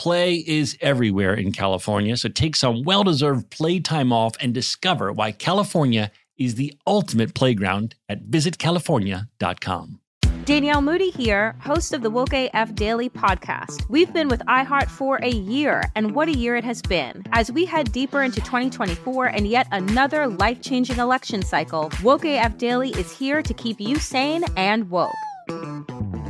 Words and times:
Play 0.00 0.36
is 0.36 0.78
everywhere 0.80 1.34
in 1.34 1.52
California, 1.52 2.16
so 2.16 2.30
take 2.30 2.56
some 2.56 2.84
well 2.84 3.04
deserved 3.04 3.50
playtime 3.50 4.14
off 4.14 4.32
and 4.40 4.54
discover 4.54 5.12
why 5.12 5.30
California 5.30 6.10
is 6.38 6.54
the 6.54 6.72
ultimate 6.86 7.34
playground 7.34 7.96
at 8.08 8.24
visitcalifornia.com. 8.24 10.00
Danielle 10.46 10.80
Moody 10.80 11.10
here, 11.10 11.54
host 11.60 11.92
of 11.92 12.00
the 12.00 12.08
Woke 12.08 12.32
AF 12.32 12.74
Daily 12.74 13.10
podcast. 13.10 13.86
We've 13.90 14.10
been 14.10 14.28
with 14.28 14.40
iHeart 14.46 14.88
for 14.88 15.16
a 15.22 15.28
year, 15.28 15.82
and 15.94 16.14
what 16.14 16.28
a 16.28 16.34
year 16.34 16.56
it 16.56 16.64
has 16.64 16.80
been. 16.80 17.22
As 17.32 17.52
we 17.52 17.66
head 17.66 17.92
deeper 17.92 18.22
into 18.22 18.40
2024 18.40 19.26
and 19.26 19.46
yet 19.46 19.68
another 19.70 20.26
life 20.28 20.62
changing 20.62 20.96
election 20.96 21.42
cycle, 21.42 21.92
Woke 22.02 22.24
AF 22.24 22.56
Daily 22.56 22.88
is 22.92 23.12
here 23.12 23.42
to 23.42 23.52
keep 23.52 23.78
you 23.78 23.98
sane 23.98 24.44
and 24.56 24.88
woke. 24.88 25.12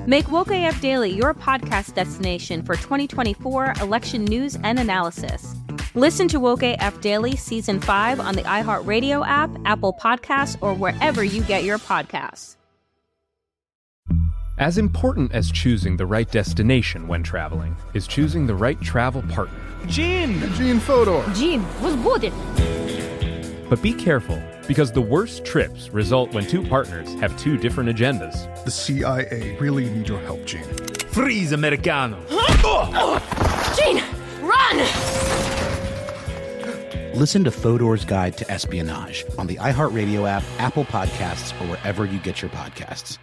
Make 0.07 0.31
Woke 0.33 0.51
AF 0.51 0.81
Daily 0.81 1.11
your 1.11 1.35
podcast 1.35 1.95
destination 1.95 2.63
for 2.63 2.75
2024 2.75 3.75
election 3.83 4.25
news 4.25 4.57
and 4.63 4.79
analysis. 4.79 5.55
Listen 5.95 6.27
to 6.29 6.41
Woke 6.41 6.63
AF 6.63 7.01
Daily 7.03 7.37
Season 7.37 7.79
5 7.81 8.19
on 8.19 8.35
the 8.35 8.43
iHeartRadio 8.43 9.27
app, 9.27 9.51
Apple 9.67 9.93
Podcasts, 9.93 10.57
or 10.63 10.73
wherever 10.73 11.23
you 11.23 11.43
get 11.43 11.65
your 11.65 11.79
podcasts. 11.79 12.57
As 14.57 14.79
important 14.79 15.33
as 15.33 15.51
choosing 15.51 15.97
the 15.97 16.07
right 16.07 16.31
destination 16.31 17.07
when 17.07 17.23
traveling 17.23 17.77
is 17.93 18.07
choosing 18.07 18.47
the 18.47 18.55
right 18.55 18.81
travel 18.81 19.23
partner. 19.23 19.59
Gene! 19.87 20.41
Gene 20.55 20.81
Fodor! 20.81 21.25
Gene, 21.35 21.65
was 21.83 21.95
good! 21.97 22.33
But 23.71 23.81
be 23.81 23.95
careful, 23.95 24.43
because 24.67 24.91
the 24.91 25.01
worst 25.01 25.45
trips 25.45 25.91
result 25.91 26.35
when 26.35 26.45
two 26.45 26.61
partners 26.67 27.15
have 27.21 27.39
two 27.39 27.57
different 27.57 27.89
agendas. 27.89 28.65
The 28.65 28.71
CIA 28.73 29.57
really 29.61 29.89
need 29.89 30.09
your 30.09 30.19
help, 30.23 30.45
Gene. 30.45 30.65
Freeze, 31.13 31.53
Americano! 31.53 32.19
Gene, 33.79 34.03
run! 34.43 34.77
Listen 37.15 37.45
to 37.45 37.53
Fodor's 37.53 38.05
Guide 38.05 38.37
to 38.39 38.51
Espionage 38.51 39.25
on 39.39 39.47
the 39.47 39.55
iHeartRadio 39.57 40.29
app, 40.29 40.43
Apple 40.59 40.85
Podcasts, 40.85 41.53
or 41.61 41.69
wherever 41.69 42.05
you 42.05 42.19
get 42.19 42.43
your 42.43 42.51
podcasts. 42.51 43.19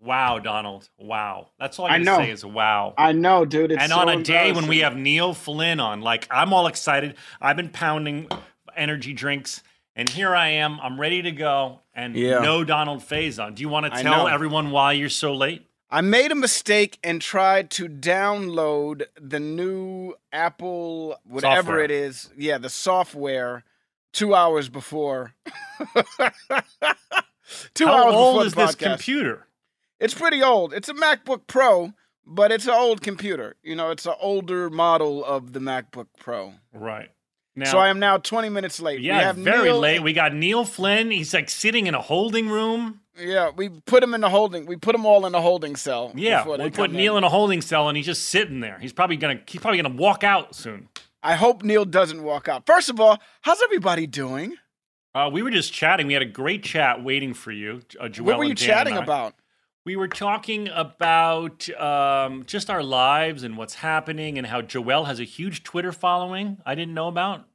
Wow, 0.00 0.40
Donald. 0.40 0.88
Wow. 0.98 1.50
That's 1.60 1.78
all 1.78 1.86
I 1.86 1.90
I 1.90 1.92
can 1.98 2.04
know. 2.04 2.16
say 2.16 2.30
is 2.32 2.44
wow. 2.44 2.92
I 2.98 3.12
know, 3.12 3.44
dude. 3.44 3.70
It's 3.70 3.80
and 3.80 3.92
so 3.92 3.98
on 4.00 4.08
a 4.08 4.20
day 4.20 4.50
when 4.50 4.66
we 4.66 4.80
have 4.80 4.96
Neil 4.96 5.32
Flynn 5.32 5.78
on, 5.78 6.00
like 6.00 6.26
I'm 6.28 6.52
all 6.52 6.66
excited. 6.66 7.14
I've 7.40 7.56
been 7.56 7.68
pounding 7.68 8.26
energy 8.76 9.12
drinks, 9.12 9.62
and 9.96 10.08
here 10.08 10.34
I 10.34 10.48
am. 10.48 10.78
I'm 10.80 11.00
ready 11.00 11.22
to 11.22 11.30
go, 11.32 11.80
and 11.94 12.14
Yeah. 12.16 12.40
no 12.40 12.64
Donald 12.64 13.00
Faison. 13.00 13.54
Do 13.54 13.62
you 13.62 13.68
want 13.68 13.92
to 13.92 14.02
tell 14.02 14.28
everyone 14.28 14.70
why 14.70 14.92
you're 14.92 15.08
so 15.08 15.32
late? 15.34 15.66
I 15.90 16.00
made 16.00 16.32
a 16.32 16.34
mistake 16.34 16.98
and 17.04 17.20
tried 17.20 17.68
to 17.72 17.86
download 17.88 19.04
the 19.20 19.38
new 19.38 20.14
Apple 20.32 21.18
whatever 21.24 21.56
Software. 21.56 21.80
it 21.84 21.90
is. 21.90 22.30
Yeah, 22.36 22.56
the 22.56 22.70
software 22.70 23.64
two 24.12 24.34
hours 24.34 24.70
before. 24.70 25.34
two 27.74 27.86
How 27.86 28.04
hours 28.06 28.14
old 28.14 28.34
before 28.36 28.46
is 28.46 28.54
this 28.54 28.74
computer? 28.74 29.46
It's 30.00 30.14
pretty 30.14 30.42
old. 30.42 30.72
It's 30.72 30.88
a 30.88 30.94
MacBook 30.94 31.46
Pro, 31.46 31.92
but 32.26 32.50
it's 32.50 32.66
an 32.66 32.74
old 32.74 33.02
computer. 33.02 33.56
You 33.62 33.76
know, 33.76 33.90
it's 33.90 34.06
an 34.06 34.14
older 34.20 34.70
model 34.70 35.24
of 35.24 35.52
the 35.52 35.60
MacBook 35.60 36.06
Pro. 36.18 36.54
Right. 36.72 37.10
Now, 37.54 37.70
so 37.70 37.78
I 37.78 37.88
am 37.88 37.98
now 37.98 38.16
20 38.16 38.48
minutes 38.48 38.80
late. 38.80 39.00
we 39.00 39.06
yeah, 39.06 39.32
very 39.32 39.64
Neil- 39.64 39.78
late. 39.78 40.02
We 40.02 40.12
got 40.12 40.34
Neil 40.34 40.64
Flynn. 40.64 41.10
He's 41.10 41.34
like 41.34 41.50
sitting 41.50 41.86
in 41.86 41.94
a 41.94 42.00
holding 42.00 42.48
room. 42.48 43.00
Yeah, 43.18 43.50
we 43.54 43.68
put 43.68 44.02
him 44.02 44.14
in 44.14 44.22
the 44.22 44.30
holding. 44.30 44.64
We 44.64 44.76
put 44.76 44.92
them 44.92 45.04
all 45.04 45.26
in 45.26 45.32
the 45.32 45.40
holding 45.42 45.76
cell. 45.76 46.12
Yeah, 46.14 46.46
we 46.46 46.70
put 46.70 46.92
Neil 46.92 47.14
in. 47.16 47.18
in 47.18 47.24
a 47.24 47.28
holding 47.28 47.60
cell, 47.60 47.88
and 47.88 47.96
he's 47.96 48.06
just 48.06 48.30
sitting 48.30 48.60
there. 48.60 48.78
He's 48.78 48.92
probably 48.92 49.16
gonna 49.16 49.40
he's 49.46 49.60
probably 49.60 49.82
gonna 49.82 49.94
walk 49.94 50.24
out 50.24 50.54
soon. 50.54 50.88
I 51.22 51.34
hope 51.34 51.62
Neil 51.62 51.84
doesn't 51.84 52.22
walk 52.22 52.48
out. 52.48 52.64
First 52.66 52.88
of 52.88 52.98
all, 53.00 53.18
how's 53.42 53.62
everybody 53.62 54.06
doing? 54.06 54.56
Uh, 55.14 55.28
we 55.30 55.42
were 55.42 55.50
just 55.50 55.74
chatting. 55.74 56.06
We 56.06 56.14
had 56.14 56.22
a 56.22 56.26
great 56.26 56.62
chat 56.62 57.04
waiting 57.04 57.34
for 57.34 57.52
you, 57.52 57.82
uh, 58.00 58.04
Joelle 58.04 58.22
what 58.22 58.38
were 58.38 58.44
you 58.44 58.54
chatting 58.54 58.96
about? 58.96 59.34
We 59.84 59.96
were 59.96 60.08
talking 60.08 60.68
about 60.68 61.68
um, 61.70 62.44
just 62.46 62.70
our 62.70 62.82
lives 62.84 63.42
and 63.42 63.56
what's 63.56 63.74
happening, 63.74 64.38
and 64.38 64.46
how 64.46 64.62
Joelle 64.62 65.06
has 65.06 65.18
a 65.18 65.24
huge 65.24 65.64
Twitter 65.64 65.90
following. 65.90 66.58
I 66.64 66.76
didn't 66.76 66.94
know 66.94 67.08
about. 67.08 67.46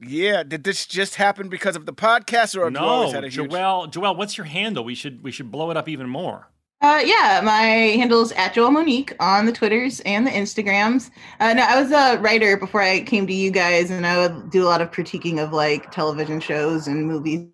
Yeah, 0.00 0.44
did 0.44 0.62
this 0.62 0.86
just 0.86 1.16
happen 1.16 1.48
because 1.48 1.74
of 1.74 1.84
the 1.84 1.92
podcast, 1.92 2.56
or 2.56 2.64
have 2.64 2.72
you 2.72 2.78
No, 2.78 2.86
always 2.86 3.12
had 3.12 3.24
a 3.24 3.28
huge? 3.28 3.50
Joelle. 3.50 3.90
Joelle, 3.90 4.16
what's 4.16 4.38
your 4.38 4.44
handle? 4.46 4.84
We 4.84 4.94
should 4.94 5.22
we 5.24 5.32
should 5.32 5.50
blow 5.50 5.70
it 5.72 5.76
up 5.76 5.88
even 5.88 6.08
more. 6.08 6.48
Uh, 6.80 7.02
yeah, 7.04 7.40
my 7.42 7.60
handle 7.98 8.22
is 8.22 8.30
at 8.32 8.54
Joelle 8.54 8.72
Monique 8.72 9.12
on 9.18 9.46
the 9.46 9.52
Twitters 9.52 9.98
and 10.00 10.24
the 10.24 10.30
Instagrams. 10.30 11.10
Uh, 11.40 11.52
no, 11.54 11.64
I 11.64 11.82
was 11.82 11.90
a 11.90 12.20
writer 12.20 12.56
before 12.56 12.80
I 12.82 13.00
came 13.00 13.26
to 13.26 13.32
you 13.32 13.50
guys, 13.50 13.90
and 13.90 14.06
I 14.06 14.28
would 14.28 14.50
do 14.50 14.62
a 14.62 14.68
lot 14.68 14.80
of 14.80 14.92
critiquing 14.92 15.42
of 15.42 15.52
like 15.52 15.90
television 15.90 16.38
shows 16.38 16.86
and 16.86 17.04
movies. 17.08 17.48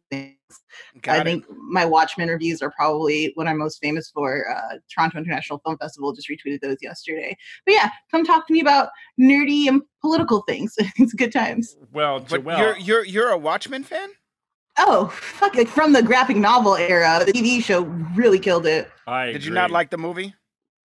Got 1.02 1.16
I 1.16 1.20
it. 1.20 1.24
think 1.24 1.44
my 1.50 1.84
Watchmen 1.84 2.28
reviews 2.28 2.62
are 2.62 2.70
probably 2.70 3.32
what 3.34 3.46
I'm 3.46 3.58
most 3.58 3.78
famous 3.82 4.10
for. 4.10 4.48
Uh, 4.50 4.76
Toronto 4.92 5.18
International 5.18 5.58
Film 5.64 5.76
Festival 5.78 6.12
just 6.12 6.28
retweeted 6.28 6.60
those 6.60 6.76
yesterday. 6.82 7.36
But 7.66 7.74
yeah, 7.74 7.90
come 8.10 8.24
talk 8.24 8.46
to 8.46 8.52
me 8.52 8.60
about 8.60 8.88
nerdy 9.20 9.68
and 9.68 9.82
political 10.00 10.42
things. 10.42 10.74
it's 10.78 11.12
good 11.14 11.32
times. 11.32 11.76
Well, 11.92 12.20
But 12.20 12.44
Joelle, 12.44 12.58
you're 12.58 12.76
you're 12.78 13.04
you're 13.04 13.28
a 13.30 13.38
Watchmen 13.38 13.84
fan? 13.84 14.08
Oh, 14.78 15.06
fuck! 15.08 15.54
Like 15.54 15.68
from 15.68 15.92
the 15.92 16.02
graphic 16.02 16.36
novel 16.36 16.74
era, 16.76 17.22
the 17.24 17.32
TV 17.32 17.62
show 17.62 17.82
really 18.16 18.40
killed 18.40 18.66
it. 18.66 18.90
I 19.06 19.26
Did 19.32 19.44
you 19.44 19.52
not 19.52 19.70
like 19.70 19.90
the 19.90 19.98
movie? 19.98 20.34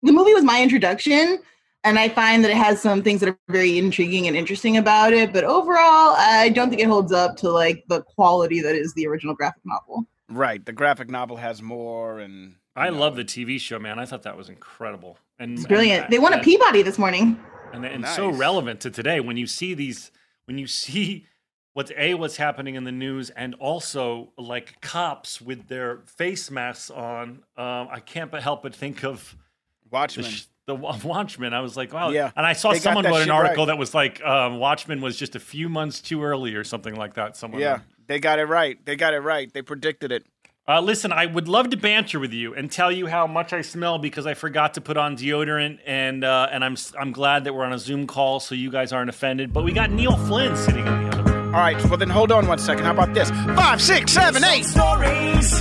the 0.03 0.13
movie 0.13 0.33
was 0.35 0.45
my 0.45 0.63
introduction 0.63 1.39
and 1.85 1.99
i 1.99 2.09
find 2.09 2.45
that 2.45 2.51
it 2.51 2.57
has 2.57 2.81
some 2.81 3.03
things 3.03 3.21
that 3.21 3.29
are 3.29 3.39
very 3.49 3.79
intriguing 3.79 4.27
and 4.27 4.37
interesting 4.37 4.77
about 4.77 5.13
it 5.13 5.33
but 5.33 5.45
overall 5.45 6.15
i 6.19 6.51
don't 6.55 6.69
think 6.71 6.81
it 6.81 6.89
holds 6.89 7.13
up 7.13 7.37
to 7.37 7.51
like 7.51 7.85
the 7.89 8.03
quality 8.03 8.61
that 8.61 8.75
is 8.75 8.93
the 8.95 9.07
original 9.07 9.35
graphic 9.35 9.63
novel 9.65 10.07
Right. 10.31 10.63
The 10.63 10.75
graphic 10.75 11.09
novel 11.09 11.39
has 11.39 11.63
more, 11.63 12.19
and 12.19 12.57
I 12.77 12.91
know, 12.91 12.99
love 12.99 13.17
the 13.17 13.25
TV 13.25 13.59
show, 13.59 13.79
man. 13.79 13.99
I 13.99 14.05
thought 14.05 14.25
that 14.25 14.37
was 14.37 14.51
incredible 14.51 15.17
and 15.39 15.59
it's 15.59 15.67
brilliant 15.67 16.05
and- 16.05 16.13
they 16.13 16.19
won 16.19 16.33
a 16.33 16.43
peabody 16.43 16.83
this 16.83 16.99
morning 16.99 17.39
and, 17.73 17.85
and 17.85 18.07
so 18.07 18.29
relevant 18.29 18.81
to 18.81 18.91
today 18.91 19.21
when 19.21 19.37
you 19.37 19.47
see 19.47 19.75
these 19.75 20.11
when 20.47 20.59
you 20.59 20.67
see 20.67 21.27
what's 21.75 21.93
a 21.97 22.15
what's 22.15 22.37
happening 22.37 22.75
in 22.75 22.85
the 22.85 22.93
news 22.93 23.31
and 23.31 23.55
also 23.57 24.33
like 24.39 24.81
cops 24.81 25.41
with 25.41 25.69
their 25.69 25.99
face 26.07 26.51
masks 26.51 26.91
on 26.91 27.43
um, 27.57 27.89
i 27.91 28.01
can't 28.05 28.31
but 28.31 28.43
help 28.43 28.63
but 28.63 28.75
think 28.75 29.05
of 29.05 29.37
the, 29.85 29.89
Watchmen. 29.91 30.33
Sh- 30.69 30.73
the 30.73 30.75
Wa- 30.75 30.97
watchmen 31.05 31.53
i 31.55 31.61
was 31.61 31.77
like 31.77 31.93
wow 31.93 32.11
Yeah, 32.11 32.31
and 32.37 32.45
i 32.47 32.53
saw 32.53 32.73
they 32.73 32.79
someone 32.79 33.05
wrote 33.05 33.23
an 33.23 33.31
article 33.31 33.65
right. 33.65 33.73
that 33.73 33.79
was 33.79 33.95
like 33.95 34.23
um, 34.25 34.59
watchmen 34.59 35.01
was 35.01 35.17
just 35.17 35.35
a 35.37 35.41
few 35.41 35.69
months 35.69 36.01
too 36.01 36.23
early 36.23 36.55
or 36.55 36.65
something 36.65 36.95
like 36.95 37.15
that 37.15 37.37
someone 37.37 37.61
yeah, 37.61 37.81
they 38.07 38.19
got 38.21 38.39
it 38.39 38.45
right. 38.47 38.79
They 38.87 38.97
got 38.97 39.13
it 39.15 39.21
right. 39.21 39.53
They 39.53 39.61
predicted 39.63 40.13
it. 40.13 40.25
uh, 40.67 40.81
listen, 40.81 41.13
I 41.13 41.27
would 41.27 41.47
love 41.49 41.69
to 41.71 41.77
banter 41.77 42.19
with 42.19 42.33
you 42.33 42.55
and 42.55 42.71
tell 42.73 42.91
you 42.91 43.07
how 43.07 43.27
much 43.27 43.53
I 43.53 43.61
smell 43.61 43.99
because 43.99 44.27
I 44.27 44.33
forgot 44.35 44.75
to 44.75 44.81
put 44.81 44.97
on 44.97 45.15
deodorant, 45.17 45.81
and 45.87 46.25
uh, 46.25 46.49
and 46.51 46.65
I'm 46.65 46.73
s- 46.73 46.95
I'm 46.99 47.13
glad 47.13 47.45
that 47.45 47.53
we're 47.55 47.65
on 47.67 47.73
a 47.75 47.79
Zoom 47.79 48.07
call 48.07 48.41
so 48.41 48.55
you 48.55 48.71
guys 48.71 48.93
aren't 48.95 49.11
offended. 49.11 49.53
But 49.53 49.65
we 49.65 49.73
got 49.73 49.91
Neil 49.91 50.17
Flynn 50.27 50.57
sitting 50.57 50.87
in 50.87 51.03
the 51.05 51.09
other 51.19 51.23
room. 51.33 51.55
All 51.55 51.61
right. 51.61 51.83
Well, 51.85 51.99
then 51.99 52.09
hold 52.11 52.33
on 52.33 52.47
one 52.49 52.59
second. 52.59 52.85
How 52.87 52.93
about 52.93 53.13
this? 53.13 53.31
Five, 53.31 53.81
six, 53.83 54.13
seven, 54.13 54.43
eight. 54.45 54.65
Stories 54.65 55.59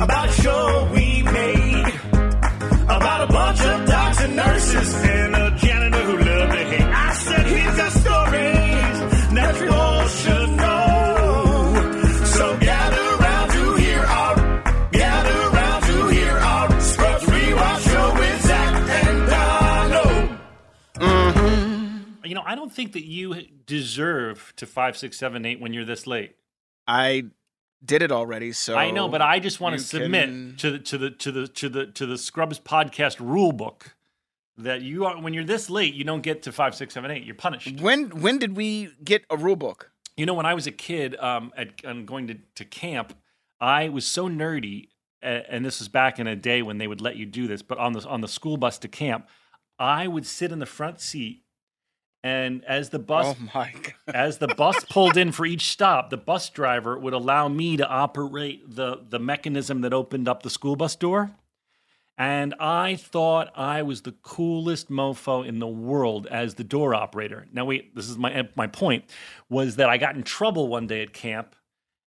about 0.00 0.28
a 0.28 0.32
show 0.32 0.90
we 0.94 1.22
made 1.22 1.94
about 2.88 3.22
a 3.28 3.32
bunch 3.32 3.60
of 3.62 3.85
dentist 4.76 4.96
and 4.96 5.36
a 5.36 5.50
janitor 5.56 6.02
who 6.02 6.16
loved 6.18 6.52
to 6.52 6.58
hate. 6.58 6.80
I 6.82 7.14
said, 7.14 7.46
he's 7.46 7.76
got 7.76 7.92
stories 7.92 9.32
that 9.34 9.60
you 9.60 9.70
all 9.70 10.08
should 10.08 10.50
know. 10.56 12.24
So 12.24 12.58
gather 12.58 13.16
round 13.16 13.50
to 13.52 13.74
hear 13.76 13.98
our, 14.00 14.34
gather 14.92 15.50
round 15.50 15.84
to 15.84 16.08
hear 16.08 16.32
our 16.32 16.80
Scrubs 16.80 17.24
Rewatch 17.24 17.90
Show 17.90 18.14
with 18.14 18.42
Zach 18.42 18.88
and 19.06 19.28
Dono. 19.30 20.38
Mm-hmm. 20.94 22.26
You 22.26 22.34
know, 22.34 22.42
I 22.44 22.54
don't 22.54 22.72
think 22.72 22.92
that 22.92 23.04
you 23.04 23.34
deserve 23.66 24.52
to 24.56 24.66
five, 24.66 24.96
six, 24.96 25.18
seven, 25.18 25.44
eight 25.46 25.60
when 25.60 25.72
you're 25.72 25.84
this 25.84 26.06
late. 26.06 26.36
I 26.86 27.24
did 27.84 28.02
it 28.02 28.12
already. 28.12 28.52
So 28.52 28.76
I 28.76 28.90
know, 28.90 29.08
but 29.08 29.20
I 29.20 29.38
just 29.38 29.60
want 29.60 29.76
to 29.76 29.82
submit 29.82 30.28
can... 30.28 30.56
to 30.58 30.70
the 30.72 30.78
to 30.78 30.98
the 30.98 31.10
to 31.10 31.32
the 31.32 31.48
to 31.48 31.68
the 31.68 31.86
to 31.86 32.06
the 32.06 32.16
Scrubs 32.18 32.58
podcast 32.58 33.20
rule 33.20 33.52
book 33.52 33.95
that 34.58 34.82
you 34.82 35.04
are 35.04 35.20
when 35.20 35.34
you're 35.34 35.44
this 35.44 35.68
late, 35.68 35.94
you 35.94 36.04
don't 36.04 36.22
get 36.22 36.42
to 36.42 36.52
five, 36.52 36.74
six, 36.74 36.94
seven, 36.94 37.10
eight. 37.10 37.24
You're 37.24 37.34
punished. 37.34 37.80
When 37.80 38.20
when 38.20 38.38
did 38.38 38.56
we 38.56 38.90
get 39.02 39.24
a 39.30 39.36
rule 39.36 39.56
book? 39.56 39.90
You 40.16 40.24
know, 40.24 40.34
when 40.34 40.46
I 40.46 40.54
was 40.54 40.66
a 40.66 40.72
kid, 40.72 41.14
um, 41.16 41.52
at 41.56 41.84
um, 41.84 42.06
going 42.06 42.28
to, 42.28 42.38
to 42.54 42.64
camp, 42.64 43.12
I 43.60 43.90
was 43.90 44.06
so 44.06 44.28
nerdy, 44.28 44.88
uh, 45.22 45.42
and 45.50 45.64
this 45.64 45.78
was 45.78 45.88
back 45.88 46.18
in 46.18 46.26
a 46.26 46.34
day 46.34 46.62
when 46.62 46.78
they 46.78 46.86
would 46.86 47.02
let 47.02 47.16
you 47.16 47.26
do 47.26 47.46
this. 47.46 47.60
But 47.60 47.78
on 47.78 47.92
the 47.92 48.06
on 48.06 48.22
the 48.22 48.28
school 48.28 48.56
bus 48.56 48.78
to 48.78 48.88
camp, 48.88 49.28
I 49.78 50.08
would 50.08 50.26
sit 50.26 50.52
in 50.52 50.58
the 50.58 50.66
front 50.66 51.00
seat, 51.00 51.42
and 52.24 52.64
as 52.64 52.90
the 52.90 52.98
bus 52.98 53.36
oh 53.38 53.50
my 53.54 53.72
god! 53.82 54.14
as 54.14 54.38
the 54.38 54.48
bus 54.48 54.84
pulled 54.86 55.18
in 55.18 55.32
for 55.32 55.44
each 55.44 55.70
stop, 55.70 56.08
the 56.08 56.16
bus 56.16 56.48
driver 56.48 56.98
would 56.98 57.12
allow 57.12 57.48
me 57.48 57.76
to 57.76 57.86
operate 57.86 58.74
the 58.74 59.04
the 59.06 59.18
mechanism 59.18 59.82
that 59.82 59.92
opened 59.92 60.28
up 60.28 60.42
the 60.42 60.50
school 60.50 60.76
bus 60.76 60.96
door. 60.96 61.32
And 62.18 62.54
I 62.58 62.96
thought 62.96 63.52
I 63.54 63.82
was 63.82 64.02
the 64.02 64.12
coolest 64.12 64.90
mofo 64.90 65.46
in 65.46 65.58
the 65.58 65.66
world 65.66 66.26
as 66.26 66.54
the 66.54 66.64
door 66.64 66.94
operator. 66.94 67.46
Now, 67.52 67.66
wait, 67.66 67.94
this 67.94 68.08
is 68.08 68.16
my 68.16 68.48
my 68.54 68.66
point 68.66 69.04
was 69.50 69.76
that 69.76 69.90
I 69.90 69.98
got 69.98 70.16
in 70.16 70.22
trouble 70.22 70.68
one 70.68 70.86
day 70.86 71.02
at 71.02 71.12
camp, 71.12 71.54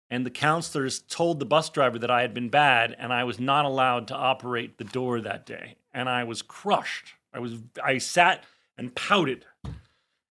and 0.09 0.25
the 0.25 0.31
counselors 0.31 0.99
told 0.99 1.39
the 1.39 1.45
bus 1.45 1.69
driver 1.69 1.99
that 1.99 2.09
I 2.09 2.21
had 2.21 2.33
been 2.33 2.49
bad, 2.49 2.95
and 2.97 3.13
I 3.13 3.23
was 3.23 3.39
not 3.39 3.65
allowed 3.65 4.07
to 4.07 4.15
operate 4.15 4.79
the 4.79 4.83
door 4.83 5.21
that 5.21 5.45
day. 5.45 5.75
And 5.93 6.09
I 6.09 6.23
was 6.23 6.41
crushed. 6.41 7.13
I 7.31 7.39
was 7.39 7.57
I 7.83 7.99
sat 7.99 8.43
and 8.77 8.95
pouted. 8.95 9.45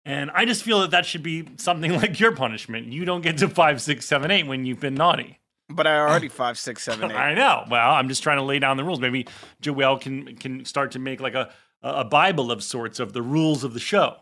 And 0.06 0.32
I 0.32 0.46
just 0.46 0.64
feel 0.64 0.80
that 0.82 0.92
that 0.92 1.06
should 1.06 1.22
be 1.22 1.48
something 1.58 1.94
like 2.02 2.20
your 2.20 2.36
punishment. 2.36 2.88
You 2.88 3.06
don't 3.06 3.22
get 3.22 3.38
to 3.40 3.50
five, 3.50 3.82
six, 3.82 4.06
seven, 4.06 4.32
eight 4.32 4.48
when 4.48 4.66
you've 4.66 4.80
been 4.80 4.96
naughty. 4.96 5.39
But 5.70 5.88
I 5.88 6.00
already 6.00 6.28
five, 6.30 6.58
six, 6.58 6.84
seven, 6.84 7.12
eight. 7.12 7.16
I 7.16 7.34
know. 7.34 7.66
Well, 7.70 7.92
I'm 7.92 8.10
just 8.10 8.24
trying 8.24 8.38
to 8.38 8.44
lay 8.44 8.60
down 8.60 8.78
the 8.78 8.84
rules. 8.84 9.00
Maybe 9.00 9.28
Joelle 9.62 10.00
can 10.00 10.36
can 10.36 10.66
start 10.66 10.92
to 10.92 11.00
make 11.00 11.20
like 11.20 11.36
a 11.36 11.50
a 11.82 12.04
Bible 12.04 12.52
of 12.52 12.64
sorts 12.64 13.00
of 13.00 13.14
the 13.14 13.22
rules 13.22 13.64
of 13.64 13.74
the 13.74 13.80
show. 13.80 14.18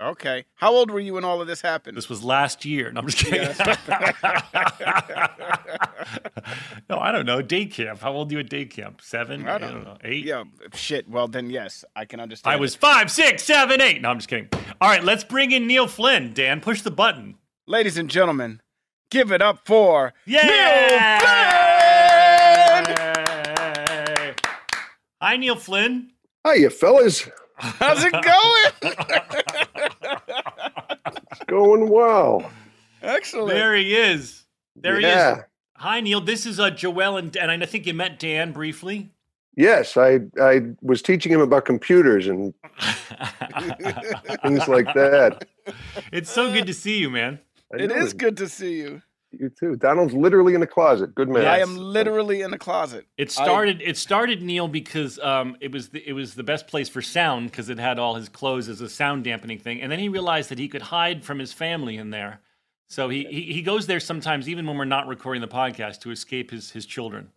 Okay. 0.00 0.46
How 0.54 0.74
old 0.74 0.90
were 0.90 0.98
you 0.98 1.14
when 1.14 1.24
all 1.24 1.40
of 1.40 1.46
this 1.46 1.60
happened? 1.60 1.96
This 1.96 2.08
was 2.08 2.24
last 2.24 2.64
year. 2.64 2.90
No, 2.90 3.00
I'm 3.00 3.06
just 3.06 3.24
kidding. 3.24 3.42
no, 6.90 6.98
I 6.98 7.12
don't 7.12 7.24
know. 7.24 7.40
Day 7.40 7.66
camp. 7.66 8.00
How 8.00 8.12
old 8.12 8.30
are 8.30 8.34
you 8.34 8.40
at 8.40 8.50
day 8.50 8.64
camp? 8.64 9.00
Seven? 9.00 9.48
I 9.48 9.58
don't 9.58 9.84
know. 9.84 9.96
Eight? 10.02 10.24
Yeah. 10.24 10.42
Shit. 10.74 11.08
Well, 11.08 11.28
then 11.28 11.50
yes, 11.50 11.84
I 11.94 12.04
can 12.04 12.18
understand. 12.18 12.52
I 12.52 12.56
it. 12.56 12.60
was 12.60 12.74
five, 12.74 13.12
six, 13.12 13.44
seven, 13.44 13.80
eight. 13.80 14.02
No, 14.02 14.10
I'm 14.10 14.18
just 14.18 14.28
kidding. 14.28 14.48
All 14.80 14.88
right, 14.88 15.04
let's 15.04 15.22
bring 15.22 15.52
in 15.52 15.68
Neil 15.68 15.86
Flynn. 15.86 16.32
Dan, 16.34 16.60
push 16.60 16.82
the 16.82 16.90
button. 16.90 17.36
Ladies 17.66 17.96
and 17.96 18.10
gentlemen, 18.10 18.60
give 19.12 19.30
it 19.30 19.42
up 19.42 19.60
for 19.66 20.14
Yeah! 20.24 20.42
Neil 22.86 22.96
Flynn. 22.96 22.96
Hey. 24.06 24.34
Hi, 25.20 25.36
Neil 25.36 25.56
Flynn. 25.56 26.10
Hiya, 26.46 26.70
fellas. 26.70 27.28
How's 27.56 28.02
it 28.04 28.12
going? 28.12 28.96
It's 31.30 31.44
going 31.46 31.88
well. 31.88 32.50
Excellent. 33.02 33.48
There 33.48 33.74
he 33.74 33.94
is. 33.96 34.44
There 34.76 34.98
he 35.00 35.06
is. 35.06 35.38
Hi, 35.76 36.00
Neil. 36.00 36.20
This 36.20 36.44
is 36.44 36.60
uh, 36.60 36.70
Joelle, 36.70 37.18
and, 37.18 37.34
and 37.36 37.50
I 37.50 37.66
think 37.66 37.86
you 37.86 37.94
met 37.94 38.18
Dan 38.18 38.52
briefly. 38.52 39.10
Yes, 39.56 39.96
I 39.96 40.20
I 40.40 40.62
was 40.82 41.00
teaching 41.02 41.32
him 41.32 41.40
about 41.40 41.64
computers 41.64 42.26
and 42.26 42.52
things 44.42 44.68
like 44.68 44.92
that. 44.94 45.46
it's 46.12 46.30
so 46.30 46.52
good 46.52 46.66
to 46.66 46.74
see 46.74 46.98
you, 46.98 47.08
man. 47.10 47.38
I 47.72 47.76
It 47.76 48.18
good 48.18 48.36
to 48.38 48.48
see 48.48 48.76
you. 48.76 49.02
You 49.32 49.48
too. 49.48 49.76
Donald's 49.76 50.12
literally 50.12 50.52
in 50.54 50.60
the 50.60 50.66
closet. 50.66 51.14
Good 51.14 51.28
man. 51.28 51.46
I 51.46 51.60
am 51.60 51.76
literally 51.76 52.42
in 52.42 52.50
the 52.50 52.58
closet. 52.58 53.06
It 53.16 53.28
I- 53.28 53.44
started. 53.44 53.80
it 53.80 53.96
started 53.96 54.42
Neil 54.42 54.68
because 54.68 55.18
um, 55.20 55.56
it 55.60 55.72
was 55.72 55.88
the, 55.88 56.06
it 56.06 56.12
was 56.12 56.34
the 56.34 56.42
best 56.42 56.66
place 56.66 56.88
for 56.88 57.00
sound 57.00 57.50
because 57.50 57.70
it 57.70 57.78
had 57.78 57.98
all 57.98 58.14
his 58.14 58.28
clothes 58.28 58.68
as 58.68 58.80
a 58.82 58.90
sound 58.90 59.24
dampening 59.24 59.58
thing, 59.58 59.80
and 59.80 59.90
then 59.90 59.98
he 59.98 60.08
realized 60.08 60.50
that 60.50 60.58
he 60.58 60.68
could 60.68 60.82
hide 60.82 61.24
from 61.24 61.38
his 61.38 61.52
family 61.52 61.96
in 61.96 62.10
there. 62.10 62.40
So 62.88 63.08
he, 63.08 63.24
he 63.24 63.54
he 63.54 63.62
goes 63.62 63.86
there 63.86 64.00
sometimes, 64.00 64.50
even 64.50 64.66
when 64.66 64.76
we're 64.76 64.84
not 64.84 65.06
recording 65.06 65.40
the 65.40 65.48
podcast, 65.48 66.00
to 66.00 66.10
escape 66.10 66.50
his 66.50 66.72
his 66.72 66.84
children. 66.84 67.30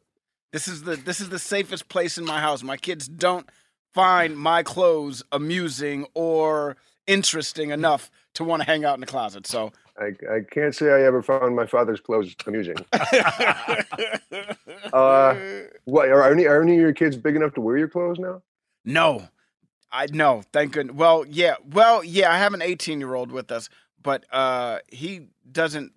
This 0.51 0.67
is 0.67 0.83
the 0.83 0.97
this 0.97 1.21
is 1.21 1.29
the 1.29 1.39
safest 1.39 1.87
place 1.87 2.17
in 2.17 2.25
my 2.25 2.41
house. 2.41 2.61
My 2.61 2.77
kids 2.77 3.07
don't 3.07 3.49
find 3.93 4.37
my 4.37 4.63
clothes 4.63 5.23
amusing 5.31 6.07
or 6.13 6.75
interesting 7.07 7.69
enough 7.69 8.11
to 8.35 8.43
want 8.43 8.61
to 8.61 8.65
hang 8.65 8.85
out 8.85 8.93
in 8.93 9.01
the 9.01 9.07
closet. 9.07 9.47
So 9.47 9.71
I, 9.99 10.13
I 10.31 10.39
can't 10.49 10.75
say 10.75 10.91
I 10.91 11.03
ever 11.03 11.21
found 11.21 11.55
my 11.55 11.65
father's 11.65 11.99
clothes 11.99 12.35
amusing. 12.45 12.77
Uh, 14.93 15.35
what 15.85 16.07
are 16.09 16.31
any 16.31 16.45
are 16.45 16.61
any 16.61 16.75
of 16.75 16.79
your 16.79 16.93
kids 16.93 17.17
big 17.17 17.35
enough 17.35 17.53
to 17.53 17.59
wear 17.59 17.77
your 17.77 17.87
clothes 17.87 18.17
now? 18.19 18.41
no, 18.85 19.27
I 19.91 20.07
no, 20.11 20.43
thank 20.53 20.73
goodness. 20.73 20.95
Well, 20.95 21.25
yeah, 21.27 21.55
well, 21.71 22.03
yeah. 22.03 22.31
I 22.31 22.37
have 22.37 22.53
an 22.53 22.61
18 22.61 22.99
year 22.99 23.13
old 23.13 23.31
with 23.31 23.51
us, 23.51 23.69
but 24.01 24.25
uh, 24.31 24.79
he 24.87 25.27
doesn't 25.49 25.93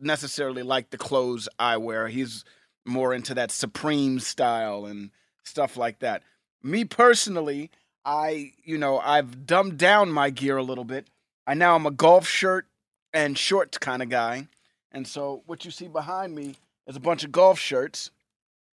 necessarily 0.00 0.62
like 0.62 0.90
the 0.90 0.98
clothes 0.98 1.48
I 1.58 1.76
wear. 1.76 2.08
He's 2.08 2.44
more 2.84 3.14
into 3.14 3.34
that 3.34 3.50
Supreme 3.50 4.18
style 4.18 4.86
and 4.86 5.10
stuff 5.44 5.76
like 5.76 6.00
that. 6.00 6.22
Me 6.62 6.84
personally, 6.84 7.70
I 8.04 8.52
you 8.64 8.78
know 8.78 8.98
I've 8.98 9.46
dumbed 9.46 9.78
down 9.78 10.10
my 10.10 10.30
gear 10.30 10.56
a 10.56 10.62
little 10.62 10.84
bit. 10.84 11.08
I 11.46 11.54
now 11.54 11.74
am 11.74 11.86
a 11.86 11.90
golf 11.90 12.26
shirt 12.28 12.66
and 13.12 13.36
shorts 13.36 13.78
kind 13.78 14.02
of 14.02 14.08
guy, 14.08 14.48
and 14.92 15.06
so 15.06 15.42
what 15.46 15.64
you 15.64 15.70
see 15.70 15.88
behind 15.88 16.34
me 16.34 16.54
is 16.86 16.96
a 16.96 17.00
bunch 17.00 17.24
of 17.24 17.32
golf 17.32 17.58
shirts, 17.58 18.10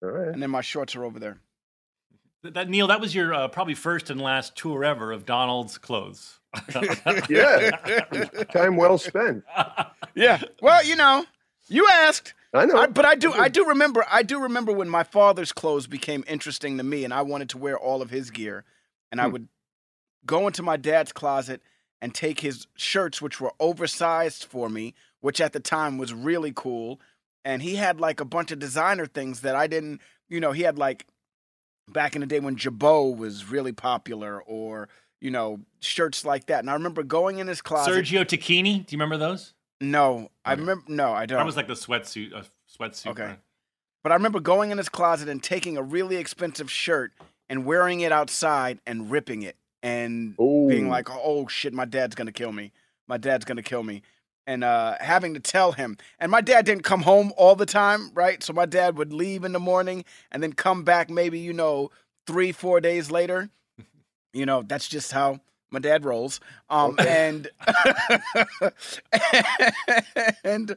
All 0.03 0.09
right. 0.09 0.27
and 0.29 0.41
then 0.41 0.49
my 0.49 0.61
shorts 0.61 0.95
are 0.95 1.03
over 1.05 1.19
there. 1.19 1.37
That, 2.43 2.53
that 2.55 2.69
Neil, 2.69 2.87
that 2.87 3.01
was 3.01 3.13
your 3.15 3.33
uh, 3.33 3.47
probably 3.47 3.73
first 3.75 4.09
and 4.09 4.19
last 4.21 4.55
tour 4.55 4.83
ever 4.83 5.11
of 5.11 5.25
Donald's 5.25 5.77
clothes. 5.77 6.39
Yeah. 7.29 7.71
Time 8.53 8.77
well 8.77 8.97
spent. 8.97 9.43
Yeah. 10.15 10.41
Well, 10.61 10.81
you 10.85 10.95
know, 10.95 11.25
you 11.67 11.85
asked. 11.91 12.33
I 12.53 12.65
know. 12.65 12.77
I, 12.77 12.87
but 12.87 13.03
I 13.03 13.15
do 13.15 13.33
I 13.33 13.49
do 13.49 13.65
remember 13.67 14.05
I 14.09 14.23
do 14.23 14.39
remember 14.43 14.71
when 14.71 14.87
my 14.87 15.03
father's 15.03 15.51
clothes 15.51 15.87
became 15.87 16.23
interesting 16.25 16.77
to 16.77 16.83
me 16.85 17.03
and 17.03 17.13
I 17.13 17.21
wanted 17.23 17.49
to 17.49 17.57
wear 17.57 17.77
all 17.77 18.01
of 18.01 18.09
his 18.11 18.31
gear 18.31 18.63
and 19.11 19.19
I 19.19 19.25
Hmm. 19.25 19.31
would 19.33 19.47
go 20.25 20.47
into 20.47 20.63
my 20.63 20.77
dad's 20.77 21.11
closet 21.11 21.61
and 22.01 22.13
take 22.13 22.41
his 22.41 22.67
shirts 22.75 23.21
which 23.21 23.39
were 23.39 23.53
oversized 23.59 24.45
for 24.45 24.69
me, 24.69 24.93
which 25.21 25.41
at 25.41 25.53
the 25.53 25.59
time 25.59 25.97
was 25.97 26.13
really 26.13 26.51
cool, 26.53 26.99
and 27.43 27.61
he 27.61 27.75
had 27.75 27.99
like 27.99 28.19
a 28.19 28.25
bunch 28.25 28.51
of 28.51 28.59
designer 28.59 29.05
things 29.05 29.41
that 29.41 29.55
I 29.55 29.67
didn't, 29.67 30.01
you 30.29 30.39
know, 30.39 30.51
he 30.51 30.63
had 30.63 30.77
like 30.77 31.05
back 31.87 32.15
in 32.15 32.21
the 32.21 32.27
day 32.27 32.39
when 32.39 32.55
Jabot 32.55 33.15
was 33.17 33.49
really 33.49 33.71
popular 33.71 34.41
or 34.41 34.89
you 35.21 35.31
know, 35.31 35.59
shirts 35.79 36.23
like 36.23 36.45
that. 36.47 36.59
And 36.59 36.69
I 36.69 36.73
remember 36.73 37.01
going 37.01 37.39
in 37.39 37.47
his 37.47 37.59
closet. 37.61 37.91
Sergio 37.91 38.23
Tacchini, 38.23 38.85
do 38.85 38.95
you 38.95 38.99
remember 38.99 39.17
those? 39.17 39.53
No, 39.81 40.29
I 40.45 40.53
remember. 40.53 40.83
No, 40.87 41.11
I 41.11 41.25
don't. 41.25 41.39
That 41.39 41.45
was 41.45 41.57
like 41.57 41.67
the 41.67 41.73
sweatsuit, 41.73 42.31
a 42.31 42.45
sweatsuit. 42.71 43.07
Okay. 43.07 43.23
brand. 43.23 43.37
But 44.03 44.11
I 44.11 44.15
remember 44.15 44.39
going 44.39 44.69
in 44.69 44.77
his 44.77 44.87
closet 44.87 45.27
and 45.27 45.41
taking 45.41 45.77
a 45.77 45.81
really 45.81 46.17
expensive 46.17 46.69
shirt 46.69 47.11
and 47.49 47.65
wearing 47.65 48.01
it 48.01 48.11
outside 48.11 48.79
and 48.85 49.09
ripping 49.09 49.41
it 49.41 49.55
and 49.85 50.35
being 50.67 50.89
like, 50.89 51.09
"Oh 51.11 51.47
shit, 51.47 51.71
my 51.71 51.85
dad's 51.85 52.15
gonna 52.15 52.31
kill 52.31 52.51
me. 52.51 52.73
My 53.07 53.17
dad's 53.17 53.45
gonna 53.45 53.61
kill 53.61 53.83
me." 53.83 54.01
And 54.47 54.63
uh, 54.63 54.95
having 54.99 55.35
to 55.35 55.39
tell 55.39 55.71
him, 55.71 55.97
and 56.19 56.31
my 56.31 56.41
dad 56.41 56.65
didn't 56.65 56.83
come 56.83 57.03
home 57.03 57.31
all 57.37 57.55
the 57.55 57.65
time, 57.65 58.11
right? 58.13 58.43
So 58.43 58.51
my 58.51 58.65
dad 58.65 58.97
would 58.97 59.13
leave 59.13 59.43
in 59.43 59.53
the 59.53 59.59
morning 59.59 60.03
and 60.31 60.41
then 60.41 60.53
come 60.53 60.83
back 60.83 61.09
maybe 61.09 61.39
you 61.39 61.53
know 61.53 61.91
three, 62.25 62.51
four 62.51 62.81
days 62.81 63.11
later. 63.11 63.49
You 64.33 64.45
know, 64.45 64.63
that's 64.63 64.87
just 64.87 65.11
how 65.11 65.39
my 65.69 65.79
dad 65.79 66.03
rolls. 66.03 66.39
Um, 66.69 66.95
and 66.99 67.47
and 70.43 70.75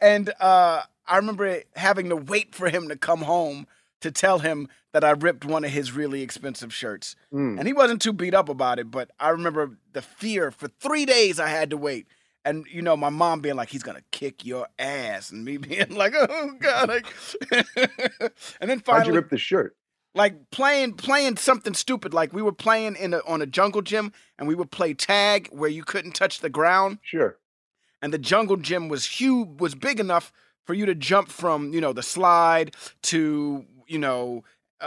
and 0.00 0.32
uh, 0.38 0.82
I 1.06 1.16
remember 1.16 1.62
having 1.76 2.10
to 2.10 2.16
wait 2.16 2.54
for 2.54 2.68
him 2.68 2.90
to 2.90 2.96
come 2.96 3.22
home 3.22 3.66
to 4.00 4.10
tell 4.10 4.38
him 4.40 4.68
that 4.92 5.04
I 5.04 5.10
ripped 5.10 5.44
one 5.44 5.64
of 5.64 5.70
his 5.70 5.92
really 5.92 6.22
expensive 6.22 6.72
shirts. 6.74 7.14
Mm. 7.32 7.58
And 7.58 7.66
he 7.66 7.72
wasn't 7.72 8.02
too 8.02 8.12
beat 8.12 8.34
up 8.34 8.48
about 8.48 8.78
it, 8.78 8.90
but 8.90 9.10
I 9.20 9.28
remember 9.30 9.78
the 9.92 10.02
fear 10.02 10.50
for 10.50 10.68
three 10.68 11.04
days 11.06 11.38
I 11.38 11.48
had 11.48 11.70
to 11.70 11.76
wait. 11.76 12.06
And 12.44 12.64
you 12.72 12.80
know, 12.80 12.96
my 12.96 13.10
mom 13.10 13.40
being 13.40 13.56
like, 13.56 13.68
"He's 13.68 13.82
gonna 13.82 14.00
kick 14.12 14.46
your 14.46 14.66
ass," 14.78 15.30
and 15.30 15.44
me 15.44 15.56
being 15.68 15.94
like, 15.94 16.14
"Oh 16.16 16.52
God!" 16.58 16.88
Like, 16.88 17.06
and 18.60 18.70
then 18.70 18.80
finally, 18.80 19.00
How'd 19.00 19.06
you 19.08 19.12
rip 19.14 19.28
the 19.30 19.38
shirt? 19.38 19.76
like 20.14 20.50
playing 20.50 20.94
playing 20.94 21.36
something 21.36 21.74
stupid. 21.74 22.12
Like 22.14 22.32
we 22.32 22.42
were 22.42 22.52
playing 22.52 22.96
in 22.96 23.14
a, 23.14 23.18
on 23.26 23.42
a 23.42 23.46
jungle 23.46 23.82
gym, 23.82 24.12
and 24.38 24.48
we 24.48 24.54
would 24.54 24.70
play 24.70 24.94
tag 24.94 25.48
where 25.52 25.70
you 25.70 25.84
couldn't 25.84 26.12
touch 26.12 26.40
the 26.40 26.48
ground 26.50 26.98
Sure. 27.02 27.36
and 28.02 28.12
the 28.12 28.18
jungle 28.18 28.56
gym 28.56 28.88
was 28.88 29.04
huge 29.04 29.60
was 29.60 29.74
big 29.74 30.00
enough 30.00 30.32
for 30.64 30.74
you 30.74 30.86
to 30.86 30.94
jump 30.94 31.28
from 31.28 31.72
you 31.74 31.80
know 31.80 31.92
the 31.92 32.02
slide 32.02 32.74
to 33.02 33.66
you 33.90 33.98
know 33.98 34.44
uh, 34.80 34.84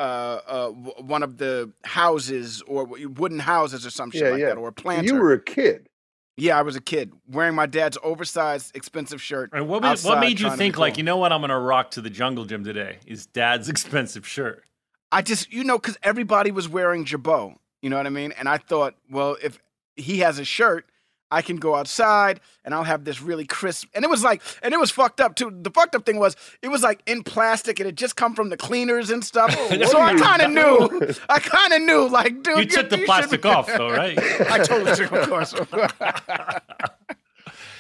uh, 0.48 0.66
w- 0.72 0.94
one 1.02 1.22
of 1.22 1.38
the 1.38 1.72
houses 1.84 2.64
or 2.68 2.86
wooden 2.86 3.40
houses 3.40 3.86
or 3.86 3.92
some 3.92 4.10
shit 4.10 4.22
Yeah, 4.24 4.30
like 4.30 4.40
yeah. 4.40 4.46
that 4.48 4.58
or 4.58 4.70
a 4.70 4.74
planter. 4.74 5.06
You 5.14 5.22
were 5.22 5.34
a 5.34 5.40
kid. 5.42 5.88
Yeah, 6.36 6.58
I 6.58 6.64
was 6.64 6.76
a 6.76 6.82
kid 6.82 7.14
wearing 7.28 7.54
my 7.54 7.68
dad's 7.68 7.96
oversized, 8.04 8.76
expensive 8.76 9.22
shirt. 9.22 9.52
And 9.54 9.68
what, 9.68 9.84
made, 9.84 10.00
what 10.00 10.20
made 10.20 10.40
you 10.40 10.48
trying 10.48 10.52
to 10.54 10.58
think, 10.58 10.80
like, 10.80 10.98
you 10.98 11.04
know 11.04 11.18
what, 11.18 11.32
I'm 11.32 11.42
going 11.42 11.52
to 11.52 11.60
rock 11.60 11.92
to 11.92 12.02
the 12.02 12.10
jungle 12.10 12.46
gym 12.46 12.64
today? 12.64 12.98
Is 13.06 13.28
dad's 13.28 13.70
expensive 13.76 14.28
shirt. 14.28 14.64
I 15.12 15.22
just, 15.22 15.54
you 15.54 15.64
know, 15.64 15.78
because 15.78 15.96
everybody 16.02 16.50
was 16.50 16.68
wearing 16.68 17.06
Jabot. 17.06 17.54
You 17.84 17.92
know 17.92 17.98
what 17.98 18.08
I 18.08 18.10
mean? 18.10 18.32
And 18.32 18.50
I 18.50 18.58
thought, 18.58 18.96
well, 19.12 19.38
if 19.44 19.60
he 19.96 20.20
has 20.20 20.40
a 20.40 20.46
shirt, 20.46 20.88
I 21.34 21.42
can 21.42 21.56
go 21.58 21.74
outside 21.74 22.40
and 22.64 22.76
I'll 22.76 22.84
have 22.84 23.06
this 23.06 23.20
really 23.22 23.46
crisp. 23.46 23.88
And 23.96 24.06
it 24.06 24.10
was 24.10 24.24
like, 24.24 24.44
and 24.62 24.72
it 24.74 24.80
was 24.80 24.92
fucked 24.92 25.20
up 25.20 25.36
too. 25.36 25.52
The 25.62 25.72
fucked 25.72 25.96
up 25.96 26.06
thing 26.06 26.20
was, 26.20 26.36
it 26.62 26.68
was 26.68 26.84
like 26.84 27.02
in 27.08 27.24
plastic 27.24 27.80
and 27.80 27.90
it 27.90 27.96
just 27.96 28.16
come 28.16 28.36
from 28.36 28.50
the 28.50 28.58
cleaners 28.58 29.10
and 29.10 29.26
stuff. 29.26 29.52
so 29.90 30.00
I 30.00 30.14
kind 30.16 30.42
of 30.44 30.52
knew, 30.52 31.16
I 31.30 31.40
kind 31.40 31.74
of 31.74 31.82
knew, 31.82 32.08
like, 32.08 32.44
dude, 32.44 32.60
You 32.60 32.66
took 32.66 32.90
the 32.92 32.98
should 32.98 33.06
plastic 33.08 33.42
be- 33.42 33.50
off, 33.50 33.66
though, 33.66 33.90
right? 33.90 34.18
I 34.52 34.60
totally 34.60 34.96
took, 34.96 35.12
of 35.12 35.28
course. 35.28 35.54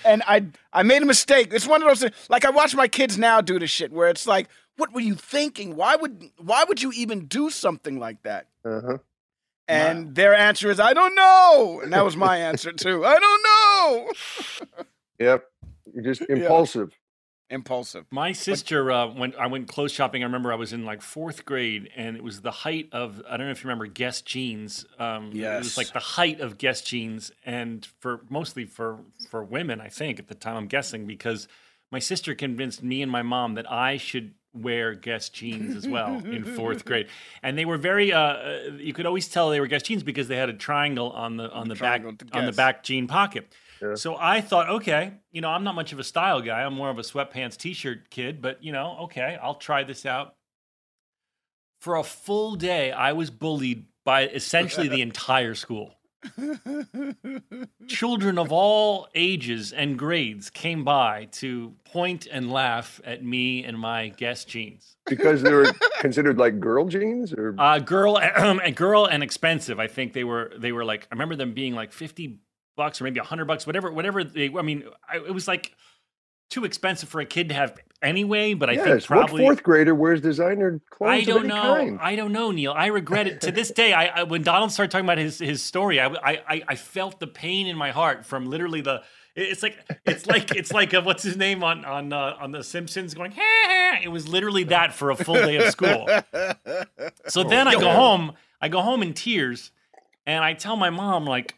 and 0.05 0.21
I, 0.27 0.45
I 0.71 0.83
made 0.83 1.01
a 1.01 1.05
mistake. 1.05 1.53
It's 1.53 1.67
one 1.67 1.81
of 1.83 1.87
those, 1.87 2.01
things- 2.01 2.15
like 2.29 2.45
I 2.45 2.49
watch 2.49 2.75
my 2.75 2.87
kids 2.87 3.17
now 3.17 3.41
do 3.41 3.59
this 3.59 3.69
shit 3.69 3.91
where 3.91 4.09
it's 4.09 4.25
like, 4.27 4.47
what 4.77 4.91
were 4.93 5.01
you 5.01 5.13
thinking? 5.15 5.75
Why 5.75 5.95
would, 5.95 6.29
why 6.37 6.63
would 6.67 6.81
you 6.81 6.91
even 6.93 7.25
do 7.27 7.49
something 7.51 7.99
like 7.99 8.23
that? 8.23 8.47
Uh-huh. 8.65 8.97
And 9.67 10.15
their 10.15 10.33
answer 10.33 10.69
is, 10.69 10.79
I 10.79 10.93
don't 10.93 11.15
know. 11.15 11.81
And 11.83 11.93
that 11.93 12.03
was 12.03 12.17
my 12.17 12.37
answer 12.37 12.71
too. 12.73 13.05
I 13.05 13.19
don't 13.19 13.43
know. 13.43 14.11
Yep. 15.19 15.45
You're 15.93 16.03
just 16.03 16.21
impulsive. 16.29 16.97
Impulsive. 17.49 18.05
My 18.09 18.31
sister, 18.31 18.91
uh, 18.91 19.07
when 19.07 19.35
I 19.37 19.47
went 19.47 19.67
clothes 19.67 19.91
shopping, 19.91 20.23
I 20.23 20.25
remember 20.25 20.51
I 20.51 20.55
was 20.55 20.73
in 20.73 20.85
like 20.85 21.03
fourth 21.03 21.45
grade, 21.45 21.89
and 21.95 22.17
it 22.17 22.23
was 22.23 22.41
the 22.41 22.49
height 22.49 22.89
of 22.91 23.21
I 23.29 23.37
don't 23.37 23.45
know 23.45 23.51
if 23.51 23.63
you 23.63 23.67
remember 23.67 23.85
Guess 23.85 24.23
jeans. 24.23 24.85
Um, 24.97 25.31
it 25.33 25.57
was 25.59 25.77
like 25.77 25.93
the 25.93 25.99
height 25.99 26.39
of 26.39 26.57
Guess 26.57 26.81
jeans, 26.81 27.31
and 27.45 27.87
for 27.99 28.21
mostly 28.27 28.65
for 28.65 29.01
for 29.29 29.43
women, 29.43 29.81
I 29.81 29.89
think 29.89 30.17
at 30.17 30.29
the 30.29 30.35
time. 30.35 30.55
I'm 30.55 30.67
guessing 30.67 31.05
because 31.05 31.47
my 31.91 31.99
sister 31.99 32.33
convinced 32.33 32.81
me 32.81 33.03
and 33.03 33.11
my 33.11 33.21
mom 33.21 33.53
that 33.53 33.71
I 33.71 33.97
should 33.97 34.33
wear 34.53 34.93
Guess 34.93 35.29
jeans 35.29 35.75
as 35.75 35.87
well 35.87 36.15
in 36.25 36.43
fourth 36.55 36.85
grade, 36.85 37.07
and 37.41 37.57
they 37.57 37.65
were 37.65 37.77
very. 37.77 38.13
Uh, 38.13 38.19
uh, 38.19 38.59
you 38.77 38.93
could 38.93 39.05
always 39.05 39.27
tell 39.27 39.49
they 39.49 39.59
were 39.59 39.67
Guess 39.67 39.83
jeans 39.83 40.03
because 40.03 40.27
they 40.27 40.37
had 40.37 40.49
a 40.49 40.53
triangle 40.53 41.11
on 41.11 41.37
the 41.37 41.49
on 41.51 41.67
the 41.67 41.75
back 41.75 42.03
on 42.33 42.45
the 42.45 42.51
back 42.51 42.83
jean 42.83 43.07
pocket. 43.07 43.53
So 43.95 44.15
I 44.17 44.39
thought, 44.39 44.69
okay, 44.69 45.13
you 45.31 45.41
know, 45.41 45.49
I'm 45.49 45.65
not 45.65 45.75
much 45.75 45.91
of 45.91 45.99
a 45.99 46.05
style 46.05 46.41
guy. 46.41 46.63
I'm 46.63 46.73
more 46.73 46.89
of 46.89 46.97
a 46.99 47.01
sweatpants 47.01 47.57
t-shirt 47.57 48.09
kid, 48.09 48.41
but 48.41 48.63
you 48.63 48.71
know, 48.71 48.97
okay, 49.01 49.37
I'll 49.41 49.55
try 49.55 49.83
this 49.83 50.05
out. 50.05 50.35
For 51.81 51.97
a 51.97 52.03
full 52.03 52.55
day, 52.55 52.93
I 52.93 53.11
was 53.11 53.29
bullied 53.29 53.87
by 54.05 54.27
essentially 54.27 54.87
the 54.87 55.01
entire 55.09 55.53
school. 55.53 55.95
Children 57.87 58.37
of 58.37 58.51
all 58.51 59.07
ages 59.15 59.73
and 59.73 59.97
grades 59.97 60.49
came 60.49 60.83
by 60.83 61.25
to 61.33 61.73
point 61.85 62.27
and 62.31 62.51
laugh 62.51 63.01
at 63.03 63.23
me 63.23 63.63
and 63.63 63.77
my 63.77 64.09
Guess 64.09 64.45
jeans. 64.45 64.95
Because 65.05 65.41
they 65.41 65.53
were 65.53 65.71
considered 65.99 66.37
like 66.37 66.59
girl 66.59 66.85
jeans 66.87 67.33
or 67.33 67.55
Uh, 67.57 67.79
girl, 67.79 68.17
and 68.35 68.75
girl, 68.75 69.05
and 69.05 69.21
expensive. 69.23 69.79
I 69.79 69.87
think 69.87 70.13
they 70.13 70.23
were. 70.23 70.51
They 70.57 70.71
were 70.71 70.85
like. 70.85 71.07
I 71.11 71.15
remember 71.15 71.35
them 71.35 71.53
being 71.53 71.75
like 71.75 71.91
fifty 71.91 72.39
bucks 72.77 73.01
or 73.01 73.03
maybe 73.03 73.19
hundred 73.19 73.45
bucks, 73.45 73.67
whatever. 73.67 73.91
Whatever. 73.91 74.23
They. 74.23 74.49
I 74.49 74.61
mean, 74.61 74.83
I, 75.11 75.17
it 75.17 75.33
was 75.33 75.47
like 75.47 75.75
too 76.49 76.65
expensive 76.65 77.09
for 77.09 77.19
a 77.19 77.25
kid 77.25 77.49
to 77.49 77.55
have 77.55 77.75
anyway. 78.03 78.53
But 78.53 78.69
I 78.69 78.75
think 78.77 79.03
probably. 79.05 79.43
What 79.43 79.47
fourth 79.55 79.63
grader 79.63 79.95
wears 79.95 80.21
designer 80.21 80.79
clothes 80.89 81.09
I 81.11 81.21
don't 81.21 81.47
know. 81.47 81.61
kind? 81.61 81.99
I 82.01 82.15
don't 82.15 82.31
know, 82.31 82.51
Neil. 82.51 82.73
I 82.75 82.87
regret 82.87 83.27
it 83.27 83.41
to 83.41 83.51
this 83.51 83.71
day. 83.71 83.93
I, 83.93 84.05
I 84.19 84.23
when 84.23 84.43
Donald 84.43 84.71
started 84.71 84.91
talking 84.91 85.05
about 85.05 85.17
his 85.17 85.39
his 85.39 85.63
story, 85.63 85.99
I, 85.99 86.07
I 86.07 86.63
I- 86.67 86.75
felt 86.75 87.19
the 87.19 87.27
pain 87.27 87.67
in 87.67 87.77
my 87.77 87.91
heart 87.91 88.25
from 88.25 88.45
literally 88.45 88.81
the. 88.81 89.01
It's 89.35 89.63
like 89.63 89.77
it's 90.05 90.27
like 90.27 90.51
it's 90.55 90.71
like 90.71 90.93
uh 90.93 91.01
what's 91.01 91.23
his 91.23 91.35
name 91.37 91.63
on 91.63 91.85
on 91.85 92.13
uh, 92.13 92.35
on 92.39 92.51
the 92.51 92.63
Simpsons 92.63 93.15
going. 93.15 93.31
"Ha, 93.31 93.41
ha." 93.41 93.99
It 94.03 94.09
was 94.09 94.27
literally 94.27 94.65
that 94.65 94.93
for 94.93 95.09
a 95.09 95.15
full 95.15 95.35
day 95.35 95.55
of 95.57 95.71
school. 95.71 96.07
So 97.27 97.43
then 97.43 97.67
I 97.67 97.73
go 97.73 97.89
home. 97.89 98.33
I 98.61 98.69
go 98.69 98.81
home 98.81 99.01
in 99.01 99.13
tears, 99.13 99.71
and 100.25 100.43
I 100.43 100.53
tell 100.53 100.75
my 100.75 100.89
mom 100.89 101.25
like, 101.25 101.55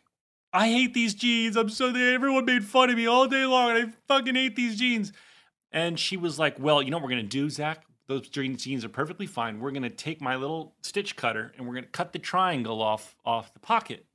I 0.53 0.69
hate 0.69 0.93
these 0.93 1.13
jeans. 1.13 1.55
I'm 1.57 1.69
so 1.69 1.89
everyone 1.89 2.45
made 2.45 2.63
fun 2.63 2.89
of 2.89 2.95
me 2.95 3.07
all 3.07 3.27
day 3.27 3.45
long, 3.45 3.75
and 3.75 3.89
I 3.89 3.93
fucking 4.07 4.35
hate 4.35 4.55
these 4.55 4.77
jeans. 4.77 5.11
And 5.75 5.99
she 5.99 6.17
was 6.17 6.39
like, 6.39 6.57
Well, 6.59 6.81
you 6.81 6.89
know 6.89 6.97
what 6.97 7.03
we're 7.03 7.09
gonna 7.09 7.23
do, 7.23 7.49
Zach? 7.49 7.83
Those 8.07 8.27
jeans 8.29 8.63
jeans 8.63 8.83
are 8.83 8.89
perfectly 8.89 9.27
fine. 9.27 9.59
We're 9.59 9.71
gonna 9.71 9.89
take 9.91 10.21
my 10.21 10.35
little 10.35 10.73
stitch 10.81 11.15
cutter 11.15 11.53
and 11.57 11.67
we're 11.67 11.75
gonna 11.75 11.87
cut 11.87 12.13
the 12.13 12.19
triangle 12.19 12.81
off 12.81 13.15
off 13.25 13.53
the 13.53 13.59
pocket. 13.59 14.05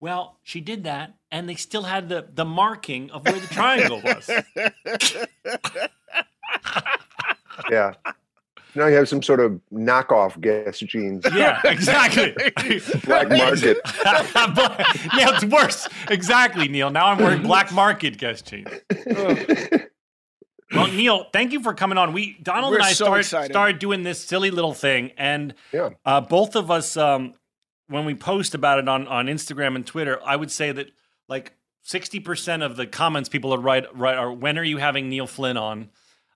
Well, 0.00 0.38
she 0.42 0.62
did 0.62 0.84
that, 0.84 1.14
and 1.30 1.46
they 1.48 1.54
still 1.54 1.84
had 1.84 2.08
the 2.08 2.26
the 2.34 2.44
marking 2.44 3.10
of 3.10 3.24
where 3.24 3.38
the 3.38 3.46
triangle 3.46 4.02
was. 4.02 4.30
Yeah. 7.70 7.94
Now 8.74 8.86
you 8.86 8.96
have 8.96 9.08
some 9.08 9.22
sort 9.22 9.40
of 9.40 9.60
knockoff 9.72 10.40
Guess 10.40 10.78
jeans. 10.80 11.24
Yeah, 11.34 11.60
exactly. 11.64 12.32
Black 13.04 13.28
market. 13.28 13.78
yeah, 14.04 15.34
it's 15.34 15.44
worse. 15.44 15.88
Exactly, 16.08 16.68
Neil. 16.68 16.90
Now 16.90 17.06
I'm 17.06 17.18
wearing 17.18 17.42
black 17.42 17.72
market 17.72 18.16
Guess 18.18 18.42
jeans. 18.42 18.68
Well, 20.72 20.86
Neil, 20.86 21.26
thank 21.32 21.52
you 21.52 21.62
for 21.62 21.74
coming 21.74 21.98
on. 21.98 22.12
We 22.12 22.36
Donald 22.42 22.70
We're 22.72 22.78
and 22.78 22.86
I 22.86 22.92
so 22.92 23.04
started 23.06 23.20
excited. 23.20 23.52
started 23.52 23.78
doing 23.78 24.02
this 24.02 24.20
silly 24.20 24.50
little 24.50 24.74
thing, 24.74 25.12
and 25.16 25.54
Yeah. 25.72 25.90
uh, 26.04 26.20
both 26.20 26.56
of 26.56 26.70
us, 26.70 26.96
um, 26.96 27.34
when 27.88 28.04
we 28.04 28.14
post 28.14 28.54
about 28.54 28.78
it 28.78 28.88
on 28.88 29.06
on 29.08 29.26
Instagram 29.26 29.74
and 29.76 29.86
Twitter, 29.86 30.20
I 30.24 30.36
would 30.36 30.50
say 30.50 30.72
that 30.72 30.90
like 31.28 31.54
sixty 31.82 32.20
percent 32.20 32.62
of 32.62 32.76
the 32.76 32.86
comments 32.86 33.28
people 33.28 33.52
are 33.54 33.58
right 33.60 33.84
right 33.96 34.16
are 34.16 34.32
when 34.32 34.58
are 34.58 34.64
you 34.64 34.76
having 34.78 35.08
Neil 35.08 35.26
Flynn 35.26 35.56
on? 35.56 35.90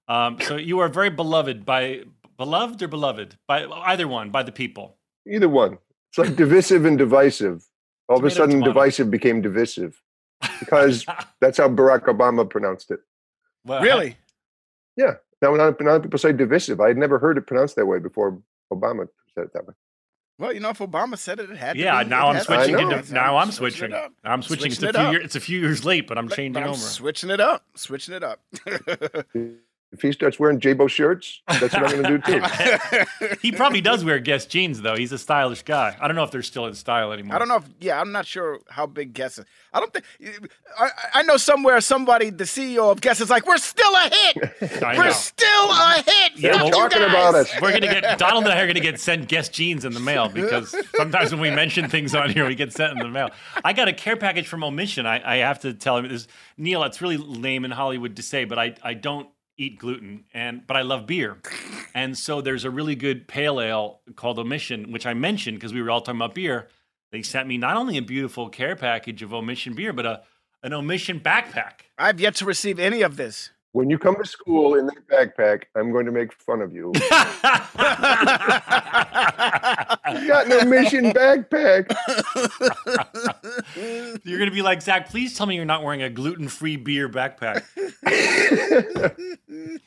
Um, 0.09 0.38
so 0.41 0.57
you 0.57 0.81
are 0.81 0.88
very 0.88 1.11
beloved 1.11 1.64
by 1.64 2.03
beloved 2.37 2.83
or 2.83 2.88
beloved 2.88 3.38
by 3.47 3.64
either 3.67 4.09
one 4.09 4.31
by 4.31 4.43
the 4.43 4.53
people. 4.53 4.97
Either 5.31 5.49
one. 5.49 5.79
It's 6.11 6.19
like 6.19 6.37
divisive 6.37 6.85
and 6.85 6.99
divisive. 6.99 7.67
All 8.09 8.19
of 8.19 8.25
a 8.25 8.31
sudden, 8.31 8.57
tomato. 8.57 8.73
divisive 8.73 9.11
became 9.11 9.41
divisive 9.41 10.03
because 10.61 11.07
that's 11.41 11.57
how 11.57 11.69
Barack 11.69 12.03
Obama 12.03 12.49
pronounced 12.49 12.91
it. 12.91 13.00
Well, 13.64 13.81
Really? 13.83 14.17
Yeah. 14.97 15.15
Now, 15.43 15.55
now, 15.55 15.75
now 15.81 15.99
people 15.99 16.19
say 16.19 16.33
divisive. 16.33 16.81
I 16.81 16.89
had 16.89 16.97
never 16.97 17.19
heard 17.19 17.37
it 17.39 17.47
pronounced 17.47 17.77
that 17.77 17.87
way 17.87 17.99
before 17.99 18.41
Obama 18.73 19.09
said 19.35 19.45
it 19.45 19.53
that 19.55 19.67
way. 19.67 19.75
Well, 20.39 20.53
you 20.53 20.59
know, 20.61 20.71
if 20.71 20.79
Obama 20.79 21.17
said 21.17 21.39
it, 21.39 21.51
it 21.51 21.57
had 21.57 21.75
to 21.75 21.79
Yeah, 21.79 22.03
be. 22.03 22.11
now 22.11 22.27
It 22.27 22.31
I'm 22.31 22.35
had 22.37 22.41
to 22.41 22.45
switching. 22.47 22.77
be. 22.77 22.81
I 22.83 22.85
know. 22.89 22.97
Into, 22.97 23.15
now 23.15 23.37
I'm 23.37 23.53
Switching 23.53 23.79
switching. 23.79 23.95
it 23.97 24.05
up. 24.05 24.13
I'm 24.25 24.43
switching. 24.43 24.73
It's 24.73 24.83
a 24.83 24.93
few 24.93 25.01
up. 25.01 25.13
years. 25.13 25.25
It's 25.25 25.37
a 25.37 25.41
few 25.41 25.61
years 25.61 25.85
late, 25.85 26.07
but 26.09 26.19
I'm 26.19 26.27
But- 26.27 26.37
changing 26.37 26.55
but 26.55 26.63
I'm 26.65 26.71
over. 26.71 26.79
switching 26.79 27.31
it 27.31 27.41
up. 27.41 27.65
Switching 27.77 28.15
it 28.15 28.25
up. 28.25 28.41
If 29.95 30.03
he 30.03 30.13
starts 30.13 30.39
wearing 30.41 30.59
Jabo 30.61 30.89
shirts, 30.89 31.41
that's 31.49 31.73
what 31.75 31.85
I'm 31.85 32.03
going 32.03 32.21
to 32.21 32.29
do 32.29 32.41
too. 32.41 33.37
he 33.43 33.53
probably 33.53 33.81
does 33.81 34.05
wear 34.05 34.19
Guess 34.19 34.47
jeans 34.47 34.83
though. 34.83 34.97
He's 34.97 35.13
a 35.13 35.19
stylish 35.19 35.63
guy. 35.63 35.97
I 36.01 36.07
don't 36.09 36.17
know 36.17 36.25
if 36.25 36.31
they're 36.33 36.43
still 36.43 36.67
in 36.67 36.75
style 36.75 37.13
anymore. 37.13 37.37
I 37.37 37.39
don't 37.39 37.49
know 37.49 37.57
if, 37.57 37.65
yeah, 37.81 38.01
I'm 38.01 38.13
not 38.13 38.27
sure 38.27 38.59
how 38.69 38.87
big 38.87 39.15
Guess 39.15 39.39
is. 39.39 39.45
I 39.73 39.81
don't 39.81 39.93
think, 39.93 40.05
I, 40.79 40.91
I 41.15 41.23
know 41.23 41.37
somewhere 41.37 41.81
somebody, 41.81 42.31
the 42.31 42.45
CEO 42.45 42.91
of 42.91 43.01
Guess 43.01 43.21
is 43.21 43.31
like, 43.31 43.47
we're 43.47 43.57
still 43.57 43.93
a 43.95 44.11
hit. 44.13 44.83
I 44.83 44.97
We're 44.99 45.05
know. 45.05 45.11
still 45.13 45.71
a 45.71 46.03
hit. 46.05 46.33
Yeah, 46.37 46.53
Fuck 46.53 46.57
well, 46.59 46.67
you 46.67 46.73
talking 46.73 46.99
guys. 46.99 47.09
about 47.11 47.35
us. 47.37 47.61
We're 47.61 47.73
gonna 47.73 47.87
get 48.01 48.19
Donald 48.19 48.45
and 48.45 48.53
I 48.53 48.61
are 48.61 48.67
gonna 48.67 48.81
get 48.81 48.99
sent 49.01 49.29
Guess 49.29 49.51
jeans 49.51 49.85
in 49.85 49.93
the 49.93 50.01
mail 50.01 50.29
because 50.29 50.75
sometimes 50.97 51.31
when 51.31 51.41
we 51.41 51.51
mention 51.51 51.89
things 51.89 52.15
on 52.15 52.31
here, 52.31 52.47
we 52.47 52.55
get 52.55 52.73
sent 52.73 52.93
in 52.93 52.99
the 52.99 53.09
mail. 53.09 53.31
I 53.65 53.73
got 53.73 53.89
a 53.89 53.93
care 53.93 54.17
package 54.17 54.49
from 54.49 54.65
Omission. 54.65 55.07
I, 55.07 55.35
I 55.35 55.37
have 55.37 55.61
to 55.61 55.73
tell 55.73 55.99
him 55.99 56.09
this, 56.09 56.27
Neil. 56.57 56.83
It's 56.85 57.01
really 57.01 57.17
lame 57.17 57.65
in 57.65 57.71
Hollywood 57.71 58.17
to 58.17 58.23
say, 58.23 58.45
but 58.45 58.59
I 58.59 58.75
I 58.83 58.95
don't 58.95 59.29
eat 59.56 59.78
gluten 59.78 60.25
and 60.34 60.66
but 60.66 60.76
I 60.76 60.82
love 60.82 61.06
beer, 61.06 61.38
and 61.94 62.16
so 62.16 62.40
there's 62.40 62.64
a 62.64 62.70
really 62.70 62.94
good 62.94 63.28
pale 63.28 63.61
ale 63.61 64.00
called 64.16 64.38
Omission, 64.38 64.92
which 64.92 65.06
I 65.06 65.14
mentioned 65.14 65.58
because 65.58 65.73
we 65.73 65.82
were 65.82 65.90
all 65.90 66.00
talking 66.00 66.20
about 66.20 66.34
beer. 66.34 66.68
They 67.12 67.23
sent 67.23 67.46
me 67.46 67.58
not 67.58 67.76
only 67.76 67.96
a 67.96 68.02
beautiful 68.02 68.49
care 68.49 68.75
package 68.75 69.23
of 69.23 69.32
Omission 69.32 69.75
beer, 69.75 69.92
but 69.92 70.06
a 70.06 70.23
an 70.62 70.73
Omission 70.73 71.20
backpack. 71.20 71.82
I've 71.99 72.18
yet 72.18 72.37
to 72.37 72.46
receive 72.46 72.78
any 72.78 73.02
of 73.02 73.16
this. 73.16 73.50
When 73.75 73.90
you 73.90 73.99
come 73.99 74.14
to 74.23 74.25
school 74.25 74.76
in 74.76 74.87
that 74.87 75.09
backpack, 75.09 75.64
I'm 75.75 75.90
going 75.90 76.07
to 76.07 76.12
make 76.12 76.33
fun 76.33 76.62
of 76.62 76.73
you. 76.73 76.93
You 80.14 80.28
got 80.28 80.47
no 80.47 80.64
mission 80.64 81.07
backpack. 81.12 81.90
You're 84.25 84.38
gonna 84.38 84.50
be 84.52 84.62
like 84.62 84.81
Zach. 84.81 85.09
Please 85.09 85.37
tell 85.37 85.47
me 85.47 85.57
you're 85.57 85.64
not 85.64 85.83
wearing 85.83 86.02
a 86.02 86.11
gluten-free 86.11 86.76
beer 86.76 87.09
backpack. 87.09 87.64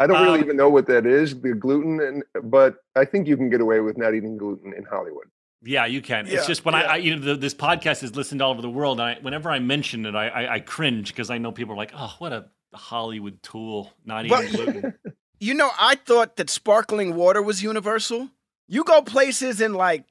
I 0.00 0.06
don't 0.06 0.22
really 0.22 0.38
Um, 0.38 0.44
even 0.44 0.56
know 0.56 0.70
what 0.70 0.86
that 0.86 1.04
is, 1.06 1.38
the 1.40 1.54
gluten, 1.54 2.00
and, 2.00 2.22
but 2.50 2.76
I 2.96 3.04
think 3.04 3.26
you 3.28 3.36
can 3.36 3.50
get 3.50 3.60
away 3.60 3.80
with 3.80 3.98
not 3.98 4.14
eating 4.14 4.38
gluten 4.38 4.72
in 4.72 4.84
Hollywood. 4.84 5.26
Yeah, 5.62 5.84
you 5.86 6.00
can. 6.00 6.26
Yeah, 6.26 6.34
it's 6.38 6.46
just 6.46 6.64
when 6.64 6.74
I. 6.74 6.82
I, 6.82 6.96
you 6.96 7.14
know, 7.16 7.22
the, 7.22 7.36
this 7.36 7.54
podcast 7.54 8.02
is 8.02 8.16
listened 8.16 8.40
all 8.40 8.52
over 8.52 8.62
the 8.62 8.70
world, 8.70 9.00
and 9.00 9.08
I, 9.10 9.18
whenever 9.20 9.50
I 9.50 9.58
mention 9.58 10.06
it, 10.06 10.14
I, 10.14 10.28
I, 10.28 10.54
I 10.54 10.60
cringe 10.60 11.08
because 11.08 11.30
I 11.30 11.38
know 11.38 11.52
people 11.52 11.74
are 11.74 11.78
like, 11.78 11.92
"Oh, 11.94 12.14
what 12.18 12.32
a 12.32 12.46
Hollywood 12.74 13.42
tool, 13.42 13.92
not 14.04 14.24
even 14.26 14.38
Well- 14.38 14.50
gluten." 14.50 14.94
You 15.40 15.54
know, 15.54 15.70
I 15.76 15.96
thought 15.96 16.36
that 16.36 16.48
sparkling 16.48 17.16
water 17.16 17.42
was 17.42 17.64
universal. 17.64 18.30
You 18.68 18.84
go 18.84 19.02
places 19.02 19.60
in 19.60 19.74
like 19.74 20.04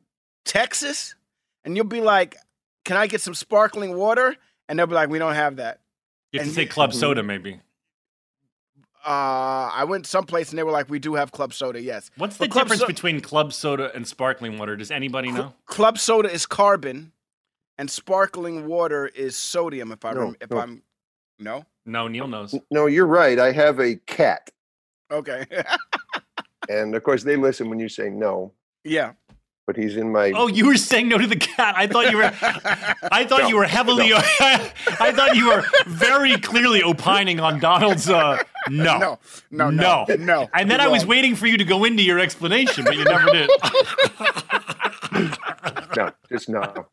Texas, 0.43 1.15
and 1.63 1.77
you'll 1.77 1.85
be 1.85 2.01
like, 2.01 2.35
"Can 2.83 2.97
I 2.97 3.07
get 3.07 3.21
some 3.21 3.33
sparkling 3.33 3.95
water?" 3.95 4.35
and 4.67 4.77
they'll 4.77 4.87
be 4.87 4.93
like, 4.93 5.07
"We 5.09 5.19
don't 5.19 5.35
have 5.35 5.55
that." 5.55 5.79
You 6.33 6.41
have 6.41 6.49
to 6.49 6.53
say 6.53 6.65
club 6.65 6.93
soda, 6.93 7.23
maybe. 7.23 7.61
Uh, 9.05 9.71
I 9.73 9.85
went 9.87 10.05
someplace 10.05 10.49
and 10.49 10.59
they 10.59 10.63
were 10.63 10.71
like, 10.71 10.89
"We 10.89 10.99
do 10.99 11.15
have 11.15 11.31
club 11.31 11.53
soda." 11.53 11.81
Yes. 11.81 12.11
What's 12.17 12.35
the 12.35 12.49
club 12.49 12.65
difference 12.65 12.81
so- 12.81 12.87
between 12.87 13.21
club 13.21 13.53
soda 13.53 13.89
and 13.95 14.05
sparkling 14.05 14.57
water? 14.57 14.75
Does 14.75 14.91
anybody 14.91 15.31
know? 15.31 15.53
Club 15.65 15.97
soda 15.97 16.29
is 16.29 16.45
carbon, 16.45 17.13
and 17.77 17.89
sparkling 17.89 18.67
water 18.67 19.07
is 19.07 19.37
sodium. 19.37 19.91
If 19.93 20.03
I 20.03 20.11
No, 20.11 20.19
rem- 20.19 20.35
if 20.41 20.49
no. 20.51 20.59
I'm 20.59 20.83
no 21.39 21.65
No, 21.85 22.07
Neil 22.07 22.27
knows. 22.27 22.55
No, 22.69 22.85
you're 22.85 23.07
right. 23.07 23.39
I 23.39 23.51
have 23.51 23.79
a 23.79 23.95
cat, 24.07 24.49
okay, 25.11 25.45
and 26.69 26.93
of 26.95 27.03
course 27.03 27.23
they 27.23 27.35
listen 27.35 27.69
when 27.69 27.79
you 27.79 27.89
say 27.89 28.09
no. 28.09 28.53
yeah. 28.83 29.13
But 29.67 29.77
he's 29.77 29.95
in 29.95 30.11
my. 30.11 30.31
Oh, 30.35 30.47
you 30.47 30.65
were 30.65 30.75
saying 30.75 31.07
no 31.07 31.19
to 31.19 31.27
the 31.27 31.35
cat. 31.35 31.75
I 31.77 31.85
thought 31.85 32.09
you 32.11 32.17
were. 32.17 32.23
I 33.11 33.23
thought 33.25 33.41
No, 33.41 33.47
you 33.47 33.57
were 33.57 33.63
heavily. 33.65 34.11
I 34.13 35.13
thought 35.15 35.35
you 35.35 35.47
were 35.49 35.63
very 35.85 36.35
clearly 36.37 36.81
opining 36.81 37.39
on 37.39 37.59
Donald's. 37.59 38.09
Uh, 38.09 38.39
no. 38.69 38.97
No, 38.99 39.19
no, 39.51 39.69
no, 39.69 40.05
no, 40.09 40.15
no. 40.15 40.49
And 40.55 40.69
then 40.69 40.81
I 40.81 40.87
was 40.87 41.05
waiting 41.05 41.35
for 41.35 41.45
you 41.45 41.57
to 41.57 41.63
go 41.63 41.83
into 41.85 42.01
your 42.01 42.19
explanation, 42.19 42.83
but 42.83 42.97
you 42.97 43.03
never 43.05 43.29
did. 43.31 43.49
no, 45.95 46.11
just 46.29 46.49
no. 46.49 46.87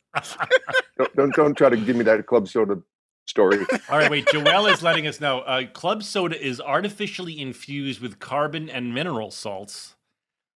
don't, 0.98 1.16
don't 1.16 1.34
don't 1.34 1.54
try 1.56 1.70
to 1.70 1.76
give 1.76 1.96
me 1.96 2.04
that 2.04 2.26
club 2.26 2.48
soda 2.48 2.80
story. 3.28 3.64
All 3.90 3.98
right, 3.98 4.10
wait. 4.10 4.26
Joelle 4.26 4.72
is 4.72 4.82
letting 4.82 5.06
us 5.06 5.20
know. 5.20 5.40
Uh, 5.40 5.66
club 5.66 6.02
soda 6.02 6.40
is 6.44 6.60
artificially 6.60 7.40
infused 7.40 8.00
with 8.00 8.18
carbon 8.18 8.68
and 8.68 8.94
mineral 8.94 9.30
salts. 9.30 9.94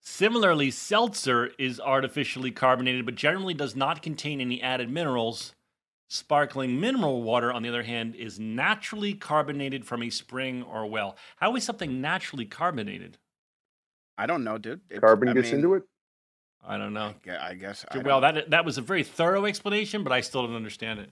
Similarly, 0.01 0.71
seltzer 0.71 1.51
is 1.59 1.79
artificially 1.79 2.51
carbonated, 2.51 3.05
but 3.07 3.15
generally 3.15 3.55
does 3.55 3.77
not 3.77 4.03
contain 4.03 4.41
any 4.41 4.61
added 4.61 4.91
minerals. 4.91 5.55
Sparkling 6.09 6.79
mineral 6.81 7.23
water, 7.23 7.53
on 7.53 7.63
the 7.63 7.69
other 7.69 7.85
hand, 7.85 8.15
is 8.17 8.39
naturally 8.39 9.15
carbonated 9.15 9.85
from 9.87 10.03
a 10.03 10.11
spring 10.11 10.63
or 10.63 10.87
well. 10.87 11.17
How 11.37 11.55
is 11.57 11.65
something 11.65 12.01
naturally 12.01 12.45
carbonated? 12.45 13.17
I 14.19 14.27
don't 14.27 14.45
know, 14.45 14.59
dude. 14.59 14.81
It- 14.91 15.01
Carbon 15.01 15.29
I 15.29 15.33
gets 15.35 15.47
mean, 15.49 15.57
into 15.57 15.75
it. 15.75 15.85
I 16.65 16.77
don't 16.79 16.93
know. 16.93 17.15
yeah, 17.25 17.45
I 17.45 17.55
guess. 17.55 17.85
I, 17.91 17.99
Well, 17.99 18.21
that 18.21 18.51
that 18.51 18.65
was 18.65 18.79
a 18.79 18.83
very 18.83 19.03
thorough 19.03 19.47
explanation, 19.47 20.05
but 20.05 20.13
I 20.13 20.21
still 20.21 20.47
don't 20.47 20.55
understand 20.55 21.01
it. 21.01 21.11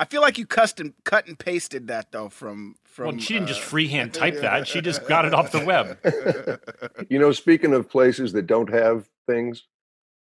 I 0.00 0.06
feel 0.06 0.22
like 0.22 0.38
you 0.38 0.46
custom 0.46 0.94
cut 1.04 1.26
and 1.26 1.38
pasted 1.38 1.88
that 1.88 2.10
though 2.10 2.30
from 2.30 2.76
from. 2.84 3.04
Well, 3.04 3.18
she 3.18 3.34
didn't 3.34 3.48
just 3.48 3.60
uh, 3.60 3.64
freehand 3.64 4.14
type 4.14 4.40
that; 4.40 4.66
she 4.66 4.80
just 4.80 5.06
got 5.06 5.26
it 5.26 5.34
off 5.34 5.52
the 5.52 5.62
web. 5.62 5.98
You 7.10 7.18
know, 7.18 7.32
speaking 7.32 7.74
of 7.74 7.90
places 7.90 8.32
that 8.32 8.46
don't 8.46 8.72
have 8.72 9.06
things, 9.26 9.64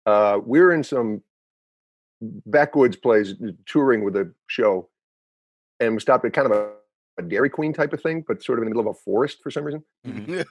uh, 0.05 0.39
we're 0.43 0.73
in 0.73 0.83
some 0.83 1.21
backwoods 2.21 2.97
place 2.97 3.35
touring 3.65 4.03
with 4.03 4.17
a 4.17 4.33
show, 4.47 4.89
and 5.79 5.93
we 5.93 6.01
stopped 6.01 6.25
at 6.25 6.33
kind 6.33 6.51
of 6.51 6.57
a, 6.57 6.69
a 7.19 7.23
Dairy 7.23 7.49
Queen 7.49 7.71
type 7.71 7.93
of 7.93 8.01
thing, 8.01 8.25
but 8.27 8.43
sort 8.43 8.59
of 8.59 8.63
in 8.63 8.69
the 8.69 8.75
middle 8.75 8.91
of 8.91 8.97
a 8.97 8.99
forest 8.99 9.37
for 9.41 9.49
some 9.49 9.63
reason. 9.63 9.83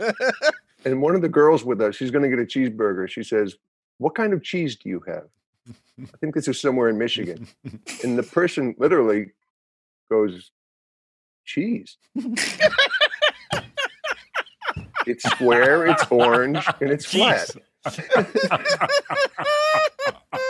And 0.84 1.00
one 1.00 1.14
of 1.14 1.22
the 1.22 1.28
girls 1.28 1.64
with 1.64 1.80
us, 1.80 1.94
she's 1.94 2.10
going 2.10 2.28
to 2.28 2.28
get 2.28 2.40
a 2.40 2.46
cheeseburger. 2.46 3.08
She 3.08 3.22
says, 3.22 3.56
"What 3.98 4.14
kind 4.14 4.32
of 4.32 4.42
cheese 4.42 4.74
do 4.74 4.88
you 4.88 5.00
have?" 5.06 5.28
I 5.68 6.16
think 6.20 6.34
this 6.34 6.48
is 6.48 6.60
somewhere 6.60 6.88
in 6.88 6.98
Michigan, 6.98 7.46
and 8.02 8.18
the 8.18 8.22
person 8.22 8.74
literally 8.78 9.32
goes, 10.10 10.50
"Cheese." 11.44 11.96
it's 15.06 15.24
square, 15.24 15.86
it's 15.86 16.04
orange, 16.10 16.64
and 16.80 16.90
it's 16.90 17.04
flat. 17.06 17.50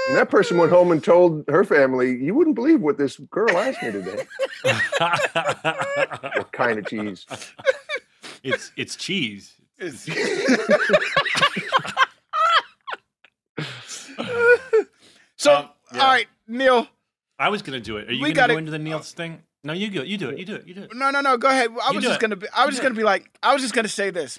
And 0.09 0.17
that 0.17 0.31
person 0.31 0.59
went 0.59 0.71
home 0.73 0.91
and 0.93 1.03
told 1.03 1.45
her 1.49 1.65
family, 1.65 2.17
"You 2.23 2.35
wouldn't 2.35 2.57
believe 2.57 2.81
what 2.81 2.99
this 2.99 3.17
girl 3.31 3.57
asked 3.57 3.83
me 3.83 3.93
today. 3.93 4.27
What 6.37 6.53
kind 6.53 6.79
of 6.79 6.87
cheese?" 6.87 7.25
it's 8.43 8.73
it's 8.77 8.97
cheese. 8.97 9.55
It's- 9.79 10.07
so, 15.43 15.55
Um, 15.57 15.69
yeah. 15.95 16.01
all 16.01 16.09
right, 16.09 16.29
Neil. 16.47 16.89
I 17.39 17.49
was 17.49 17.63
gonna 17.63 17.81
do 17.81 17.97
it. 17.97 18.09
Are 18.09 18.13
you 18.13 18.21
gonna 18.21 18.33
gotta- 18.35 18.55
go 18.55 18.59
into 18.59 18.71
the 18.71 18.79
Niels 18.79 19.13
thing? 19.13 19.43
No, 19.65 19.73
you 19.73 19.91
go. 19.91 20.03
You 20.03 20.17
do 20.19 20.29
it. 20.31 20.39
You 20.39 20.45
do 20.45 20.55
it. 20.57 20.67
You 20.67 20.75
do 20.75 20.83
it. 20.85 20.95
No, 20.95 21.11
no, 21.11 21.21
no. 21.21 21.37
Go 21.37 21.49
ahead. 21.49 21.71
I 21.83 21.91
You 21.91 21.97
was 21.97 22.05
just 22.05 22.17
it. 22.17 22.21
gonna 22.21 22.37
be. 22.37 22.49
I 22.49 22.65
was 22.67 22.75
You 22.75 22.79
just 22.79 22.83
gonna 22.83 22.95
be 22.95 23.05
like. 23.05 23.31
I 23.43 23.53
was 23.53 23.63
just 23.63 23.75
gonna 23.75 23.89
say 23.89 24.11
this. 24.11 24.39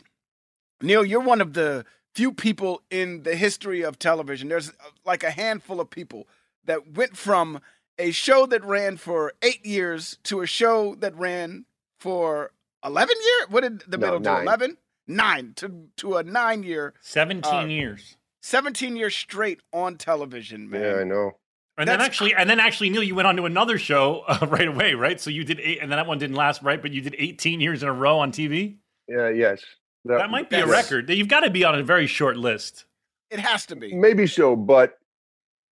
Neil, 0.81 1.05
you're 1.05 1.21
one 1.21 1.39
of 1.41 1.53
the 1.53 1.85
few 2.13 2.31
people 2.33 2.81
in 2.89 3.23
the 3.23 3.35
history 3.35 3.81
of 3.83 3.97
television. 3.99 4.47
There's 4.49 4.69
uh, 4.69 4.73
like 5.05 5.23
a 5.23 5.31
handful 5.31 5.79
of 5.79 5.89
people 5.89 6.27
that 6.65 6.91
went 6.93 7.15
from 7.17 7.61
a 7.97 8.11
show 8.11 8.45
that 8.47 8.63
ran 8.63 8.97
for 8.97 9.33
eight 9.41 9.65
years 9.65 10.17
to 10.23 10.41
a 10.41 10.45
show 10.47 10.95
that 10.95 11.15
ran 11.15 11.65
for 11.99 12.51
eleven 12.83 13.15
years. 13.21 13.49
What 13.49 13.61
did 13.61 13.79
the 13.87 13.97
No, 13.97 14.05
middle 14.07 14.19
do? 14.19 14.29
Eleven. 14.41 14.77
Nine 15.07 15.53
to 15.55 15.89
to 15.97 16.17
a 16.17 16.23
nine 16.23 16.63
year, 16.63 16.93
Seventeen 17.01 17.53
Uh, 17.53 17.65
years. 17.65 18.17
Seventeen 18.43 18.95
years 18.95 19.15
straight 19.15 19.61
on 19.71 19.97
television, 19.97 20.69
man. 20.69 20.81
Yeah, 20.81 20.95
I 21.01 21.03
know. 21.03 21.31
And 21.75 21.87
then 21.89 22.01
actually, 22.01 22.35
and 22.35 22.47
then 22.47 22.59
actually, 22.59 22.91
Neil, 22.91 23.01
you 23.01 23.15
went 23.15 23.27
on 23.27 23.35
to 23.37 23.45
another 23.45 23.79
show 23.79 24.19
uh, 24.27 24.45
right 24.47 24.67
away, 24.67 24.93
right? 24.93 25.19
So 25.19 25.31
you 25.31 25.43
did 25.43 25.59
eight, 25.59 25.79
and 25.81 25.91
then 25.91 25.97
that 25.97 26.05
one 26.05 26.19
didn't 26.19 26.35
last, 26.35 26.61
right? 26.61 26.79
But 26.79 26.91
you 26.91 27.01
did 27.01 27.15
18 27.17 27.59
years 27.61 27.81
in 27.81 27.89
a 27.89 27.93
row 27.93 28.19
on 28.19 28.31
TV. 28.31 28.75
Yeah, 29.07 29.29
yes. 29.29 29.63
That 30.05 30.29
might 30.29 30.49
be 30.51 30.57
a 30.57 30.65
that's- 30.67 30.91
record. 30.91 31.09
You've 31.09 31.29
got 31.29 31.39
to 31.41 31.49
be 31.49 31.63
on 31.63 31.73
a 31.79 31.81
very 31.83 32.05
short 32.07 32.37
list. 32.37 32.85
It 33.31 33.39
has 33.39 33.65
to 33.67 33.75
be. 33.75 33.95
Maybe 33.95 34.27
so, 34.27 34.55
but 34.55 34.99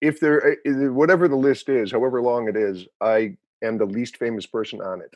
if 0.02 0.20
there, 0.20 0.54
i- 0.66 0.70
i- 0.70 0.88
whatever 0.90 1.28
the 1.28 1.36
list 1.36 1.70
is, 1.70 1.92
however 1.92 2.22
long 2.22 2.48
it 2.48 2.56
is, 2.56 2.88
I 3.02 3.36
am 3.62 3.78
the 3.78 3.86
least 3.86 4.18
famous 4.18 4.46
person 4.48 4.82
on 4.82 5.02
it. 5.02 5.14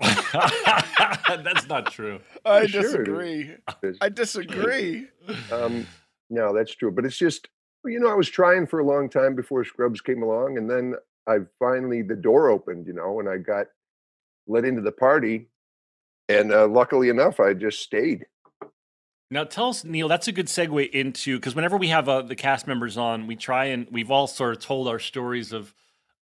That's 1.44 1.68
not 1.68 1.92
true. 1.92 2.20
I 2.46 2.66
Sure 2.66 2.80
it 2.80 2.84
is. 2.84 2.92
disagree. 2.92 3.40
It's- 3.82 3.96
I 4.00 4.08
disagree. 4.08 5.08
Um, 5.52 5.86
no, 6.30 6.54
that's 6.54 6.74
true. 6.74 6.90
But 6.90 7.04
it's 7.04 7.18
just, 7.18 7.48
you 7.84 8.00
know, 8.00 8.10
I 8.10 8.14
was 8.14 8.28
trying 8.28 8.66
for 8.66 8.80
a 8.80 8.86
long 8.86 9.08
time 9.08 9.34
before 9.34 9.64
Scrubs 9.64 10.00
came 10.00 10.22
along, 10.22 10.58
and 10.58 10.68
then 10.70 10.94
I 11.26 11.38
finally 11.58 12.02
the 12.02 12.16
door 12.16 12.50
opened, 12.50 12.86
you 12.86 12.92
know, 12.92 13.20
and 13.20 13.28
I 13.28 13.38
got 13.38 13.66
let 14.46 14.64
into 14.64 14.80
the 14.80 14.92
party, 14.92 15.48
and 16.28 16.52
uh, 16.52 16.66
luckily 16.66 17.08
enough, 17.08 17.40
I 17.40 17.54
just 17.54 17.80
stayed. 17.80 18.26
Now, 19.30 19.44
tell 19.44 19.68
us, 19.68 19.84
Neil. 19.84 20.08
That's 20.08 20.26
a 20.26 20.32
good 20.32 20.46
segue 20.46 20.90
into 20.90 21.36
because 21.36 21.54
whenever 21.54 21.76
we 21.76 21.88
have 21.88 22.08
uh, 22.08 22.22
the 22.22 22.34
cast 22.34 22.66
members 22.66 22.96
on, 22.96 23.26
we 23.26 23.36
try 23.36 23.66
and 23.66 23.86
we've 23.90 24.10
all 24.10 24.26
sort 24.26 24.56
of 24.56 24.62
told 24.62 24.88
our 24.88 24.98
stories 24.98 25.52
of 25.52 25.74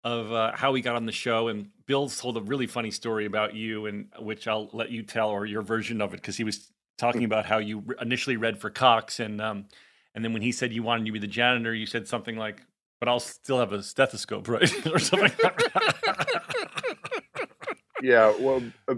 of 0.06 0.32
uh, 0.32 0.52
how 0.56 0.72
we 0.72 0.82
got 0.82 0.96
on 0.96 1.06
the 1.06 1.12
show. 1.12 1.50
And 1.50 1.70
Bill's 1.86 2.20
told 2.20 2.38
a 2.38 2.42
really 2.42 2.68
funny 2.68 2.92
story 2.92 3.26
about 3.26 3.56
you, 3.56 3.88
and 3.88 4.08
which 4.20 4.48
I'll 4.48 4.70
let 4.72 4.90
you 4.90 5.04
tell 5.04 5.30
or 5.30 5.46
your 5.46 5.62
version 5.62 6.02
of 6.02 6.14
it 6.14 6.18
because 6.22 6.38
he 6.38 6.46
was 6.46 6.72
talking 6.98 7.26
about 7.26 7.46
how 7.46 7.58
you 7.58 7.84
initially 8.00 8.38
read 8.38 8.62
for 8.62 8.70
Cox, 8.70 9.20
and 9.20 9.42
um, 9.42 9.66
and 10.16 10.24
then 10.24 10.34
when 10.34 10.42
he 10.42 10.52
said 10.52 10.74
you 10.74 10.84
wanted 10.84 11.06
to 11.06 11.12
be 11.12 11.20
the 11.20 11.28
janitor, 11.28 11.74
you 11.74 11.86
said 11.86 12.08
something 12.08 12.38
like, 12.38 12.62
"But 13.00 13.10
I'll 13.10 13.20
still 13.20 13.60
have 13.60 13.74
a 13.74 13.84
stethoscope, 13.84 14.48
right?" 14.50 14.88
or 14.88 15.00
something. 15.00 15.32
Yeah, 18.04 18.34
well, 18.38 18.62
uh, 18.90 18.96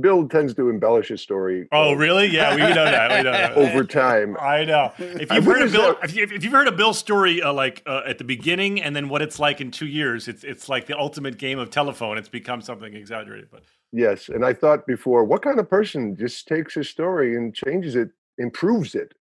Bill 0.00 0.28
tends 0.28 0.54
to 0.54 0.70
embellish 0.70 1.08
his 1.08 1.20
story. 1.20 1.66
oh, 1.72 1.94
really? 1.94 2.28
Yeah, 2.28 2.54
we 2.54 2.60
know 2.60 2.84
that. 2.84 3.10
We 3.10 3.24
know 3.24 3.32
that. 3.32 3.56
Over 3.56 3.82
time, 3.82 4.36
I 4.40 4.64
know. 4.64 4.92
If 4.96 5.32
you've 5.32 5.44
heard 5.44 5.62
a 5.62 5.68
Bill, 5.68 5.96
if, 6.04 6.14
you, 6.14 6.28
you've 6.30 6.52
heard 6.52 6.68
a 6.68 6.72
Bill 6.72 6.94
story 6.94 7.42
uh, 7.42 7.52
like 7.52 7.82
uh, 7.84 8.02
at 8.06 8.18
the 8.18 8.24
beginning 8.24 8.80
and 8.80 8.94
then 8.94 9.08
what 9.08 9.22
it's 9.22 9.40
like 9.40 9.60
in 9.60 9.72
two 9.72 9.88
years, 9.88 10.28
it's 10.28 10.44
it's 10.44 10.68
like 10.68 10.86
the 10.86 10.96
ultimate 10.96 11.36
game 11.36 11.58
of 11.58 11.70
telephone. 11.70 12.16
It's 12.16 12.28
become 12.28 12.60
something 12.62 12.94
exaggerated, 12.94 13.48
but 13.50 13.64
yes. 13.90 14.28
And 14.28 14.44
I 14.44 14.52
thought 14.52 14.86
before, 14.86 15.24
what 15.24 15.42
kind 15.42 15.58
of 15.58 15.68
person 15.68 16.16
just 16.16 16.46
takes 16.46 16.74
his 16.74 16.88
story 16.88 17.34
and 17.34 17.52
changes 17.52 17.96
it, 17.96 18.10
improves 18.38 18.94
it? 18.94 19.14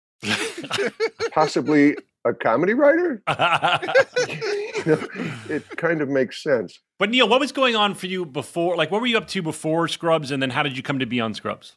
Possibly 1.33 1.95
a 2.25 2.33
comedy 2.33 2.73
writer? 2.73 3.21
You 3.27 3.35
know, 4.85 5.07
it 5.49 5.67
kind 5.77 6.01
of 6.01 6.09
makes 6.09 6.41
sense. 6.43 6.79
but 6.99 7.09
Neil, 7.09 7.27
what 7.27 7.39
was 7.39 7.51
going 7.51 7.75
on 7.75 7.93
for 7.95 8.07
you 8.07 8.25
before? 8.25 8.75
Like, 8.75 8.91
what 8.91 9.01
were 9.01 9.07
you 9.07 9.17
up 9.17 9.27
to 9.29 9.41
before 9.41 9.87
Scrubs, 9.87 10.31
and 10.31 10.41
then 10.41 10.49
how 10.51 10.63
did 10.63 10.77
you 10.77 10.83
come 10.83 10.99
to 10.99 11.05
be 11.05 11.19
on 11.19 11.33
Scrubs? 11.33 11.73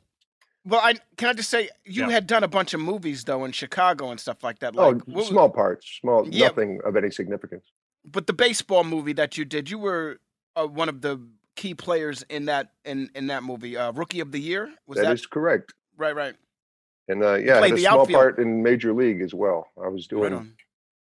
Well, 0.66 0.80
I 0.82 0.94
can 1.18 1.28
I 1.28 1.32
just 1.34 1.50
say 1.50 1.68
you 1.84 2.04
Yeah. 2.04 2.10
had 2.10 2.26
done 2.26 2.42
a 2.42 2.48
bunch 2.48 2.72
of 2.72 2.80
movies 2.80 3.24
though 3.24 3.44
in 3.44 3.52
Chicago 3.52 4.10
and 4.10 4.18
stuff 4.18 4.42
like 4.42 4.60
that. 4.60 4.74
Oh, 4.76 4.94
what 5.06 5.26
small 5.26 5.50
parts, 5.50 5.98
small, 6.00 6.26
Yeah. 6.28 6.46
nothing 6.48 6.80
of 6.84 6.96
any 6.96 7.10
significance. 7.10 7.64
but 8.04 8.26
the 8.26 8.32
baseball 8.32 8.82
movie 8.84 9.12
that 9.14 9.36
you 9.38 9.44
did, 9.44 9.68
you 9.70 9.78
were 9.78 10.20
uh, 10.56 10.66
one 10.66 10.88
of 10.88 11.00
the 11.02 11.20
key 11.56 11.74
players 11.74 12.22
in 12.30 12.46
that 12.46 12.72
in 12.86 13.10
in 13.14 13.26
that 13.26 13.42
movie. 13.42 13.76
Uh, 13.76 13.92
Rookie 13.92 14.20
of 14.20 14.32
the 14.32 14.40
Year 14.40 14.72
was 14.86 14.96
that, 14.96 15.04
that 15.04 15.12
is 15.14 15.26
correct. 15.26 15.74
right? 15.98 16.14
Right. 16.16 16.34
And 17.08 17.22
uh, 17.22 17.34
yeah, 17.34 17.60
I 17.60 17.68
had 17.68 17.78
a 17.78 17.80
small 17.80 18.00
outfield. 18.00 18.16
part 18.16 18.38
in 18.38 18.62
Major 18.62 18.92
League 18.92 19.20
as 19.20 19.34
well. 19.34 19.68
I 19.82 19.88
was 19.88 20.06
doing 20.06 20.32
on. 20.32 20.54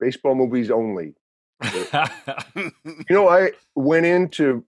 baseball 0.00 0.34
movies 0.34 0.70
only. 0.70 1.14
You 2.56 3.16
know, 3.16 3.28
I 3.28 3.52
went 3.74 4.06
into 4.06 4.64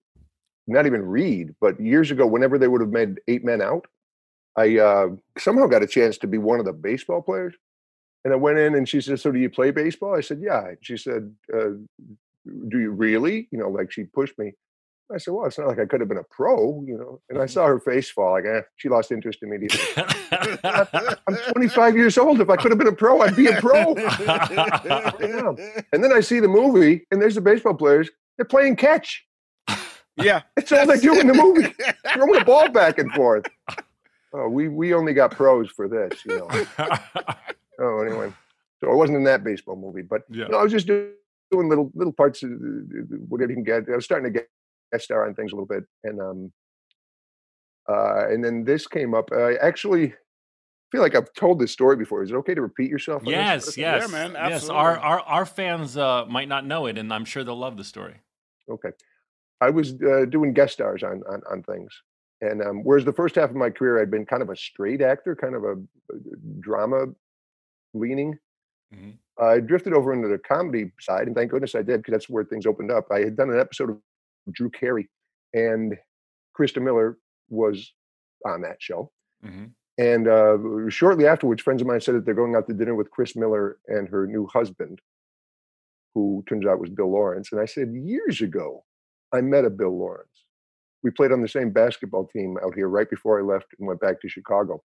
not 0.66 0.86
even 0.86 1.02
read, 1.02 1.54
but 1.60 1.80
years 1.80 2.10
ago, 2.10 2.26
whenever 2.26 2.58
they 2.58 2.68
would 2.68 2.80
have 2.80 2.90
made 2.90 3.20
Eight 3.28 3.44
Men 3.44 3.62
Out, 3.62 3.86
I 4.56 4.78
uh, 4.78 5.08
somehow 5.38 5.66
got 5.66 5.82
a 5.82 5.86
chance 5.86 6.18
to 6.18 6.26
be 6.26 6.38
one 6.38 6.58
of 6.58 6.66
the 6.66 6.72
baseball 6.72 7.22
players. 7.22 7.54
And 8.24 8.32
I 8.32 8.36
went 8.36 8.58
in 8.58 8.74
and 8.74 8.88
she 8.88 9.00
said, 9.00 9.20
So 9.20 9.30
do 9.30 9.38
you 9.38 9.50
play 9.50 9.70
baseball? 9.70 10.16
I 10.16 10.20
said, 10.20 10.40
Yeah. 10.42 10.72
She 10.80 10.96
said, 10.96 11.32
uh, 11.54 11.70
Do 12.68 12.78
you 12.80 12.90
really? 12.90 13.48
You 13.50 13.58
know, 13.58 13.68
like 13.68 13.92
she 13.92 14.04
pushed 14.04 14.38
me. 14.38 14.54
I 15.12 15.18
said, 15.18 15.34
well, 15.34 15.46
it's 15.46 15.58
not 15.58 15.68
like 15.68 15.78
I 15.78 15.86
could 15.86 16.00
have 16.00 16.08
been 16.08 16.18
a 16.18 16.24
pro, 16.24 16.82
you 16.84 16.98
know. 16.98 17.20
And 17.28 17.38
I 17.38 17.42
mm-hmm. 17.42 17.50
saw 17.50 17.66
her 17.66 17.78
face 17.78 18.10
fall, 18.10 18.32
like, 18.32 18.44
eh, 18.44 18.62
she 18.76 18.88
lost 18.88 19.12
interest 19.12 19.38
immediately. 19.42 19.80
I'm 21.28 21.36
25 21.52 21.96
years 21.96 22.18
old. 22.18 22.40
If 22.40 22.50
I 22.50 22.56
could 22.56 22.72
have 22.72 22.78
been 22.78 22.88
a 22.88 22.92
pro, 22.92 23.20
I'd 23.20 23.36
be 23.36 23.46
a 23.46 23.60
pro. 23.60 23.94
And 25.92 26.02
then 26.02 26.12
I 26.12 26.20
see 26.20 26.40
the 26.40 26.48
movie, 26.48 27.06
and 27.10 27.22
there's 27.22 27.36
the 27.36 27.40
baseball 27.40 27.74
players. 27.74 28.10
They're 28.36 28.44
playing 28.46 28.76
catch. 28.76 29.24
Yeah. 30.16 30.42
That's 30.56 30.72
all 30.72 30.86
they 30.86 30.98
do 30.98 31.20
in 31.20 31.26
the 31.28 31.34
movie. 31.34 31.72
Throwing 32.12 32.32
the 32.32 32.44
ball 32.44 32.68
back 32.68 32.98
and 32.98 33.12
forth. 33.12 33.46
Oh, 34.32 34.48
we 34.48 34.68
we 34.68 34.92
only 34.92 35.14
got 35.14 35.30
pros 35.30 35.70
for 35.70 35.88
this, 35.88 36.24
you 36.24 36.38
know. 36.38 36.48
Oh, 37.78 38.00
anyway. 38.00 38.32
So 38.80 38.90
I 38.90 38.94
wasn't 38.94 39.18
in 39.18 39.24
that 39.24 39.44
baseball 39.44 39.76
movie, 39.76 40.02
but 40.02 40.22
Yeah. 40.28 40.46
you 40.46 40.50
know, 40.50 40.58
I 40.58 40.62
was 40.62 40.72
just 40.72 40.86
doing, 40.86 41.12
little 41.52 41.90
little 41.94 42.12
parts 42.12 42.42
of 42.42 42.50
whatever 43.28 43.52
you 43.52 43.56
can 43.56 43.64
get. 43.64 43.88
I 43.90 43.96
was 43.96 44.04
starting 44.04 44.32
to 44.32 44.38
get 44.38 44.48
guest 44.92 45.04
star 45.04 45.26
on 45.26 45.34
things 45.34 45.52
a 45.52 45.54
little 45.54 45.66
bit, 45.66 45.84
and 46.04 46.20
um, 46.20 46.52
uh, 47.88 48.28
and 48.28 48.44
then 48.44 48.64
this 48.64 48.86
came 48.86 49.14
up. 49.14 49.30
I 49.32 49.54
actually 49.56 50.14
feel 50.92 51.00
like 51.02 51.14
I've 51.14 51.32
told 51.34 51.58
this 51.58 51.72
story 51.72 51.96
before. 51.96 52.22
Is 52.22 52.30
it 52.30 52.34
okay 52.36 52.54
to 52.54 52.62
repeat 52.62 52.90
yourself? 52.90 53.22
on 53.22 53.26
this? 53.26 53.34
Yes, 53.34 53.76
yes, 53.76 54.10
man, 54.10 54.32
yes. 54.32 54.68
Our, 54.68 54.98
our 54.98 55.20
our 55.20 55.46
fans 55.46 55.96
uh, 55.96 56.24
might 56.26 56.48
not 56.48 56.66
know 56.66 56.86
it, 56.86 56.98
and 56.98 57.12
I'm 57.12 57.24
sure 57.24 57.44
they'll 57.44 57.56
love 57.56 57.76
the 57.76 57.84
story. 57.84 58.20
Okay. 58.70 58.90
I 59.60 59.70
was 59.70 59.94
uh, 60.02 60.26
doing 60.26 60.52
guest 60.52 60.74
stars 60.74 61.02
on 61.02 61.22
on, 61.28 61.42
on 61.50 61.62
things, 61.62 61.92
and 62.40 62.62
um, 62.62 62.82
whereas 62.82 63.04
the 63.04 63.12
first 63.12 63.34
half 63.36 63.50
of 63.50 63.56
my 63.56 63.70
career 63.70 64.00
I'd 64.00 64.10
been 64.10 64.26
kind 64.26 64.42
of 64.42 64.50
a 64.50 64.56
straight 64.56 65.00
actor, 65.00 65.34
kind 65.34 65.54
of 65.54 65.64
a, 65.64 65.72
a 65.72 66.18
drama 66.60 67.06
leaning. 67.94 68.38
Mhm. 68.94 69.14
I 69.38 69.60
drifted 69.60 69.92
over 69.92 70.12
into 70.12 70.28
the 70.28 70.38
comedy 70.38 70.92
side, 71.00 71.26
and 71.26 71.36
thank 71.36 71.50
goodness 71.50 71.74
I 71.74 71.82
did 71.82 71.98
because 71.98 72.12
that's 72.12 72.28
where 72.28 72.44
things 72.44 72.66
opened 72.66 72.90
up. 72.90 73.06
I 73.10 73.20
had 73.20 73.36
done 73.36 73.50
an 73.50 73.58
episode 73.58 73.90
of 73.90 73.98
Drew 74.52 74.70
Carey, 74.70 75.08
and 75.54 75.96
Christa 76.58 76.82
Miller 76.82 77.18
was 77.48 77.92
on 78.44 78.62
that 78.62 78.76
show. 78.80 79.10
Mhm. 79.44 79.72
And 79.98 80.28
uh, 80.28 80.90
shortly 80.90 81.26
afterwards, 81.26 81.62
friends 81.62 81.80
of 81.80 81.88
mine 81.88 82.00
said 82.00 82.14
that 82.16 82.24
they're 82.26 82.34
going 82.34 82.54
out 82.54 82.66
to 82.66 82.74
dinner 82.74 82.94
with 82.94 83.10
Chris 83.10 83.34
Miller 83.34 83.78
and 83.88 84.08
her 84.08 84.26
new 84.26 84.46
husband, 84.46 85.00
who 86.14 86.44
turns 86.48 86.66
out 86.66 86.78
was 86.78 86.90
Bill 86.90 87.10
Lawrence. 87.10 87.50
And 87.50 87.60
I 87.60 87.64
said, 87.64 87.92
years 87.94 88.42
ago, 88.42 88.84
I 89.32 89.40
met 89.40 89.64
a 89.64 89.70
Bill 89.70 89.96
Lawrence. 89.96 90.44
We 91.02 91.10
played 91.10 91.32
on 91.32 91.40
the 91.40 91.48
same 91.48 91.70
basketball 91.70 92.26
team 92.26 92.58
out 92.62 92.74
here 92.74 92.88
right 92.88 93.08
before 93.08 93.38
I 93.38 93.42
left 93.42 93.66
and 93.78 93.88
went 93.88 94.00
back 94.00 94.20
to 94.20 94.28
Chicago. 94.28 94.82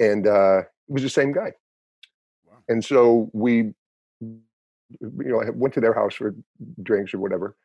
And 0.00 0.26
uh, 0.26 0.58
it 0.60 0.66
was 0.88 1.02
the 1.02 1.08
same 1.08 1.32
guy. 1.32 1.52
And 2.68 2.84
so 2.84 3.30
we, 3.32 3.74
you 4.20 4.42
know, 5.00 5.40
I 5.40 5.50
went 5.50 5.74
to 5.74 5.80
their 5.80 5.94
house 5.94 6.14
for 6.14 6.34
drinks 6.82 7.14
or 7.14 7.18
whatever. 7.18 7.56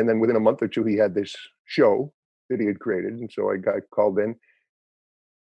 And 0.00 0.08
then 0.08 0.18
within 0.18 0.36
a 0.36 0.40
month 0.40 0.62
or 0.62 0.68
two, 0.68 0.82
he 0.84 0.96
had 0.96 1.14
this 1.14 1.36
show 1.66 2.10
that 2.48 2.58
he 2.58 2.66
had 2.66 2.80
created. 2.80 3.12
And 3.12 3.30
so 3.30 3.50
I 3.50 3.58
got 3.58 3.82
called 3.94 4.18
in. 4.18 4.34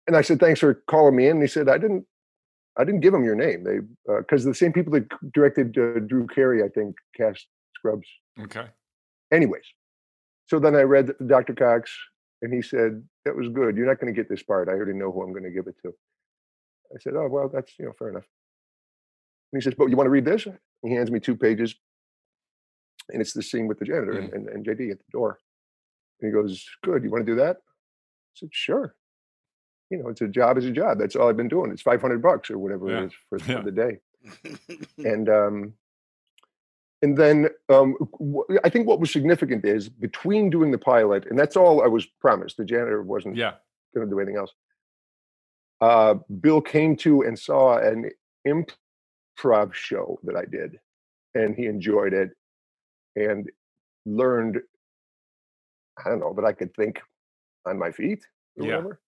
And 0.07 0.15
I 0.15 0.21
said, 0.21 0.39
thanks 0.39 0.61
for 0.61 0.83
calling 0.87 1.17
me 1.17 1.29
in. 1.29 1.37
And 1.37 1.43
he 1.43 1.49
said, 1.49 1.67
I 1.67 1.79
didn't, 1.79 2.05
I 2.77 2.85
didn't 2.85 3.01
give 3.01 3.15
him 3.15 3.25
your 3.25 3.35
name. 3.35 3.65
They, 3.65 3.79
because 4.19 4.45
the 4.45 4.55
same 4.55 4.75
people 4.75 4.93
that 4.93 5.09
directed 5.33 5.79
uh, 5.79 6.01
Drew 6.01 6.27
Carey, 6.27 6.63
I 6.63 6.69
think, 6.69 6.95
cast 7.17 7.47
Scrubs. 7.75 8.07
Okay. 8.39 8.67
Anyways, 9.33 9.65
so 10.47 10.59
then 10.59 10.75
I 10.77 10.83
read 10.83 11.13
Dr. 11.27 11.55
Cox, 11.55 11.91
and 12.43 12.53
he 12.53 12.61
said, 12.61 13.03
that 13.25 13.35
was 13.35 13.49
good. 13.49 13.77
You're 13.77 13.87
not 13.87 13.99
going 13.99 14.13
to 14.13 14.21
get 14.21 14.29
this 14.29 14.43
part. 14.43 14.69
I 14.69 14.73
already 14.73 14.93
know 14.93 15.11
who 15.11 15.23
I'm 15.23 15.33
going 15.33 15.45
to 15.45 15.51
give 15.51 15.69
it 15.69 15.77
to. 15.83 15.95
I 16.95 16.99
said, 17.01 17.15
oh, 17.17 17.29
well, 17.31 17.49
that's, 17.49 17.73
you 17.79 17.87
know, 17.87 17.93
fair 17.99 18.11
enough. 18.11 18.27
And 19.53 19.63
he 19.63 19.65
says, 19.65 19.75
but 19.79 19.87
you 19.87 19.97
want 19.97 20.07
to 20.07 20.11
read 20.11 20.27
this? 20.27 20.47
He 20.83 20.93
hands 20.93 21.11
me 21.11 21.19
two 21.19 21.35
pages, 21.35 21.75
and 23.11 23.21
it's 23.21 23.33
the 23.33 23.43
scene 23.43 23.67
with 23.67 23.79
the 23.79 23.85
janitor 23.85 24.19
and, 24.19 24.33
and, 24.33 24.49
and 24.49 24.65
JD 24.65 24.91
at 24.91 24.99
the 24.99 25.05
door. 25.13 25.39
And 26.21 26.29
he 26.29 26.33
goes, 26.33 26.65
good. 26.83 27.03
You 27.03 27.11
want 27.11 27.27
to 27.27 27.33
do 27.33 27.37
that? 27.37 27.57
I 27.57 28.35
said, 28.35 28.49
sure. 28.53 28.95
You 29.91 29.99
know, 29.99 30.09
it's 30.09 30.23
a 30.23 30.29
job 30.29 30.57
is 30.59 30.65
a 30.65 30.71
job. 30.71 30.99
That's 30.99 31.15
all 31.17 31.29
I've 31.29 31.37
been 31.37 31.49
doing. 31.49 31.71
It's 31.71 31.83
500 31.83 32.23
bucks 32.23 32.51
or 32.51 32.59
whatever 32.59 32.91
Yeah. 32.91 33.01
it 33.03 33.05
is 33.07 33.13
for, 33.29 33.39
for 33.39 33.53
Yeah. 33.53 33.61
the 33.63 33.71
day. 33.71 33.99
and 34.99 35.29
um, 35.29 35.75
and 37.03 37.19
then 37.19 37.49
um, 37.69 37.95
I 38.65 38.71
think 38.71 38.87
what 38.87 38.99
was 38.99 39.11
significant 39.11 39.67
is 39.67 39.91
between 39.91 40.49
doing 40.49 40.71
the 40.71 40.79
pilot, 40.79 41.27
and 41.29 41.39
that's 41.39 41.55
all 41.57 41.83
I 41.85 41.87
was 41.87 42.07
promised. 42.07 42.57
The 42.57 42.65
janitor 42.65 43.03
wasn't 43.03 43.37
Yeah. 43.37 43.55
going 43.95 44.07
to 44.07 44.11
do 44.11 44.19
anything 44.19 44.39
else. 44.39 44.53
Uh, 45.83 46.15
Bill 46.41 46.63
came 46.63 46.97
to 46.99 47.21
and 47.23 47.39
saw 47.39 47.77
an 47.77 48.11
improv 48.49 49.75
show 49.75 50.19
that 50.23 50.35
I 50.37 50.47
did, 50.47 50.79
and 51.35 51.55
he 51.55 51.67
enjoyed 51.67 52.15
it 52.15 52.31
and 53.17 53.51
learned. 54.07 54.61
I 56.05 56.09
don't 56.09 56.21
know, 56.21 56.35
but 56.35 56.45
I 56.45 56.53
could 56.53 56.75
think 56.75 57.01
on 57.67 57.79
my 57.79 57.91
feet 57.93 58.25
or 58.59 58.67
Yeah. 58.67 58.77
whatever. 58.77 59.01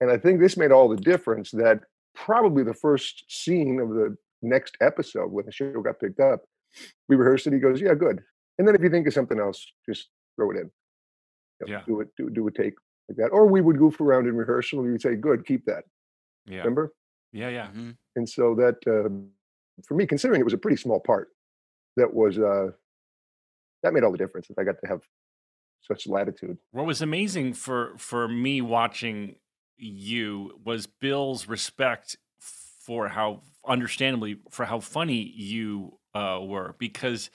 And 0.00 0.10
I 0.10 0.18
think 0.18 0.40
this 0.40 0.56
made 0.56 0.72
all 0.72 0.88
the 0.88 0.96
difference 0.96 1.50
that 1.52 1.80
probably 2.14 2.62
the 2.62 2.74
first 2.74 3.24
scene 3.28 3.80
of 3.80 3.90
the 3.90 4.16
next 4.42 4.76
episode 4.80 5.30
when 5.32 5.46
the 5.46 5.52
show 5.52 5.80
got 5.80 6.00
picked 6.00 6.20
up, 6.20 6.44
we 7.08 7.16
rehearsed 7.16 7.46
it. 7.46 7.52
He 7.52 7.58
goes, 7.58 7.80
Yeah, 7.80 7.94
good. 7.94 8.22
And 8.58 8.66
then 8.66 8.74
if 8.74 8.82
you 8.82 8.90
think 8.90 9.06
of 9.06 9.12
something 9.14 9.38
else, 9.40 9.66
just 9.88 10.10
throw 10.36 10.50
it 10.50 10.56
in. 10.58 10.70
You 11.60 11.66
know, 11.66 11.72
Yeah. 11.72 11.82
Do 11.86 12.00
it, 12.00 12.08
do, 12.16 12.28
do 12.30 12.46
a 12.46 12.50
take 12.50 12.74
like 13.08 13.16
that. 13.18 13.28
Or 13.28 13.46
we 13.46 13.60
would 13.60 13.78
goof 13.78 14.00
around 14.00 14.26
in 14.26 14.36
rehearsal 14.36 14.80
and 14.80 14.86
we 14.86 14.92
would 14.92 15.00
say, 15.02 15.14
Good, 15.14 15.46
keep 15.46 15.64
that. 15.66 15.84
Yeah. 16.46 16.58
Remember? 16.58 16.92
Yeah. 17.32 17.48
Yeah. 17.48 17.70
And 18.16 18.28
so 18.28 18.54
that 18.56 18.76
uh, 18.86 19.08
for 19.86 19.94
me, 19.94 20.06
considering 20.06 20.40
it 20.40 20.44
was 20.44 20.52
a 20.54 20.58
pretty 20.58 20.76
small 20.76 21.00
part, 21.00 21.28
that 21.96 22.12
was 22.12 22.38
uh 22.38 22.70
that 23.82 23.92
made 23.92 24.04
all 24.04 24.12
the 24.12 24.18
difference 24.18 24.48
I 24.58 24.64
got 24.64 24.76
to 24.82 24.88
have 24.88 25.00
such 25.82 26.06
latitude. 26.06 26.58
What 26.72 26.86
was 26.86 27.02
amazing 27.02 27.54
for 27.54 27.94
for 27.98 28.28
me 28.28 28.60
watching 28.60 29.36
you 29.76 30.58
was 30.64 30.86
Bill's 30.86 31.46
respect 31.46 32.16
for 32.38 33.08
how 33.08 33.42
understandably 33.66 34.38
for 34.50 34.64
how 34.64 34.80
funny 34.80 35.20
you 35.22 35.98
uh, 36.14 36.38
were 36.42 36.74
because 36.78 37.30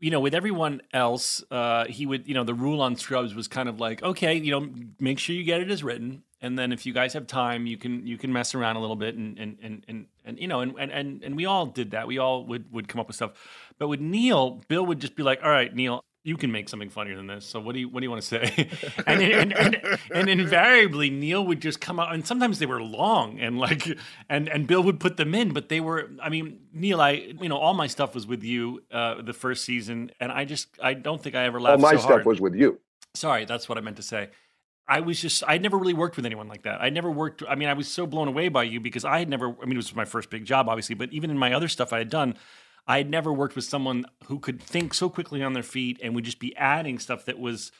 you 0.00 0.10
know 0.10 0.20
with 0.20 0.34
everyone 0.34 0.80
else 0.92 1.44
uh, 1.50 1.84
he 1.86 2.06
would 2.06 2.26
you 2.26 2.34
know 2.34 2.44
the 2.44 2.54
rule 2.54 2.80
on 2.80 2.96
Scrubs 2.96 3.34
was 3.34 3.48
kind 3.48 3.68
of 3.68 3.78
like 3.78 4.02
okay 4.02 4.34
you 4.34 4.50
know 4.50 4.68
make 4.98 5.18
sure 5.18 5.36
you 5.36 5.44
get 5.44 5.60
it 5.60 5.70
as 5.70 5.84
written. 5.84 6.22
And 6.42 6.58
then 6.58 6.72
if 6.72 6.86
you 6.86 6.94
guys 6.94 7.12
have 7.12 7.26
time 7.26 7.66
you 7.66 7.76
can 7.76 8.06
you 8.06 8.16
can 8.16 8.32
mess 8.32 8.54
around 8.54 8.76
a 8.76 8.80
little 8.80 8.96
bit 8.96 9.14
and 9.14 9.38
and 9.38 9.58
and 9.62 9.84
and, 9.86 10.06
and 10.24 10.38
you 10.38 10.48
know 10.48 10.60
and, 10.60 10.74
and 10.78 10.90
and 10.90 11.22
and 11.22 11.36
we 11.36 11.44
all 11.44 11.66
did 11.66 11.90
that. 11.90 12.06
We 12.06 12.18
all 12.18 12.46
would 12.46 12.72
would 12.72 12.88
come 12.88 13.00
up 13.00 13.08
with 13.08 13.16
stuff. 13.16 13.32
But 13.78 13.88
with 13.88 14.00
Neil 14.00 14.62
Bill 14.68 14.84
would 14.86 15.00
just 15.00 15.16
be 15.16 15.22
like 15.22 15.40
all 15.44 15.50
right 15.50 15.74
Neil 15.74 16.02
you 16.22 16.36
can 16.36 16.52
make 16.52 16.68
something 16.68 16.90
funnier 16.90 17.16
than 17.16 17.26
this. 17.26 17.46
So 17.46 17.60
what 17.60 17.72
do 17.74 17.80
you 17.80 17.88
what 17.88 18.00
do 18.00 18.04
you 18.04 18.10
want 18.10 18.22
to 18.22 18.28
say? 18.28 18.68
and, 19.06 19.22
and, 19.22 19.52
and 19.52 19.98
and 20.14 20.28
invariably 20.28 21.08
Neil 21.08 21.44
would 21.46 21.60
just 21.60 21.80
come 21.80 21.98
out, 21.98 22.12
and 22.12 22.26
sometimes 22.26 22.58
they 22.58 22.66
were 22.66 22.82
long, 22.82 23.40
and 23.40 23.58
like 23.58 23.86
and 24.28 24.48
and 24.48 24.66
Bill 24.66 24.82
would 24.82 25.00
put 25.00 25.16
them 25.16 25.34
in, 25.34 25.52
but 25.52 25.68
they 25.68 25.80
were. 25.80 26.10
I 26.22 26.28
mean, 26.28 26.60
Neil, 26.72 27.00
I 27.00 27.12
you 27.40 27.48
know 27.48 27.56
all 27.56 27.74
my 27.74 27.86
stuff 27.86 28.14
was 28.14 28.26
with 28.26 28.42
you 28.42 28.82
uh, 28.92 29.22
the 29.22 29.32
first 29.32 29.64
season, 29.64 30.10
and 30.20 30.30
I 30.30 30.44
just 30.44 30.68
I 30.82 30.94
don't 30.94 31.22
think 31.22 31.34
I 31.34 31.44
ever 31.44 31.60
laughed. 31.60 31.82
All 31.82 31.90
my 31.90 31.92
so 31.92 31.98
stuff 31.98 32.10
hard. 32.10 32.26
was 32.26 32.40
with 32.40 32.54
you. 32.54 32.80
Sorry, 33.14 33.44
that's 33.44 33.68
what 33.68 33.78
I 33.78 33.80
meant 33.80 33.96
to 33.96 34.02
say. 34.02 34.28
I 34.86 35.00
was 35.00 35.20
just 35.22 35.42
I 35.46 35.56
never 35.56 35.78
really 35.78 35.94
worked 35.94 36.16
with 36.16 36.26
anyone 36.26 36.48
like 36.48 36.62
that. 36.62 36.82
I 36.82 36.90
never 36.90 37.10
worked. 37.10 37.42
I 37.48 37.54
mean, 37.54 37.68
I 37.68 37.74
was 37.74 37.88
so 37.88 38.06
blown 38.06 38.28
away 38.28 38.48
by 38.48 38.64
you 38.64 38.80
because 38.80 39.04
I 39.04 39.20
had 39.20 39.28
never. 39.28 39.48
I 39.48 39.64
mean, 39.64 39.72
it 39.72 39.76
was 39.76 39.94
my 39.94 40.04
first 40.04 40.28
big 40.28 40.44
job, 40.44 40.68
obviously, 40.68 40.96
but 40.96 41.12
even 41.12 41.30
in 41.30 41.38
my 41.38 41.54
other 41.54 41.68
stuff 41.68 41.92
I 41.94 41.98
had 41.98 42.10
done. 42.10 42.36
I 42.86 42.98
had 42.98 43.10
never 43.10 43.32
worked 43.32 43.56
with 43.56 43.64
someone 43.64 44.04
who 44.24 44.38
could 44.38 44.60
think 44.60 44.94
so 44.94 45.08
quickly 45.08 45.42
on 45.42 45.52
their 45.52 45.62
feet 45.62 45.98
and 46.02 46.14
would 46.14 46.24
just 46.24 46.40
be 46.40 46.56
adding 46.56 46.98
stuff 46.98 47.24
that 47.26 47.38
was, 47.38 47.72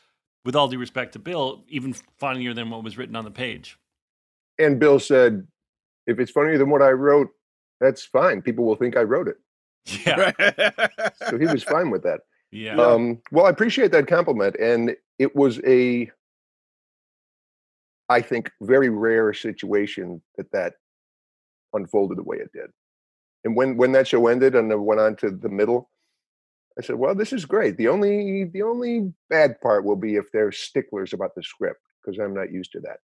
with 0.45 0.55
all 0.55 0.69
due 0.69 0.79
respect 0.79 1.13
to 1.15 1.19
Bill, 1.19 1.65
even 1.69 1.95
funnier 2.19 2.55
than 2.55 2.71
what 2.71 2.85
was 2.85 2.97
written 2.97 3.17
on 3.17 3.25
the 3.25 3.31
page. 3.31 3.79
And 4.59 4.79
Bill 4.79 5.01
said, 5.01 5.47
if 6.07 6.19
it's 6.19 6.31
funnier 6.31 6.59
than 6.59 6.71
what 6.71 6.83
I 6.83 6.91
wrote, 6.91 7.29
that's 7.81 8.05
fine. 8.05 8.43
People 8.43 8.65
will 8.65 8.77
think 8.77 8.97
I 8.97 9.03
wrote 9.03 9.29
it. 9.29 9.37
Yeah. 10.07 10.33
So 11.29 11.39
he 11.39 11.47
was 11.47 11.63
fine 11.63 11.91
with 11.91 12.03
that. 12.03 12.21
Yeah. 12.51 12.77
Um, 12.77 13.21
well, 13.31 13.47
I 13.47 13.51
appreciate 13.51 13.93
that 13.93 14.07
compliment. 14.07 14.57
And 14.59 14.97
it 15.19 15.37
was 15.37 15.61
a, 15.67 16.11
I 18.09 18.21
think, 18.21 18.51
very 18.63 18.89
rare 18.89 19.33
situation 19.33 20.21
that 20.37 20.51
that 20.53 20.75
unfolded 21.73 22.19
the 22.19 22.23
way 22.23 22.39
it 22.39 22.51
did. 22.53 22.71
And 23.45 23.57
when 23.57 23.77
when 23.77 23.93
that 23.93 24.07
show 24.07 24.27
ended 24.27 24.55
and 24.55 24.71
I 24.73 24.77
went 24.77 25.01
on 25.01 25.17
to 25.17 25.31
the 25.31 25.49
middle, 25.49 25.91
I 26.79 26.83
said, 26.83 26.97
"Well, 26.97 27.15
this 27.15 27.33
is 27.33 27.45
great. 27.47 27.77
The 27.77 27.89
only 27.89 28.45
the 28.45 28.63
only 28.63 29.13
bad 29.29 29.61
part 29.61 29.85
will 29.85 29.97
be 29.97 30.17
if 30.17 30.27
they're 30.33 30.53
sticklers 30.53 31.13
about 31.13 31.35
the 31.35 31.43
script 31.43 31.81
because 32.03 32.19
I'm 32.19 32.35
not 32.35 32.53
used 32.53 32.73
to 32.73 32.81
that." 32.81 32.99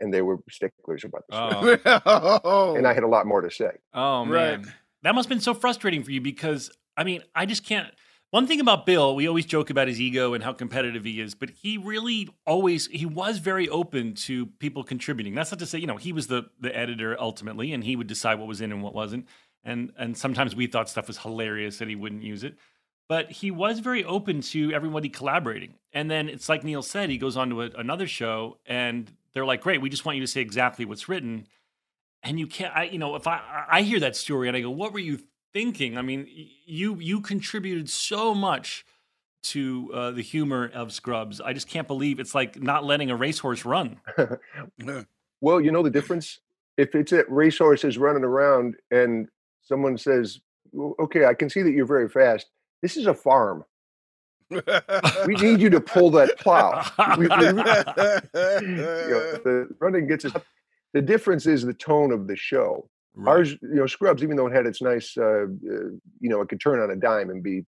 And 0.00 0.12
they 0.12 0.22
were 0.22 0.38
sticklers 0.50 1.04
about 1.04 1.22
the 1.28 1.60
script, 1.60 1.82
oh, 2.44 2.74
and 2.76 2.86
I 2.86 2.92
had 2.92 3.04
a 3.04 3.08
lot 3.08 3.26
more 3.26 3.40
to 3.42 3.50
say. 3.50 3.70
Oh 3.92 4.26
Right. 4.26 4.60
man, 4.60 4.74
that 5.02 5.14
must 5.14 5.28
have 5.28 5.30
been 5.36 5.40
so 5.40 5.54
frustrating 5.54 6.02
for 6.02 6.10
you 6.10 6.20
because 6.20 6.70
I 6.96 7.04
mean, 7.04 7.22
I 7.34 7.46
just 7.46 7.64
can't. 7.64 7.92
One 8.34 8.48
thing 8.48 8.58
about 8.58 8.84
Bill, 8.84 9.14
we 9.14 9.28
always 9.28 9.46
joke 9.46 9.70
about 9.70 9.86
his 9.86 10.00
ego 10.00 10.34
and 10.34 10.42
how 10.42 10.52
competitive 10.52 11.04
he 11.04 11.20
is, 11.20 11.36
but 11.36 11.50
he 11.50 11.78
really 11.78 12.28
always 12.44 12.88
he 12.88 13.06
was 13.06 13.38
very 13.38 13.68
open 13.68 14.14
to 14.26 14.46
people 14.46 14.82
contributing. 14.82 15.36
That's 15.36 15.52
not 15.52 15.60
to 15.60 15.66
say, 15.66 15.78
you 15.78 15.86
know, 15.86 15.98
he 15.98 16.12
was 16.12 16.26
the 16.26 16.50
the 16.58 16.76
editor 16.76 17.16
ultimately, 17.20 17.72
and 17.72 17.84
he 17.84 17.94
would 17.94 18.08
decide 18.08 18.40
what 18.40 18.48
was 18.48 18.60
in 18.60 18.72
and 18.72 18.82
what 18.82 18.92
wasn't. 18.92 19.28
And 19.62 19.92
and 19.96 20.18
sometimes 20.18 20.56
we 20.56 20.66
thought 20.66 20.88
stuff 20.88 21.06
was 21.06 21.18
hilarious 21.18 21.78
that 21.78 21.86
he 21.86 21.94
wouldn't 21.94 22.24
use 22.24 22.42
it. 22.42 22.56
but 23.08 23.30
he 23.30 23.50
was 23.50 23.80
very 23.80 24.04
open 24.04 24.40
to 24.40 24.72
everybody 24.72 25.08
collaborating. 25.08 25.74
And 25.92 26.10
then 26.10 26.28
it's 26.28 26.48
like 26.48 26.64
Neil 26.64 26.82
said, 26.82 27.10
he 27.10 27.18
goes 27.18 27.36
on 27.36 27.50
to 27.50 27.62
a, 27.62 27.70
another 27.78 28.06
show, 28.08 28.58
and 28.66 29.12
they're 29.32 29.46
like, 29.46 29.60
"Great, 29.62 29.80
we 29.80 29.90
just 29.90 30.04
want 30.04 30.16
you 30.18 30.24
to 30.24 30.32
say 30.32 30.40
exactly 30.40 30.84
what's 30.84 31.08
written." 31.08 31.46
And 32.22 32.40
you 32.40 32.46
can't, 32.46 32.74
I, 32.74 32.84
you 32.84 32.98
know, 32.98 33.16
if 33.16 33.26
I 33.26 33.66
I 33.70 33.82
hear 33.82 34.00
that 34.00 34.16
story 34.16 34.48
and 34.48 34.56
I 34.56 34.60
go, 34.62 34.70
"What 34.70 34.92
were 34.92 34.98
you 34.98 35.20
thinking?" 35.54 35.96
I 35.96 36.02
mean, 36.02 36.26
you 36.66 36.96
you 37.00 37.20
contributed 37.22 37.88
so 37.88 38.34
much 38.34 38.84
to 39.44 39.90
uh, 39.94 40.10
the 40.10 40.22
humor 40.22 40.70
of 40.74 40.92
Scrubs. 40.92 41.40
I 41.40 41.52
just 41.52 41.68
can't 41.68 41.86
believe 41.88 42.18
it's 42.20 42.34
like 42.34 42.60
not 42.62 42.84
letting 42.84 43.10
a 43.10 43.16
racehorse 43.16 43.64
run. 43.64 44.00
Well, 45.40 45.60
you 45.60 45.72
know 45.72 45.82
the 45.82 45.90
difference? 45.90 46.40
If 46.78 46.94
it's 46.94 47.12
at 47.12 47.30
racehorses 47.30 47.98
running 47.98 48.24
around 48.24 48.76
and 48.90 49.28
someone 49.60 49.98
says, 49.98 50.40
okay, 50.98 51.26
I 51.26 51.34
can 51.34 51.50
see 51.50 51.60
that 51.60 51.72
you're 51.72 51.84
very 51.84 52.08
fast. 52.08 52.46
This 52.80 52.96
is 52.96 53.06
a 53.06 53.12
farm. 53.12 53.62
We 54.50 55.34
need 55.34 55.60
you 55.60 55.68
to 55.70 55.80
pull 55.82 56.10
that 56.12 56.38
plow. 56.38 56.82
We- 57.18 57.26
we- 57.26 57.28
you 58.66 58.74
know, 58.74 59.40
the 59.44 59.68
running 59.80 60.06
gets 60.06 60.24
us. 60.24 60.32
The 60.94 61.02
difference 61.02 61.44
is 61.46 61.62
the 61.62 61.74
tone 61.74 62.10
of 62.10 62.26
the 62.26 62.36
show. 62.36 62.88
Ours, 63.26 63.52
you 63.62 63.74
know, 63.74 63.86
Scrubs, 63.86 64.22
even 64.22 64.36
though 64.36 64.46
it 64.46 64.52
had 64.54 64.66
its 64.66 64.82
nice, 64.82 65.16
uh, 65.16 65.44
uh, 65.44 65.90
you 66.20 66.28
know, 66.28 66.40
it 66.40 66.48
could 66.48 66.60
turn 66.60 66.80
on 66.80 66.90
a 66.90 66.96
dime 66.96 67.30
and 67.30 67.42
be 67.42 67.64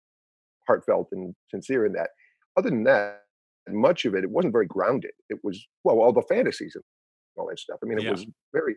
heartfelt 0.67 1.09
and 1.13 1.35
sincere 1.51 1.87
in 1.87 1.93
that. 1.93 2.11
Other 2.57 2.71
than 2.71 2.85
that, 2.85 3.23
much 3.69 4.05
of 4.05 4.15
it, 4.15 4.25
it 4.25 4.31
wasn't 4.31 4.53
very 4.53 4.67
grounded. 4.67 5.13
It 5.29 5.39
was 5.45 5.65
well, 5.85 6.01
all 6.01 6.13
the 6.13 6.23
fantasies 6.23 6.75
and 6.75 6.83
all 7.37 7.49
that 7.49 7.59
stuff. 7.59 7.79
I 7.83 7.87
mean, 7.87 7.99
it 7.99 8.05
Yeah. 8.05 8.11
was 8.13 8.27
very. 8.53 8.77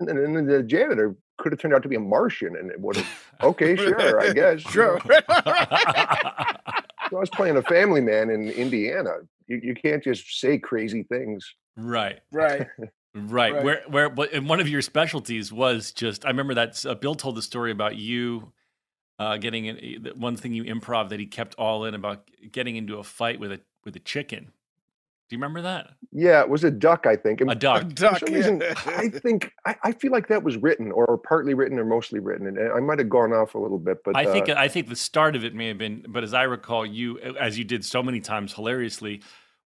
And 0.00 0.08
then, 0.08 0.16
and 0.18 0.36
then 0.36 0.46
the 0.46 0.62
janitor 0.62 1.16
could 1.38 1.52
have 1.52 1.60
turned 1.60 1.74
out 1.74 1.82
to 1.84 1.88
be 1.88 1.96
a 1.96 2.00
Martian, 2.00 2.56
and 2.56 2.70
it 2.70 2.80
would 2.80 2.96
have. 2.96 3.06
Okay, 3.42 3.74
sure, 3.74 4.20
I 4.20 4.32
guess. 4.32 4.60
Sure. 4.60 4.98
So 7.10 7.18
I 7.18 7.20
was 7.20 7.30
playing 7.30 7.56
a 7.58 7.62
family 7.62 8.00
man 8.00 8.30
in 8.30 8.48
Indiana. 8.50 9.10
You, 9.46 9.60
you 9.62 9.74
can't 9.74 10.02
just 10.02 10.40
say 10.40 10.56
crazy 10.56 11.02
things. 11.02 11.44
Right. 11.76 12.20
right. 12.32 12.66
Right. 13.14 13.52
Right. 13.52 13.64
Where 13.64 13.82
where 13.88 14.08
but 14.08 14.32
and 14.32 14.48
one 14.48 14.60
of 14.60 14.68
your 14.68 14.82
specialties 14.82 15.52
was 15.52 15.92
just 15.92 16.24
I 16.24 16.28
remember 16.28 16.54
that 16.54 16.84
uh, 16.86 16.94
Bill 16.94 17.14
told 17.14 17.36
the 17.36 17.42
story 17.42 17.70
about 17.70 17.96
you 17.96 18.52
uh, 19.18 19.36
getting 19.36 19.66
in 19.66 20.12
one 20.16 20.36
thing 20.36 20.54
you 20.54 20.64
improv 20.64 21.10
that 21.10 21.20
he 21.20 21.26
kept 21.26 21.54
all 21.56 21.84
in 21.84 21.94
about 21.94 22.30
getting 22.50 22.76
into 22.76 22.98
a 22.98 23.04
fight 23.04 23.38
with 23.38 23.52
a 23.52 23.60
with 23.84 23.96
a 23.96 24.00
chicken. 24.00 24.52
Do 25.32 25.36
you 25.36 25.38
remember 25.38 25.62
that? 25.62 25.92
Yeah, 26.10 26.42
it 26.42 26.48
was 26.50 26.62
a 26.62 26.70
duck, 26.70 27.06
I 27.06 27.16
think. 27.16 27.40
And 27.40 27.50
A 27.50 27.54
duck. 27.54 27.94
Duck. 27.94 28.18
For 28.18 28.26
some 28.26 28.34
reason, 28.34 28.62
I 28.84 29.08
think 29.08 29.50
I, 29.64 29.76
I 29.82 29.92
feel 29.92 30.12
like 30.12 30.28
that 30.28 30.42
was 30.42 30.58
written, 30.58 30.92
or 30.92 31.16
partly 31.16 31.54
written, 31.54 31.78
or 31.78 31.86
mostly 31.86 32.18
written, 32.20 32.46
and 32.46 32.58
I 32.58 32.80
might 32.80 32.98
have 32.98 33.08
gone 33.08 33.32
off 33.32 33.54
a 33.54 33.58
little 33.58 33.78
bit. 33.78 34.04
But 34.04 34.16
I 34.16 34.26
think 34.26 34.50
uh, 34.50 34.56
I 34.58 34.68
think 34.68 34.88
the 34.88 34.96
start 34.96 35.34
of 35.34 35.42
it 35.42 35.54
may 35.54 35.68
have 35.68 35.78
been, 35.78 36.04
but 36.08 36.22
as 36.22 36.34
I 36.34 36.42
recall, 36.42 36.84
you 36.84 37.18
as 37.18 37.56
you 37.58 37.64
did 37.64 37.84
so 37.84 38.02
many 38.02 38.20
times 38.20 38.52
hilariously 38.52 39.22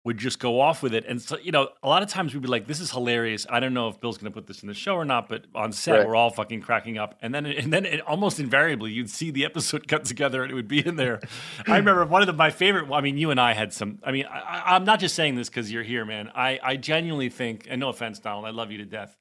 would 0.06 0.18
just 0.18 0.40
go 0.40 0.62
off 0.62 0.82
with 0.84 0.94
it, 0.94 1.04
and 1.08 1.22
so 1.22 1.38
you 1.40 1.52
know 1.52 1.68
a 1.84 1.90
lot 1.90 2.02
of 2.04 2.10
times 2.10 2.34
we'd 2.34 2.42
be 2.44 2.48
like, 2.48 2.68
"This 2.68 2.80
is 2.80 2.92
hilarious." 2.92 3.46
I 3.50 3.60
don't 3.60 3.74
know 3.74 3.90
if 3.90 4.00
Bill's 4.00 4.18
going 4.18 4.32
to 4.32 4.34
put 4.34 4.48
this 4.48 4.62
in 4.62 4.68
the 4.68 4.74
show 4.74 4.94
or 4.96 5.04
not, 5.04 5.28
but 5.28 5.46
on 5.54 5.72
set 5.74 5.98
Right. 5.98 6.08
we're 6.08 6.16
all 6.16 6.30
fucking 6.30 6.62
cracking 6.62 6.98
up, 6.98 7.18
and 7.22 7.34
then 7.36 7.46
and 7.46 7.74
then 7.74 7.86
it, 7.86 8.02
almost 8.02 8.40
invariably 8.40 8.92
you'd 8.92 9.10
see 9.10 9.32
the 9.32 9.44
episode 9.44 9.88
cut 9.90 10.06
together 10.06 10.44
and 10.44 10.52
it 10.52 10.56
would 10.56 10.68
be 10.68 10.86
in 10.86 10.96
there. 10.96 11.20
I 11.68 11.76
remember 11.78 12.06
one 12.06 12.22
of 12.22 12.28
the, 12.28 12.34
my 12.34 12.52
favorite. 12.52 12.90
I 12.94 13.02
mean, 13.02 13.18
you 13.18 13.32
and 13.32 13.42
I 13.42 13.54
had 13.54 13.74
some. 13.74 14.00
I 14.04 14.12
mean, 14.12 14.26
I, 14.28 14.40
I- 14.40 14.76
I'm 14.76 14.86
not 14.86 15.00
just 15.00 15.16
saying 15.16 15.36
this 15.36 15.50
because 15.50 15.72
you're 15.72 15.84
here, 15.84 16.06
man. 16.06 16.32
I 16.36 16.60
I 16.64 16.76
genuinely 16.78 17.30
think, 17.30 17.66
and 17.70 17.80
no 17.82 17.90
offense, 17.90 18.20
Donald, 18.20 18.46
I 18.46 18.52
love 18.52 18.72
you 18.72 18.78
to 18.78 18.86
death. 18.86 19.18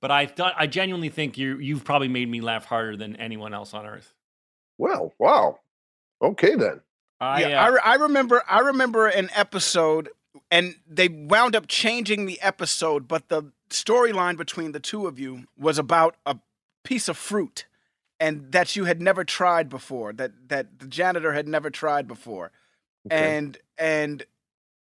But 0.00 0.10
I 0.10 0.26
thought 0.26 0.54
I 0.56 0.66
genuinely 0.66 1.10
think 1.10 1.36
you 1.38 1.58
you've 1.58 1.84
probably 1.84 2.08
made 2.08 2.28
me 2.28 2.40
laugh 2.40 2.64
harder 2.64 2.96
than 2.96 3.16
anyone 3.16 3.52
else 3.54 3.74
on 3.74 3.86
earth. 3.86 4.14
well, 4.78 5.12
wow, 5.18 5.58
okay 6.22 6.54
then. 6.54 6.80
I, 7.20 7.40
yeah, 7.42 7.64
uh, 7.64 7.76
I, 7.84 7.92
I 7.92 7.94
remember. 7.96 8.42
I 8.48 8.58
remember 8.60 9.06
an 9.06 9.30
episode, 9.36 10.08
and 10.52 10.76
they 10.86 11.08
wound 11.08 11.56
up 11.56 11.66
changing 11.66 12.26
the 12.26 12.38
episode, 12.42 13.08
but 13.08 13.28
the 13.30 13.50
storyline 13.70 14.36
between 14.36 14.72
the 14.72 14.78
two 14.80 15.06
of 15.06 15.18
you 15.18 15.46
was 15.58 15.78
about 15.78 16.14
a 16.26 16.36
piece 16.84 17.08
of 17.08 17.16
fruit, 17.16 17.64
and 18.20 18.52
that 18.52 18.76
you 18.76 18.84
had 18.84 19.00
never 19.00 19.24
tried 19.24 19.70
before. 19.70 20.12
That 20.12 20.32
that 20.48 20.78
the 20.78 20.86
janitor 20.86 21.32
had 21.32 21.48
never 21.48 21.70
tried 21.70 22.06
before, 22.06 22.52
Okay. 23.06 23.36
and 23.36 23.58
and 23.78 24.24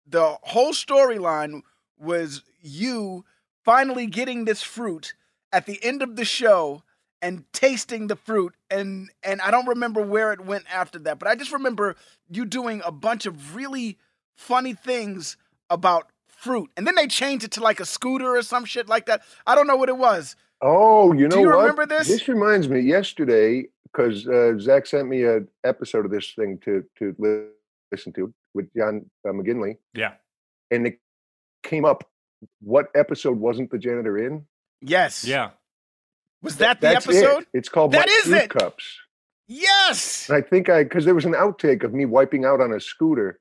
the 0.05 0.37
whole 0.43 0.73
storyline 0.73 1.63
was 1.99 2.43
you 2.61 3.25
finally 3.65 4.05
getting 4.05 4.45
this 4.45 4.61
fruit 4.61 5.15
at 5.51 5.65
the 5.65 5.83
end 5.83 6.03
of 6.03 6.15
the 6.15 6.23
show 6.25 6.83
and 7.19 7.51
tasting 7.51 8.05
the 8.07 8.15
fruit 8.15 8.53
and 8.69 9.09
and 9.23 9.41
I 9.41 9.49
don't 9.49 9.67
remember 9.67 10.01
where 10.01 10.31
it 10.31 10.39
went 10.39 10.65
after 10.71 10.99
that 10.99 11.17
but 11.19 11.27
I 11.27 11.35
just 11.35 11.51
remember 11.51 11.95
you 12.29 12.45
doing 12.45 12.81
a 12.85 12.91
bunch 12.91 13.25
of 13.25 13.55
really 13.55 13.97
funny 14.35 14.73
things 14.73 15.35
about 15.69 16.07
fruit 16.27 16.69
and 16.77 16.85
then 16.85 16.95
they 16.95 17.07
changed 17.07 17.43
it 17.43 17.51
to 17.51 17.61
like 17.61 17.79
a 17.79 17.85
scooter 17.85 18.35
or 18.35 18.41
some 18.43 18.63
shit 18.65 18.87
like 18.87 19.05
that 19.07 19.21
I 19.45 19.55
don't 19.55 19.67
know 19.67 19.75
what 19.75 19.89
it 19.89 19.97
was 19.97 20.35
Oh, 20.61 21.13
you 21.13 21.27
know 21.27 21.35
Do 21.35 21.39
you 21.41 21.47
what? 21.49 21.57
remember 21.59 21.85
this? 21.85 22.07
This 22.07 22.27
reminds 22.27 22.67
me. 22.67 22.79
Yesterday, 22.79 23.65
because 23.83 24.27
uh, 24.27 24.57
Zach 24.57 24.87
sent 24.87 25.07
me 25.07 25.23
an 25.23 25.47
episode 25.63 26.03
of 26.03 26.09
this 26.11 26.33
thing 26.33 26.57
to 26.65 26.83
to 26.97 27.15
li- 27.19 27.49
listen 27.91 28.11
to 28.13 28.33
with 28.55 28.67
John 28.75 29.05
uh, 29.23 29.33
McGinley, 29.33 29.77
yeah. 29.93 30.13
and 30.71 30.87
it 30.87 30.99
came 31.61 31.85
up. 31.85 32.09
What 32.61 32.87
episode 32.95 33.37
wasn't 33.39 33.69
the 33.69 33.77
janitor 33.77 34.17
in? 34.17 34.45
yes 34.81 35.23
Yeah. 35.23 35.51
was 36.41 36.57
that 36.57 36.81
the 36.81 36.87
That's 36.87 37.05
episode 37.07 37.43
It. 37.43 37.47
It's 37.53 37.69
called 37.69 37.91
That 37.91 38.07
My 38.07 38.13
is 38.13 38.23
Fruit 38.25 38.41
it! 38.43 38.49
Cups. 38.49 38.97
yes 39.47 40.27
And 40.29 40.37
I 40.37 40.41
think 40.41 40.69
I 40.69 40.83
because 40.83 41.05
there 41.05 41.15
was 41.15 41.25
an 41.25 41.33
outtake 41.33 41.83
of 41.83 41.93
me 41.93 42.05
wiping 42.05 42.45
out 42.45 42.61
on 42.61 42.73
a 42.73 42.79
scooter 42.79 43.39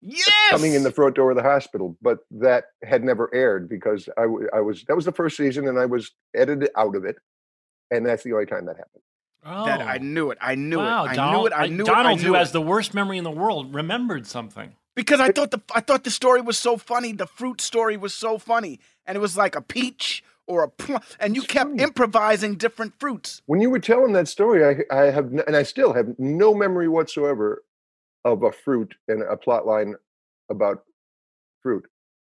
yes 0.00 0.30
coming 0.50 0.74
in 0.74 0.82
the 0.82 0.92
front 0.92 1.14
door 1.16 1.30
of 1.30 1.36
the 1.36 1.42
hospital, 1.42 1.96
but 2.02 2.18
that 2.30 2.64
had 2.82 3.04
never 3.04 3.28
aired 3.34 3.68
because 3.68 4.08
I, 4.16 4.22
w- 4.22 4.48
I 4.54 4.60
was 4.60 4.84
that 4.84 4.96
was 4.96 5.04
the 5.04 5.12
first 5.12 5.36
season 5.36 5.66
and 5.68 5.78
I 5.78 5.86
was 5.86 6.12
edited 6.34 6.70
out 6.76 6.94
of 6.96 7.04
it, 7.04 7.16
and 7.90 8.06
that's 8.06 8.22
the 8.24 8.32
only 8.32 8.46
time 8.46 8.66
that 8.66 8.76
happened. 8.76 9.02
Oh. 9.44 9.64
that 9.66 9.80
I 9.80 9.96
oh. 9.98 10.02
knew 10.02 10.30
it 10.30 10.38
I 10.40 10.54
knew 10.56 10.78
wow, 10.78 11.04
it 11.04 11.10
I 11.10 11.14
Donald, 11.14 11.42
knew 11.42 11.46
it 11.46 11.52
I 11.56 11.66
knew 11.68 11.84
Donald, 11.84 12.06
it 12.06 12.08
I 12.08 12.14
knew 12.22 12.28
who 12.28 12.34
it. 12.34 12.38
has 12.38 12.52
the 12.52 12.60
worst 12.60 12.92
memory 12.94 13.18
in 13.18 13.24
the 13.24 13.30
world, 13.30 13.72
remembered 13.74 14.26
something. 14.26 14.74
because 14.96 15.20
I 15.20 15.30
thought 15.32 15.52
the 15.52 15.60
I 15.74 15.80
thought 15.80 16.04
the 16.04 16.10
story 16.10 16.40
was 16.40 16.58
so 16.58 16.76
funny. 16.76 17.12
The 17.12 17.26
fruit 17.26 17.60
story 17.60 17.96
was 17.96 18.12
so 18.14 18.38
funny, 18.38 18.80
and 19.06 19.16
it 19.16 19.20
was 19.20 19.36
like 19.36 19.54
a 19.54 19.62
peach 19.62 20.24
or 20.48 20.64
a 20.64 20.68
plum, 20.68 21.00
and 21.20 21.36
you 21.36 21.42
It's 21.42 21.52
kept 21.52 21.70
funny. 21.70 21.82
improvising 21.82 22.56
different 22.56 22.98
fruits. 22.98 23.42
When 23.46 23.60
you 23.60 23.70
were 23.70 23.78
telling 23.78 24.12
that 24.14 24.26
story, 24.28 24.64
I, 24.64 24.96
I 24.96 25.10
have 25.10 25.26
n- 25.26 25.42
and 25.46 25.54
I 25.56 25.62
still 25.62 25.92
have 25.92 26.08
no 26.18 26.52
memory 26.54 26.88
whatsoever 26.88 27.62
of 28.24 28.42
a 28.42 28.52
fruit 28.52 28.94
and 29.08 29.22
a 29.22 29.36
plot 29.36 29.66
line 29.66 29.94
about 30.50 30.84
fruit 31.62 31.84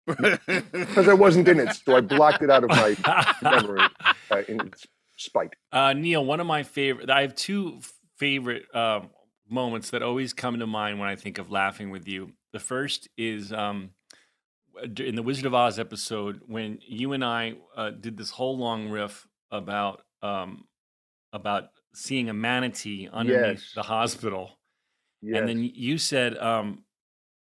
because 0.07 1.09
I 1.09 1.15
wasn't 1.15 1.49
in 1.49 1.61
it, 1.61 1.75
so 1.75 1.97
I 1.97 2.01
blocked 2.01 2.43
it 2.43 2.51
out 2.51 2.65
of 2.65 2.71
my 2.71 2.97
memory 3.43 3.83
uh, 4.31 4.43
in 4.49 4.73
spite. 5.17 5.55
Uh, 5.71 5.93
Neil, 5.93 6.25
one 6.25 6.41
of 6.41 6.47
my 6.47 6.63
favorite. 6.65 7.09
I 7.11 7.23
have 7.23 7.35
two 7.35 7.81
favorite 8.19 8.65
um, 8.75 9.11
moments 9.49 9.91
that 9.91 10.03
always 10.03 10.33
come 10.33 10.59
to 10.59 10.67
mind 10.67 10.99
when 10.99 11.09
I 11.09 11.17
think 11.17 11.39
of 11.39 11.51
laughing 11.51 11.91
with 11.91 12.09
you. 12.09 12.33
The 12.53 12.59
first 12.59 13.09
is 13.17 13.53
um, 13.53 13.91
in 14.99 15.15
the 15.15 15.23
Wizard 15.23 15.47
of 15.47 15.55
Oz 15.55 15.79
episode 15.79 16.41
when 16.47 16.79
you 16.87 17.13
and 17.13 17.25
I 17.25 17.55
uh, 17.77 17.91
did 17.91 18.17
this 18.17 18.31
whole 18.31 18.59
long 18.59 18.89
riff 18.89 19.27
about 19.53 20.03
um, 20.23 20.65
about 21.33 21.69
seeing 21.95 22.29
a 22.29 22.35
manatee 22.35 23.09
underneath 23.13 23.61
Yes. 23.61 23.73
the 23.75 23.83
hospital, 23.83 24.59
Yes. 25.23 25.39
and 25.39 25.49
then 25.49 25.59
you 25.63 25.99
said, 25.99 26.37
um, 26.39 26.85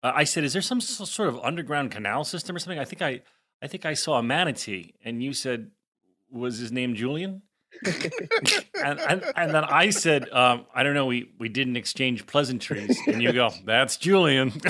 "I 0.03 0.23
said, 0.23 0.43
is 0.43 0.53
there 0.53 0.61
some 0.61 0.81
sort 0.81 1.29
of 1.29 1.39
underground 1.43 1.91
canal 1.91 2.23
system 2.23 2.55
or 2.55 2.59
something?" 2.59 2.79
I 2.79 2.85
think 2.85 3.01
I, 3.01 3.21
I 3.61 3.67
think 3.67 3.85
I 3.85 3.93
saw 3.93 4.17
a 4.17 4.23
manatee, 4.23 4.93
and 5.05 5.21
you 5.23 5.33
said, 5.33 5.71
"Was 6.31 6.57
his 6.57 6.71
name 6.71 6.95
Julian?" 6.95 7.43
and, 7.85 8.99
and 8.99 9.23
and 9.35 9.53
then 9.53 9.63
I 9.63 9.89
said, 9.91 10.29
um, 10.29 10.65
I 10.73 10.83
don't 10.83 10.95
know, 10.95 11.05
we 11.05 11.31
we 11.37 11.49
didn't 11.49 11.75
exchange 11.75 12.25
pleasantries, 12.25 12.97
and 13.07 13.21
you 13.21 13.31
go, 13.33 13.51
that's 13.65 13.97
Julian. 13.97 14.49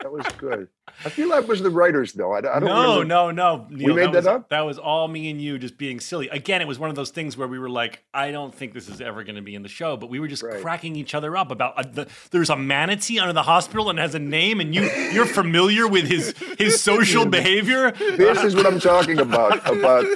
that 0.00 0.10
was 0.10 0.26
good. 0.40 0.68
I 1.04 1.08
feel 1.08 1.28
that 1.30 1.46
was 1.46 1.62
the 1.62 1.70
writers 1.70 2.12
though. 2.14 2.32
I, 2.32 2.38
I 2.38 2.40
don't 2.58 2.64
no, 2.64 3.00
remember. 3.00 3.04
no, 3.04 3.30
no, 3.30 3.66
Neil, 3.70 3.94
made 3.94 4.06
that 4.06 4.14
was, 4.14 4.26
up? 4.26 4.48
That 4.48 4.62
was 4.62 4.78
all 4.78 5.06
me 5.06 5.30
and 5.30 5.40
you 5.40 5.56
just 5.58 5.78
being 5.78 6.00
silly. 6.00 6.28
Again, 6.30 6.60
it 6.60 6.66
was 6.66 6.78
one 6.78 6.90
of 6.90 6.96
those 6.96 7.10
things 7.10 7.36
where 7.36 7.46
we 7.46 7.58
were 7.58 7.68
like, 7.70 8.02
I 8.12 8.32
don't 8.32 8.52
think 8.54 8.72
this 8.74 8.88
is 8.88 9.00
ever 9.00 9.22
going 9.22 9.36
to 9.36 9.42
be 9.42 9.54
in 9.54 9.62
the 9.62 9.68
show, 9.68 9.96
but 9.96 10.10
we 10.10 10.18
were 10.18 10.26
just 10.26 10.42
Right. 10.42 10.60
cracking 10.60 10.96
each 10.96 11.14
other 11.14 11.36
up 11.36 11.50
about 11.52 11.78
uh, 11.78 11.82
the, 11.90 12.08
there's 12.32 12.50
a 12.50 12.56
manatee 12.56 13.20
under 13.20 13.32
the 13.32 13.42
hospital 13.44 13.88
and 13.90 13.98
has 13.98 14.14
a 14.16 14.18
name, 14.18 14.58
and 14.60 14.74
you 14.74 14.82
you're 15.12 15.26
familiar 15.26 15.86
with 15.86 16.06
his 16.08 16.34
his 16.58 16.80
social 16.80 17.24
behavior. 17.38 17.92
This 17.92 18.42
is 18.42 18.56
what 18.56 18.66
I'm 18.66 18.80
talking 18.80 19.20
about 19.20 19.64
about 19.70 20.06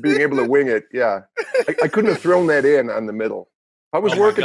being 0.00 0.20
able 0.20 0.38
to 0.38 0.44
wing 0.44 0.68
it. 0.68 0.84
Yeah, 0.92 1.20
I, 1.68 1.74
I 1.84 1.88
couldn't 1.88 2.10
have 2.10 2.20
thrown 2.20 2.46
that 2.48 2.64
in 2.64 2.90
on 2.90 3.06
the 3.06 3.12
middle. 3.12 3.48
I 3.92 3.98
was 3.98 4.14
Oh 4.14 4.20
working. 4.20 4.44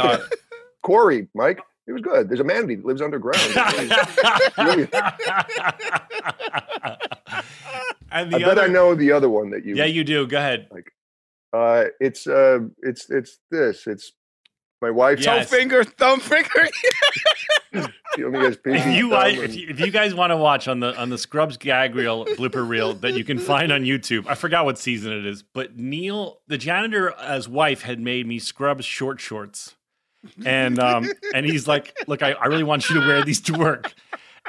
Corey, 0.82 1.28
Mike, 1.34 1.60
it 1.86 1.92
was 1.92 2.02
good. 2.02 2.28
There's 2.28 2.40
a 2.40 2.44
manatee 2.44 2.76
that 2.76 2.84
lives 2.84 3.00
underground. 3.02 3.40
Really? 4.58 4.88
and 8.10 8.34
I 8.34 8.38
the 8.38 8.44
bet 8.44 8.58
I 8.58 8.66
know 8.66 8.94
the 8.94 9.12
other 9.12 9.28
one 9.28 9.50
that 9.50 9.64
you. 9.64 9.74
yeah, 9.76 9.84
you 9.84 10.04
do. 10.04 10.26
Go 10.26 10.38
ahead. 10.38 10.68
Uh, 11.52 11.84
it's 12.00 12.26
uh, 12.26 12.60
it's 12.82 13.08
it's 13.10 13.38
this. 13.50 13.86
It's 13.86 14.12
my 14.82 14.90
wife. 14.90 15.22
Toe 15.22 15.42
finger, 15.44 15.84
thumb 15.84 16.20
finger. 16.20 16.68
She 18.14 18.24
only 18.24 18.38
has 18.38 18.56
pinky 18.56 18.78
if 18.78 18.96
you, 18.96 19.10
thumb 19.10 19.22
and- 19.26 19.38
if 19.40 19.54
you 19.54 19.66
if 19.68 19.78
you 19.78 19.90
guys 19.90 20.14
want 20.14 20.30
to 20.30 20.38
watch 20.38 20.68
on 20.68 20.80
the 20.80 20.96
on 20.96 21.10
the 21.10 21.18
Scrubs 21.18 21.58
gag 21.58 21.94
reel 21.94 22.24
blooper 22.24 22.66
reel 22.66 22.94
that 22.94 23.12
you 23.12 23.22
can 23.24 23.38
find 23.38 23.70
on 23.70 23.82
YouTube, 23.82 24.24
I 24.26 24.34
forgot 24.34 24.64
what 24.64 24.78
season 24.78 25.12
it 25.12 25.26
is, 25.26 25.42
but 25.42 25.76
Neil, 25.76 26.38
the 26.46 26.56
janitor, 26.56 27.12
as 27.20 27.46
wife, 27.46 27.82
had 27.82 28.00
made 28.00 28.26
me 28.26 28.38
Scrubs 28.38 28.86
short 28.86 29.20
shorts, 29.20 29.76
and 30.44 30.78
um 30.78 31.08
and 31.34 31.46
he's 31.46 31.66
like, 31.68 31.96
look, 32.06 32.22
I, 32.22 32.32
I 32.32 32.46
really 32.46 32.64
want 32.64 32.88
you 32.88 33.00
to 33.00 33.06
wear 33.06 33.24
these 33.24 33.40
to 33.42 33.52
work, 33.54 33.92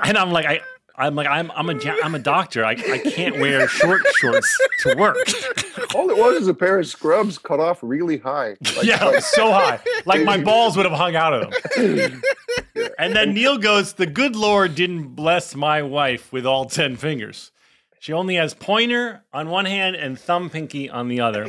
and 0.03 0.17
I'm 0.17 0.31
like, 0.31 0.45
I. 0.45 0.61
I'm 0.99 1.13
like 1.13 1.27
I'm 1.27 1.51
I'm 1.51 1.69
a 1.69 1.79
I'm 2.03 2.15
a 2.15 2.19
doctor. 2.19 2.65
I, 2.65 2.71
I 2.71 2.97
can't 2.97 3.37
wear 3.37 3.67
short 3.67 4.01
shorts 4.15 4.57
to 4.79 4.95
work. 4.97 5.15
All 5.93 6.09
it 6.09 6.17
was 6.17 6.37
is 6.37 6.47
a 6.47 6.55
pair 6.55 6.79
of 6.79 6.87
scrubs 6.87 7.37
cut 7.37 7.59
off 7.59 7.77
really 7.83 8.17
high. 8.17 8.57
Like, 8.75 8.81
yeah, 8.83 9.05
like- 9.05 9.21
so 9.21 9.51
high, 9.51 9.79
like 10.07 10.23
my 10.23 10.41
balls 10.43 10.75
would 10.75 10.87
have 10.87 10.97
hung 10.97 11.15
out 11.15 11.33
of 11.35 11.53
them. 11.75 12.23
And 12.97 13.15
then 13.15 13.35
Neil 13.35 13.59
goes, 13.59 13.93
The 13.93 14.07
good 14.07 14.35
Lord 14.35 14.73
didn't 14.73 15.09
bless 15.09 15.53
my 15.55 15.83
wife 15.83 16.33
with 16.33 16.47
all 16.47 16.65
10 16.65 16.95
fingers. 16.95 17.51
She 17.99 18.11
only 18.11 18.33
has 18.33 18.55
pointer 18.55 19.23
on 19.31 19.49
one 19.49 19.65
hand 19.65 19.95
and 19.95 20.19
thumb 20.19 20.49
pinky 20.49 20.89
on 20.89 21.09
the 21.09 21.19
other. 21.19 21.47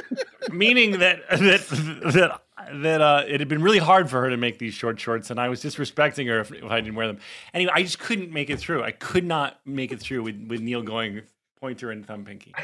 Meaning 0.52 0.98
that 0.98 1.20
that 1.30 1.66
that 2.12 2.40
that 2.72 3.00
uh, 3.00 3.24
it 3.26 3.40
had 3.40 3.48
been 3.48 3.62
really 3.62 3.78
hard 3.78 4.10
for 4.10 4.20
her 4.22 4.30
to 4.30 4.36
make 4.36 4.58
these 4.58 4.74
short 4.74 4.98
shorts, 4.98 5.30
and 5.30 5.40
I 5.40 5.48
was 5.48 5.62
disrespecting 5.62 6.26
her 6.28 6.40
if, 6.40 6.52
if 6.52 6.64
I 6.64 6.80
didn't 6.80 6.96
wear 6.96 7.06
them. 7.06 7.18
Anyway, 7.54 7.72
I 7.74 7.82
just 7.82 7.98
couldn't 7.98 8.32
make 8.32 8.50
it 8.50 8.58
through. 8.58 8.82
I 8.82 8.90
could 8.90 9.24
not 9.24 9.60
make 9.64 9.92
it 9.92 10.00
through 10.00 10.22
with, 10.22 10.46
with 10.48 10.60
Neil 10.60 10.82
going 10.82 11.22
pointer 11.60 11.90
and 11.90 12.06
thumb 12.06 12.24
pinky. 12.24 12.54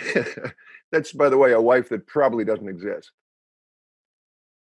That's, 0.93 1.13
by 1.13 1.29
the 1.29 1.37
way, 1.37 1.53
a 1.53 1.61
wife 1.61 1.89
that 1.91 2.07
probably 2.07 2.45
doesn't 2.45 2.69
exist. 2.69 3.11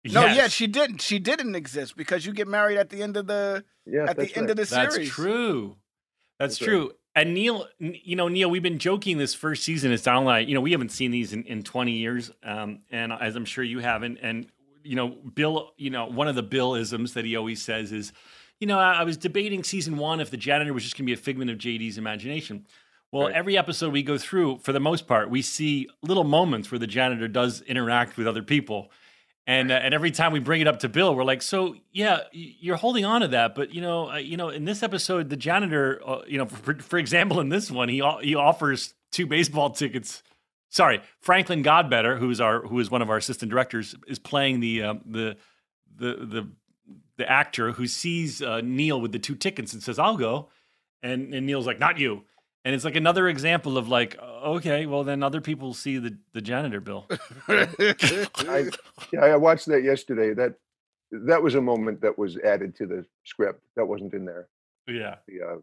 No, 0.04 0.26
yeah, 0.26 0.48
she 0.48 0.66
didn't. 0.66 1.00
She 1.00 1.20
didn't 1.20 1.54
exist 1.54 1.96
because 1.96 2.26
you 2.26 2.32
get 2.32 2.48
married 2.48 2.76
at 2.76 2.90
the 2.90 3.02
end 3.02 3.16
of 3.16 3.28
the 3.28 3.64
Yes, 3.86 4.08
at 4.08 4.16
the 4.16 4.22
that's 4.22 4.36
end 4.36 4.44
right. 4.44 4.50
of 4.50 4.56
the 4.56 4.66
series. 4.66 4.94
That's 4.94 5.08
true. 5.08 5.76
That's, 6.38 6.58
That's 6.58 6.62
right. 6.62 6.66
true. 6.66 6.92
And 7.14 7.34
Neil, 7.34 7.66
you 7.78 8.16
know, 8.16 8.28
Neil, 8.28 8.50
we've 8.50 8.62
been 8.62 8.78
joking 8.78 9.18
this 9.18 9.34
first 9.34 9.64
season. 9.64 9.92
It's 9.92 10.02
down 10.02 10.24
like, 10.24 10.48
you 10.48 10.54
know, 10.54 10.60
we 10.60 10.72
haven't 10.72 10.92
seen 10.92 11.10
these 11.10 11.32
in, 11.32 11.44
in 11.44 11.62
20 11.62 11.92
years. 11.92 12.30
Um, 12.42 12.80
and 12.90 13.12
as 13.12 13.36
I'm 13.36 13.44
sure 13.44 13.62
you 13.62 13.80
haven't. 13.80 14.18
And, 14.22 14.46
you 14.84 14.96
know, 14.96 15.08
Bill, 15.08 15.72
you 15.76 15.90
know, 15.90 16.06
one 16.06 16.28
of 16.28 16.34
the 16.34 16.42
Bill 16.42 16.74
isms 16.74 17.14
that 17.14 17.24
he 17.24 17.36
always 17.36 17.62
says 17.62 17.92
is, 17.92 18.12
you 18.60 18.66
know, 18.66 18.78
I, 18.78 18.94
I 19.00 19.04
was 19.04 19.16
debating 19.16 19.64
season 19.64 19.96
one 19.96 20.20
if 20.20 20.30
the 20.30 20.36
janitor 20.36 20.72
was 20.72 20.82
just 20.84 20.96
going 20.96 21.04
to 21.04 21.10
be 21.10 21.12
a 21.12 21.16
figment 21.22 21.50
of 21.50 21.58
JD's 21.58 21.98
imagination. 21.98 22.66
Well, 23.10 23.26
Right. 23.26 23.34
every 23.34 23.58
episode 23.58 23.92
we 23.92 24.02
go 24.02 24.16
through, 24.16 24.58
for 24.58 24.72
the 24.72 24.80
most 24.80 25.06
part, 25.06 25.28
we 25.28 25.42
see 25.42 25.88
little 26.02 26.24
moments 26.24 26.70
where 26.70 26.78
the 26.78 26.86
janitor 26.86 27.28
does 27.28 27.60
interact 27.62 28.16
with 28.16 28.26
other 28.26 28.42
people. 28.42 28.90
And 29.46 29.72
uh, 29.72 29.74
and 29.74 29.92
every 29.92 30.12
time 30.12 30.32
we 30.32 30.38
bring 30.38 30.60
it 30.60 30.68
up 30.68 30.78
to 30.78 30.88
Bill, 30.88 31.14
we're 31.16 31.24
like, 31.24 31.42
so 31.42 31.74
yeah, 31.90 32.20
you're 32.32 32.76
holding 32.76 33.04
on 33.04 33.22
to 33.22 33.28
that, 33.28 33.56
but 33.56 33.74
you 33.74 33.80
know, 33.80 34.12
uh, 34.12 34.16
you 34.18 34.36
know, 34.36 34.50
in 34.50 34.64
this 34.64 34.84
episode, 34.84 35.30
the 35.30 35.36
janitor, 35.36 36.00
uh, 36.06 36.20
you 36.28 36.38
know, 36.38 36.46
for, 36.46 36.74
for 36.76 36.96
example, 36.96 37.40
in 37.40 37.48
this 37.48 37.68
one, 37.68 37.88
he 37.88 38.00
he 38.22 38.36
offers 38.36 38.94
two 39.10 39.26
baseball 39.26 39.70
tickets. 39.70 40.22
Sorry, 40.72 41.02
Franklin 41.20 41.62
Godbetter, 41.62 42.18
who 42.18 42.30
is 42.30 42.40
our 42.40 42.62
who 42.62 42.80
is 42.80 42.90
one 42.90 43.02
of 43.02 43.10
our 43.10 43.18
assistant 43.18 43.50
directors, 43.50 43.94
is 44.08 44.18
playing 44.18 44.60
the 44.60 44.82
um, 44.82 45.02
the 45.04 45.36
the 45.94 46.14
the 46.14 46.48
the 47.18 47.30
actor 47.30 47.72
who 47.72 47.86
sees 47.86 48.40
uh, 48.40 48.62
Neil 48.64 48.98
with 48.98 49.12
the 49.12 49.18
two 49.18 49.34
tickets 49.34 49.74
and 49.74 49.82
says, 49.82 49.98
"I'll 49.98 50.16
go," 50.16 50.48
and 51.02 51.34
and 51.34 51.44
Neil's 51.44 51.66
like, 51.66 51.78
"Not 51.78 51.98
you." 51.98 52.24
And 52.64 52.74
it's 52.74 52.86
like 52.86 52.96
another 52.96 53.28
example 53.28 53.76
of 53.76 53.88
like, 53.88 54.18
okay, 54.22 54.86
well 54.86 55.04
then 55.04 55.22
other 55.22 55.42
people 55.42 55.74
see 55.74 55.98
the 55.98 56.16
the 56.32 56.40
janitor 56.40 56.80
bill. 56.80 57.06
I, 57.48 58.70
yeah, 59.12 59.20
I 59.20 59.36
watched 59.36 59.66
that 59.66 59.82
yesterday. 59.82 60.32
That 60.32 60.54
that 61.10 61.42
was 61.42 61.54
a 61.54 61.60
moment 61.60 62.00
that 62.00 62.16
was 62.16 62.38
added 62.38 62.74
to 62.76 62.86
the 62.86 63.04
script 63.24 63.62
that 63.76 63.84
wasn't 63.84 64.14
in 64.14 64.24
there. 64.24 64.48
yeah. 64.86 65.16
The 65.28 65.42
uh, 65.42 65.56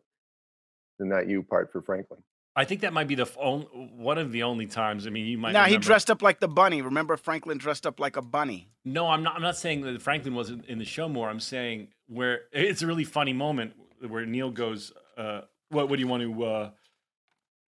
the 1.00 1.06
not 1.06 1.28
you 1.28 1.42
part 1.42 1.72
for 1.72 1.82
Franklin. 1.82 2.22
I 2.60 2.66
think 2.66 2.82
that 2.82 2.92
might 2.92 3.08
be 3.08 3.16
the 3.16 3.26
only, 3.40 3.68
one 3.68 4.18
of 4.18 4.34
the 4.34 4.44
only 4.44 4.66
times. 4.66 5.08
I 5.08 5.12
mean, 5.12 5.26
you 5.28 5.38
might. 5.38 5.54
Nah, 5.54 5.64
he 5.64 5.78
dressed 5.78 6.12
up 6.12 6.22
like 6.22 6.42
the 6.42 6.50
bunny. 6.50 6.82
Remember 6.82 7.16
Franklin 7.16 7.58
dressed 7.58 7.88
up 7.88 8.02
like 8.02 8.18
a 8.18 8.22
bunny. 8.22 8.68
No, 8.84 9.08
I'm 9.08 9.24
not. 9.24 9.38
I'm 9.38 9.42
not 9.42 9.56
saying 9.56 9.80
that 9.84 10.02
Franklin 10.02 10.36
wasn't 10.36 10.66
in 10.66 10.78
the 10.78 10.84
show 10.84 11.08
more. 11.08 11.30
I'm 11.30 11.40
saying 11.40 11.88
where 12.08 12.42
it's 12.52 12.82
a 12.82 12.88
really 12.88 13.06
funny 13.06 13.32
moment 13.32 13.76
where 14.06 14.26
Neil 14.26 14.52
goes, 14.52 14.92
uh, 15.18 15.44
"What? 15.70 15.88
What 15.88 15.96
do 15.96 16.02
you 16.02 16.08
want 16.10 16.24
to? 16.24 16.44
Uh, 16.44 16.70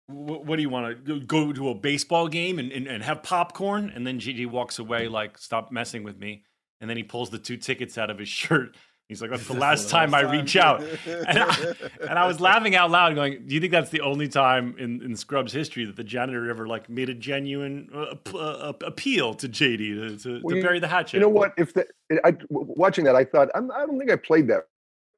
what, 0.07 0.45
what 0.45 0.57
do 0.57 0.61
you 0.61 0.69
want 0.69 1.05
to 1.05 1.21
go 1.21 1.53
to 1.53 1.69
a 1.69 1.75
baseball 1.75 2.27
game 2.27 2.59
and, 2.59 2.69
and, 2.73 2.85
and 2.85 3.01
have 3.01 3.23
popcorn?" 3.23 3.93
And 3.95 4.05
then 4.05 4.19
Gigi 4.19 4.45
walks 4.45 4.77
away 4.77 5.07
like, 5.07 5.37
"Stop 5.37 5.71
messing 5.71 6.03
with 6.03 6.19
me." 6.19 6.43
And 6.81 6.89
then 6.89 6.97
he 6.97 7.03
pulls 7.03 7.29
the 7.29 7.39
two 7.39 7.55
tickets 7.55 7.97
out 7.97 8.09
of 8.09 8.17
his 8.17 8.27
shirt. 8.41 8.75
He's 9.11 9.21
like, 9.21 9.29
"That's 9.29 9.45
the 9.45 9.53
last 9.53 9.89
time 9.89 10.13
I 10.13 10.21
reach 10.21 10.55
out." 10.55 10.81
And 11.05 11.37
I, 11.37 11.73
and 11.99 12.17
I 12.17 12.25
was 12.25 12.39
laughing 12.39 12.75
out 12.75 12.91
loud, 12.91 13.13
going, 13.13 13.45
"Do 13.45 13.53
you 13.53 13.59
think 13.59 13.73
that's 13.73 13.89
the 13.89 13.99
only 13.99 14.29
time 14.29 14.73
in, 14.79 15.01
in 15.01 15.17
Scrubs 15.17 15.51
history 15.51 15.83
that 15.83 15.97
the 15.97 16.03
janitor 16.03 16.49
ever 16.49 16.65
like 16.65 16.89
made 16.89 17.09
a 17.09 17.13
genuine 17.13 17.89
uh, 17.93 18.15
p- 18.15 18.37
uh, 18.39 18.71
appeal 18.85 19.33
to 19.33 19.49
JD 19.49 19.77
to, 19.77 20.17
to, 20.17 20.39
Well, 20.41 20.55
to 20.55 20.61
bury 20.61 20.79
the 20.79 20.87
hatchet?" 20.87 21.17
You 21.17 21.23
know 21.23 21.29
what? 21.29 21.53
If 21.57 21.73
the 21.73 21.85
I 22.23 22.31
w- 22.31 22.45
watching 22.49 23.03
that, 23.03 23.17
I 23.17 23.25
thought 23.25 23.49
I'm, 23.53 23.69
I 23.71 23.85
don't 23.85 23.99
think 23.99 24.11
I 24.11 24.15
played 24.15 24.47
that 24.47 24.63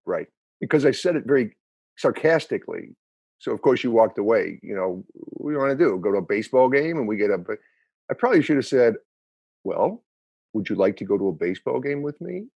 right 0.08 0.28
because 0.60 0.86
I 0.88 0.92
said 0.92 1.16
it 1.16 1.26
very 1.28 1.56
sarcastically. 1.98 2.96
So 3.38 3.52
of 3.52 3.62
course 3.62 3.84
you 3.84 3.92
walked 3.92 4.18
away. 4.18 4.60
You 4.64 4.76
know, 4.76 5.04
what 5.14 5.52
do 5.52 5.54
you 5.54 5.60
want 5.60 5.78
to 5.78 5.86
do? 5.86 6.00
Go 6.00 6.12
to 6.14 6.18
a 6.18 6.22
baseball 6.24 6.68
game 6.68 6.98
and 6.98 7.08
we 7.08 7.18
get 7.18 7.30
up. 7.30 7.42
I 8.10 8.16
probably 8.16 8.42
should 8.42 8.56
have 8.56 8.66
said, 8.66 8.96
"Well, 9.64 10.04
would 10.54 10.68
you 10.68 10.76
like 10.78 10.98
to 10.98 11.06
go 11.06 11.16
to 11.20 11.28
a 11.28 11.34
baseball 11.34 11.80
game 11.80 12.02
with 12.02 12.20
me, 12.20 12.48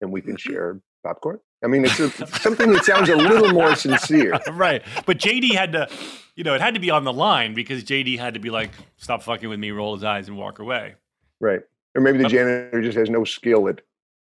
and 0.00 0.12
we 0.12 0.20
can 0.20 0.36
mm-hmm. 0.36 0.52
share 0.52 0.80
popcorn?" 1.02 1.40
I 1.62 1.66
mean, 1.66 1.84
it's 1.84 2.00
a, 2.00 2.10
something 2.40 2.72
that 2.72 2.84
sounds 2.84 3.08
a 3.08 3.16
little 3.16 3.52
more 3.52 3.74
sincere. 3.76 4.38
right. 4.52 4.82
But 5.06 5.18
JD 5.18 5.52
had 5.52 5.72
to, 5.72 5.88
you 6.34 6.44
know, 6.44 6.54
it 6.54 6.60
had 6.60 6.74
to 6.74 6.80
be 6.80 6.90
on 6.90 7.04
the 7.04 7.12
line 7.12 7.54
because 7.54 7.84
JD 7.84 8.18
had 8.18 8.34
to 8.34 8.40
be 8.40 8.50
like, 8.50 8.70
stop 8.96 9.22
fucking 9.22 9.48
with 9.48 9.58
me, 9.58 9.70
roll 9.70 9.94
his 9.94 10.04
eyes, 10.04 10.28
and 10.28 10.36
walk 10.36 10.58
away. 10.58 10.94
Right. 11.40 11.60
Or 11.94 12.00
maybe 12.00 12.18
the 12.18 12.28
janitor 12.28 12.80
just 12.82 12.96
has 12.96 13.10
no 13.10 13.24
skill 13.24 13.68
at 13.68 13.80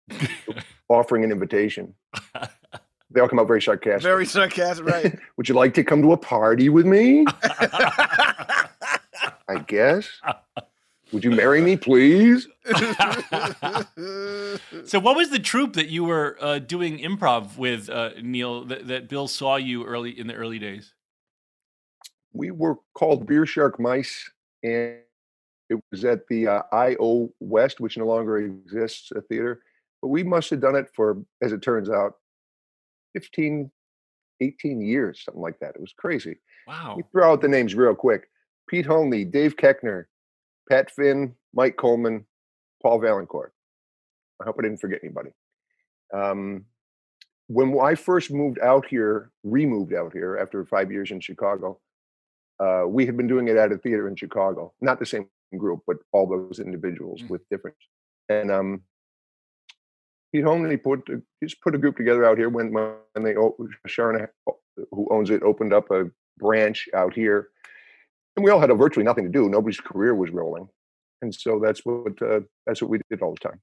offering 0.89 1.25
an 1.25 1.31
invitation. 1.31 1.95
They 3.11 3.21
all 3.21 3.29
come 3.29 3.39
out 3.39 3.49
very 3.49 3.61
sarcastic. 3.61 4.03
Very 4.03 4.25
sarcastic, 4.25 4.87
right? 4.87 5.19
Would 5.37 5.49
you 5.49 5.55
like 5.55 5.75
to 5.75 5.85
come 5.85 6.01
to 6.03 6.13
a 6.13 6.17
party 6.17 6.69
with 6.69 6.87
me? 6.87 7.27
I 9.49 9.59
guess. 9.67 10.09
Would 11.13 11.25
you 11.25 11.31
marry 11.31 11.61
me, 11.61 11.77
please? 11.77 12.49
So, 14.85 14.99
what 14.99 15.17
was 15.17 15.31
the 15.31 15.39
troupe 15.39 15.75
that 15.75 15.89
you 15.89 16.05
were 16.05 16.37
uh, 16.41 16.59
doing 16.59 16.99
improv 16.99 17.57
with, 17.57 17.89
uh, 17.89 18.11
Neil, 18.23 18.65
that, 18.65 18.89
that 18.89 19.09
Bill 19.09 19.29
saw 19.29 19.57
you 19.57 19.85
early 19.85 20.19
in 20.19 20.27
the 20.27 20.35
early 20.35 20.59
days? 20.59 20.95
We 22.33 22.51
were 22.51 22.77
called 22.95 23.27
Beer 23.27 23.47
Shark 23.47 23.79
Mice, 23.79 24.31
and 24.63 24.99
it 25.69 25.81
was 25.91 26.05
at 26.05 26.27
the 26.29 26.49
uh, 26.49 26.63
IO 26.73 27.31
West, 27.41 27.81
which 27.81 27.97
no 27.97 28.07
longer 28.07 28.39
exists, 28.39 29.13
a 29.13 29.21
theater. 29.21 29.61
But 30.03 30.09
we 30.09 30.23
must 30.23 30.51
have 30.51 30.61
done 30.61 30.77
it 30.77 30.89
for, 30.95 31.19
as 31.43 31.53
it 31.53 31.63
turns 31.63 31.91
out, 31.91 32.15
15, 33.15 33.71
18 34.41 34.81
years, 34.81 35.23
something 35.25 35.43
like 35.43 35.59
that. 35.61 35.75
It 35.75 35.81
was 35.81 35.95
crazy. 35.97 36.39
Wow. 36.67 36.95
We 36.97 37.05
throw 37.13 37.33
out 37.33 37.43
the 37.43 37.49
names 37.49 37.75
real 37.75 37.95
quick. 37.95 38.29
Pete 38.69 38.87
Honley, 38.87 39.25
Dave 39.25 39.57
Koechner, 39.57 40.07
Pat 40.71 40.91
Finn, 40.91 41.35
Mike 41.53 41.77
Coleman, 41.77 42.25
Paul 42.81 43.01
Vaillancourt. 43.01 43.51
I 44.41 44.45
hope 44.45 44.57
I 44.59 44.63
didn't 44.63 44.81
forget 44.81 45.01
anybody. 45.03 45.31
Um, 46.15 46.65
when 47.49 47.77
I 47.81 47.97
first 47.97 48.31
moved 48.33 48.61
out 48.61 48.87
here, 48.87 49.33
removed 49.43 49.93
out 49.93 50.13
here 50.13 50.39
after 50.41 50.65
five 50.65 50.93
years 50.93 51.11
in 51.11 51.21
Chicago, 51.21 51.81
uh, 52.61 52.85
we 52.87 53.05
had 53.05 53.17
been 53.17 53.27
doing 53.27 53.49
it 53.49 53.57
at 53.57 53.73
a 53.73 53.79
theater 53.79 54.07
in 54.07 54.15
Chicago. 54.15 54.73
Not 54.81 55.01
the 55.01 55.07
same 55.07 55.27
group, 55.59 55.81
but 55.87 55.97
all 56.13 56.29
those 56.29 56.61
individuals 56.61 57.23
with 57.29 57.43
different. 57.51 57.77
And 58.29 58.53
um, 58.53 58.83
Pete 60.33 60.45
Honley 60.45 60.77
put 60.77 61.09
a- 61.09 61.23
just 61.43 61.61
put 61.61 61.75
a 61.75 61.79
group 61.79 61.97
together 61.97 62.25
out 62.25 62.39
here 62.39 62.49
when 62.49 62.73
when 62.73 63.25
they 63.25 63.35
Charna, 63.89 64.29
who 64.93 65.09
owns 65.11 65.31
it, 65.31 65.43
opened 65.43 65.73
up 65.73 65.91
a 65.91 66.09
branch 66.39 66.89
out 66.95 67.15
here, 67.15 67.49
and 68.41 68.45
we 68.47 68.51
all 68.51 68.59
had 68.59 68.71
virtually 68.79 69.05
nothing 69.05 69.25
to 69.25 69.31
do. 69.31 69.51
Nobody's 69.51 69.81
career 69.81 70.15
was 70.15 70.31
rolling, 70.31 70.67
and 71.21 71.35
so 71.35 71.61
that's 71.63 71.85
what 71.85 72.21
uh, 72.23 72.41
that's 72.67 72.81
what 72.81 72.91
we 72.91 72.99
did 73.11 73.21
all 73.21 73.35
the 73.35 73.49
time. 73.49 73.61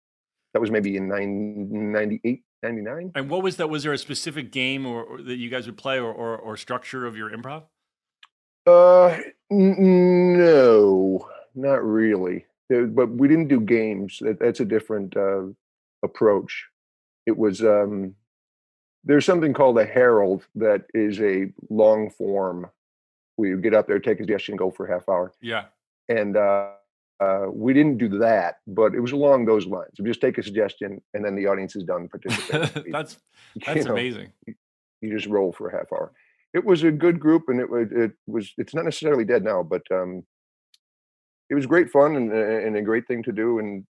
That 0.54 0.60
was 0.60 0.70
maybe 0.70 0.96
in 0.98 1.08
nine, 1.08 1.92
98, 1.92 2.44
99. 2.62 3.12
And 3.16 3.30
what 3.30 3.42
was 3.42 3.58
that? 3.58 3.70
Was 3.70 3.84
there 3.84 3.94
a 3.94 3.98
specific 3.98 4.52
game 4.52 4.86
or, 4.86 5.04
or 5.04 5.22
that 5.24 5.38
you 5.38 5.50
guys 5.50 5.66
would 5.66 5.78
play 5.78 6.00
or, 6.00 6.12
or, 6.12 6.38
or 6.38 6.58
structure 6.58 7.06
of 7.06 7.18
your 7.18 7.32
improv? 7.32 7.64
Uh, 8.66 9.18
n- 9.52 10.38
no, 10.38 11.28
not 11.56 11.84
really. 11.84 12.46
But 12.70 13.10
we 13.10 13.28
didn't 13.28 13.48
do 13.48 13.60
games. 13.60 14.20
That, 14.22 14.40
that's 14.40 14.60
a 14.60 14.66
different 14.66 15.18
uh, 15.18 15.48
approach. 16.04 16.68
It 17.26 17.36
was 17.36 17.62
um, 17.62 18.16
there's 19.04 19.26
something 19.26 19.54
called 19.54 19.80
a 19.80 19.86
herald 19.86 20.46
that 20.56 20.86
is 20.94 21.20
a 21.20 21.52
long 21.70 22.12
form. 22.12 22.70
Where 23.38 23.50
you 23.50 23.58
get 23.62 23.74
up 23.74 23.88
there, 23.88 24.00
take 24.00 24.20
a 24.20 24.24
suggestion, 24.24 24.58
go 24.58 24.70
for 24.70 24.86
a 24.88 24.92
half 24.92 25.08
hour. 25.08 25.32
Yeah. 25.42 25.66
and 26.10 26.36
uh, 26.36 26.72
Uh, 27.20 27.48
we 27.52 27.74
didn't 27.74 27.98
do 27.98 28.10
that, 28.20 28.58
but 28.68 28.94
it 28.94 29.00
was 29.00 29.12
along 29.12 29.46
those 29.46 29.66
lines. 29.66 29.96
We 30.00 30.06
just 30.06 30.22
take 30.22 30.38
a 30.38 30.44
suggestion, 30.44 31.02
and 31.14 31.26
then 31.26 31.36
the 31.36 31.48
audience 31.48 31.76
is 31.76 31.84
done 31.84 32.08
participating. 32.10 32.92
that's 32.98 33.18
You 33.56 33.62
that's 33.66 33.86
know, 33.86 33.94
amazing. 33.94 34.30
You 35.02 35.10
just 35.18 35.26
roll 35.28 35.52
for 35.52 35.70
a 35.70 35.74
half 35.78 35.90
hour. 35.92 36.12
It 36.54 36.64
was 36.64 36.84
a 36.84 36.92
good 36.92 37.18
group, 37.20 37.44
and 37.50 37.60
it 37.60 37.70
was 37.70 37.88
it 37.92 38.12
was 38.28 38.54
it's 38.62 38.76
not 38.76 38.86
necessarily 38.86 39.26
dead 39.26 39.44
now, 39.44 39.64
but 39.64 39.82
um, 39.92 40.12
it 41.50 41.56
was 41.56 41.66
great 41.66 41.90
fun 41.90 42.16
and 42.20 42.32
and 42.32 42.76
a 42.78 42.84
great 42.84 43.06
thing 43.08 43.24
to 43.24 43.32
do, 43.32 43.58
and 43.60 43.84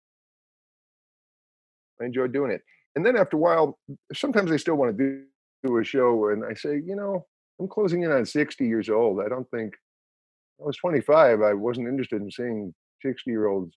I 1.99 2.05
enjoyed 2.05 2.31
doing 2.31 2.51
it. 2.51 2.61
And 2.95 3.03
then 3.03 3.17
after 3.17 3.37
a 3.37 3.43
while, 3.47 3.79
sometimes 4.13 4.51
I 4.51 4.57
still 4.57 4.75
want 4.75 4.95
to 4.95 5.03
do, 5.03 5.23
do 5.65 5.77
a 5.79 5.83
show, 5.83 6.29
and 6.29 6.45
I 6.45 6.53
say, 6.53 6.73
you 6.89 6.95
know, 6.95 7.25
I'm 7.59 7.67
closing 7.67 8.03
in 8.03 8.11
on 8.11 8.25
60 8.25 8.67
years 8.67 8.89
old. 8.89 9.21
I 9.21 9.29
don't 9.29 9.49
think 9.49 9.75
I 10.61 10.65
was 10.65 10.77
25. 10.77 11.41
I 11.41 11.53
wasn't 11.53 11.87
interested 11.87 12.21
in 12.21 12.29
seeing 12.31 12.73
60 13.01 13.29
year 13.31 13.47
olds 13.47 13.75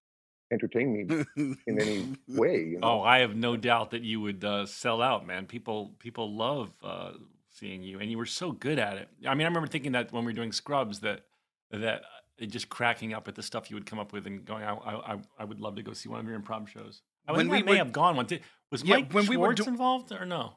entertain 0.53 0.93
me 0.93 1.25
in 1.67 1.81
any 1.81 2.07
way. 2.29 2.65
You 2.65 2.79
know? 2.81 2.89
Oh, 2.89 3.03
I 3.03 3.19
have 3.19 3.37
no 3.37 3.57
doubt 3.57 3.91
that 3.93 4.03
you 4.03 4.21
would 4.21 4.45
uh, 4.45 4.67
sell 4.67 5.03
out, 5.03 5.27
man. 5.27 5.47
People 5.47 5.95
people 5.99 6.35
love 6.35 6.71
uh, 6.83 7.13
seeing 7.51 7.83
you, 7.83 8.01
and 8.01 8.11
you 8.11 8.19
were 8.19 8.27
so 8.27 8.53
good 8.53 8.79
at 8.79 8.97
it. 8.97 9.09
I 9.27 9.35
mean, 9.35 9.45
I 9.45 9.49
remember 9.49 9.69
thinking 9.69 9.93
that 9.93 10.13
when 10.13 10.25
we 10.25 10.33
were 10.33 10.37
doing 10.37 10.53
Scrubs, 10.53 11.01
that 11.01 11.23
that 11.71 12.03
uh, 12.41 12.47
just 12.47 12.69
cracking 12.69 13.13
up 13.15 13.29
at 13.29 13.35
the 13.35 13.43
stuff 13.43 13.71
you 13.71 13.77
would 13.77 13.87
come 13.87 13.99
up 13.99 14.13
with, 14.13 14.27
and 14.27 14.45
going, 14.45 14.65
I 14.65 14.73
I, 14.75 15.19
I- 15.39 15.45
would 15.45 15.61
love 15.61 15.77
to 15.77 15.83
go 15.83 15.93
see 15.93 16.09
one 16.09 16.21
of 16.21 16.27
your 16.27 16.39
improv 16.41 16.67
shows. 16.69 17.03
I 17.27 17.33
When 17.33 17.49
we 17.49 17.59
I 17.59 17.63
may 17.63 17.73
were- 17.73 17.77
have 17.79 17.93
gone 17.93 18.17
one. 18.17 18.27
Did, 18.27 18.41
was 18.71 18.83
Yeah, 18.83 18.97
Mike 18.97 19.13
when 19.13 19.27
we 19.27 19.37
were 19.37 19.49
Schwartz 19.49 19.65
do- 19.65 19.71
involved 19.71 20.13
or 20.13 20.25
no? 20.25 20.55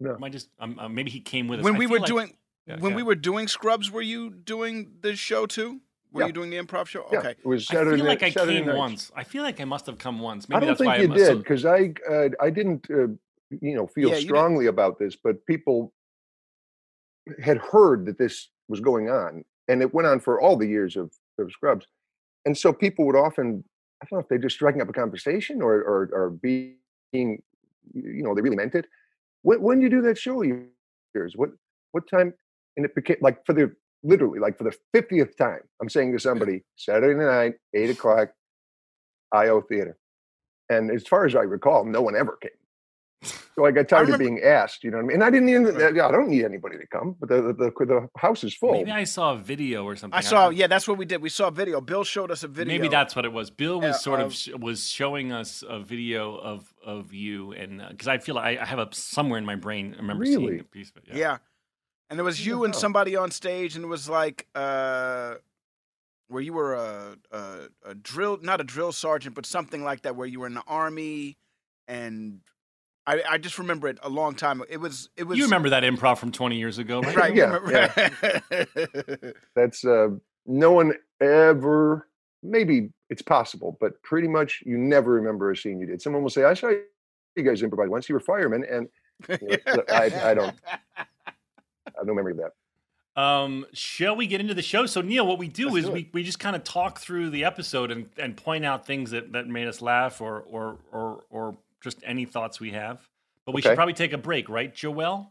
No. 0.00 0.14
Am 0.14 0.24
I 0.24 0.28
just 0.30 0.48
um, 0.58 0.78
uh, 0.78 0.88
maybe 0.88 1.10
he 1.10 1.20
came 1.20 1.48
with 1.48 1.60
us. 1.60 1.64
when 1.64 1.76
I 1.76 1.78
we 1.78 1.86
were 1.86 1.98
like- 1.98 2.08
doing 2.08 2.34
Yeah, 2.66 2.78
when 2.78 2.92
yeah. 2.92 2.96
we 2.96 3.02
were 3.02 3.14
doing 3.14 3.46
Scrubs, 3.48 3.90
were 3.90 4.02
you 4.02 4.30
doing 4.30 4.92
the 5.02 5.14
show 5.16 5.46
too? 5.46 5.80
Were 6.12 6.22
Yeah. 6.22 6.26
you 6.28 6.32
doing 6.32 6.50
the 6.50 6.56
improv 6.56 6.86
show? 6.86 7.06
Yeah, 7.12 7.18
Okay. 7.18 7.30
it 7.32 7.44
was 7.46 7.68
I 7.70 7.74
feel 7.84 8.04
like 8.04 8.22
I 8.22 8.30
Saturday 8.30 8.58
came 8.58 8.66
nights. 8.66 8.78
once. 8.78 9.12
I 9.14 9.24
feel 9.24 9.42
like 9.42 9.60
I 9.60 9.64
must 9.64 9.84
have 9.86 9.98
come 9.98 10.20
once. 10.20 10.46
I 10.50 10.60
don't 10.60 10.68
that's 10.68 10.78
think 10.78 10.88
why 10.88 10.96
you 10.98 11.12
I'm 11.12 11.18
so- 11.18 11.34
did 11.34 11.38
because 11.38 11.64
I 11.66 11.92
uh, 12.08 12.28
I 12.40 12.50
didn't 12.50 12.88
uh, 12.90 13.08
you 13.50 13.74
know 13.74 13.86
feel 13.86 14.10
Yeah, 14.10 14.20
strongly 14.20 14.66
about 14.66 14.98
this, 14.98 15.16
but 15.16 15.44
people 15.46 15.92
had 17.42 17.58
heard 17.58 18.06
that 18.06 18.18
this 18.18 18.48
was 18.68 18.80
going 18.80 19.10
on, 19.10 19.44
and 19.68 19.82
it 19.82 19.92
went 19.92 20.06
on 20.06 20.20
for 20.20 20.40
all 20.40 20.56
the 20.56 20.66
years 20.66 20.96
of, 20.96 21.12
of 21.38 21.50
Scrubs, 21.52 21.86
and 22.46 22.56
so 22.56 22.72
people 22.72 23.04
would 23.06 23.16
often 23.16 23.64
I 24.02 24.06
don't 24.06 24.18
know 24.18 24.22
if 24.22 24.28
they're 24.28 24.38
just 24.38 24.56
striking 24.56 24.80
up 24.80 24.88
a 24.88 24.92
conversation 24.92 25.60
or 25.60 25.74
or, 25.82 26.08
or 26.12 26.30
being 26.30 26.76
you 27.12 28.22
know 28.22 28.34
they 28.34 28.40
really 28.40 28.56
meant 28.56 28.74
it. 28.74 28.86
When, 29.42 29.60
when 29.60 29.80
did 29.80 29.90
you 29.92 29.98
do 30.00 30.02
that 30.08 30.16
show? 30.16 30.42
Years 30.42 31.36
what 31.36 31.50
what 31.92 32.08
time? 32.08 32.32
And 32.76 32.84
it 32.84 32.94
became 32.94 33.16
like 33.20 33.44
for 33.46 33.52
the 33.52 33.74
literally 34.02 34.38
like 34.38 34.58
for 34.58 34.64
the 34.64 34.76
fiftieth 34.92 35.36
time. 35.36 35.60
I'm 35.80 35.88
saying 35.88 36.12
to 36.12 36.18
somebody 36.28 36.62
Saturday 36.76 37.18
night, 37.18 37.54
eight 37.74 37.90
o'clock, 37.90 38.30
IO 39.32 39.60
Theater. 39.62 39.96
And 40.70 40.90
as 40.90 41.06
far 41.06 41.26
as 41.26 41.34
I 41.36 41.40
recall, 41.42 41.84
no 41.84 42.00
one 42.02 42.16
ever 42.16 42.38
came. 42.40 42.50
So 43.56 43.64
I 43.64 43.70
got 43.70 43.88
tired 43.88 44.02
remember- 44.08 44.14
of 44.14 44.18
being 44.18 44.42
asked, 44.42 44.82
you 44.84 44.90
know 44.90 44.98
what 44.98 45.04
I 45.04 45.06
mean? 45.06 45.14
And 45.16 45.24
I 45.24 45.30
didn't 45.30 45.48
even, 45.48 45.78
yeah, 45.94 46.06
I 46.06 46.10
don't 46.12 46.28
need 46.28 46.44
anybody 46.44 46.76
to 46.76 46.86
come, 46.86 47.16
but 47.18 47.28
the, 47.30 47.40
the, 47.40 47.52
the, 47.54 47.86
the 47.86 48.08
house 48.18 48.44
is 48.44 48.54
full. 48.54 48.72
Maybe 48.72 48.90
I 48.90 49.04
saw 49.04 49.32
a 49.32 49.36
video 49.38 49.84
or 49.84 49.96
something. 49.96 50.16
I 50.16 50.20
saw. 50.20 50.50
Yeah, 50.50 50.66
that's 50.66 50.86
what 50.86 50.98
we 50.98 51.06
did. 51.06 51.22
We 51.22 51.28
saw 51.30 51.48
a 51.48 51.50
video. 51.50 51.80
Bill 51.80 52.04
showed 52.04 52.30
us 52.30 52.42
a 52.42 52.48
video. 52.48 52.74
Maybe 52.74 52.88
that's 52.88 53.16
what 53.16 53.24
it 53.24 53.32
was. 53.32 53.50
Bill 53.50 53.76
was 53.80 53.84
Yeah, 53.86 53.92
sort 53.92 54.20
of 54.20 54.26
of- 54.26 54.34
sh- 54.34 54.50
was 54.58 54.86
showing 54.88 55.32
us 55.32 55.62
a 55.66 55.78
video 55.80 56.34
of 56.36 56.74
of 56.84 57.14
you, 57.14 57.52
and 57.52 57.80
uh, 57.80 57.88
because 57.90 58.08
I 58.08 58.18
feel 58.18 58.34
like 58.34 58.58
I, 58.58 58.62
I 58.62 58.66
have 58.66 58.78
a 58.78 58.88
somewhere 58.92 59.38
in 59.38 59.46
my 59.46 59.56
brain. 59.56 59.94
I 59.94 60.00
remember 60.02 60.26
seeing 60.26 60.60
a 60.60 60.64
piece 60.64 60.90
of 60.90 60.96
it. 60.98 61.04
Yeah. 61.08 61.16
Yeah. 61.16 61.36
And 62.10 62.18
there 62.18 62.24
was 62.24 62.44
Yeah, 62.44 62.52
you 62.54 62.64
and 62.64 62.74
somebody 62.74 63.16
on 63.16 63.30
stage, 63.30 63.76
and 63.76 63.84
it 63.84 63.88
was 63.88 64.08
like 64.08 64.46
uh, 64.54 65.34
where 66.28 66.42
you 66.42 66.52
were 66.52 66.74
a, 66.74 67.16
a 67.32 67.56
a 67.86 67.94
drill, 67.94 68.38
not 68.42 68.60
a 68.60 68.64
drill 68.64 68.92
sergeant, 68.92 69.34
but 69.34 69.46
something 69.46 69.82
like 69.82 70.02
that, 70.02 70.14
where 70.16 70.26
you 70.26 70.40
were 70.40 70.46
in 70.46 70.54
the 70.54 70.62
army, 70.66 71.36
and 71.88 72.40
I 73.06 73.22
I 73.28 73.38
just 73.38 73.58
remember 73.58 73.88
it 73.88 73.98
a 74.02 74.08
long 74.10 74.34
time. 74.34 74.62
It 74.68 74.78
was 74.78 75.08
it 75.16 75.24
was 75.24 75.38
You 75.38 75.44
remember 75.44 75.70
that 75.70 75.82
improv 75.82 76.18
from 76.18 76.30
20 76.30 76.56
years 76.56 76.78
ago, 76.78 77.00
right? 77.00 77.16
right? 77.16 77.34
Yeah, 77.34 77.56
remember- 77.58 79.34
That's, 79.56 79.84
uh, 79.84 80.08
no 80.46 80.72
one 80.72 80.92
ever, 81.20 82.06
maybe 82.42 82.90
it's 83.08 83.22
possible, 83.22 83.76
but 83.80 84.00
pretty 84.02 84.28
much 84.28 84.62
you 84.66 84.76
never 84.76 85.12
remember 85.12 85.50
a 85.50 85.56
scene 85.56 85.80
you 85.80 85.86
did. 85.86 86.02
Someone 86.02 86.22
will 86.22 86.30
say, 86.30 86.44
I 86.44 86.54
saw 86.54 86.68
you 86.68 87.42
guys 87.42 87.62
improvise 87.62 87.88
once, 87.88 88.08
you 88.08 88.14
were 88.14 88.20
firemen, 88.20 88.64
and 88.70 88.88
Yeah, 89.28 89.56
look, 89.74 89.90
I- 89.92 90.30
I 90.30 90.34
don't- 90.34 90.54
I 90.96 91.04
have 92.04 92.08
no 92.08 92.14
memory 92.14 92.32
of 92.32 92.38
that. 92.38 92.52
Um, 93.20 93.64
shall 93.72 94.16
we 94.16 94.26
get 94.26 94.40
into 94.40 94.54
the 94.54 94.62
show? 94.62 94.86
So 94.86 95.00
Neil, 95.00 95.26
what 95.26 95.38
we 95.38 95.46
do 95.48 95.66
Let's 95.66 95.78
is 95.78 95.84
do 95.86 95.92
we, 95.92 96.10
we 96.12 96.24
just 96.24 96.40
kind 96.40 96.56
of 96.56 96.64
talk 96.64 96.98
through 96.98 97.30
the 97.30 97.44
episode 97.44 97.90
and, 97.92 98.08
and 98.18 98.36
point 98.36 98.64
out 98.64 98.86
things 98.86 99.12
that, 99.12 99.32
that 99.32 99.46
made 99.46 99.68
us 99.68 99.80
laugh 99.80 100.20
or 100.20 100.40
or 100.40 100.78
or 100.90 101.24
or 101.30 101.56
just 101.80 101.98
any 102.04 102.24
thoughts 102.24 102.58
we 102.58 102.72
have. 102.72 103.08
But 103.46 103.54
we 103.54 103.62
should 103.62 103.76
probably 103.76 103.94
take 103.94 104.12
a 104.12 104.18
break, 104.18 104.48
right, 104.48 104.74
Joelle? 104.74 105.28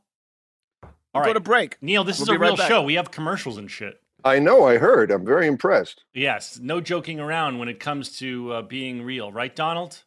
All 1.16 1.22
Go 1.22 1.22
right, 1.22 1.34
to 1.34 1.40
break. 1.40 1.78
Neil, 1.82 2.04
this 2.04 2.20
We'll 2.20 2.24
is 2.26 2.30
a 2.30 2.32
be 2.34 2.38
right 2.38 2.48
real 2.48 2.58
back. 2.58 2.68
show. 2.70 2.84
We 2.84 2.94
have 2.94 3.12
commercials 3.12 3.58
and 3.58 3.70
shit. 3.70 4.00
I 4.24 4.40
know, 4.40 4.66
I 4.66 4.78
heard. 4.78 5.12
I'm 5.12 5.26
very 5.26 5.48
impressed. 5.48 6.04
Yes, 6.14 6.60
no 6.62 6.80
joking 6.80 7.20
around 7.20 7.58
when 7.60 7.68
it 7.68 7.80
comes 7.80 8.18
to 8.20 8.54
uh, 8.54 8.62
being 8.62 9.02
real, 9.02 9.32
right, 9.32 9.54
Donald? 9.54 10.04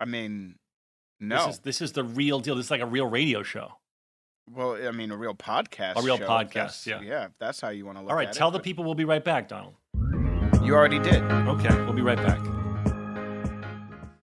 I 0.00 0.06
mean, 0.06 0.54
no. 1.20 1.46
This 1.46 1.54
is 1.54 1.60
this 1.60 1.80
is 1.82 1.92
the 1.92 2.04
real 2.04 2.40
deal. 2.40 2.54
This 2.54 2.66
is 2.66 2.70
like 2.70 2.80
a 2.80 2.86
real 2.86 3.06
radio 3.06 3.42
show. 3.42 3.72
Well, 4.54 4.76
I 4.86 4.90
mean, 4.90 5.10
a 5.10 5.16
real 5.16 5.34
podcast. 5.34 5.96
A 5.96 6.02
real 6.02 6.18
show, 6.18 6.26
podcast, 6.26 6.86
yeah. 6.86 7.00
Yeah, 7.00 7.24
if 7.26 7.32
that's 7.38 7.60
how 7.60 7.68
you 7.70 7.86
want 7.86 7.98
to 7.98 8.02
look 8.02 8.10
All 8.10 8.16
right, 8.16 8.32
tell 8.32 8.48
it, 8.48 8.52
the 8.52 8.58
but 8.58 8.64
people 8.64 8.84
we'll 8.84 8.94
be 8.94 9.04
right 9.04 9.24
back, 9.24 9.48
Donald. 9.48 9.74
You 10.62 10.74
already 10.74 10.98
did. 10.98 11.22
Okay, 11.22 11.74
we'll 11.84 11.92
be 11.92 12.02
right 12.02 12.18
back. 12.18 12.57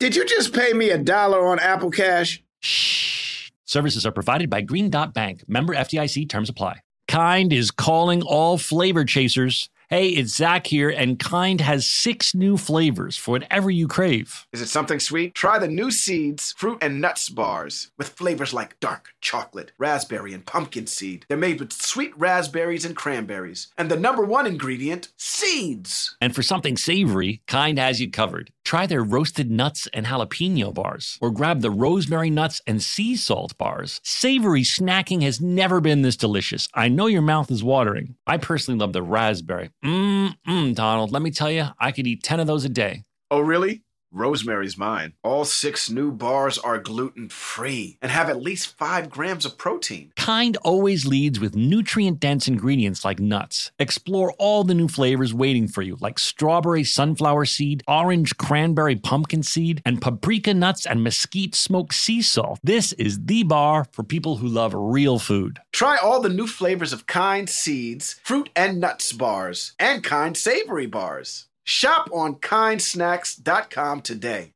Did 0.00 0.14
you 0.14 0.24
just 0.24 0.54
pay 0.54 0.72
me 0.74 0.90
a 0.90 0.98
dollar 0.98 1.48
on 1.48 1.58
Apple 1.58 1.90
Cash? 1.90 2.40
Shh. 2.60 3.50
Services 3.64 4.06
are 4.06 4.12
provided 4.12 4.48
by 4.48 4.60
Green 4.60 4.90
Dot 4.90 5.12
Bank. 5.12 5.42
Member 5.48 5.74
FDIC 5.74 6.28
terms 6.28 6.48
apply. 6.48 6.82
Kind 7.08 7.52
is 7.52 7.72
calling 7.72 8.22
all 8.22 8.58
flavor 8.58 9.04
chasers. 9.04 9.70
Hey, 9.90 10.10
it's 10.10 10.36
Zach 10.36 10.66
here, 10.66 10.90
and 10.90 11.18
Kind 11.18 11.62
has 11.62 11.86
six 11.86 12.34
new 12.34 12.58
flavors 12.58 13.16
for 13.16 13.32
whatever 13.32 13.70
you 13.70 13.88
crave. 13.88 14.46
Is 14.52 14.60
it 14.60 14.68
something 14.68 15.00
sweet? 15.00 15.34
Try 15.34 15.58
the 15.58 15.66
new 15.66 15.90
Seeds 15.90 16.52
fruit 16.58 16.78
and 16.82 17.00
nuts 17.00 17.30
bars 17.30 17.90
with 17.96 18.10
flavors 18.10 18.52
like 18.52 18.78
dark 18.80 19.14
chocolate, 19.22 19.72
raspberry, 19.78 20.32
and 20.34 20.44
pumpkin 20.44 20.86
seed. 20.86 21.24
They're 21.28 21.38
made 21.38 21.58
with 21.58 21.72
sweet 21.72 22.16
raspberries 22.16 22.84
and 22.84 22.94
cranberries. 22.94 23.68
And 23.78 23.90
the 23.90 23.96
number 23.98 24.22
one 24.22 24.46
ingredient, 24.46 25.08
seeds. 25.16 26.16
And 26.20 26.34
for 26.34 26.42
something 26.42 26.76
savory, 26.76 27.40
Kind 27.48 27.78
has 27.78 27.98
you 27.98 28.10
covered. 28.10 28.52
Try 28.68 28.86
their 28.86 29.02
roasted 29.02 29.50
nuts 29.50 29.88
and 29.94 30.04
jalapeno 30.04 30.74
bars, 30.74 31.16
or 31.22 31.30
grab 31.30 31.62
the 31.62 31.70
rosemary 31.70 32.28
nuts 32.28 32.60
and 32.66 32.82
sea 32.82 33.16
salt 33.16 33.56
bars. 33.56 33.98
Savory 34.04 34.60
snacking 34.60 35.22
has 35.22 35.40
never 35.40 35.80
been 35.80 36.02
this 36.02 36.18
delicious. 36.18 36.68
I 36.74 36.88
know 36.88 37.06
your 37.06 37.22
mouth 37.22 37.50
is 37.50 37.64
watering. 37.64 38.16
I 38.26 38.36
personally 38.36 38.78
love 38.78 38.92
the 38.92 39.02
raspberry. 39.02 39.70
Mmm, 39.82 40.34
mm, 40.46 40.74
Donald, 40.74 41.12
let 41.12 41.22
me 41.22 41.30
tell 41.30 41.50
you, 41.50 41.68
I 41.80 41.92
could 41.92 42.06
eat 42.06 42.22
10 42.22 42.40
of 42.40 42.46
those 42.46 42.66
a 42.66 42.68
day. 42.68 43.04
Oh, 43.30 43.40
really? 43.40 43.84
Rosemary's 44.10 44.78
mine. 44.78 45.12
All 45.22 45.44
six 45.44 45.90
new 45.90 46.10
bars 46.10 46.58
are 46.58 46.78
gluten 46.78 47.28
free 47.28 47.98
and 48.00 48.10
have 48.10 48.30
at 48.30 48.42
least 48.42 48.76
five 48.78 49.10
grams 49.10 49.44
of 49.44 49.58
protein. 49.58 50.12
Kind 50.16 50.56
always 50.62 51.06
leads 51.06 51.40
with 51.40 51.56
nutrient 51.56 52.20
dense 52.20 52.48
ingredients 52.48 53.04
like 53.04 53.20
nuts. 53.20 53.70
Explore 53.78 54.32
all 54.38 54.64
the 54.64 54.74
new 54.74 54.88
flavors 54.88 55.34
waiting 55.34 55.68
for 55.68 55.82
you, 55.82 55.96
like 56.00 56.18
strawberry 56.18 56.84
sunflower 56.84 57.44
seed, 57.44 57.82
orange 57.86 58.36
cranberry 58.38 58.96
pumpkin 58.96 59.42
seed, 59.42 59.82
and 59.84 60.00
paprika 60.00 60.54
nuts 60.54 60.86
and 60.86 61.02
mesquite 61.02 61.54
smoked 61.54 61.94
sea 61.94 62.22
salt. 62.22 62.58
This 62.62 62.92
is 62.94 63.24
the 63.24 63.42
bar 63.42 63.84
for 63.92 64.02
people 64.02 64.36
who 64.36 64.48
love 64.48 64.72
real 64.74 65.18
food. 65.18 65.58
Try 65.72 65.98
all 65.98 66.20
the 66.20 66.28
new 66.28 66.46
flavors 66.46 66.92
of 66.92 67.06
Kind 67.06 67.50
Seeds, 67.50 68.20
fruit 68.22 68.48
and 68.56 68.80
nuts 68.80 69.12
bars, 69.12 69.74
and 69.78 70.02
Kind 70.02 70.36
Savory 70.36 70.86
bars. 70.86 71.47
Shop 71.68 72.08
on 72.14 72.36
kindsnacks.com 72.36 74.00
today. 74.00 74.54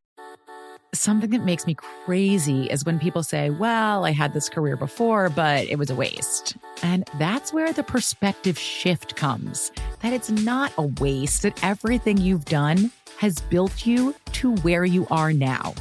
Something 0.94 1.28
that 1.28 1.44
makes 1.44 1.66
me 1.66 1.74
crazy 1.74 2.64
is 2.70 2.86
when 2.86 2.98
people 2.98 3.22
say, 3.22 3.50
Well, 3.50 4.06
I 4.06 4.12
had 4.12 4.32
this 4.32 4.48
career 4.48 4.78
before, 4.78 5.28
but 5.28 5.66
it 5.66 5.78
was 5.78 5.90
a 5.90 5.94
waste. 5.94 6.56
And 6.82 7.06
that's 7.18 7.52
where 7.52 7.70
the 7.70 7.82
perspective 7.82 8.58
shift 8.58 9.14
comes. 9.14 9.70
that 10.00 10.14
it's 10.14 10.30
not 10.30 10.72
a 10.78 10.86
waste, 11.02 11.42
that 11.42 11.62
everything 11.62 12.16
you've 12.16 12.46
done 12.46 12.90
has 13.18 13.40
built 13.42 13.84
you 13.84 14.14
to 14.32 14.54
where 14.62 14.86
you 14.86 15.06
are 15.10 15.34
now. 15.34 15.74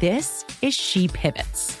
This 0.00 0.44
is 0.60 0.74
She 0.74 1.08
Pivots, 1.08 1.80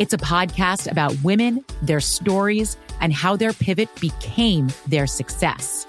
It's 0.00 0.12
a 0.12 0.18
podcast 0.18 0.90
about 0.90 1.14
women, 1.22 1.64
their 1.80 2.00
stories, 2.00 2.76
and 3.00 3.12
how 3.12 3.36
their 3.36 3.52
pivot 3.52 3.88
became 4.00 4.66
their 4.88 5.06
success. 5.06 5.86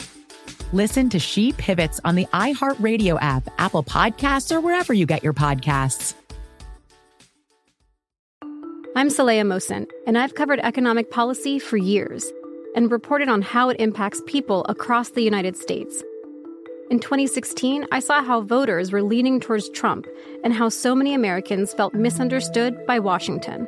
Listen 0.74 1.10
to 1.10 1.18
She 1.18 1.54
Pivots 1.54 2.00
on 2.06 2.14
the 2.14 2.28
iHeartRadio 2.28 3.18
app, 3.20 3.50
Apple 3.58 3.84
Podcasts, 3.84 4.56
or 4.56 4.62
wherever 4.62 4.94
you 4.94 5.08
get 5.08 5.24
your 5.24 5.34
podcasts. 5.34 6.14
I'm 8.96 9.08
Saleha 9.08 9.42
Mohsin, 9.42 9.90
and 10.06 10.20
I've 10.20 10.36
covered 10.36 10.60
economic 10.60 11.10
policy 11.10 11.58
for 11.58 11.78
years 11.78 12.32
and 12.76 12.92
reported 12.92 13.28
on 13.28 13.42
how 13.42 13.70
it 13.70 13.80
impacts 13.80 14.22
people 14.28 14.68
across 14.70 15.10
the 15.10 15.24
United 15.24 15.58
States. 15.58 16.04
In 16.92 17.00
2016, 17.00 17.88
I 17.92 18.00
saw 18.02 18.24
how 18.24 18.42
voters 18.42 18.92
were 18.92 19.02
leaning 19.02 19.40
towards 19.40 19.68
Trump 19.70 20.06
and 20.44 20.54
how 20.54 20.70
so 20.70 20.94
many 20.94 21.16
Americans 21.16 21.74
felt 21.74 21.96
misunderstood 21.96 22.86
by 22.86 23.00
Washington. 23.00 23.68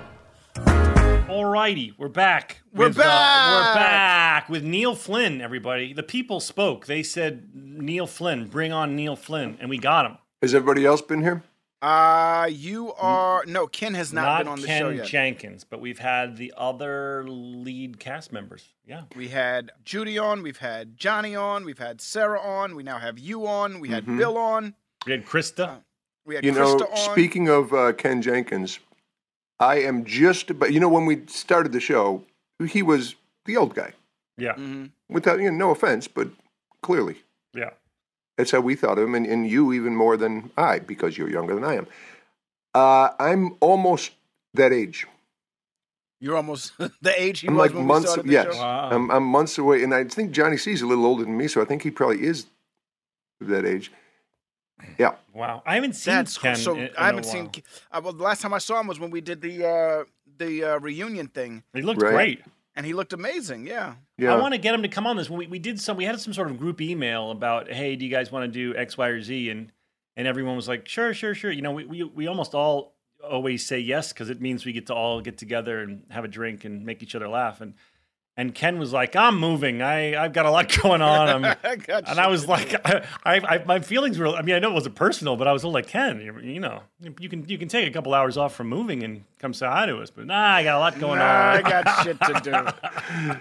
Alrighty, 1.31 1.93
we're 1.97 2.09
back. 2.09 2.61
We're 2.73 2.89
with, 2.89 2.99
uh, 2.99 3.03
back! 3.03 3.53
we're 3.53 3.73
back 3.79 4.49
with 4.49 4.63
Neil 4.65 4.95
Flynn. 4.95 5.39
Everybody, 5.39 5.93
the 5.93 6.03
people 6.03 6.41
spoke. 6.41 6.87
They 6.87 7.03
said, 7.03 7.51
"Neil 7.53 8.05
Flynn, 8.05 8.47
bring 8.47 8.73
on 8.73 8.97
Neil 8.97 9.15
Flynn," 9.15 9.57
and 9.61 9.69
we 9.69 9.77
got 9.77 10.05
him. 10.05 10.17
Has 10.41 10.53
everybody 10.53 10.85
else 10.85 11.01
been 11.01 11.21
here? 11.21 11.41
Uh, 11.81 12.49
you 12.51 12.91
are 12.95 13.45
no. 13.47 13.65
Ken 13.65 13.93
has 13.93 14.11
not, 14.11 14.39
been 14.39 14.47
on 14.49 14.59
the 14.59 14.67
Ken 14.67 14.81
show 14.81 14.89
yet. 14.89 15.05
Jenkins, 15.05 15.63
but 15.63 15.79
we've 15.79 15.99
had 15.99 16.35
the 16.35 16.53
other 16.57 17.23
lead 17.25 17.97
cast 17.97 18.33
members. 18.33 18.65
Yeah, 18.85 19.03
We 19.15 19.29
had 19.29 19.71
Judy 19.85 20.19
on. 20.19 20.43
We've 20.43 20.57
had 20.57 20.97
Johnny 20.97 21.33
on. 21.33 21.63
We've 21.63 21.79
had 21.79 22.01
Sarah 22.01 22.41
on. 22.41 22.75
We 22.75 22.83
now 22.83 22.99
have 22.99 23.17
you 23.17 23.47
on. 23.47 23.79
We 23.79 23.87
had 23.87 24.05
Mhm. 24.05 24.17
Bill 24.17 24.37
on. 24.37 24.75
we 25.05 25.13
had 25.13 25.25
Christa. 25.25 25.83
We 26.25 26.35
had 26.35 26.43
You 26.43 26.51
know, 26.51 26.73
on. 26.77 26.97
speaking 27.13 27.47
of 27.47 27.73
uh, 27.73 27.93
Ken 27.93 28.21
Jenkins, 28.21 28.79
I 29.61 29.75
am 29.81 30.03
just 30.05 30.49
about, 30.49 30.73
you 30.73 30.79
know, 30.79 30.89
when 30.89 31.05
we 31.05 31.21
started 31.27 31.71
the 31.71 31.79
show, 31.79 32.23
he 32.67 32.81
was 32.81 33.15
the 33.45 33.55
old 33.57 33.75
guy. 33.75 33.93
Yeah, 34.37 34.53
Mm-hmm. 34.53 34.85
Without, 35.09 35.39
you 35.39 35.51
know, 35.51 35.57
no 35.67 35.71
offense, 35.71 36.07
but 36.07 36.29
clearly. 36.81 37.17
yeah. 37.53 37.71
That's 38.37 38.49
how 38.51 38.61
we 38.61 38.75
thought 38.75 38.97
of 38.97 39.03
him, 39.03 39.13
and, 39.13 39.27
and 39.27 39.47
you 39.47 39.71
even 39.73 39.95
more 39.95 40.17
than 40.17 40.49
I, 40.57 40.79
because 40.79 41.15
you're 41.17 41.29
younger 41.29 41.53
than 41.53 41.63
I 41.63 41.75
am. 41.75 41.87
Uh, 42.73 43.09
I'm 43.19 43.55
almost 43.59 44.13
that 44.55 44.71
age. 44.73 45.05
You're 46.21 46.37
almost 46.37 46.71
the 47.01 47.21
age 47.21 47.41
he 47.41 47.47
I'm 47.49 47.55
was 47.55 47.67
like 47.69 47.75
when 47.75 47.85
months. 47.85 48.07
we 48.07 48.11
started 48.13 48.29
the 48.29 48.33
yes, 48.33 48.55
show. 48.55 48.61
I'm, 48.63 49.11
I'm 49.11 49.23
months 49.25 49.57
away, 49.59 49.83
and 49.83 49.93
I 49.93 50.05
think 50.05 50.31
Johnny 50.31 50.57
C's 50.57 50.81
a 50.81 50.87
little 50.87 51.05
older 51.05 51.23
than 51.23 51.37
me, 51.37 51.47
so 51.47 51.61
I 51.61 51.65
think 51.65 51.83
he 51.83 51.91
probably 51.91 52.23
is 52.23 52.45
that 53.41 53.65
age. 53.65 53.91
Yeah. 54.97 55.15
Wow, 55.33 55.63
I 55.65 55.75
haven't 55.75 55.93
seen 55.95 56.13
That's 56.15 56.37
Ken. 56.37 56.55
so. 56.55 56.75
in- 56.75 56.81
in 56.83 56.89
I 56.97 57.05
haven't 57.07 57.25
seen. 57.25 57.49
Uh, 57.91 58.01
well, 58.03 58.13
the 58.13 58.23
last 58.23 58.41
time 58.41 58.53
I 58.53 58.57
saw 58.59 58.79
him 58.79 58.87
was 58.87 58.99
when 58.99 59.11
we 59.11 59.21
did 59.21 59.41
the 59.41 59.65
uh, 59.67 60.03
the 60.37 60.63
uh, 60.63 60.79
reunion 60.79 61.27
thing, 61.27 61.63
He 61.73 61.81
looked 61.81 62.01
Right. 62.01 62.13
great. 62.13 62.41
and 62.75 62.85
he 62.85 62.93
looked 62.93 63.13
amazing. 63.13 63.67
Yeah. 63.67 63.95
Yeah. 64.17 64.33
I 64.33 64.37
want 64.39 64.53
to 64.53 64.57
get 64.59 64.73
him 64.73 64.81
to 64.83 64.87
come 64.87 65.05
on 65.07 65.17
this. 65.17 65.29
We, 65.29 65.47
we 65.47 65.59
did 65.59 65.79
some. 65.79 65.97
We 65.97 66.05
had 66.05 66.19
some 66.19 66.33
sort 66.33 66.49
of 66.49 66.57
group 66.57 66.79
email 66.81 67.31
about, 67.31 67.71
hey, 67.71 67.95
do 67.95 68.05
you 68.05 68.11
guys 68.11 68.31
want 68.31 68.45
to 68.45 68.51
do 68.51 68.77
X, 68.77 68.97
Y, 68.97 69.07
or 69.07 69.21
Z? 69.21 69.49
And 69.49 69.71
and 70.17 70.27
everyone 70.27 70.55
was 70.55 70.67
like, 70.67 70.87
sure, 70.87 71.13
sure, 71.13 71.33
sure. 71.35 71.51
You 71.51 71.61
know, 71.61 71.71
we 71.71 71.85
we, 71.85 72.03
we 72.03 72.27
almost 72.27 72.53
all 72.55 72.95
always 73.23 73.63
say 73.65 73.77
yes 73.79 74.11
because 74.11 74.29
it 74.31 74.41
means 74.41 74.65
we 74.65 74.71
get 74.73 74.87
to 74.87 74.95
all 74.95 75.21
get 75.21 75.37
together 75.37 75.81
and 75.81 76.03
have 76.09 76.23
a 76.25 76.27
drink 76.27 76.65
and 76.65 76.85
make 76.85 77.03
each 77.03 77.13
other 77.15 77.27
laugh. 77.27 77.61
And 77.61 77.75
and 78.37 78.55
Ken 78.55 78.79
was 78.79 78.93
like, 78.93 79.15
I'm 79.15 79.39
moving. 79.39 79.81
I 79.81 80.21
I've 80.21 80.33
got 80.33 80.45
a 80.45 80.51
lot 80.51 80.75
going 80.81 81.01
on. 81.01 81.29
I'm, 81.29 81.45
um, 81.45 81.55
I 81.63 81.77
and 82.07 82.19
I 82.19 82.27
was 82.27 82.47
like, 82.47 82.73
I, 82.85 83.05
I, 83.23 83.35
I 83.57 83.63
my 83.65 83.79
feelings 83.79 84.17
were. 84.17 84.27
I 84.29 84.41
mean, 84.41 84.55
I 84.55 84.59
know 84.59 84.71
it 84.71 84.73
wasn't 84.73 84.95
personal, 84.95 85.35
but 85.35 85.47
I 85.47 85.53
was 85.53 85.63
all 85.63 85.71
like, 85.71 85.87
Ken, 85.87 86.21
you, 86.21 86.39
you 86.39 86.59
know, 86.59 86.81
you 87.19 87.29
can 87.29 87.47
you 87.47 87.57
can 87.57 87.67
take 87.67 87.87
a 87.87 87.91
couple 87.91 88.13
hours 88.13 88.37
off 88.37 88.55
from 88.55 88.67
moving 88.67 89.03
and 89.03 89.23
come 89.39 89.53
say 89.53 89.67
hi 89.67 89.85
to 89.85 89.97
us. 89.97 90.09
But 90.11 90.25
nah, 90.27 90.53
I 90.55 90.63
got 90.63 90.75
a 90.77 90.79
lot 90.79 90.99
going 90.99 91.19
Nah, 91.19 91.25
on. 91.25 91.57
I 91.57 91.61
got 91.61 92.03
shit 92.03 92.19
to 92.21 92.41
do. 92.43 93.39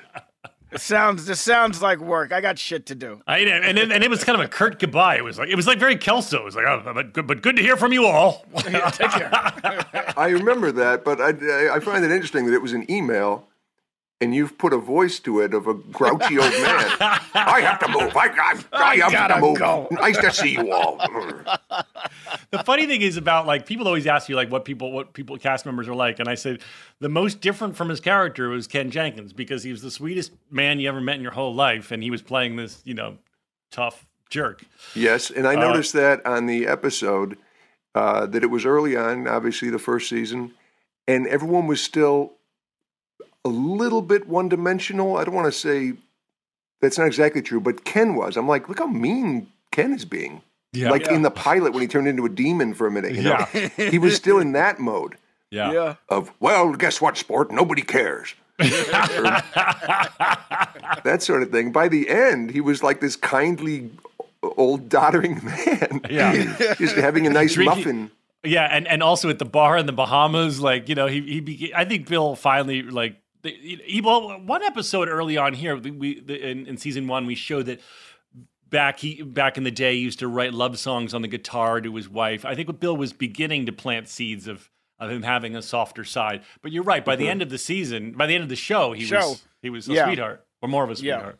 It 0.72 0.80
sounds. 0.80 1.26
This 1.26 1.40
sounds 1.40 1.82
like 1.82 1.98
work. 1.98 2.30
I 2.32 2.40
got 2.40 2.56
shit 2.56 2.86
to 2.86 2.94
do. 2.94 3.20
I, 3.26 3.38
and 3.38 3.76
it, 3.76 3.90
and 3.90 4.04
it 4.04 4.08
was 4.08 4.22
kind 4.22 4.38
of 4.38 4.44
a 4.44 4.48
curt 4.48 4.78
goodbye. 4.78 5.16
It 5.16 5.24
was 5.24 5.36
like 5.36 5.48
it 5.48 5.56
was 5.56 5.66
like 5.66 5.80
very 5.80 5.96
Kelso. 5.96 6.38
It 6.38 6.44
was 6.44 6.54
like, 6.54 6.64
oh, 6.64 6.92
but 6.94 7.12
good, 7.12 7.26
but 7.26 7.42
good 7.42 7.56
to 7.56 7.62
hear 7.62 7.76
from 7.76 7.92
you 7.92 8.06
all. 8.06 8.44
Take 8.58 9.10
care. 9.10 9.30
I 10.16 10.28
remember 10.32 10.70
that, 10.70 11.04
but 11.04 11.20
I, 11.20 11.74
I 11.74 11.80
find 11.80 12.04
it 12.04 12.12
interesting 12.12 12.46
that 12.46 12.54
it 12.54 12.62
was 12.62 12.72
an 12.72 12.88
email, 12.88 13.48
and 14.20 14.34
you've 14.34 14.58
put 14.58 14.72
a 14.72 14.78
voice 14.78 15.18
to 15.20 15.40
it 15.40 15.54
of 15.54 15.66
a 15.66 15.74
grouchy 15.74 16.38
old 16.38 16.50
man. 16.52 16.60
I 17.34 17.60
have 17.62 17.78
to 17.80 17.88
move. 17.88 18.14
I, 18.16 18.26
I, 18.28 18.62
I, 18.72 19.02
I 19.02 19.10
have 19.10 19.34
to 19.34 19.40
move. 19.40 19.58
go. 19.58 19.88
Nice 19.90 20.18
to 20.18 20.30
see 20.32 20.52
you 20.52 20.70
all. 20.72 20.96
the 22.50 22.62
funny 22.64 22.86
thing 22.86 23.02
is 23.02 23.16
about 23.16 23.46
like 23.46 23.66
people 23.66 23.86
always 23.86 24.06
ask 24.06 24.28
you 24.28 24.36
like 24.36 24.50
what 24.50 24.64
people 24.64 24.92
what 24.92 25.12
people 25.12 25.36
cast 25.38 25.64
members 25.66 25.88
are 25.88 25.94
like, 25.94 26.18
and 26.18 26.28
I 26.28 26.34
said 26.34 26.60
the 27.00 27.08
most 27.08 27.40
different 27.40 27.76
from 27.76 27.88
his 27.88 28.00
character 28.00 28.48
was 28.48 28.66
Ken 28.66 28.90
Jenkins 28.90 29.32
because 29.32 29.62
he 29.62 29.70
was 29.70 29.82
the 29.82 29.90
sweetest 29.90 30.32
man 30.50 30.80
you 30.80 30.88
ever 30.88 31.00
met 31.00 31.16
in 31.16 31.22
your 31.22 31.32
whole 31.32 31.54
life, 31.54 31.90
and 31.90 32.02
he 32.02 32.10
was 32.10 32.22
playing 32.22 32.56
this 32.56 32.80
you 32.84 32.94
know 32.94 33.16
tough 33.70 34.06
jerk. 34.28 34.64
Yes, 34.94 35.30
and 35.30 35.46
I 35.46 35.54
Uh, 35.56 35.60
noticed 35.60 35.92
that 35.94 36.24
on 36.26 36.46
the 36.46 36.66
episode 36.66 37.38
uh, 37.94 38.26
that 38.26 38.42
it 38.44 38.46
was 38.48 38.64
early 38.64 38.96
on, 38.96 39.26
obviously 39.26 39.70
the 39.70 39.78
first 39.78 40.08
season, 40.08 40.52
and 41.08 41.26
everyone 41.26 41.66
was 41.66 41.82
still 41.82 42.34
a 43.44 43.48
little 43.48 44.02
bit 44.02 44.26
one 44.28 44.48
dimensional. 44.48 45.16
I 45.16 45.24
don't 45.24 45.34
want 45.34 45.46
to 45.52 45.58
say 45.58 45.94
that's 46.80 46.98
not 46.98 47.06
exactly 47.06 47.42
true, 47.42 47.60
but 47.60 47.84
Ken 47.84 48.14
was. 48.14 48.36
I'm 48.36 48.48
like, 48.48 48.68
look 48.68 48.78
how 48.78 48.86
mean 48.86 49.48
Ken 49.72 49.92
is 49.92 50.04
being. 50.04 50.42
Yeah. 50.72 50.90
like 50.90 51.06
Yeah. 51.06 51.14
in 51.14 51.22
the 51.22 51.30
pilot 51.32 51.72
when 51.72 51.82
he 51.82 51.88
turned 51.88 52.06
into 52.06 52.24
a 52.24 52.28
demon 52.28 52.74
for 52.74 52.86
a 52.86 52.90
minute. 52.92 53.14
You 53.14 53.22
know, 53.22 53.44
Yeah. 53.52 53.68
he 53.90 53.98
was 53.98 54.14
still 54.14 54.38
in 54.38 54.52
that 54.52 54.78
mode 54.78 55.16
Yeah. 55.50 55.72
Yeah. 55.72 55.94
of 56.08 56.30
well, 56.38 56.72
guess 56.74 57.00
what, 57.00 57.16
sport? 57.16 57.50
Nobody 57.50 57.82
cares. 57.82 58.34
that 61.04 61.18
sort 61.20 61.42
of 61.42 61.50
thing. 61.50 61.72
By 61.72 61.88
the 61.88 62.08
end, 62.08 62.50
he 62.50 62.60
was 62.60 62.82
like 62.82 63.00
this 63.00 63.16
kindly 63.16 63.90
old 64.42 64.88
doddering 64.88 65.42
man. 65.44 66.00
Yeah. 66.08 66.56
just 66.78 66.94
having 66.96 67.26
a 67.26 67.30
nice 67.30 67.54
Drinking- 67.54 67.76
muffin. 67.78 68.10
Yeah, 68.42 68.68
and, 68.70 68.88
and 68.88 69.02
also 69.02 69.28
at 69.28 69.38
the 69.38 69.44
bar 69.44 69.76
in 69.76 69.84
the 69.84 69.92
Bahamas, 69.92 70.60
like 70.62 70.88
you 70.88 70.94
know, 70.94 71.06
he 71.06 71.20
he. 71.20 71.42
Beca- 71.42 71.72
I 71.76 71.84
think 71.84 72.08
Bill 72.08 72.34
finally 72.34 72.82
like 72.82 73.16
the- 73.42 74.00
well, 74.04 74.38
one 74.40 74.62
episode 74.62 75.08
early 75.08 75.36
on 75.36 75.54
here, 75.54 75.76
we, 75.76 75.90
we 75.90 76.20
the, 76.20 76.50
in, 76.50 76.66
in 76.66 76.76
season 76.76 77.06
one, 77.08 77.26
we 77.26 77.34
showed 77.34 77.66
that 77.66 77.80
back 78.68 78.98
he 79.00 79.22
back 79.22 79.56
in 79.56 79.64
the 79.64 79.70
day, 79.70 79.94
he 79.94 80.00
used 80.00 80.18
to 80.20 80.28
write 80.28 80.54
love 80.54 80.78
songs 80.78 81.14
on 81.14 81.22
the 81.22 81.28
guitar 81.28 81.80
to 81.80 81.94
his 81.96 82.08
wife. 82.08 82.44
I 82.44 82.54
think 82.54 82.68
what 82.68 82.80
Bill 82.80 82.96
was 82.96 83.12
beginning 83.12 83.66
to 83.66 83.72
plant 83.72 84.08
seeds 84.08 84.46
of 84.48 84.70
of 84.98 85.10
him 85.10 85.22
having 85.22 85.56
a 85.56 85.62
softer 85.62 86.04
side. 86.04 86.42
But 86.60 86.72
you're 86.72 86.82
right. 86.82 87.02
By 87.04 87.16
the 87.16 87.24
Mhm. 87.24 87.30
end 87.30 87.42
of 87.42 87.48
the 87.48 87.56
season, 87.56 88.12
by 88.12 88.26
the 88.26 88.34
end 88.34 88.42
of 88.42 88.50
the 88.50 88.56
show, 88.56 88.92
he 88.92 89.04
Show. 89.04 89.16
was 89.30 89.44
he 89.62 89.70
was 89.70 89.88
a 89.88 89.94
Yeah. 89.94 90.04
sweetheart 90.06 90.44
or 90.60 90.68
more 90.68 90.84
of 90.84 90.90
a 90.90 90.92
Yeah. 90.94 91.16
sweetheart. 91.16 91.38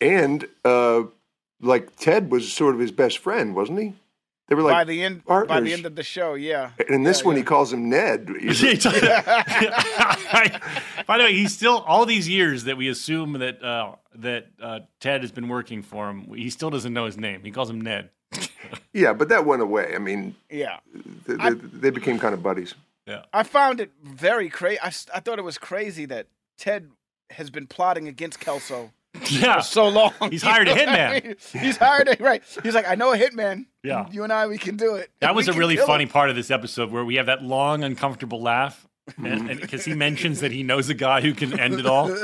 and 0.00 0.46
uh, 0.64 1.02
like 1.60 1.96
Ted 1.96 2.30
was 2.30 2.50
sort 2.52 2.74
of 2.74 2.80
his 2.80 2.92
best 2.92 3.18
friend, 3.18 3.54
wasn't 3.54 3.78
he? 3.80 3.92
They 4.50 4.56
were 4.56 4.62
like 4.62 4.72
by 4.72 4.84
the 4.84 5.02
end, 5.04 5.24
by 5.24 5.60
the 5.60 5.72
end 5.72 5.86
of 5.86 5.94
the 5.94 6.02
show, 6.02 6.34
yeah. 6.34 6.72
And 6.80 6.90
in 6.90 7.02
this 7.04 7.24
one, 7.24 7.36
he 7.36 7.44
calls 7.44 7.72
him 7.72 7.88
Ned. 7.88 8.28
By 11.06 11.18
the 11.18 11.24
way, 11.24 11.32
he's 11.34 11.54
still 11.54 11.78
all 11.86 12.04
these 12.04 12.28
years 12.28 12.64
that 12.64 12.76
we 12.76 12.88
assume 12.88 13.34
that 13.34 13.62
uh, 13.62 13.94
that 14.16 14.48
uh, 14.60 14.80
Ted 14.98 15.20
has 15.20 15.30
been 15.30 15.48
working 15.48 15.82
for 15.82 16.10
him. 16.10 16.34
He 16.34 16.50
still 16.50 16.68
doesn't 16.68 16.92
know 16.92 17.06
his 17.06 17.16
name. 17.16 17.44
He 17.44 17.52
calls 17.52 17.70
him 17.70 17.80
Ned. 17.80 18.10
yeah, 18.92 19.12
but 19.12 19.28
that 19.28 19.46
went 19.46 19.62
away. 19.62 19.92
I 19.94 19.98
mean, 19.98 20.34
Yeah. 20.50 20.78
they, 21.26 21.36
they, 21.36 21.50
they 21.54 21.90
became 21.90 22.18
kind 22.18 22.34
of 22.34 22.42
buddies. 22.42 22.74
Yeah. 23.06 23.22
I 23.32 23.44
found 23.44 23.80
it 23.80 23.92
very 24.02 24.48
crazy. 24.48 24.80
I, 24.80 24.88
I 25.14 25.20
thought 25.20 25.38
it 25.38 25.44
was 25.44 25.58
crazy 25.58 26.06
that 26.06 26.26
Ted 26.58 26.90
has 27.30 27.50
been 27.50 27.68
plotting 27.68 28.08
against 28.08 28.40
Kelso 28.40 28.92
Yeah. 29.40 29.56
for 29.56 29.62
so 29.62 29.88
long. 29.88 30.12
He's 30.30 30.42
hired 30.42 30.68
a 30.68 30.70
You 30.74 30.76
I 30.82 30.84
hitman. 30.86 31.24
mean? 31.24 31.62
He's 31.62 31.76
hired 31.76 32.08
a 32.08 32.16
right. 32.22 32.42
He's 32.62 32.74
like, 32.74 32.88
I 32.88 32.94
know 32.94 33.12
a 33.12 33.18
hitman. 33.18 33.66
Yeah. 33.82 34.08
You 34.10 34.24
and 34.24 34.32
I, 34.32 34.46
we 34.46 34.58
can 34.58 34.76
do 34.76 34.94
it. 34.96 35.10
That 35.20 35.34
was 35.34 35.48
a 35.48 35.52
really 35.52 35.76
funny 35.76 36.04
him." 36.04 36.10
part 36.10 36.30
of 36.30 36.36
this 36.36 36.50
episode 36.50 36.90
where 36.90 37.04
we 37.04 37.16
have 37.16 37.26
that 37.26 37.42
long, 37.42 37.84
uncomfortable 37.84 38.40
laugh. 38.42 38.86
Because 39.20 39.84
he 39.84 39.94
mentions 39.94 40.38
that 40.40 40.52
he 40.52 40.62
knows 40.62 40.88
a 40.88 40.94
guy 40.94 41.20
who 41.20 41.34
can 41.34 41.58
end 41.58 41.80
it 41.80 41.86
all. 41.86 42.08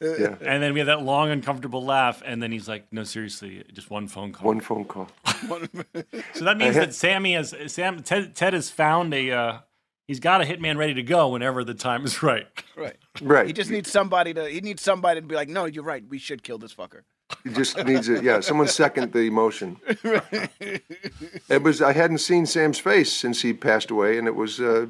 Yeah. 0.00 0.34
And 0.40 0.62
then 0.62 0.72
we 0.72 0.80
have 0.80 0.86
that 0.88 1.02
long, 1.02 1.30
uncomfortable 1.30 1.84
laugh. 1.84 2.22
And 2.26 2.42
then 2.42 2.50
he's 2.50 2.66
like, 2.68 2.86
no, 2.92 3.04
seriously, 3.04 3.62
just 3.72 3.88
one 3.88 4.08
phone 4.08 4.32
call. 4.32 4.48
One 4.48 4.60
phone 4.60 4.84
call. 4.84 5.08
So 6.34 6.44
that 6.44 6.56
means 6.56 6.76
I 6.76 6.80
that 6.86 6.94
Sammy 6.94 7.34
has 7.34 7.54
Sam 7.68 8.02
Ted, 8.02 8.34
Ted 8.34 8.52
has 8.52 8.68
found 8.70 9.14
a 9.14 9.30
uh, 9.30 9.58
he's 10.06 10.20
got 10.20 10.40
a 10.40 10.44
hitman 10.44 10.76
ready 10.76 10.94
to 10.94 11.02
go 11.02 11.28
whenever 11.28 11.64
the 11.64 11.74
time 11.74 12.04
is 12.04 12.22
right. 12.22 12.46
Right. 12.76 12.96
Right. 13.22 13.46
He 13.46 13.52
just 13.52 13.70
needs 13.70 13.90
somebody 13.90 14.34
to. 14.34 14.48
He 14.48 14.60
needs 14.60 14.82
somebody 14.82 15.20
to 15.20 15.26
be 15.26 15.34
like, 15.34 15.48
no, 15.48 15.64
you're 15.66 15.84
right. 15.84 16.04
We 16.08 16.18
should 16.18 16.42
kill 16.42 16.58
this 16.58 16.74
fucker. 16.74 17.02
He 17.42 17.50
just 17.50 17.82
needs 17.84 18.08
it. 18.08 18.22
yeah. 18.22 18.40
Someone 18.40 18.68
second 18.68 19.12
the 19.12 19.20
emotion. 19.20 19.76
It 21.48 21.62
was 21.62 21.82
I 21.82 21.92
hadn't 21.92 22.18
seen 22.18 22.46
Sam's 22.46 22.78
face 22.78 23.12
since 23.12 23.42
he 23.42 23.52
passed 23.52 23.90
away, 23.90 24.18
and 24.18 24.26
it 24.26 24.34
was 24.34 24.60
uh, 24.60 24.86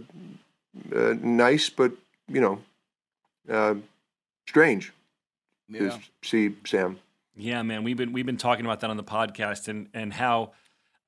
uh, 0.94 1.14
nice, 1.20 1.68
but 1.68 1.92
you 2.28 2.40
know, 2.40 2.58
uh, 3.50 3.74
strange 4.48 4.92
Yeah. 5.68 5.90
to 5.90 6.00
see 6.22 6.54
Sam. 6.64 6.98
Yeah, 7.36 7.62
man, 7.62 7.82
we've 7.84 7.96
been 7.96 8.12
we've 8.12 8.26
been 8.26 8.36
talking 8.36 8.64
about 8.64 8.80
that 8.80 8.90
on 8.90 8.96
the 8.96 9.04
podcast 9.04 9.68
and 9.68 9.88
and 9.94 10.12
how 10.12 10.52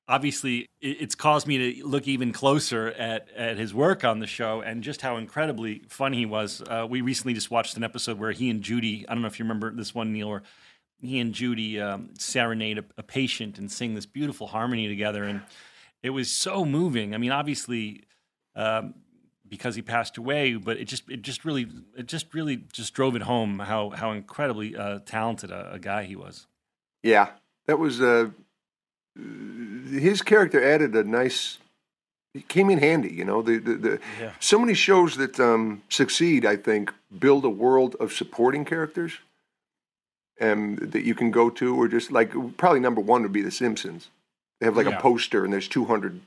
obviously 0.07 0.69
it's 0.81 1.15
caused 1.15 1.47
me 1.47 1.57
to 1.73 1.85
look 1.85 2.07
even 2.07 2.31
closer 2.31 2.89
at 2.89 3.29
at 3.35 3.57
his 3.57 3.73
work 3.73 4.03
on 4.03 4.19
the 4.19 4.27
show 4.27 4.61
and 4.61 4.83
just 4.83 5.01
how 5.01 5.17
incredibly 5.17 5.79
fun 5.89 6.13
he 6.13 6.25
was. 6.25 6.61
Uh, 6.61 6.85
we 6.89 7.01
recently 7.01 7.33
just 7.33 7.51
watched 7.51 7.77
an 7.77 7.83
episode 7.83 8.19
where 8.19 8.31
he 8.31 8.49
and 8.49 8.61
Judy, 8.61 9.05
I 9.07 9.13
don't 9.13 9.21
know 9.21 9.27
if 9.27 9.39
you 9.39 9.45
remember 9.45 9.71
this 9.71 9.93
one, 9.93 10.13
Neil, 10.13 10.29
where 10.29 10.43
he 10.99 11.19
and 11.19 11.33
Judy 11.33 11.79
um, 11.79 12.11
serenade 12.17 12.79
a, 12.79 12.85
a 12.97 13.03
patient 13.03 13.57
and 13.57 13.71
sing 13.71 13.95
this 13.95 14.05
beautiful 14.05 14.47
harmony 14.47 14.87
together, 14.87 15.23
and 15.23 15.41
it 16.01 16.11
was 16.11 16.31
so 16.31 16.65
moving. 16.65 17.13
I 17.13 17.17
mean, 17.17 17.31
obviously. 17.31 18.03
Um, 18.55 18.95
because 19.49 19.75
he 19.75 19.81
passed 19.81 20.17
away, 20.17 20.55
but 20.55 20.77
it 20.77 20.85
just 20.85 21.09
it 21.09 21.21
just 21.21 21.45
really 21.45 21.67
it 21.97 22.07
just 22.07 22.33
really 22.33 22.57
just 22.73 22.93
drove 22.93 23.15
it 23.15 23.21
home 23.21 23.59
how 23.59 23.91
how 23.91 24.11
incredibly 24.11 24.75
uh, 24.75 24.99
talented 25.05 25.51
a, 25.51 25.73
a 25.73 25.79
guy 25.79 26.03
he 26.03 26.17
was. 26.17 26.47
Yeah, 27.01 27.29
that 27.65 27.79
was 27.79 28.01
uh, 28.01 28.31
his 29.91 30.21
character 30.21 30.63
added 30.63 30.95
a 30.95 31.03
nice. 31.03 31.57
He 32.33 32.41
came 32.41 32.69
in 32.69 32.77
handy, 32.79 33.09
you 33.13 33.25
know. 33.25 33.41
The 33.41 33.57
the, 33.57 33.73
the 33.75 33.99
Yeah. 34.19 34.31
so 34.39 34.59
many 34.59 34.73
shows 34.73 35.15
that 35.17 35.39
um, 35.39 35.81
succeed, 35.89 36.45
I 36.45 36.55
think, 36.55 36.93
build 37.19 37.45
a 37.45 37.49
world 37.49 37.95
of 37.99 38.11
supporting 38.13 38.65
characters, 38.65 39.13
and 40.39 40.77
that 40.79 41.03
you 41.03 41.15
can 41.15 41.31
go 41.31 41.49
to, 41.49 41.75
or 41.75 41.87
just 41.87 42.11
like 42.11 42.31
probably 42.57 42.79
number 42.79 43.01
one 43.01 43.23
would 43.23 43.33
be 43.33 43.41
The 43.41 43.51
Simpsons. 43.51 44.09
They 44.59 44.65
have 44.65 44.77
like 44.77 44.87
Yeah. 44.87 44.97
a 44.97 45.01
poster, 45.01 45.43
and 45.43 45.53
there's 45.53 45.67
200 45.67 46.19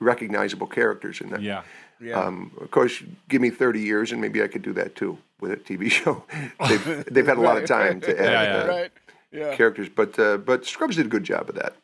recognizable 0.00 0.66
characters 0.66 1.20
in 1.20 1.30
there. 1.30 1.40
Yeah. 1.40 1.62
Yeah. 2.00 2.20
Um, 2.20 2.52
of 2.60 2.70
course, 2.70 3.02
give 3.28 3.40
me 3.40 3.48
30 3.50 3.80
years, 3.80 4.12
and 4.12 4.20
maybe 4.20 4.42
I 4.42 4.48
could 4.48 4.62
do 4.62 4.72
that 4.74 4.94
too 4.94 5.16
with 5.40 5.50
a 5.52 5.56
TV 5.56 5.90
show. 6.00 6.24
they've, 6.68 7.04
they've 7.10 7.26
had 7.26 7.38
a 7.38 7.40
lot 7.40 7.56
of 7.56 7.64
time 7.66 8.00
to 8.02 8.10
add 8.20 8.24
Yeah, 8.24 8.42
yeah. 8.42 8.62
uh, 8.62 8.66
Right. 8.66 8.92
Yeah. 9.32 9.56
characters, 9.56 9.88
but 9.88 10.18
uh, 10.18 10.36
but 10.36 10.64
Scrubs 10.66 10.96
did 10.96 11.06
a 11.06 11.08
good 11.08 11.24
job 11.24 11.48
of 11.48 11.54
that. 11.56 11.74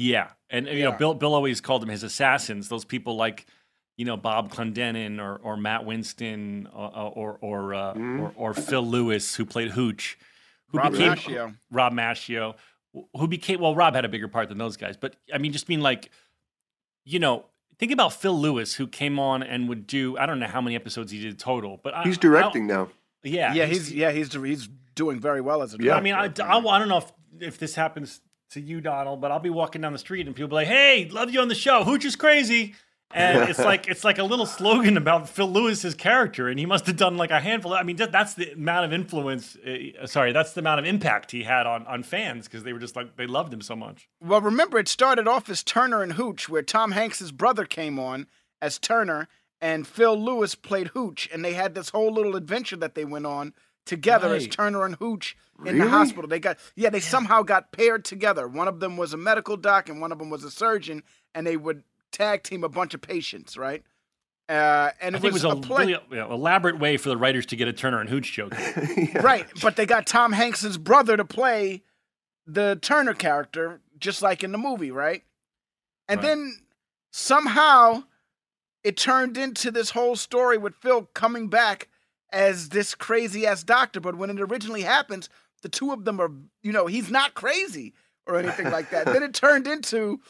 Yeah, 0.00 0.28
and 0.48 0.68
you 0.68 0.84
know 0.84 0.92
Bill 0.92 1.12
Bill 1.12 1.34
always 1.34 1.60
called 1.60 1.82
them 1.82 1.88
his 1.88 2.04
assassins. 2.04 2.68
Those 2.68 2.84
people 2.84 3.16
like 3.16 3.46
you 3.96 4.04
know 4.04 4.16
Bob 4.16 4.52
Clendenin 4.52 5.18
or 5.18 5.40
or 5.42 5.56
Matt 5.56 5.84
Winston 5.84 6.68
or 6.72 6.92
or 6.94 7.38
or, 7.40 7.74
uh, 7.74 7.94
mm-hmm. 7.94 8.20
or, 8.20 8.32
or 8.36 8.54
Phil 8.54 8.86
Lewis 8.86 9.34
who 9.34 9.44
played 9.44 9.72
Hooch, 9.72 10.16
who 10.68 10.78
Rob 10.78 10.92
became 10.92 11.14
Maschio. 11.14 11.56
Rob 11.72 11.92
Maschio, 11.92 12.54
who 13.16 13.26
became 13.26 13.60
well 13.60 13.74
Rob 13.74 13.96
had 13.96 14.04
a 14.04 14.08
bigger 14.08 14.28
part 14.28 14.48
than 14.48 14.56
those 14.56 14.76
guys, 14.76 14.96
but 14.96 15.16
I 15.34 15.38
mean 15.38 15.50
just 15.52 15.66
being 15.66 15.80
like, 15.80 16.10
you 17.04 17.18
know. 17.18 17.46
Think 17.80 17.92
about 17.92 18.12
Phil 18.12 18.36
Lewis, 18.36 18.74
who 18.74 18.88
came 18.88 19.20
on 19.20 19.44
and 19.44 19.68
would 19.68 19.86
do. 19.86 20.18
I 20.18 20.26
don't 20.26 20.40
know 20.40 20.48
how 20.48 20.60
many 20.60 20.74
episodes 20.74 21.12
he 21.12 21.20
did 21.20 21.38
total, 21.38 21.78
but 21.80 21.94
I, 21.94 22.02
He's 22.02 22.18
directing 22.18 22.66
now. 22.66 22.88
Yeah, 23.22 23.54
Yeah. 23.54 23.66
He's 23.66 23.92
yeah. 23.92 24.10
He's 24.10 24.32
he's 24.32 24.68
doing 24.96 25.20
very 25.20 25.40
well 25.40 25.62
as 25.62 25.74
a. 25.74 25.76
Yeah. 25.78 25.94
I 25.94 26.00
mean, 26.00 26.14
I, 26.14 26.24
I, 26.24 26.58
I 26.58 26.78
don't 26.80 26.88
know 26.88 26.96
if, 26.98 27.12
if 27.38 27.58
this 27.58 27.76
happens 27.76 28.20
to 28.50 28.60
you, 28.60 28.80
Donald, 28.80 29.20
but 29.20 29.30
I'll 29.30 29.38
be 29.38 29.50
walking 29.50 29.82
down 29.82 29.92
the 29.92 29.98
street 29.98 30.26
and 30.26 30.34
people 30.34 30.48
be 30.48 30.54
like, 30.56 30.68
"Hey, 30.68 31.08
love 31.10 31.30
you 31.30 31.40
on 31.40 31.48
the 31.48 31.54
show. 31.54 31.84
Hooch 31.84 32.04
is 32.04 32.16
crazy," 32.16 32.74
and 33.10 33.48
it's 33.48 33.58
like 33.58 33.88
it's 33.88 34.04
like 34.04 34.18
a 34.18 34.24
little 34.24 34.46
slogan 34.46 34.96
about 34.96 35.28
Phil 35.28 35.50
Lewis's 35.50 35.94
character, 35.94 36.48
and 36.48 36.58
he 36.58 36.66
must 36.66 36.86
have 36.86 36.96
done 36.96 37.16
like 37.16 37.30
a 37.30 37.40
handful. 37.40 37.72
I 37.72 37.82
mean, 37.82 37.96
that, 37.96 38.12
that's 38.12 38.34
the 38.34 38.52
amount 38.52 38.84
of 38.84 38.92
influence. 38.92 39.56
Uh, 39.56 40.06
sorry, 40.06 40.32
that's 40.32 40.52
the 40.52 40.60
amount 40.60 40.80
of 40.80 40.86
impact 40.86 41.30
he 41.30 41.42
had 41.42 41.66
on 41.66 41.86
on 41.86 42.02
fans 42.02 42.46
because 42.46 42.64
they 42.64 42.72
were 42.72 42.78
just 42.78 42.96
like 42.96 43.16
they 43.16 43.26
loved 43.26 43.52
him 43.52 43.60
so 43.60 43.76
much. 43.76 44.08
Well, 44.20 44.40
remember, 44.40 44.78
it 44.78 44.88
started 44.88 45.26
off 45.26 45.48
as 45.48 45.62
Turner 45.62 46.02
and 46.02 46.14
Hooch, 46.14 46.48
where 46.48 46.62
Tom 46.62 46.92
Hanks's 46.92 47.32
brother 47.32 47.64
came 47.64 47.98
on 47.98 48.26
as 48.60 48.78
Turner, 48.78 49.28
and 49.60 49.86
Phil 49.86 50.18
Lewis 50.18 50.54
played 50.54 50.88
Hooch, 50.88 51.28
and 51.32 51.44
they 51.44 51.54
had 51.54 51.74
this 51.74 51.90
whole 51.90 52.12
little 52.12 52.36
adventure 52.36 52.76
that 52.76 52.94
they 52.94 53.04
went 53.04 53.26
on 53.26 53.54
together 53.88 54.34
as 54.34 54.46
Turner 54.46 54.84
and 54.84 54.94
Hooch 54.96 55.36
in 55.64 55.78
the 55.78 55.88
hospital. 55.88 56.28
They 56.28 56.38
got 56.38 56.58
yeah, 56.76 56.90
they 56.90 57.00
somehow 57.00 57.42
got 57.42 57.72
paired 57.72 58.04
together. 58.04 58.46
One 58.46 58.68
of 58.68 58.78
them 58.80 58.96
was 58.96 59.12
a 59.12 59.16
medical 59.16 59.56
doc, 59.56 59.88
and 59.88 60.00
one 60.00 60.12
of 60.12 60.18
them 60.18 60.30
was 60.30 60.44
a 60.44 60.50
surgeon, 60.50 61.02
and 61.34 61.46
they 61.46 61.56
would 61.56 61.82
tag 62.12 62.42
team 62.44 62.62
a 62.62 62.68
bunch 62.68 62.94
of 62.94 63.00
patients, 63.00 63.56
right? 63.56 63.82
Uh, 64.48 64.90
and 65.02 65.14
it 65.14 65.20
was, 65.22 65.44
it 65.44 65.46
was 65.48 65.58
a, 65.58 65.60
play, 65.60 65.86
really 65.86 66.00
you 66.10 66.16
know, 66.16 66.32
elaborate 66.32 66.78
way 66.78 66.96
for 66.96 67.10
the 67.10 67.16
writers 67.18 67.44
to 67.46 67.56
get 67.56 67.68
a 67.68 67.72
Turner 67.72 68.00
and 68.00 68.08
Hooch 68.08 68.32
joke. 68.32 68.54
right? 69.14 69.46
But 69.60 69.76
they 69.76 69.84
got 69.84 70.06
Tom 70.06 70.32
Hanks's 70.32 70.78
brother 70.78 71.18
to 71.18 71.24
play 71.24 71.82
the 72.46 72.78
Turner 72.80 73.12
character, 73.12 73.80
just 73.98 74.22
like 74.22 74.42
in 74.42 74.52
the 74.52 74.58
movie, 74.58 74.90
right? 74.90 75.22
And 76.08 76.18
Right. 76.22 76.26
then 76.28 76.58
somehow 77.10 78.04
it 78.82 78.96
turned 78.96 79.36
into 79.36 79.70
this 79.70 79.90
whole 79.90 80.16
story 80.16 80.56
with 80.56 80.74
Phil 80.76 81.02
coming 81.12 81.48
back 81.48 81.88
as 82.32 82.70
this 82.70 82.94
crazy 82.94 83.46
ass 83.46 83.62
doctor. 83.62 84.00
But 84.00 84.16
when 84.16 84.30
it 84.30 84.40
originally 84.40 84.82
happens, 84.82 85.28
the 85.62 85.68
two 85.68 85.92
of 85.92 86.04
them 86.04 86.20
are, 86.20 86.30
you 86.62 86.72
know, 86.72 86.86
he's 86.86 87.10
not 87.10 87.34
crazy 87.34 87.94
or 88.26 88.38
anything 88.38 88.70
like 88.70 88.90
that. 88.90 89.06
then 89.06 89.22
it 89.22 89.34
turned 89.34 89.66
into. 89.66 90.20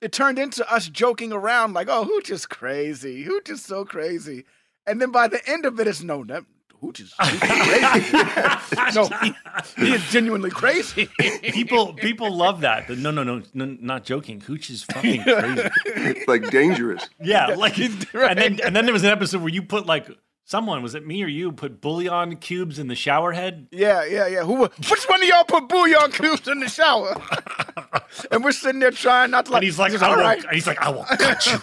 It 0.00 0.12
turned 0.12 0.38
into 0.38 0.70
us 0.72 0.88
joking 0.88 1.32
around 1.32 1.72
like, 1.72 1.88
"Oh, 1.90 2.04
Hooch 2.04 2.30
is 2.30 2.46
crazy. 2.46 3.24
Hooch 3.24 3.50
is 3.50 3.64
so 3.64 3.84
crazy." 3.84 4.44
And 4.86 5.02
then 5.02 5.10
by 5.10 5.26
the 5.26 5.40
end 5.48 5.66
of 5.66 5.80
it, 5.80 5.88
it's 5.88 6.04
no, 6.04 6.22
that, 6.24 6.44
Hooch 6.80 7.00
is, 7.00 7.12
Hooch 7.18 7.32
is 7.32 7.40
crazy. 7.40 8.94
no, 8.94 9.08
he, 9.22 9.34
he 9.76 9.94
is 9.94 10.02
genuinely 10.10 10.50
crazy. 10.50 11.08
people 11.42 11.94
people 11.94 12.34
love 12.34 12.60
that. 12.60 12.88
No, 12.88 13.10
no, 13.10 13.24
no, 13.24 13.42
no, 13.54 13.76
not 13.80 14.04
joking. 14.04 14.40
Hooch 14.40 14.70
is 14.70 14.84
fucking 14.84 15.22
crazy. 15.22 15.68
It's 15.84 16.28
like 16.28 16.50
dangerous. 16.50 17.08
Yeah, 17.20 17.46
like 17.56 17.78
and 17.78 18.38
then 18.38 18.60
and 18.64 18.76
then 18.76 18.84
there 18.84 18.92
was 18.92 19.04
an 19.04 19.10
episode 19.10 19.40
where 19.40 19.52
you 19.52 19.62
put 19.62 19.86
like 19.86 20.08
someone 20.48 20.82
was 20.82 20.94
it 20.94 21.06
me 21.06 21.22
or 21.22 21.26
you 21.26 21.52
put 21.52 21.80
bouillon 21.80 22.36
cubes 22.36 22.78
in 22.78 22.88
the 22.88 22.94
shower 22.94 23.32
head. 23.32 23.68
Yeah, 23.70 24.04
yeah, 24.04 24.26
yeah. 24.26 24.42
Who? 24.44 24.62
Which 24.62 25.04
one 25.06 25.22
of 25.22 25.28
y'all 25.28 25.44
put 25.44 25.68
bouillon 25.68 26.10
cubes 26.10 26.48
in 26.48 26.60
the 26.60 26.68
shower? 26.68 27.14
and 28.30 28.42
we're 28.42 28.52
sitting 28.52 28.80
there 28.80 28.90
trying 28.90 29.30
not 29.30 29.46
to 29.46 29.52
like. 29.52 29.58
And 29.60 29.64
he's 29.66 29.78
like, 29.78 29.92
goes, 29.92 30.02
I 30.02 30.08
"All 30.08 30.16
will, 30.16 30.22
right." 30.22 30.44
he's 30.52 30.66
like, 30.66 30.80
I 30.80 30.88
will 30.90 31.04
cut 31.04 31.46
you. 31.46 31.58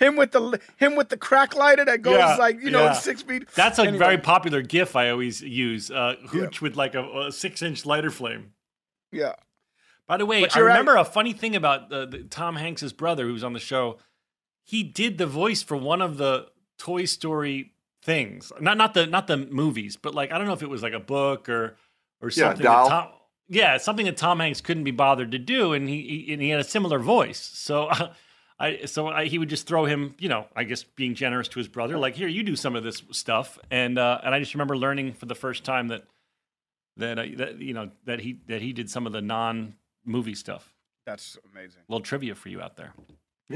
him 0.06 0.16
with 0.16 0.32
the 0.32 0.60
him 0.76 0.96
with 0.96 1.08
the 1.10 1.16
crack 1.16 1.54
lighter 1.54 1.84
that 1.84 2.02
goes 2.02 2.16
Yeah, 2.18 2.36
like 2.36 2.60
you 2.60 2.70
know 2.70 2.84
yeah. 2.86 2.92
six 2.92 3.22
feet. 3.22 3.48
That's 3.54 3.78
a 3.78 3.82
Anyway, 3.82 3.98
very 3.98 4.18
popular 4.18 4.62
GIF 4.62 4.96
I 4.96 5.10
always 5.10 5.40
use. 5.40 5.90
Uh, 5.90 6.16
Hooch 6.28 6.60
with 6.60 6.76
like 6.76 6.94
a, 6.94 7.26
a 7.26 7.32
six 7.32 7.62
inch 7.62 7.86
lighter 7.86 8.10
flame. 8.10 8.52
yeah. 9.12 9.34
By 10.06 10.16
the 10.16 10.26
way, 10.26 10.38
I 10.38 10.48
you're 10.58 10.66
right. 10.66 10.72
remember 10.72 10.96
a 10.96 11.04
funny 11.04 11.32
thing 11.32 11.54
about 11.54 11.92
uh, 11.92 12.04
the, 12.06 12.24
Tom 12.24 12.56
Hanks's 12.56 12.92
brother 12.92 13.26
who 13.26 13.32
was 13.32 13.44
on 13.44 13.52
the 13.52 13.60
show. 13.60 13.98
He 14.64 14.82
did 14.82 15.18
the 15.18 15.26
voice 15.26 15.62
for 15.62 15.76
one 15.76 16.02
of 16.02 16.16
the 16.16 16.48
Toy 16.80 17.04
Story 17.04 17.72
things, 18.02 18.50
not 18.60 18.76
not 18.76 18.94
the 18.94 19.06
not 19.06 19.26
the 19.26 19.36
movies, 19.36 19.96
but 19.96 20.14
like 20.14 20.32
I 20.32 20.38
don't 20.38 20.46
know 20.46 20.54
if 20.54 20.62
it 20.62 20.70
was 20.70 20.82
like 20.82 20.94
a 20.94 21.00
book 21.00 21.48
or 21.48 21.76
or 22.20 22.30
something. 22.30 22.64
doll. 22.64 22.88
That 22.88 22.94
Tom, 22.94 23.08
yeah, 23.48 23.76
something 23.76 24.06
that 24.06 24.16
Tom 24.16 24.40
Hanks 24.40 24.60
couldn't 24.60 24.84
be 24.84 24.90
bothered 24.90 25.32
to 25.32 25.38
do, 25.38 25.74
and 25.74 25.88
he, 25.88 26.24
he 26.26 26.32
and 26.32 26.42
he 26.42 26.48
had 26.48 26.60
a 26.60 26.64
similar 26.64 26.98
voice. 26.98 27.38
So. 27.54 27.90
I, 28.62 28.84
so 28.84 29.08
I, 29.08 29.24
he 29.24 29.38
would 29.38 29.48
just 29.48 29.66
throw 29.66 29.86
him, 29.86 30.14
you 30.18 30.28
know, 30.28 30.44
I 30.54 30.64
guess 30.64 30.84
being 30.84 31.14
generous 31.14 31.48
to 31.48 31.58
his 31.58 31.66
brother, 31.66 31.96
like 31.96 32.14
here, 32.14 32.28
you 32.28 32.42
do 32.42 32.54
some 32.56 32.76
of 32.76 32.84
this 32.84 33.02
stuff, 33.10 33.58
and 33.70 33.98
uh, 33.98 34.20
and 34.22 34.34
I 34.34 34.38
just 34.38 34.52
remember 34.52 34.76
learning 34.76 35.14
for 35.14 35.24
the 35.24 35.34
first 35.34 35.64
time 35.64 35.88
that 35.88 36.04
that, 36.98 37.18
uh, 37.18 37.24
that 37.36 37.58
you 37.58 37.72
know 37.72 37.90
that 38.04 38.20
he 38.20 38.38
that 38.48 38.60
he 38.60 38.74
did 38.74 38.90
some 38.90 39.06
of 39.06 39.14
the 39.14 39.22
non 39.22 39.76
movie 40.04 40.34
stuff. 40.34 40.74
That's 41.06 41.38
amazing. 41.50 41.80
A 41.88 41.90
little 41.90 42.04
trivia 42.04 42.34
for 42.34 42.50
you 42.50 42.60
out 42.60 42.76
there. 42.76 42.92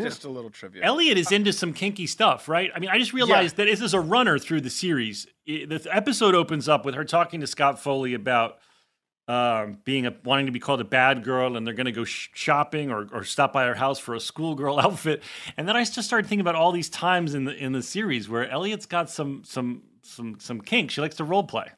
Just 0.03 0.25
a 0.25 0.29
little 0.29 0.51
trivia. 0.51 0.83
Elliot 0.83 1.19
is 1.19 1.31
into 1.31 1.53
some 1.53 1.73
kinky 1.73 2.07
stuff, 2.07 2.49
right? 2.49 2.71
I 2.75 2.81
mean, 2.81 2.91
I 2.91 2.99
just 2.99 3.13
realized 3.13 3.57
that 3.57 3.67
this 3.67 3.81
is 3.81 3.95
a 3.95 4.01
runner 4.01 4.39
through 4.39 4.63
the 4.63 4.71
series. 4.71 5.27
The 5.47 5.87
episode 5.91 6.35
opens 6.35 6.69
up 6.69 6.85
with 6.85 6.95
her 6.95 7.05
talking 7.05 7.41
to 7.41 7.47
Scott 7.47 7.79
Foley 7.79 8.15
about 8.15 8.59
um, 9.29 9.79
being 9.85 10.07
a 10.07 10.15
wanting 10.25 10.47
to 10.47 10.53
be 10.53 10.59
called 10.59 10.81
a 10.81 10.85
bad 10.85 11.25
girl, 11.25 11.57
and 11.57 11.67
they're 11.67 11.75
going 11.75 11.87
to 11.87 11.93
go 11.93 12.05
sh- 12.05 12.29
shopping 12.35 12.91
or, 12.91 13.09
or 13.13 13.25
stop 13.25 13.53
by 13.53 13.65
her 13.65 13.75
house 13.75 13.99
for 13.99 14.15
a 14.15 14.21
schoolgirl 14.21 14.79
outfit. 14.85 15.23
And 15.57 15.67
then 15.69 15.77
I 15.77 15.85
just 15.85 16.03
started 16.03 16.27
thinking 16.27 16.43
about 16.43 16.57
all 16.57 16.73
these 16.73 16.91
times 16.91 17.35
in 17.35 17.45
the 17.45 17.55
in 17.55 17.73
the 17.73 17.83
series 17.83 18.29
where 18.29 18.49
Elliot's 18.49 18.87
got 18.87 19.09
some 19.09 19.43
some 19.45 19.83
some 20.03 20.39
some 20.41 20.61
kink. 20.61 20.91
She 20.91 21.01
likes 21.01 21.17
to 21.17 21.25
role 21.25 21.45
play. 21.45 21.69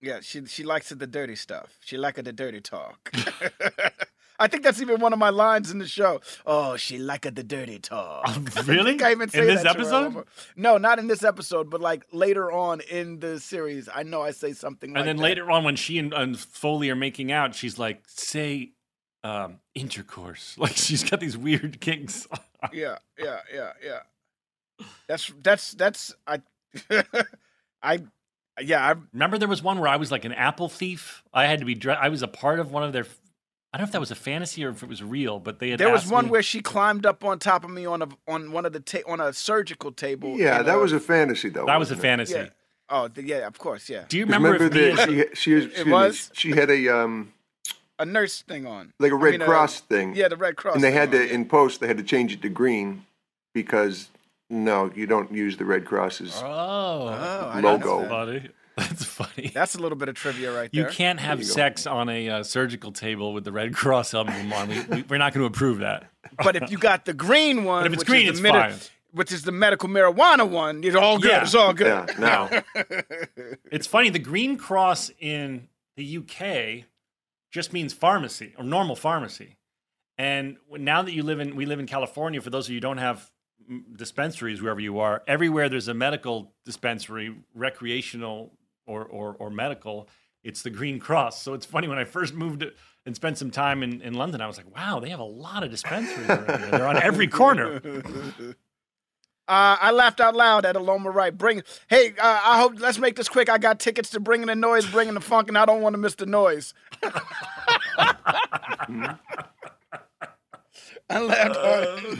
Yeah, 0.00 0.20
she 0.20 0.44
she 0.46 0.64
likes 0.64 0.88
the 0.88 1.06
dirty 1.06 1.36
stuff. 1.36 1.76
She 1.80 1.96
likes 1.96 2.20
the 2.20 2.32
dirty 2.32 2.60
talk. 2.60 3.12
I 4.42 4.48
think 4.48 4.64
that's 4.64 4.80
even 4.82 5.00
one 5.00 5.12
of 5.12 5.20
my 5.20 5.30
lines 5.30 5.70
in 5.70 5.78
the 5.78 5.86
show. 5.86 6.20
Oh, 6.44 6.76
she 6.76 6.98
like 6.98 7.22
the 7.22 7.44
dirty 7.44 7.78
talk. 7.78 8.28
I 8.56 8.60
really? 8.62 8.90
think 8.90 9.02
I 9.02 9.12
even 9.12 9.28
say 9.28 9.40
In 9.42 9.46
this 9.46 9.64
episode? 9.64 10.24
No, 10.56 10.78
not 10.78 10.98
in 10.98 11.06
this 11.06 11.22
episode, 11.22 11.70
but 11.70 11.80
like 11.80 12.04
later 12.10 12.50
on 12.50 12.80
in 12.80 13.20
the 13.20 13.38
series, 13.38 13.88
I 13.94 14.02
know 14.02 14.20
I 14.20 14.32
say 14.32 14.52
something. 14.52 14.90
And 14.90 14.96
like 14.96 15.04
then 15.04 15.16
that. 15.16 15.22
later 15.22 15.48
on, 15.50 15.62
when 15.62 15.76
she 15.76 15.96
and, 15.98 16.12
and 16.12 16.36
Foley 16.38 16.90
are 16.90 16.96
making 16.96 17.30
out, 17.30 17.54
she's 17.54 17.78
like, 17.78 18.02
"Say 18.08 18.72
um, 19.22 19.60
intercourse." 19.76 20.56
Like 20.58 20.76
she's 20.76 21.08
got 21.08 21.20
these 21.20 21.36
weird 21.38 21.80
kinks. 21.80 22.26
yeah, 22.72 22.98
yeah, 23.16 23.38
yeah, 23.54 23.72
yeah. 23.84 24.86
That's 25.06 25.32
that's 25.40 25.72
that's 25.72 26.14
I, 26.26 26.42
I, 27.80 28.00
yeah. 28.60 28.84
I 28.84 28.94
Remember, 29.12 29.38
there 29.38 29.48
was 29.48 29.62
one 29.62 29.78
where 29.78 29.88
I 29.88 29.96
was 29.96 30.10
like 30.10 30.24
an 30.24 30.32
apple 30.32 30.68
thief. 30.68 31.22
I 31.32 31.46
had 31.46 31.60
to 31.60 31.64
be. 31.64 31.76
Dre- 31.76 31.94
I 31.94 32.08
was 32.08 32.22
a 32.22 32.28
part 32.28 32.58
of 32.58 32.72
one 32.72 32.82
of 32.82 32.92
their. 32.92 33.06
I 33.72 33.78
don't 33.78 33.84
know 33.84 33.88
if 33.88 33.92
that 33.92 34.00
was 34.00 34.10
a 34.10 34.14
fantasy 34.16 34.64
or 34.64 34.68
if 34.70 34.82
it 34.82 34.88
was 34.88 35.02
real, 35.02 35.38
but 35.38 35.58
they 35.58 35.70
had. 35.70 35.78
there 35.80 35.90
was 35.90 36.06
one 36.06 36.26
me- 36.26 36.30
where 36.32 36.42
she 36.42 36.60
climbed 36.60 37.06
up 37.06 37.24
on 37.24 37.38
top 37.38 37.64
of 37.64 37.70
me 37.70 37.86
on 37.86 38.02
a 38.02 38.08
on 38.28 38.52
one 38.52 38.66
of 38.66 38.72
the 38.74 38.80
ta- 38.80 38.98
on 39.06 39.20
a 39.20 39.32
surgical 39.32 39.92
table. 39.92 40.36
Yeah, 40.38 40.60
in 40.60 40.66
that 40.66 40.78
was 40.78 40.92
a 40.92 41.00
fantasy, 41.00 41.48
though. 41.48 41.64
That 41.64 41.78
was 41.78 41.90
a 41.90 41.94
it? 41.94 42.00
fantasy. 42.00 42.34
Yeah. 42.34 42.48
Oh, 42.90 43.08
th- 43.08 43.26
yeah, 43.26 43.46
of 43.46 43.58
course, 43.58 43.88
yeah. 43.88 44.04
Do 44.08 44.18
you 44.18 44.24
remember, 44.26 44.54
if 44.56 44.70
that 44.72 44.74
me 44.74 44.96
she 44.96 45.14
she, 45.34 45.54
excuse 45.54 45.86
me, 45.86 45.92
was? 45.92 46.30
she 46.34 46.50
had 46.50 46.70
a 46.70 46.88
um 46.88 47.32
a 47.98 48.04
nurse 48.04 48.42
thing 48.42 48.66
on, 48.66 48.92
like 48.98 49.12
a 49.12 49.16
Red 49.16 49.32
mean, 49.32 49.42
uh, 49.42 49.46
Cross 49.46 49.80
thing. 49.80 50.14
Yeah, 50.14 50.28
the 50.28 50.36
Red 50.36 50.56
Cross. 50.56 50.74
and 50.74 50.84
they 50.84 50.90
thing 50.90 50.98
had 50.98 51.08
on, 51.14 51.14
to 51.14 51.32
in 51.32 51.46
post 51.46 51.80
they 51.80 51.86
had 51.86 51.96
to 51.96 52.02
change 52.04 52.34
it 52.34 52.42
to 52.42 52.50
green 52.50 53.06
because 53.54 54.10
no, 54.50 54.92
you 54.94 55.06
don't 55.06 55.32
use 55.32 55.56
the 55.56 55.64
Red 55.64 55.86
Cross's 55.86 56.38
Oh, 56.44 57.06
I 57.08 57.62
didn't 57.62 57.62
know 57.62 57.88
logo. 58.02 58.42
That. 58.76 58.84
funny. 58.86 58.88
That's 58.88 59.04
funny. 59.04 59.50
That's 59.54 59.74
a 59.74 59.78
little 59.78 59.96
bit 59.96 60.08
of 60.08 60.14
trivia 60.14 60.52
right 60.52 60.70
there. 60.72 60.84
You 60.84 60.90
can't 60.90 61.20
have 61.20 61.40
you 61.40 61.46
go. 61.46 61.52
sex 61.52 61.86
on 61.86 62.08
a 62.08 62.28
uh, 62.28 62.42
surgical 62.42 62.92
table 62.92 63.32
with 63.32 63.44
the 63.44 63.52
Red 63.52 63.74
Cross 63.74 64.14
emblem 64.14 64.52
on. 64.52 64.68
We, 64.68 64.80
we, 64.82 65.02
we're 65.02 65.18
not 65.18 65.32
going 65.32 65.42
to 65.42 65.46
approve 65.46 65.78
that. 65.78 66.10
But 66.42 66.56
if 66.56 66.70
you 66.70 66.78
got 66.78 67.04
the 67.04 67.12
green 67.14 67.64
one, 67.64 67.82
But 67.82 67.86
if 67.88 67.92
it's 67.94 68.00
which 68.00 68.08
green, 68.08 68.22
is 68.24 68.30
it's 68.30 68.38
the 68.38 68.42
medi- 68.44 68.72
fine. 68.72 68.80
Which 69.12 69.30
is 69.30 69.42
the 69.42 69.52
medical 69.52 69.90
marijuana 69.90 70.48
one, 70.48 70.82
it's 70.82 70.96
all 70.96 71.18
good. 71.18 71.30
Yeah. 71.30 71.42
It's 71.42 71.54
all 71.54 71.74
good. 71.74 71.86
Yeah, 71.86 72.18
now 72.18 72.48
It's 73.70 73.86
funny. 73.86 74.08
The 74.08 74.18
Green 74.18 74.56
Cross 74.56 75.10
in 75.20 75.68
the 75.96 76.16
UK 76.16 76.86
just 77.50 77.74
means 77.74 77.92
pharmacy 77.92 78.54
or 78.56 78.64
normal 78.64 78.96
pharmacy. 78.96 79.58
And 80.16 80.56
now 80.70 81.02
that 81.02 81.12
you 81.12 81.22
live 81.24 81.40
in, 81.40 81.56
we 81.56 81.66
live 81.66 81.78
in 81.78 81.86
California. 81.86 82.40
For 82.40 82.48
those 82.48 82.66
of 82.66 82.70
you 82.70 82.76
who 82.76 82.80
don't 82.80 82.98
have 82.98 83.30
dispensaries 83.96 84.62
wherever 84.62 84.80
you 84.80 84.98
are, 85.00 85.22
everywhere 85.26 85.68
there's 85.68 85.88
a 85.88 85.94
medical 85.94 86.52
dispensary, 86.64 87.34
recreational 87.54 88.52
or 88.86 89.04
or, 89.04 89.36
or 89.38 89.50
medical. 89.50 90.08
It's 90.44 90.62
the 90.62 90.70
Green 90.70 90.98
Cross. 90.98 91.42
So 91.42 91.54
it's 91.54 91.66
funny 91.66 91.86
when 91.86 91.98
I 91.98 92.04
first 92.04 92.34
moved 92.34 92.64
and 93.06 93.14
spent 93.14 93.38
some 93.38 93.50
time 93.50 93.82
in, 93.82 94.00
in 94.00 94.14
London, 94.14 94.40
I 94.40 94.46
was 94.46 94.56
like, 94.56 94.74
wow, 94.74 95.00
they 95.00 95.10
have 95.10 95.20
a 95.20 95.24
lot 95.24 95.62
of 95.62 95.70
dispensaries. 95.70 96.28
around 96.28 96.46
here. 96.60 96.70
They're 96.70 96.86
on 96.86 96.96
every 97.02 97.28
corner. 97.28 97.80
Uh, 99.48 99.76
I 99.80 99.90
laughed 99.90 100.20
out 100.20 100.36
loud 100.36 100.64
at 100.64 100.76
Aloma 100.76 101.12
Right. 101.12 101.36
Bring, 101.36 101.64
hey, 101.88 102.14
uh, 102.16 102.40
I 102.44 102.60
hope. 102.60 102.78
Let's 102.78 102.98
make 102.98 103.16
this 103.16 103.28
quick. 103.28 103.50
I 103.50 103.58
got 103.58 103.80
tickets 103.80 104.08
to 104.10 104.20
bringing 104.20 104.46
the 104.46 104.54
noise, 104.54 104.86
bringing 104.86 105.14
the 105.14 105.20
funk, 105.20 105.48
and 105.48 105.58
I 105.58 105.66
don't 105.66 105.82
want 105.82 105.94
to 105.94 105.98
miss 105.98 106.14
the 106.14 106.26
noise. 106.26 106.72
I 111.10 111.20
laughed 111.20 111.56
hard. 111.56 112.18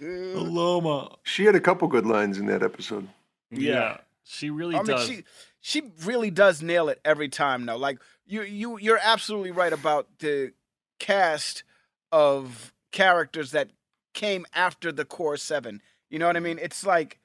Loma. 0.00 1.16
she 1.22 1.46
had 1.46 1.54
a 1.54 1.60
couple 1.60 1.88
good 1.88 2.06
lines 2.06 2.38
in 2.38 2.46
that 2.46 2.62
episode. 2.62 3.08
Yeah, 3.50 3.96
she 4.24 4.50
really 4.50 4.76
I 4.76 4.78
mean, 4.78 4.86
does. 4.86 5.06
she 5.06 5.24
she 5.60 5.82
really 6.04 6.30
does 6.30 6.62
nail 6.62 6.88
it 6.88 7.00
every 7.04 7.28
time. 7.28 7.66
Though, 7.66 7.76
like 7.76 7.98
you 8.26 8.42
you 8.42 8.78
you're 8.78 9.00
absolutely 9.02 9.50
right 9.50 9.72
about 9.72 10.06
the 10.18 10.52
cast 10.98 11.64
of 12.12 12.72
characters 12.92 13.52
that 13.52 13.70
came 14.14 14.46
after 14.54 14.90
the 14.90 15.04
core 15.04 15.36
seven. 15.36 15.82
You 16.08 16.18
know 16.18 16.26
what 16.26 16.36
I 16.36 16.40
mean? 16.40 16.58
It's 16.60 16.84
like 16.84 17.18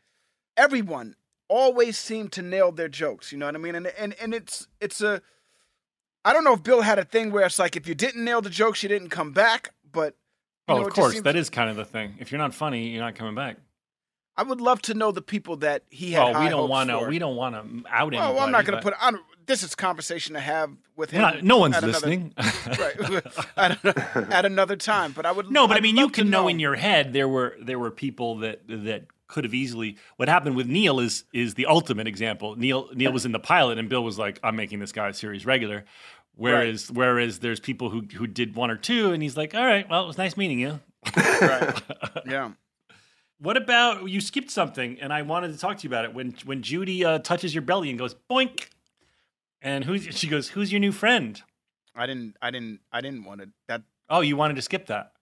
everyone 0.57 1.15
always 1.47 1.97
seemed 1.97 2.31
to 2.33 2.41
nail 2.41 2.71
their 2.71 2.89
jokes. 2.89 3.31
You 3.31 3.37
know 3.37 3.45
what 3.45 3.55
I 3.55 3.59
mean? 3.59 3.75
And 3.75 3.87
and 3.87 4.15
and 4.21 4.33
it's 4.33 4.67
it's 4.79 5.01
a 5.01 5.21
I 6.23 6.33
don't 6.33 6.43
know 6.43 6.53
if 6.53 6.63
Bill 6.63 6.81
had 6.81 6.99
a 6.99 7.05
thing 7.05 7.31
where 7.31 7.45
it's 7.45 7.59
like 7.59 7.75
if 7.75 7.87
you 7.87 7.95
didn't 7.95 8.23
nail 8.23 8.41
the 8.41 8.49
jokes, 8.49 8.83
you 8.83 8.89
didn't 8.89 9.09
come 9.09 9.31
back. 9.31 9.73
But 9.91 10.15
oh, 10.67 10.79
know, 10.79 10.87
of 10.87 10.93
course, 10.93 11.21
that 11.21 11.35
is 11.35 11.49
kind 11.49 11.69
of 11.69 11.75
the 11.75 11.85
thing. 11.85 12.15
If 12.19 12.31
you're 12.31 12.39
not 12.39 12.53
funny, 12.53 12.89
you're 12.89 13.03
not 13.03 13.15
coming 13.15 13.35
back. 13.35 13.57
I 14.37 14.43
would 14.43 14.59
love 14.61 14.81
to 14.83 14.93
know 14.93 15.11
the 15.11 15.21
people 15.21 15.55
that 15.57 15.83
he 15.89 16.11
had. 16.11 16.35
Oh, 16.35 16.41
we 16.43 16.49
don't 16.49 16.69
want 16.69 16.89
to. 16.89 17.07
We 17.07 17.19
don't 17.19 17.35
want 17.35 17.55
to 17.55 17.59
out 17.89 18.11
Well, 18.11 18.21
anybody. 18.21 18.33
well, 18.35 18.39
I'm 18.43 18.51
not 18.51 18.65
going 18.65 18.77
to 18.77 18.83
put. 18.83 18.93
on 19.01 19.19
this 19.45 19.63
is 19.63 19.75
conversation 19.75 20.33
to 20.33 20.39
have 20.41 20.71
with 20.97 21.11
him. 21.11 21.21
not- 21.21 21.43
no 21.43 21.57
one's 21.57 21.75
at 21.75 21.83
another- 21.83 22.07
listening. 22.07 22.33
right 22.79 23.25
at, 23.57 23.85
at 24.31 24.45
another 24.45 24.75
time. 24.75 25.11
But 25.13 25.25
I 25.25 25.31
would. 25.31 25.49
No, 25.51 25.67
but 25.67 25.75
I 25.75 25.77
I'd 25.77 25.83
mean, 25.83 25.97
you 25.97 26.09
can 26.09 26.29
know 26.29 26.47
in 26.47 26.59
your 26.59 26.75
head 26.75 27.13
there 27.13 27.27
were 27.29 27.55
there 27.61 27.79
were 27.79 27.91
people 27.91 28.39
that 28.39 28.61
that 28.67 29.05
could 29.27 29.43
have 29.43 29.53
easily. 29.53 29.97
What 30.17 30.27
happened 30.29 30.55
with 30.55 30.67
Neil 30.67 30.99
is 30.99 31.23
is 31.31 31.53
the 31.53 31.67
ultimate 31.67 32.07
example. 32.07 32.55
Neil 32.57 32.89
Neil 32.93 33.11
was 33.13 33.25
in 33.25 33.31
the 33.31 33.39
pilot, 33.39 33.77
and 33.77 33.87
Bill 33.87 34.03
was 34.03 34.17
like, 34.19 34.39
"I'm 34.43 34.55
making 34.55 34.79
this 34.79 34.91
guy 34.91 35.07
a 35.09 35.13
series 35.13 35.45
regular." 35.45 35.85
Whereas 36.37 36.91
whereas 36.91 37.39
there's 37.39 37.59
people 37.61 37.89
who 37.89 38.01
who 38.15 38.27
did 38.27 38.55
one 38.55 38.69
or 38.69 38.75
two, 38.77 39.13
and 39.13 39.23
he's 39.23 39.37
like, 39.37 39.55
"All 39.55 39.65
right, 39.65 39.89
well, 39.89 40.03
it 40.03 40.07
was 40.07 40.17
nice 40.17 40.35
meeting 40.35 40.59
you." 40.59 40.79
Right. 41.15 41.81
Yeah. 42.25 42.51
What 43.39 43.57
about 43.57 44.09
you 44.09 44.21
skipped 44.21 44.51
something, 44.51 44.97
and 45.01 45.11
I 45.11 45.21
wanted 45.21 45.51
to 45.51 45.57
talk 45.57 45.77
to 45.79 45.83
you 45.83 45.89
about 45.89 46.05
it 46.05 46.13
when 46.13 46.35
when 46.45 46.61
Judy 46.61 47.03
uh, 47.03 47.19
touches 47.19 47.53
your 47.53 47.63
belly 47.63 47.89
and 47.89 47.99
goes 47.99 48.15
boink, 48.29 48.67
and 49.61 49.83
who's 49.83 50.03
she 50.15 50.27
goes, 50.27 50.49
"Who's 50.49 50.71
your 50.71 50.79
new 50.79 50.91
friend?" 50.91 51.41
I 51.95 52.05
didn't. 52.05 52.35
I 52.41 52.51
didn't. 52.51 52.79
I 52.91 53.01
didn't 53.01 53.23
want 53.23 53.41
to. 53.41 53.49
That 53.67 53.83
Oh, 54.09 54.21
you 54.21 54.37
wanted 54.37 54.55
to 54.55 54.61
skip 54.61 54.87
that. 54.87 55.13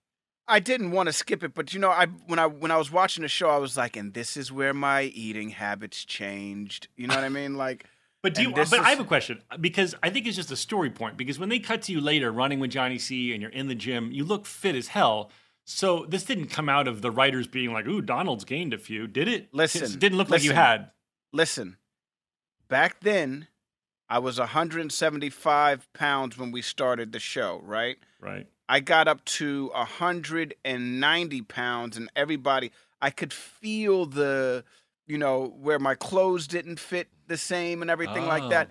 I 0.47 0.59
didn't 0.59 0.91
want 0.91 1.07
to 1.07 1.13
skip 1.13 1.41
it, 1.43 1.53
but 1.53 1.73
you 1.73 1.79
know, 1.79 1.89
I 1.89 2.07
when 2.27 2.37
I 2.37 2.47
when 2.47 2.69
I 2.69 2.77
was 2.77 2.91
watching 2.91 3.21
the 3.21 3.29
show, 3.29 3.49
I 3.49 3.57
was 3.57 3.77
like, 3.77 3.95
and 3.95 4.13
this 4.13 4.35
is 4.35 4.51
where 4.51 4.73
my 4.73 5.03
eating 5.03 5.49
habits 5.49 6.03
changed. 6.03 6.89
You 6.97 7.07
know 7.07 7.15
what 7.15 7.23
I 7.23 7.29
mean? 7.29 7.55
Like, 7.63 7.85
But 8.21 8.33
do 8.33 8.41
you? 8.41 8.49
But 8.49 8.69
this 8.69 8.73
I 8.73 8.89
have 8.89 8.99
a 8.99 9.05
question 9.05 9.41
because 9.61 9.95
I 10.03 10.09
think 10.09 10.27
it's 10.27 10.35
just 10.35 10.51
a 10.51 10.57
story 10.57 10.89
point. 10.89 11.15
Because 11.15 11.39
when 11.39 11.47
they 11.47 11.59
cut 11.59 11.83
to 11.83 11.93
you 11.93 12.01
later 12.01 12.31
running 12.31 12.59
with 12.59 12.71
Johnny 12.71 12.97
C 12.97 13.31
and 13.31 13.41
you're 13.41 13.51
in 13.51 13.67
the 13.67 13.75
gym, 13.75 14.11
you 14.11 14.25
look 14.25 14.45
fit 14.45 14.75
as 14.75 14.89
hell. 14.89 15.31
So 15.65 16.05
this 16.07 16.23
didn't 16.23 16.47
come 16.47 16.67
out 16.67 16.87
of 16.87 17.01
the 17.01 17.11
writers 17.11 17.47
being 17.47 17.71
like, 17.71 17.87
"Ooh, 17.87 18.01
Donald's 18.01 18.43
gained 18.43 18.73
a 18.73 18.77
few." 18.77 19.07
Did 19.07 19.27
it? 19.27 19.53
Listen, 19.53 19.83
it 19.83 19.99
didn't 19.99 20.17
look 20.17 20.29
like 20.29 20.43
you 20.43 20.53
had. 20.53 20.91
Listen, 21.31 21.77
back 22.67 22.99
then, 22.99 23.47
I 24.09 24.19
was 24.19 24.39
175 24.39 25.91
pounds 25.93 26.37
when 26.37 26.51
we 26.51 26.61
started 26.61 27.11
the 27.11 27.19
show, 27.19 27.61
right? 27.63 27.97
Right. 28.19 28.47
I 28.69 28.79
got 28.79 29.07
up 29.07 29.23
to 29.25 29.71
190 29.73 31.41
pounds, 31.43 31.97
and 31.97 32.11
everybody, 32.15 32.71
I 33.01 33.09
could 33.09 33.33
feel 33.33 34.05
the, 34.05 34.63
you 35.07 35.17
know, 35.17 35.53
where 35.59 35.79
my 35.79 35.95
clothes 35.95 36.47
didn't 36.47 36.79
fit 36.79 37.07
the 37.27 37.37
same 37.37 37.81
and 37.81 37.89
everything 37.89 38.25
like 38.25 38.49
that. 38.49 38.69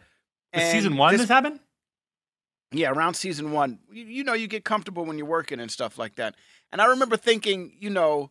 Oh. 0.54 0.58
Was 0.58 0.70
season 0.70 0.96
one 0.96 1.16
this 1.16 1.28
happened? 1.28 1.60
Yeah, 2.72 2.90
around 2.90 3.14
season 3.14 3.52
one. 3.52 3.78
You, 3.90 4.04
you 4.04 4.24
know, 4.24 4.32
you 4.32 4.46
get 4.46 4.64
comfortable 4.64 5.04
when 5.04 5.18
you're 5.18 5.26
working 5.26 5.60
and 5.60 5.70
stuff 5.70 5.98
like 5.98 6.16
that. 6.16 6.36
And 6.72 6.80
I 6.80 6.86
remember 6.86 7.16
thinking, 7.16 7.74
you 7.78 7.90
know, 7.90 8.30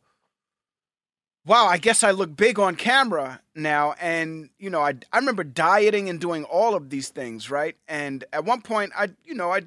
wow, 1.46 1.68
I 1.68 1.78
guess 1.78 2.04
I 2.04 2.12
look 2.12 2.36
big 2.36 2.60
on 2.60 2.76
camera 2.76 3.42
now. 3.56 3.94
And, 4.00 4.50
you 4.60 4.70
know, 4.70 4.82
I, 4.82 4.96
I 5.14 5.20
remember 5.20 5.44
dieting 5.44 6.10
and 6.10 6.20
doing 6.20 6.44
all 6.44 6.76
of 6.76 6.90
these 6.90 7.10
things, 7.10 7.50
right? 7.50 7.76
And 7.88 8.24
at 8.34 8.44
one 8.44 8.62
point, 8.62 8.92
I, 8.98 9.10
you 9.24 9.36
know, 9.36 9.52
I, 9.52 9.62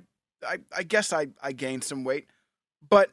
I, 0.47 0.59
I 0.77 0.83
guess 0.83 1.13
I, 1.13 1.29
I 1.43 1.53
gained 1.53 1.85
some 1.85 2.05
weight. 2.05 2.27
But 2.89 3.11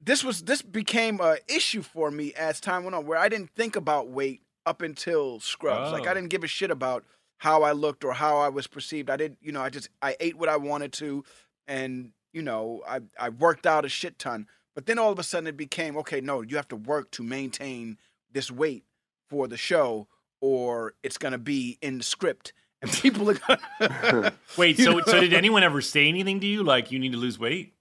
this 0.00 0.22
was, 0.22 0.42
this 0.42 0.62
became 0.62 1.20
a 1.20 1.38
issue 1.48 1.82
for 1.82 2.10
me 2.10 2.32
as 2.34 2.60
time 2.60 2.84
went 2.84 2.94
on, 2.94 3.06
where 3.06 3.18
I 3.18 3.28
didn't 3.28 3.50
think 3.50 3.76
about 3.76 4.08
weight 4.08 4.40
up 4.64 4.82
until 4.82 5.40
Scrubs. 5.40 5.92
Like, 5.92 6.06
Oh. 6.06 6.10
I 6.10 6.14
didn't 6.14 6.30
give 6.30 6.44
a 6.44 6.48
shit 6.48 6.70
about 6.70 7.04
how 7.38 7.62
I 7.62 7.72
looked 7.72 8.04
or 8.04 8.12
how 8.12 8.38
I 8.38 8.48
was 8.50 8.66
perceived. 8.66 9.10
I 9.10 9.16
didn't, 9.16 9.38
you 9.40 9.52
know, 9.52 9.62
I 9.62 9.70
just 9.70 9.88
I 10.02 10.16
ate 10.20 10.36
what 10.36 10.48
I 10.50 10.58
wanted 10.58 10.92
to, 10.94 11.24
and 11.66 12.12
you 12.32 12.42
know, 12.42 12.82
I 12.88 13.00
I 13.18 13.28
worked 13.30 13.66
out 13.66 13.84
a 13.84 13.88
shit 13.88 14.18
ton. 14.18 14.46
But 14.74 14.86
then 14.86 14.98
all 14.98 15.10
of 15.10 15.18
a 15.18 15.22
sudden 15.22 15.48
it 15.48 15.56
became 15.56 15.96
okay. 15.98 16.20
No, 16.20 16.42
you 16.42 16.56
have 16.56 16.68
to 16.68 16.76
work 16.76 17.10
to 17.12 17.22
maintain 17.22 17.98
this 18.32 18.50
weight 18.50 18.84
for 19.28 19.48
the 19.48 19.56
show, 19.56 20.06
or 20.40 20.94
it's 21.02 21.18
gonna 21.18 21.38
be 21.38 21.78
in 21.82 21.98
the 21.98 22.04
script. 22.04 22.52
and 22.82 22.90
people 22.90 23.28
are 23.28 23.34
gonna. 23.34 24.32
Wait, 24.56 24.78
so 24.78 24.92
know? 24.92 25.02
so 25.06 25.20
did 25.20 25.34
anyone 25.34 25.62
ever 25.62 25.82
say 25.82 26.08
anything 26.08 26.40
to 26.40 26.46
you 26.46 26.62
like 26.62 26.90
you 26.90 26.98
need 26.98 27.12
to 27.12 27.18
lose 27.18 27.38
weight? 27.38 27.74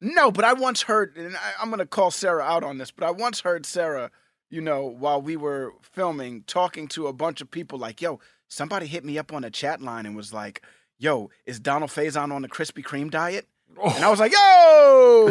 No, 0.00 0.30
but 0.30 0.44
I 0.44 0.52
once 0.52 0.82
heard, 0.82 1.16
and 1.16 1.36
I, 1.36 1.52
I'm 1.60 1.68
going 1.68 1.78
to 1.78 1.86
call 1.86 2.10
Sarah 2.10 2.44
out 2.44 2.62
on 2.62 2.78
this, 2.78 2.90
but 2.90 3.06
I 3.06 3.10
once 3.10 3.40
heard 3.40 3.64
Sarah, 3.64 4.10
you 4.50 4.60
know, 4.60 4.84
while 4.84 5.22
we 5.22 5.36
were 5.36 5.72
filming, 5.82 6.42
talking 6.46 6.86
to 6.88 7.06
a 7.06 7.12
bunch 7.12 7.40
of 7.40 7.50
people 7.50 7.78
like, 7.78 8.02
yo, 8.02 8.20
somebody 8.48 8.86
hit 8.86 9.04
me 9.04 9.18
up 9.18 9.32
on 9.32 9.44
a 9.44 9.50
chat 9.50 9.80
line 9.80 10.04
and 10.04 10.14
was 10.14 10.32
like, 10.32 10.62
yo, 10.98 11.30
is 11.46 11.58
Donald 11.58 11.90
Faison 11.90 12.32
on 12.32 12.42
the 12.42 12.48
Krispy 12.48 12.84
Kreme 12.84 13.10
diet? 13.10 13.46
And 13.82 14.04
I 14.04 14.10
was 14.10 14.20
like, 14.20 14.32
yo! 14.32 15.26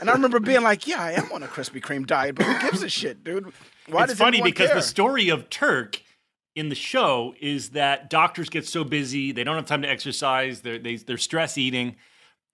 and 0.00 0.10
I 0.10 0.12
remember 0.12 0.40
being 0.40 0.62
like, 0.62 0.86
yeah, 0.86 1.02
I 1.02 1.12
am 1.12 1.30
on 1.32 1.42
a 1.42 1.46
Krispy 1.46 1.82
Kreme 1.82 2.06
diet, 2.06 2.34
but 2.34 2.46
who 2.46 2.60
gives 2.60 2.82
a 2.82 2.88
shit, 2.88 3.24
dude? 3.24 3.52
Why 3.88 4.04
it's 4.04 4.14
funny 4.14 4.42
because 4.42 4.68
care? 4.68 4.76
the 4.76 4.82
story 4.82 5.28
of 5.28 5.50
Turk 5.50 6.02
in 6.54 6.68
the 6.70 6.74
show 6.74 7.34
is 7.40 7.70
that 7.70 8.08
doctors 8.08 8.48
get 8.48 8.66
so 8.66 8.82
busy 8.82 9.30
they 9.30 9.44
don't 9.44 9.56
have 9.56 9.66
time 9.66 9.82
to 9.82 9.88
exercise. 9.88 10.62
They're 10.62 10.78
they, 10.78 10.96
they're 10.96 11.18
stress 11.18 11.58
eating, 11.58 11.96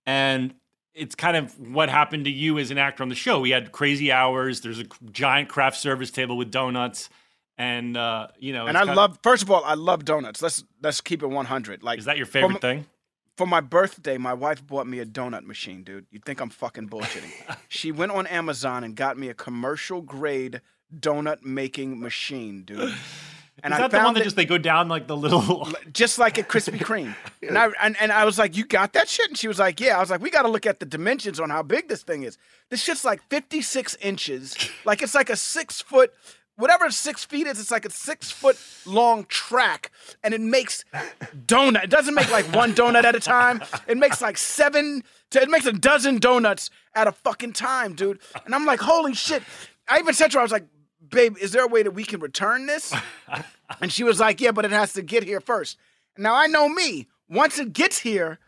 and 0.05 0.55
it's 0.95 1.15
kind 1.15 1.37
of 1.37 1.59
what 1.59 1.89
happened 1.89 2.25
to 2.27 2.31
you 2.31 2.59
as 2.59 2.71
an 2.71 2.79
actor 2.79 3.03
on 3.03 3.09
the 3.09 3.15
show. 3.15 3.41
We 3.41 3.51
had 3.51 3.73
crazy 3.73 4.13
hours. 4.13 4.61
There's 4.61 4.81
a 4.81 4.87
giant 5.11 5.49
craft 5.49 5.79
service 5.79 6.11
table 6.11 6.37
with 6.37 6.51
donuts, 6.51 7.09
and 7.57 7.97
uh, 7.97 8.29
you 8.39 8.53
know. 8.53 8.67
and 8.67 8.77
I 8.77 8.83
love. 8.83 9.19
First 9.23 9.43
of 9.43 9.51
all, 9.51 9.65
I 9.65 9.75
love 9.75 10.05
donuts. 10.05 10.43
Let's 10.43 10.65
let's 10.83 11.01
keep 11.01 11.23
it 11.23 11.29
one 11.29 11.47
hundred. 11.47 11.83
Like, 11.83 11.99
Is 11.99 12.05
that 12.07 12.17
your 12.17 12.27
favorite 12.27 12.61
thing? 12.61 12.87
For 13.37 13.47
my 13.47 13.61
birthday, 13.61 14.18
my 14.18 14.35
wife 14.35 14.66
bought 14.66 14.87
me 14.87 14.99
a 14.99 15.07
donut 15.07 15.45
machine, 15.45 15.85
dude. 15.85 16.07
You 16.11 16.20
think 16.24 16.41
I'm 16.41 16.51
fucking 16.51 16.89
bullshitting? 16.89 17.57
she 17.68 17.91
went 17.91 18.12
on 18.12 18.26
Amazon 18.26 18.85
and 18.85 18.95
got 18.95 19.16
me 19.16 19.28
a 19.28 19.35
commercial 19.35 20.03
grade 20.03 20.61
donut 20.95 21.43
making 21.43 21.99
machine, 21.99 22.62
dude. 22.62 22.95
And 23.62 23.72
is 23.72 23.78
I 23.78 23.83
that 23.83 23.91
the 23.91 23.97
one 23.99 24.05
found 24.07 24.16
that 24.16 24.24
just 24.24 24.37
they 24.37 24.45
go 24.45 24.59
down 24.59 24.89
like 24.89 25.07
the 25.07 25.16
little? 25.16 25.68
just 25.93 26.18
like 26.18 26.37
a 26.39 26.43
Krispy 26.43 26.78
Kreme. 26.80 27.14
And 27.47 27.57
I 27.57 27.70
and, 27.80 27.97
and 28.01 28.11
I 28.11 28.24
was 28.24 28.39
like, 28.39 28.57
"You 28.57 28.64
got 28.64 28.93
that 28.95 29.09
shit?" 29.09 29.28
And 29.28 29.39
she 29.39 29.47
was 29.47 29.59
like, 29.59 29.78
"Yeah." 29.78 29.97
I 29.97 30.01
was 30.01 30.11
like, 30.11 30.20
"We 30.20 30.30
got 30.30 30.43
to 30.43 30.49
look 30.49 30.66
at 30.66 30.80
the 30.80 30.87
dimensions 30.87 31.39
on 31.39 31.51
how 31.51 31.62
big 31.62 31.89
this 31.89 32.03
thing 32.03 32.22
is. 32.24 32.39
This 32.70 32.83
shit's 32.83 33.05
like 33.05 33.22
56 33.28 33.97
inches. 34.01 34.57
Like 34.85 35.03
it's 35.03 35.14
like 35.14 35.30
a 35.30 35.37
six 35.37 35.80
foot." 35.80 36.12
Whatever 36.57 36.91
six 36.91 37.25
feet 37.25 37.47
is, 37.47 37.59
it's 37.59 37.71
like 37.71 37.87
a 37.87 37.91
six 37.91 38.31
foot 38.31 38.59
long 38.85 39.25
track, 39.25 39.91
and 40.23 40.35
it 40.35 40.41
makes 40.41 40.85
donut. 41.47 41.85
It 41.85 41.91
doesn't 41.91 42.15
make 42.15 42.31
like 42.31 42.45
one 42.55 42.75
donut 42.75 43.05
at 43.05 43.15
a 43.15 43.21
time. 43.21 43.63
It 43.89 43.97
makes 43.97 44.21
like 44.21 44.37
seven. 44.37 45.03
To, 45.31 45.41
it 45.41 45.49
makes 45.49 45.65
a 45.65 45.73
dozen 45.73 46.19
donuts 46.19 46.69
at 46.95 47.07
a 47.07 47.13
fucking 47.13 47.55
time, 47.55 47.95
dude. 47.95 48.19
And 48.45 48.55
I'm 48.55 48.67
like, 48.67 48.81
holy 48.81 49.15
shit! 49.15 49.43
I 49.89 49.99
even 49.99 50.13
said 50.13 50.31
to 50.33 50.37
her, 50.37 50.41
I 50.41 50.43
was 50.43 50.53
like, 50.53 50.67
babe, 51.09 51.37
is 51.41 51.53
there 51.53 51.65
a 51.65 51.69
way 51.69 51.83
that 51.83 51.93
we 51.93 52.05
can 52.05 52.21
return 52.21 52.67
this? 52.67 52.95
And 53.81 53.91
she 53.91 54.05
was 54.05 54.21
like, 54.21 54.41
yeah, 54.43 54.53
but 54.53 54.67
it 54.67 54.71
has 54.73 54.93
to 54.93 55.03
get 55.03 55.23
here 55.25 55.41
first. 55.41 55.79
Now 56.19 56.35
I 56.35 56.47
know 56.49 56.69
me. 56.69 57.09
Once 57.31 57.59
it 57.59 57.73
gets 57.73 57.99
here, 57.99 58.39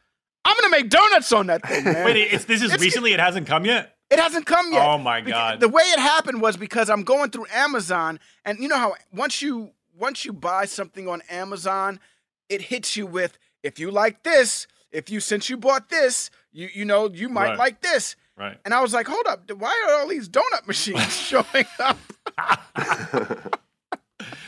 I'm 0.45 0.55
gonna 0.61 0.69
make 0.71 0.91
donuts 0.91 1.33
on 1.33 1.47
that 1.47 1.67
thing, 1.67 1.85
man. 1.85 2.05
Wait, 2.05 2.17
it's 2.19 2.45
this 2.45 2.61
is 2.61 2.67
It's- 2.67 2.81
recently. 2.83 3.15
It 3.15 3.21
hasn't 3.21 3.47
come 3.47 3.65
yet. 3.65 3.94
It 4.15 4.23
hasn't 4.23 4.47
come 4.47 4.73
yet. 4.73 4.87
Oh 4.87 4.99
my 4.99 5.21
god! 5.21 5.61
The 5.61 5.69
way 5.69 5.83
it 5.83 5.99
happened 5.99 6.41
was 6.41 6.57
because 6.57 6.89
I'm 6.89 7.03
going 7.03 7.31
through 7.31 7.47
Amazon, 7.53 8.19
and 8.45 8.59
you 8.59 8.69
know 8.69 8.79
how 8.79 8.95
once 9.13 9.43
you 9.43 9.71
once 9.97 10.25
you 10.25 10.33
buy 10.33 10.65
something 10.65 11.09
on 11.09 11.23
Amazon, 11.29 12.01
it 12.49 12.63
hits 12.63 12.97
you 12.97 13.07
with 13.07 13.39
if 13.63 13.79
you 13.79 13.91
like 13.91 14.23
this, 14.23 14.67
if 14.93 15.11
you 15.11 15.21
since 15.21 15.51
you 15.51 15.57
bought 15.57 15.89
this, 15.91 16.31
you 16.53 16.69
you 16.73 16.85
know 16.85 17.09
you 17.09 17.29
might 17.29 17.51
Right. 17.51 17.59
like 17.59 17.81
this. 17.83 18.17
Right. 18.37 18.59
And 18.65 18.75
I 18.75 18.81
was 18.81 18.93
like, 18.93 19.07
hold 19.07 19.27
up, 19.29 19.49
why 19.53 19.85
are 19.87 19.95
all 20.01 20.09
these 20.09 20.29
donut 20.29 20.67
machines 20.67 21.17
showing 21.29 21.67
up? 21.79 21.99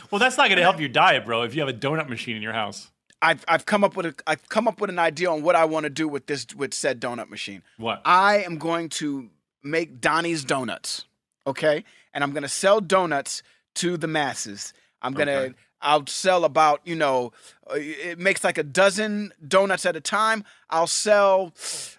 Well, 0.09 0.19
that's 0.19 0.37
not 0.37 0.47
going 0.47 0.55
to 0.57 0.63
help 0.63 0.79
your 0.79 0.89
diet, 0.89 1.25
bro. 1.25 1.41
If 1.43 1.53
you 1.53 1.59
have 1.59 1.69
a 1.69 1.73
donut 1.77 2.07
machine 2.07 2.37
in 2.37 2.41
your 2.41 2.53
house. 2.53 2.89
I've 3.21 3.43
I've 3.47 3.65
come 3.65 3.83
up 3.83 3.97
with 3.97 4.05
a 4.05 4.15
I've 4.25 4.47
come 4.47 4.67
up 4.67 4.79
with 4.79 4.89
an 4.89 4.99
idea 4.99 5.29
on 5.31 5.41
what 5.41 5.55
I 5.55 5.65
want 5.65 5.83
to 5.85 5.89
do 5.89 6.07
with 6.07 6.27
this 6.27 6.45
with 6.55 6.73
said 6.73 7.01
donut 7.01 7.29
machine. 7.29 7.63
What? 7.77 8.01
I 8.05 8.43
am 8.43 8.57
going 8.57 8.89
to 8.89 9.29
make 9.63 9.99
Donnie's 10.01 10.43
donuts, 10.43 11.05
okay? 11.45 11.83
And 12.13 12.23
I'm 12.23 12.31
gonna 12.33 12.47
sell 12.47 12.81
donuts 12.81 13.43
to 13.75 13.97
the 13.97 14.07
masses. 14.07 14.73
I'm 15.01 15.13
gonna 15.13 15.31
Okay. 15.31 15.53
I'll 15.79 16.07
sell 16.07 16.43
about 16.43 16.81
you 16.85 16.95
know 16.95 17.33
uh, 17.69 17.75
it 17.75 18.17
makes 18.17 18.43
like 18.43 18.57
a 18.57 18.63
dozen 18.63 19.31
donuts 19.47 19.85
at 19.85 19.95
a 19.95 20.01
time. 20.01 20.43
I'll 20.69 20.87
sell 20.87 21.53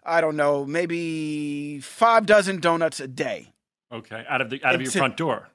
I 0.05 0.21
don't 0.21 0.37
know 0.37 0.65
maybe 0.67 1.81
five 1.81 2.27
dozen 2.27 2.59
donuts 2.61 2.99
a 3.01 3.07
day. 3.09 3.53
Okay, 3.93 4.25
out 4.29 4.41
of 4.41 4.51
the 4.51 4.63
out 4.65 4.75
of 4.75 4.83
your 4.83 4.91
front 4.91 5.17
door. 5.17 5.49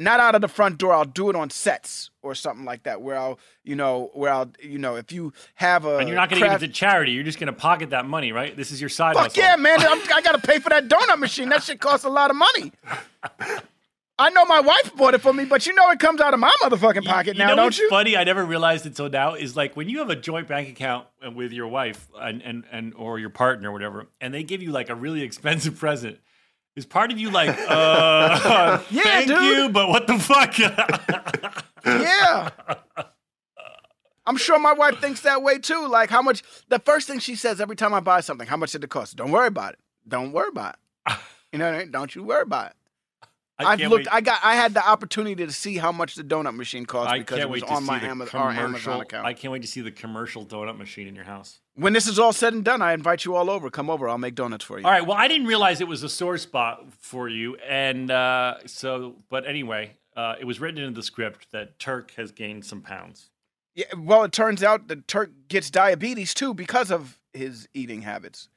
Not 0.00 0.20
out 0.20 0.36
of 0.36 0.40
the 0.40 0.48
front 0.48 0.78
door. 0.78 0.94
I'll 0.94 1.04
do 1.04 1.28
it 1.28 1.34
on 1.34 1.50
sets 1.50 2.10
or 2.22 2.34
something 2.36 2.64
like 2.64 2.84
that, 2.84 3.02
where 3.02 3.18
I'll 3.18 3.38
you 3.64 3.74
know 3.74 4.10
where 4.14 4.32
I'll 4.32 4.50
you 4.62 4.78
know 4.78 4.94
if 4.94 5.10
you 5.10 5.32
have 5.56 5.84
a 5.84 5.96
And 5.98 6.08
you're 6.08 6.16
not 6.16 6.30
going 6.30 6.40
to 6.40 6.46
craft- 6.46 6.60
give 6.60 6.70
it 6.70 6.72
to 6.72 6.78
charity. 6.78 7.12
You're 7.12 7.24
just 7.24 7.40
going 7.40 7.52
to 7.52 7.58
pocket 7.58 7.90
that 7.90 8.06
money, 8.06 8.30
right? 8.30 8.56
This 8.56 8.70
is 8.70 8.80
your 8.80 8.90
side 8.90 9.14
Fuck 9.14 9.24
hustle. 9.24 9.42
yeah, 9.42 9.56
man! 9.56 9.80
I'm, 9.80 10.00
I 10.14 10.20
got 10.22 10.40
to 10.40 10.46
pay 10.46 10.60
for 10.60 10.68
that 10.70 10.88
donut 10.88 11.18
machine. 11.18 11.48
That 11.48 11.64
shit 11.64 11.80
costs 11.80 12.04
a 12.04 12.08
lot 12.10 12.30
of 12.30 12.36
money. 12.36 12.72
I 14.20 14.30
know 14.30 14.44
my 14.46 14.58
wife 14.58 14.96
bought 14.96 15.14
it 15.14 15.20
for 15.20 15.32
me, 15.32 15.44
but 15.44 15.64
you 15.66 15.74
know 15.74 15.88
it 15.90 16.00
comes 16.00 16.20
out 16.20 16.34
of 16.34 16.40
my 16.40 16.52
motherfucking 16.64 17.04
pocket 17.04 17.36
You 17.36 17.38
now, 17.44 17.50
know 17.50 17.56
don't 17.56 17.64
what's 17.66 17.78
you? 17.78 17.88
funny? 17.88 18.16
I 18.16 18.24
never 18.24 18.44
realized 18.44 18.84
until 18.84 19.08
now 19.08 19.34
is 19.34 19.56
like 19.56 19.76
when 19.76 19.88
you 19.88 20.00
have 20.00 20.10
a 20.10 20.16
joint 20.16 20.48
bank 20.48 20.68
account 20.68 21.06
with 21.36 21.52
your 21.52 21.68
wife 21.68 22.08
and, 22.20 22.42
and, 22.42 22.64
and 22.72 22.94
or 22.94 23.20
your 23.20 23.30
partner 23.30 23.70
or 23.70 23.72
whatever, 23.72 24.08
and 24.20 24.34
they 24.34 24.42
give 24.42 24.60
you 24.60 24.72
like 24.72 24.88
a 24.90 24.96
really 24.96 25.22
expensive 25.22 25.76
present. 25.78 26.18
Is 26.78 26.86
part 26.86 27.10
of 27.10 27.18
you 27.18 27.30
like, 27.30 27.48
uh, 27.68 28.80
Yeah, 28.90 29.02
thank 29.02 29.26
dude. 29.26 29.42
you, 29.42 29.68
but 29.68 29.88
what 29.88 30.06
the 30.06 30.16
fuck? 30.18 30.54
Yeah. 31.84 32.50
I'm 34.26 34.36
sure 34.36 34.58
my 34.58 34.74
wife 34.74 35.00
thinks 35.00 35.22
that 35.22 35.42
way 35.42 35.58
too. 35.58 35.88
Like 35.88 36.08
how 36.10 36.22
much? 36.22 36.42
The 36.68 36.78
first 36.78 37.08
thing 37.08 37.18
she 37.18 37.34
says 37.34 37.60
every 37.60 37.74
time 37.76 37.92
I 37.94 38.00
buy 38.00 38.20
something, 38.20 38.46
how 38.46 38.56
much 38.56 38.72
did 38.72 38.84
it 38.84 38.90
cost? 38.90 39.16
Don't 39.16 39.30
worry 39.32 39.46
about 39.48 39.72
it. 39.72 39.78
Don't 40.06 40.32
worry 40.32 40.48
about 40.48 40.76
it. 41.06 41.14
You 41.52 41.58
know 41.58 41.64
what 41.64 41.74
I 41.74 41.78
mean? 41.78 41.90
Don't 41.90 42.14
you 42.14 42.22
worry 42.22 42.42
about 42.42 42.66
it. 42.72 42.76
I 43.58 43.72
I've 43.72 43.80
looked. 43.80 43.92
wait- 44.04 44.08
I 44.12 44.20
got. 44.20 44.38
I 44.44 44.54
had 44.54 44.74
the 44.74 44.86
opportunity 44.86 45.46
to 45.46 45.50
see 45.52 45.78
how 45.78 45.90
much 45.92 46.14
the 46.14 46.22
donut 46.22 46.54
machine 46.54 46.84
cost 46.84 47.10
I 47.10 47.18
because 47.20 47.38
it 47.38 47.48
was 47.48 47.62
on 47.62 47.84
my 47.84 47.98
Amazon, 48.00 48.40
our 48.40 48.50
Amazon 48.50 49.00
account. 49.00 49.26
I 49.26 49.32
can't 49.32 49.50
wait 49.50 49.62
to 49.62 49.68
see 49.68 49.80
the 49.80 49.90
commercial 49.90 50.44
donut 50.44 50.76
machine 50.76 51.08
in 51.08 51.14
your 51.16 51.24
house. 51.24 51.58
When 51.78 51.92
this 51.92 52.08
is 52.08 52.18
all 52.18 52.32
said 52.32 52.54
and 52.54 52.64
done, 52.64 52.82
I 52.82 52.92
invite 52.92 53.24
you 53.24 53.36
all 53.36 53.48
over. 53.48 53.70
Come 53.70 53.88
over. 53.88 54.08
I'll 54.08 54.18
make 54.18 54.34
donuts 54.34 54.64
for 54.64 54.80
you. 54.80 54.84
All 54.84 54.90
right. 54.90 55.06
Well, 55.06 55.16
I 55.16 55.28
didn't 55.28 55.46
realize 55.46 55.80
it 55.80 55.86
was 55.86 56.02
a 56.02 56.08
sore 56.08 56.36
spot 56.36 56.84
for 56.98 57.28
you, 57.28 57.54
and 57.56 58.10
uh, 58.10 58.56
so. 58.66 59.14
But 59.30 59.46
anyway, 59.46 59.92
uh, 60.16 60.34
it 60.40 60.44
was 60.44 60.60
written 60.60 60.82
into 60.82 60.94
the 60.96 61.04
script 61.04 61.46
that 61.52 61.78
Turk 61.78 62.10
has 62.16 62.32
gained 62.32 62.64
some 62.64 62.80
pounds. 62.82 63.30
Yeah, 63.76 63.84
well, 63.96 64.24
it 64.24 64.32
turns 64.32 64.64
out 64.64 64.88
that 64.88 65.06
Turk 65.06 65.30
gets 65.48 65.70
diabetes 65.70 66.34
too 66.34 66.52
because 66.52 66.90
of 66.90 67.16
his 67.32 67.68
eating 67.74 68.02
habits, 68.02 68.48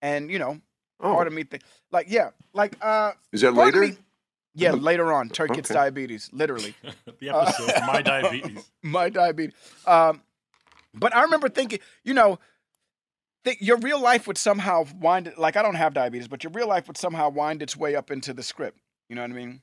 and 0.00 0.30
you 0.30 0.38
know, 0.38 0.58
part 1.02 1.26
of 1.26 1.34
me 1.34 1.44
think 1.44 1.62
like 1.92 2.06
yeah, 2.08 2.30
like 2.54 2.76
uh, 2.80 3.12
Is 3.30 3.42
that 3.42 3.52
later? 3.52 3.80
me- 3.82 3.98
yeah, 4.54 4.72
later 4.72 5.12
on, 5.12 5.28
Turk 5.28 5.52
gets 5.52 5.68
diabetes, 5.68 6.30
literally. 6.32 6.74
the 7.20 7.28
Uh, 7.30 7.42
episode, 7.42 7.72
my 7.86 8.00
diabetes. 8.02 8.70
my 8.82 9.08
diabetes. 9.10 9.54
Um, 9.86 10.22
but 10.94 11.14
I 11.14 11.22
remember 11.22 11.48
thinking, 11.50 11.78
you 12.04 12.14
know, 12.14 12.38
think 13.44 13.58
your 13.60 13.76
real 13.78 14.00
life 14.00 14.26
would 14.26 14.38
somehow 14.38 14.84
wind 15.00 15.32
like 15.36 15.56
I 15.56 15.62
don't 15.62 15.74
have 15.76 15.94
diabetes, 15.94 16.28
but 16.28 16.44
your 16.44 16.52
real 16.52 16.68
life 16.68 16.86
would 16.86 16.96
somehow 16.96 17.28
wind 17.30 17.62
its 17.62 17.76
way 17.76 17.94
up 17.96 18.10
into 18.10 18.32
the 18.32 18.42
script. 18.42 18.78
You 19.08 19.16
know 19.16 19.22
what 19.22 19.30
I 19.30 19.34
mean? 19.34 19.60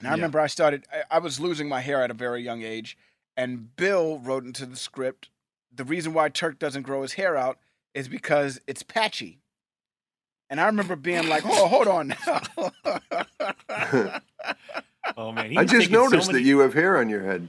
And 0.00 0.08
I 0.08 0.10
Yeah. 0.10 0.14
remember 0.16 0.40
I 0.40 0.46
started. 0.46 0.84
I, 0.92 1.16
I 1.16 1.18
was 1.18 1.38
losing 1.40 1.68
my 1.68 1.80
hair 1.80 2.02
at 2.02 2.10
a 2.10 2.14
very 2.14 2.42
young 2.42 2.62
age, 2.62 2.96
and 3.36 3.74
Bill 3.76 4.18
wrote 4.18 4.44
into 4.44 4.66
the 4.66 4.76
script 4.76 5.28
the 5.74 5.84
reason 5.84 6.12
why 6.12 6.28
Turk 6.28 6.58
doesn't 6.58 6.82
grow 6.82 7.02
his 7.02 7.14
hair 7.14 7.36
out 7.36 7.58
is 7.94 8.06
because 8.08 8.60
it's 8.66 8.82
patchy. 8.82 9.38
And 10.50 10.60
I 10.60 10.66
remember 10.66 10.96
being 10.96 11.28
like, 11.28 11.44
"Oh, 11.46 11.66
hold 11.66 11.88
on 11.88 12.08
now." 12.08 12.70
Oh 15.16 15.32
man, 15.32 15.56
I 15.58 15.64
just 15.64 15.72
taking 15.86 15.94
so 15.94 16.04
noticed 16.04 16.28
many- 16.28 16.42
that 16.42 16.48
you 16.48 16.60
have 16.60 16.74
hair 16.74 16.96
on 16.96 17.08
your 17.08 17.22
head. 17.22 17.48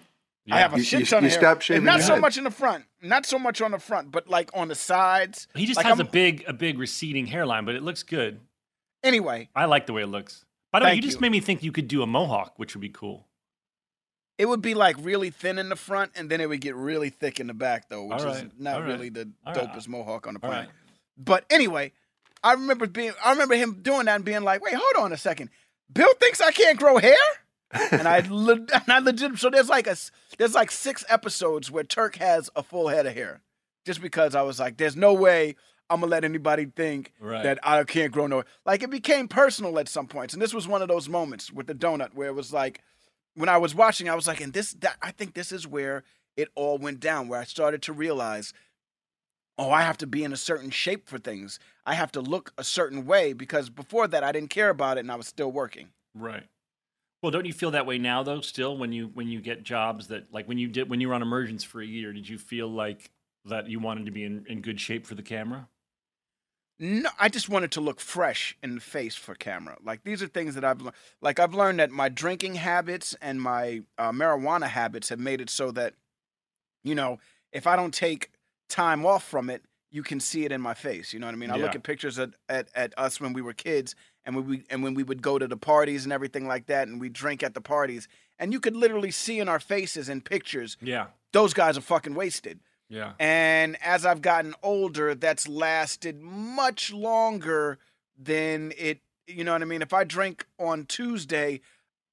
I 0.51 0.59
have 0.59 0.73
a 0.73 0.77
You- 0.77 0.83
shit 0.83 0.99
you- 1.01 1.05
ton 1.05 1.23
you 1.23 1.27
of 1.27 1.31
hair. 1.31 1.39
stopped 1.41 1.69
And 1.69 1.85
Not 1.85 2.01
so 2.01 2.13
head. 2.13 2.21
much 2.21 2.37
in 2.37 2.43
the 2.43 2.51
front. 2.51 2.85
Not 3.01 3.25
so 3.25 3.39
much 3.39 3.61
on 3.61 3.71
the 3.71 3.79
front, 3.79 4.11
but 4.11 4.27
like 4.27 4.49
on 4.53 4.67
the 4.67 4.75
sides. 4.75 5.47
He 5.55 5.65
just 5.65 5.77
Like, 5.77 5.85
has 5.85 5.99
I'm- 5.99 6.07
a 6.07 6.09
big, 6.11 6.43
a 6.47 6.53
big 6.53 6.77
receding 6.79 7.27
hairline, 7.27 7.63
but 7.65 7.75
it 7.75 7.83
looks 7.83 8.03
good. 8.03 8.41
Anyway, 9.03 9.49
I 9.55 9.65
like 9.65 9.85
the 9.85 9.93
way 9.93 10.01
it 10.03 10.07
looks. 10.07 10.45
By 10.71 10.79
the 10.79 10.85
way, 10.85 10.95
you 10.95 11.01
just 11.01 11.17
you. 11.17 11.21
made 11.21 11.31
me 11.31 11.39
think 11.39 11.61
you 11.63 11.71
could 11.71 11.87
do 11.87 12.01
a 12.01 12.07
mohawk, 12.07 12.57
which 12.57 12.75
would 12.75 12.81
be 12.81 12.89
cool. 12.89 13.27
it 14.39 14.47
would 14.47 14.63
be 14.63 14.73
like 14.73 14.95
really 14.99 15.29
thin 15.29 15.59
in 15.59 15.69
the 15.69 15.75
front, 15.75 16.11
and 16.15 16.27
then 16.29 16.41
it 16.41 16.49
would 16.49 16.59
get 16.59 16.75
really 16.75 17.11
thick 17.11 17.39
in 17.39 17.45
the 17.47 17.53
back, 17.53 17.87
though, 17.87 18.05
which 18.05 18.21
All 18.23 18.29
is 18.31 18.43
not 18.57 18.75
all 18.75 18.81
right, 18.81 18.87
really 18.89 19.09
the 19.09 19.29
all 19.45 19.53
right, 19.53 19.71
dopest 19.71 19.87
mohawk 19.87 20.25
on 20.25 20.33
the 20.33 20.39
planet. 20.39 20.65
right. 20.69 20.75
But 21.15 21.45
anyway, 21.51 21.91
I 22.43 22.53
remember 22.53 22.87
being, 22.87 23.13
I 23.23 23.31
remember 23.31 23.53
him 23.55 23.83
doing 23.83 24.05
that 24.05 24.15
and 24.15 24.25
being 24.25 24.41
like, 24.41 24.61
"Wait, 24.63 24.73
hold 24.73 24.95
on 25.05 25.13
a 25.13 25.17
second. 25.17 25.51
Bill 25.93 26.11
thinks 26.15 26.41
I 26.41 26.51
can't 26.51 26.79
grow 26.79 26.97
hair." 26.97 27.15
And 27.91 28.07
I, 28.07 28.25
le- 28.29 28.53
and 28.73 28.89
I 28.89 28.99
legit. 28.99 29.37
So 29.37 29.49
there's 29.49 29.69
like 29.69 29.87
a 29.87 29.95
there's 30.37 30.53
like 30.55 30.71
six 30.71 31.03
episodes 31.09 31.69
where 31.71 31.83
Turk 31.83 32.15
has 32.17 32.49
a 32.55 32.63
full 32.63 32.87
head 32.87 33.05
of 33.05 33.13
hair, 33.13 33.41
just 33.85 34.01
because 34.01 34.35
I 34.35 34.41
was 34.43 34.59
like, 34.59 34.77
"There's 34.77 34.95
no 34.95 35.13
way." 35.13 35.55
I'm 35.89 35.99
gonna 35.99 36.09
let 36.11 36.23
anybody 36.23 36.65
think 36.65 37.11
Right. 37.19 37.43
that 37.43 37.59
I 37.61 37.83
can't 37.83 38.11
grow 38.11 38.25
no. 38.25 38.43
Like 38.65 38.81
it 38.83 38.89
became 38.89 39.27
personal 39.27 39.77
at 39.79 39.89
some 39.89 40.07
points, 40.07 40.33
and 40.33 40.41
this 40.41 40.53
was 40.53 40.67
one 40.67 40.81
of 40.81 40.87
those 40.87 41.09
moments 41.09 41.51
with 41.51 41.67
the 41.67 41.75
donut 41.75 42.13
where 42.15 42.29
it 42.29 42.35
was 42.35 42.53
like, 42.53 42.81
when 43.35 43.49
I 43.49 43.57
was 43.57 43.75
watching, 43.75 44.09
I 44.09 44.15
was 44.15 44.25
like, 44.25 44.39
and 44.41 44.53
this, 44.53 44.71
that, 44.75 44.95
I 45.01 45.11
think 45.11 45.33
this 45.33 45.51
is 45.51 45.67
where 45.67 46.03
it 46.37 46.47
all 46.55 46.77
went 46.77 46.99
down, 47.01 47.27
where 47.27 47.39
I 47.39 47.43
started 47.43 47.81
to 47.83 47.93
realize, 47.93 48.53
oh, 49.59 49.69
I 49.71 49.81
have 49.81 49.97
to 49.99 50.07
be 50.07 50.23
in 50.23 50.33
a 50.33 50.37
certain 50.37 50.69
shape 50.71 51.07
for 51.07 51.19
things. 51.19 51.59
I 51.85 51.93
have 51.95 52.11
to 52.13 52.21
look 52.21 52.53
a 52.57 52.63
certain 52.63 53.05
way 53.05 53.33
because 53.33 53.69
before 53.69 54.07
that, 54.07 54.23
I 54.23 54.31
didn't 54.31 54.49
care 54.49 54.69
about 54.69 54.97
it 54.97 55.01
and 55.01 55.11
I 55.11 55.15
was 55.15 55.27
still 55.27 55.51
working. 55.51 55.89
Right. 56.15 56.45
Well, 57.23 57.31
don't 57.31 57.45
you 57.45 57.53
feel 57.53 57.71
that 57.71 57.85
way 57.85 57.97
now 57.97 58.21
though? 58.21 58.41
Still, 58.41 58.77
when 58.77 58.91
you 58.91 59.09
when 59.13 59.29
you 59.29 59.39
get 59.39 59.63
jobs 59.63 60.09
that 60.09 60.33
like 60.33 60.45
when 60.45 60.57
you 60.57 60.67
did 60.67 60.89
when 60.89 60.99
you 60.99 61.07
were 61.07 61.13
on 61.13 61.21
emergence 61.21 61.63
for 61.63 61.81
a 61.81 61.85
year, 61.85 62.11
did 62.11 62.27
you 62.27 62.37
feel 62.37 62.67
like 62.67 63.11
that 63.45 63.69
you 63.69 63.79
wanted 63.79 64.05
to 64.05 64.11
be 64.11 64.25
in, 64.25 64.45
in 64.49 64.61
good 64.61 64.79
shape 64.79 65.07
for 65.07 65.15
the 65.15 65.23
camera? 65.23 65.69
No, 66.79 67.09
I 67.17 67.29
just 67.29 67.47
wanted 67.47 67.71
to 67.71 67.81
look 67.81 68.01
fresh 68.01 68.57
in 68.61 68.75
the 68.75 68.81
face 68.81 69.15
for 69.15 69.35
camera. 69.35 69.77
Like 69.81 70.03
these 70.03 70.21
are 70.21 70.27
things 70.27 70.55
that 70.55 70.65
I've 70.65 70.81
learned. 70.81 70.97
Like 71.21 71.39
I've 71.39 71.53
learned 71.53 71.79
that 71.79 71.91
my 71.91 72.09
drinking 72.09 72.55
habits 72.55 73.15
and 73.21 73.41
my 73.41 73.83
uh, 73.97 74.11
marijuana 74.11 74.67
habits 74.67 75.07
have 75.07 75.19
made 75.19 75.39
it 75.39 75.49
so 75.49 75.71
that, 75.71 75.93
you 76.83 76.93
know, 76.93 77.19
if 77.53 77.67
I 77.67 77.77
don't 77.77 77.93
take 77.93 78.31
time 78.67 79.05
off 79.05 79.23
from 79.23 79.49
it, 79.49 79.63
you 79.93 80.03
can 80.03 80.19
see 80.19 80.43
it 80.43 80.51
in 80.51 80.59
my 80.59 80.73
face. 80.73 81.13
You 81.13 81.19
know 81.19 81.27
what 81.27 81.35
I 81.35 81.37
mean? 81.37 81.51
I 81.51 81.55
look 81.55 81.75
at 81.75 81.83
pictures 81.83 82.17
at, 82.17 82.31
at, 82.49 82.67
at 82.75 82.93
us 82.97 83.21
when 83.21 83.31
we 83.31 83.41
were 83.43 83.53
kids, 83.53 83.95
and 84.25 84.35
when 84.35 84.45
we 84.47 84.63
and 84.69 84.83
when 84.83 84.95
we 84.95 85.03
would 85.03 85.21
go 85.21 85.37
to 85.39 85.47
the 85.47 85.55
parties 85.55 86.03
and 86.03 86.11
everything 86.11 86.47
like 86.47 86.65
that, 86.65 86.87
and 86.87 86.99
we 86.99 87.07
drink 87.09 87.43
at 87.43 87.53
the 87.53 87.61
parties, 87.61 88.07
and 88.39 88.51
you 88.51 88.59
could 88.59 88.75
literally 88.75 89.11
see 89.11 89.39
in 89.39 89.47
our 89.47 89.59
faces 89.59 90.09
in 90.09 90.19
pictures, 90.21 90.77
Yeah. 90.81 91.05
those 91.31 91.53
guys 91.53 91.77
are 91.77 91.81
fucking 91.81 92.15
wasted. 92.15 92.59
Yeah. 92.89 93.13
And 93.19 93.77
as 93.83 94.05
I've 94.05 94.21
gotten 94.21 94.55
older, 94.63 95.13
that's 95.15 95.47
lasted 95.47 96.19
much 96.21 96.91
longer 96.91 97.77
than 98.17 98.73
it, 98.77 98.99
you 99.27 99.43
know 99.43 99.53
what 99.53 99.61
I 99.61 99.65
mean? 99.65 99.81
If 99.81 99.93
I 99.93 100.03
drink 100.03 100.45
on 100.59 100.85
Tuesday, 100.85 101.61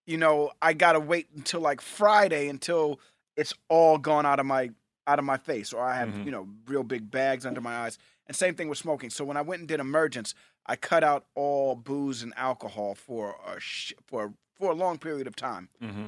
you 0.06 0.16
know, 0.18 0.52
I 0.62 0.72
got 0.74 0.92
to 0.92 1.00
wait 1.00 1.28
until 1.34 1.60
like 1.60 1.80
Friday 1.80 2.48
until 2.48 3.00
it's 3.36 3.54
all 3.68 3.98
gone 3.98 4.26
out 4.26 4.38
of 4.40 4.46
my 4.46 4.70
out 5.06 5.18
of 5.18 5.24
my 5.24 5.36
face 5.36 5.72
or 5.72 5.82
I 5.82 5.96
have, 5.96 6.10
Mhm. 6.10 6.24
you 6.24 6.30
know, 6.30 6.48
real 6.66 6.82
big 6.82 7.10
bags 7.10 7.44
under 7.46 7.60
my 7.60 7.74
eyes. 7.78 7.98
And 8.26 8.36
same 8.36 8.54
thing 8.54 8.68
with 8.68 8.78
smoking. 8.78 9.10
So 9.10 9.24
when 9.24 9.36
I 9.36 9.42
went 9.42 9.60
and 9.60 9.68
did 9.68 9.80
emergence, 9.80 10.34
I 10.66 10.76
cut 10.76 11.02
out 11.02 11.26
all 11.34 11.74
booze 11.74 12.22
and 12.22 12.32
alcohol 12.36 12.94
for 12.94 13.36
a 13.46 13.58
sh- 13.58 13.94
for 14.06 14.34
for 14.54 14.70
a 14.70 14.74
long 14.74 14.98
period 14.98 15.26
of 15.26 15.34
time. 15.34 15.70
Mm-hmm. 15.82 16.06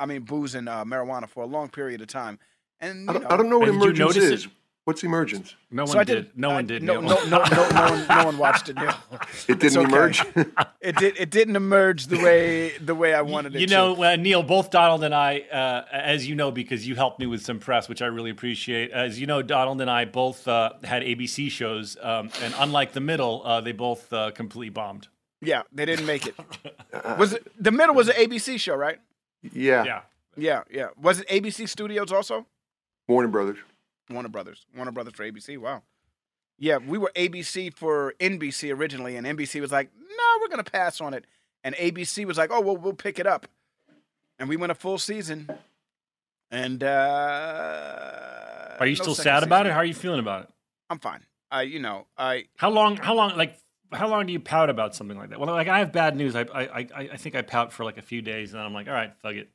I 0.00 0.06
mean, 0.06 0.22
booze 0.22 0.54
and 0.56 0.68
uh, 0.68 0.84
marijuana 0.84 1.28
for 1.28 1.44
a 1.44 1.46
long 1.46 1.68
period 1.68 2.00
of 2.00 2.08
time. 2.08 2.40
And 2.80 3.08
I 3.08 3.12
don't, 3.12 3.22
know, 3.22 3.28
I 3.30 3.36
don't 3.36 3.48
know 3.48 3.58
what 3.60 3.68
And 3.68 3.78
did 3.80 3.84
emergence 3.96 4.16
notice 4.16 4.30
is. 4.44 4.48
What's 4.84 5.02
emergence? 5.02 5.54
No 5.70 5.84
one 5.84 5.96
I 5.96 6.04
did- 6.04 6.14
did. 6.32 6.38
No 6.38 6.50
I- 6.50 6.54
one 6.54 6.66
did. 6.66 6.82
No, 6.82 7.00
no, 7.00 7.08
no, 7.24 7.38
no, 7.38 7.44
no, 7.44 7.90
one, 7.90 8.06
no 8.06 8.24
one 8.26 8.36
watched 8.38 8.68
it. 8.68 8.76
Neil. 8.76 8.92
It 9.48 9.58
didn't 9.58 9.78
okay. 9.78 9.86
emerge. 9.88 10.22
It 10.82 10.96
did. 10.96 11.16
It 11.18 11.30
didn't 11.30 11.56
emerge 11.56 12.08
the 12.08 12.18
way 12.18 12.76
the 12.76 12.94
way 12.94 13.14
I 13.14 13.22
wanted 13.22 13.52
it. 13.52 13.54
To. 13.54 13.60
You 13.60 13.66
to. 13.68 13.72
know, 13.72 14.02
uh, 14.04 14.16
Neil, 14.16 14.42
both 14.42 14.70
Donald 14.70 15.02
and 15.02 15.14
I, 15.14 15.40
uh, 15.50 15.84
as 15.90 16.28
you 16.28 16.34
know, 16.34 16.50
because 16.50 16.86
you 16.86 16.94
helped 16.94 17.18
me 17.18 17.26
with 17.26 17.42
some 17.42 17.58
press, 17.58 17.88
which 17.88 18.02
I 18.02 18.06
really 18.06 18.28
appreciate. 18.30 18.90
As 18.90 19.18
you 19.18 19.26
know, 19.26 19.40
Donald 19.40 19.80
and 19.80 19.90
I 19.90 20.04
both 20.04 20.46
uh, 20.46 20.72
had 20.84 21.02
ABC 21.02 21.50
shows, 21.50 21.96
um, 22.02 22.28
and 22.42 22.52
unlike 22.58 22.92
the 22.92 23.00
middle, 23.00 23.40
uh, 23.46 23.62
they 23.62 23.72
both 23.72 24.12
uh, 24.12 24.30
completely 24.32 24.68
bombed. 24.68 25.08
Yeah, 25.40 25.62
they 25.72 25.86
didn't 25.86 26.04
make 26.06 26.26
it. 26.26 26.34
Was 27.18 27.32
it 27.32 27.50
the 27.58 27.70
middle 27.70 27.94
was 27.94 28.08
an 28.08 28.16
ABC 28.16 28.60
show, 28.60 28.74
right? 28.74 28.98
yeah. 29.52 29.84
Yeah. 29.84 30.00
Yeah, 30.36 30.62
yeah. 30.70 30.88
Was 31.00 31.20
it 31.20 31.28
ABC 31.28 31.66
Studios 31.68 32.12
also? 32.12 32.44
Warner 33.08 33.28
Brothers. 33.28 33.58
Warner 34.10 34.28
Brothers. 34.28 34.66
Warner 34.76 34.92
Brothers 34.92 35.14
for 35.14 35.24
ABC. 35.24 35.58
Wow. 35.58 35.82
Yeah, 36.58 36.78
we 36.78 36.98
were 36.98 37.10
ABC 37.16 37.74
for 37.74 38.14
NBC 38.20 38.72
originally, 38.76 39.16
and 39.16 39.26
NBC 39.26 39.60
was 39.60 39.72
like, 39.72 39.90
"No, 39.96 40.24
we're 40.40 40.48
gonna 40.48 40.62
pass 40.62 41.00
on 41.00 41.12
it," 41.14 41.26
and 41.64 41.74
ABC 41.74 42.24
was 42.24 42.38
like, 42.38 42.50
"Oh, 42.52 42.60
well, 42.60 42.76
we'll 42.76 42.92
pick 42.92 43.18
it 43.18 43.26
up," 43.26 43.46
and 44.38 44.48
we 44.48 44.56
went 44.56 44.70
a 44.70 44.74
full 44.76 44.98
season. 44.98 45.48
And 46.50 46.84
uh, 46.84 48.76
Are 48.78 48.86
you 48.86 48.96
no 48.96 49.02
still 49.02 49.14
sad 49.14 49.42
about 49.42 49.60
season. 49.62 49.66
it? 49.70 49.72
How 49.74 49.78
are 49.80 49.84
you 49.84 49.94
feeling 49.94 50.20
about 50.20 50.42
it? 50.44 50.48
I'm 50.90 50.98
fine. 50.98 51.20
I, 51.50 51.62
you 51.62 51.80
know, 51.80 52.06
I 52.16 52.44
How 52.56 52.70
long? 52.70 52.96
How 52.96 53.14
long? 53.14 53.36
Like, 53.36 53.58
how 53.92 54.08
long 54.08 54.26
do 54.26 54.32
you 54.32 54.40
pout 54.40 54.70
about 54.70 54.94
something 54.94 55.16
like 55.16 55.30
that? 55.30 55.40
Well, 55.40 55.50
like 55.52 55.68
I 55.68 55.78
have 55.80 55.92
bad 55.92 56.16
news. 56.16 56.36
I, 56.36 56.42
I, 56.42 56.62
I, 56.62 56.86
I 57.12 57.16
think 57.16 57.34
I 57.34 57.42
pout 57.42 57.72
for 57.72 57.84
like 57.84 57.98
a 57.98 58.02
few 58.02 58.22
days, 58.22 58.52
and 58.52 58.60
then 58.60 58.66
I'm 58.66 58.74
like, 58.74 58.86
all 58.86 58.94
right, 58.94 59.12
fuck 59.22 59.34
it. 59.34 59.50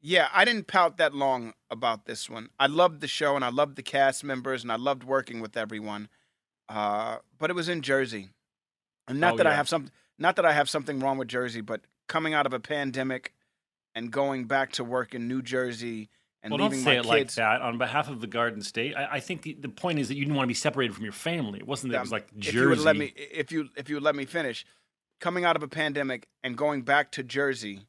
Yeah, 0.00 0.28
I 0.32 0.44
didn't 0.44 0.66
pout 0.66 0.96
that 0.96 1.14
long 1.14 1.52
about 1.70 2.06
this 2.06 2.28
one. 2.30 2.48
I 2.58 2.66
loved 2.66 3.00
the 3.00 3.08
show 3.08 3.36
and 3.36 3.44
I 3.44 3.50
loved 3.50 3.76
the 3.76 3.82
cast 3.82 4.24
members 4.24 4.62
and 4.62 4.72
I 4.72 4.76
loved 4.76 5.04
working 5.04 5.40
with 5.40 5.56
everyone. 5.56 6.08
Uh, 6.68 7.18
but 7.38 7.50
it 7.50 7.54
was 7.54 7.68
in 7.68 7.82
Jersey. 7.82 8.30
And 9.06 9.20
not 9.20 9.34
Oh, 9.34 9.36
that 9.38 9.46
I 9.46 9.54
have 9.54 9.68
some 9.68 9.88
not 10.18 10.36
that 10.36 10.44
I 10.44 10.52
have 10.52 10.68
something 10.70 11.00
wrong 11.00 11.18
with 11.18 11.28
Jersey, 11.28 11.60
but 11.60 11.82
coming 12.08 12.34
out 12.34 12.46
of 12.46 12.52
a 12.52 12.60
pandemic 12.60 13.32
and 13.94 14.10
going 14.10 14.44
back 14.44 14.72
to 14.72 14.84
work 14.84 15.14
in 15.14 15.26
New 15.28 15.42
Jersey 15.42 16.08
and 16.42 16.52
well, 16.52 16.58
don't 16.58 16.74
say 16.74 16.94
my 16.94 16.98
it 16.98 17.04
like 17.04 17.32
that. 17.34 17.60
On 17.60 17.76
behalf 17.76 18.08
of 18.08 18.20
the 18.20 18.26
Garden 18.26 18.62
State, 18.62 18.94
I, 18.96 19.16
I 19.16 19.20
think 19.20 19.42
the, 19.42 19.54
the 19.60 19.68
point 19.68 19.98
is 19.98 20.08
that 20.08 20.14
you 20.14 20.24
didn't 20.24 20.36
want 20.36 20.46
to 20.46 20.48
be 20.48 20.54
separated 20.54 20.94
from 20.94 21.04
your 21.04 21.12
family. 21.12 21.58
It 21.58 21.66
wasn't 21.66 21.92
that 21.92 21.98
it 21.98 22.02
was 22.02 22.12
like 22.12 22.34
Jersey. 22.38 22.56
If 22.56 22.62
you 22.62 22.68
would 22.70 22.78
let 22.78 22.96
me 22.96 23.12
if 23.16 23.52
you 23.52 23.68
if 23.76 23.88
you 23.90 23.96
would 23.96 24.02
let 24.02 24.16
me 24.16 24.24
finish, 24.24 24.64
coming 25.20 25.44
out 25.44 25.56
of 25.56 25.62
a 25.62 25.68
pandemic 25.68 26.28
and 26.42 26.56
going 26.56 26.82
back 26.82 27.12
to 27.12 27.22
Jersey, 27.22 27.86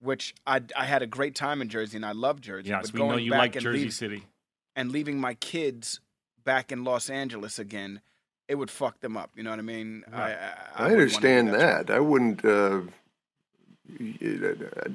which 0.00 0.34
I 0.46 0.60
I 0.76 0.84
had 0.84 1.02
a 1.02 1.06
great 1.06 1.34
time 1.34 1.60
in 1.62 1.68
Jersey 1.68 1.96
and 1.96 2.06
I 2.06 2.12
love 2.12 2.40
Jersey. 2.40 2.68
yes, 2.68 2.90
but 2.90 3.00
we 3.00 3.06
know 3.06 3.12
going 3.14 3.24
you 3.24 3.30
back 3.32 3.40
like 3.40 3.56
and 3.56 3.62
Jersey 3.62 3.78
leave- 3.84 3.92
City. 3.94 4.22
and 4.74 4.92
leaving 4.92 5.18
my 5.20 5.34
kids 5.34 6.00
back 6.44 6.70
in 6.72 6.84
Los 6.84 7.10
Angeles 7.10 7.58
again, 7.58 8.00
it 8.48 8.54
would 8.56 8.70
fuck 8.70 9.00
them 9.00 9.16
up. 9.16 9.30
You 9.34 9.42
know 9.42 9.50
what 9.50 9.58
I 9.58 9.62
mean? 9.62 10.04
I, 10.12 10.22
I, 10.22 10.22
I, 10.22 10.28
wouldn't 10.28 10.38
wanna 10.78 10.88
do 10.88 10.92
understand 10.94 11.48
that. 11.48 11.86
that. 11.88 11.94
I 11.96 12.00
wouldn't. 12.00 12.44
Uh, 12.44 12.80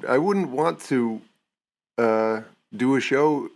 I 0.08 0.18
wouldn't 0.18 0.50
want 0.50 0.80
to 0.82 1.20
uh, 1.98 2.40
do 2.76 2.96
a 2.96 3.00
show 3.00 3.48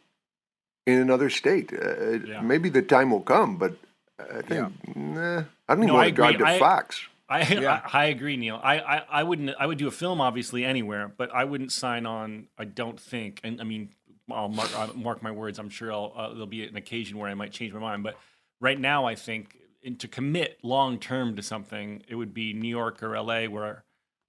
in 0.87 0.99
another 1.01 1.31
state. 1.31 1.73
Uh, 1.73 2.11
Yeah. 2.27 2.41
Maybe 2.41 2.69
the 2.71 2.83
time 2.83 3.11
will 3.11 3.21
come, 3.23 3.57
but 3.57 3.77
I 4.19 4.41
think 4.43 4.73
nah, 4.97 5.45
I 5.69 5.75
don't 5.75 5.79
even 5.85 5.87
No, 5.89 5.95
want 5.95 6.07
I 6.07 6.11
to 6.11 6.17
drive 6.17 6.39
to 6.39 6.47
I- 6.47 6.59
Fox. 6.59 7.01
I, 7.29 7.43
Yeah. 7.55 7.81
I 7.93 8.03
I 8.03 8.05
agree, 8.07 8.37
Neil. 8.37 8.61
I, 8.63 8.79
I 8.79 9.03
I 9.11 9.23
wouldn't 9.23 9.51
I 9.59 9.67
would 9.67 9.79
do 9.79 9.89
a 9.89 9.93
film 9.93 10.21
obviously 10.21 10.65
anywhere, 10.65 11.13
but 11.17 11.35
I 11.35 11.45
wouldn't 11.45 11.73
sign 11.73 12.07
on. 12.07 12.49
I 12.59 12.65
don't 12.65 12.99
think, 13.01 13.41
and 13.45 13.61
I 13.61 13.65
mean, 13.65 13.91
I'll 14.31 14.49
mark, 14.49 14.77
I'll 14.79 14.95
mark 14.95 15.23
my 15.23 15.31
words. 15.31 15.59
I'm 15.59 15.69
sure 15.69 15.93
I'll, 15.93 16.13
uh, 16.17 16.29
there'll 16.31 16.47
be 16.47 16.65
an 16.65 16.77
occasion 16.77 17.19
where 17.19 17.31
I 17.31 17.35
might 17.35 17.53
change 17.53 17.73
my 17.73 17.81
mind, 17.81 18.03
but 18.03 18.17
right 18.61 18.79
now 18.79 19.05
I 19.07 19.15
think 19.15 19.57
in, 19.83 19.97
to 19.97 20.09
commit 20.09 20.59
long 20.63 20.99
term 20.99 21.37
to 21.37 21.43
something, 21.43 22.03
it 22.09 22.15
would 22.15 22.35
be 22.35 22.53
New 22.53 22.69
York 22.69 23.03
or 23.03 23.17
L.A. 23.17 23.49
where 23.49 23.85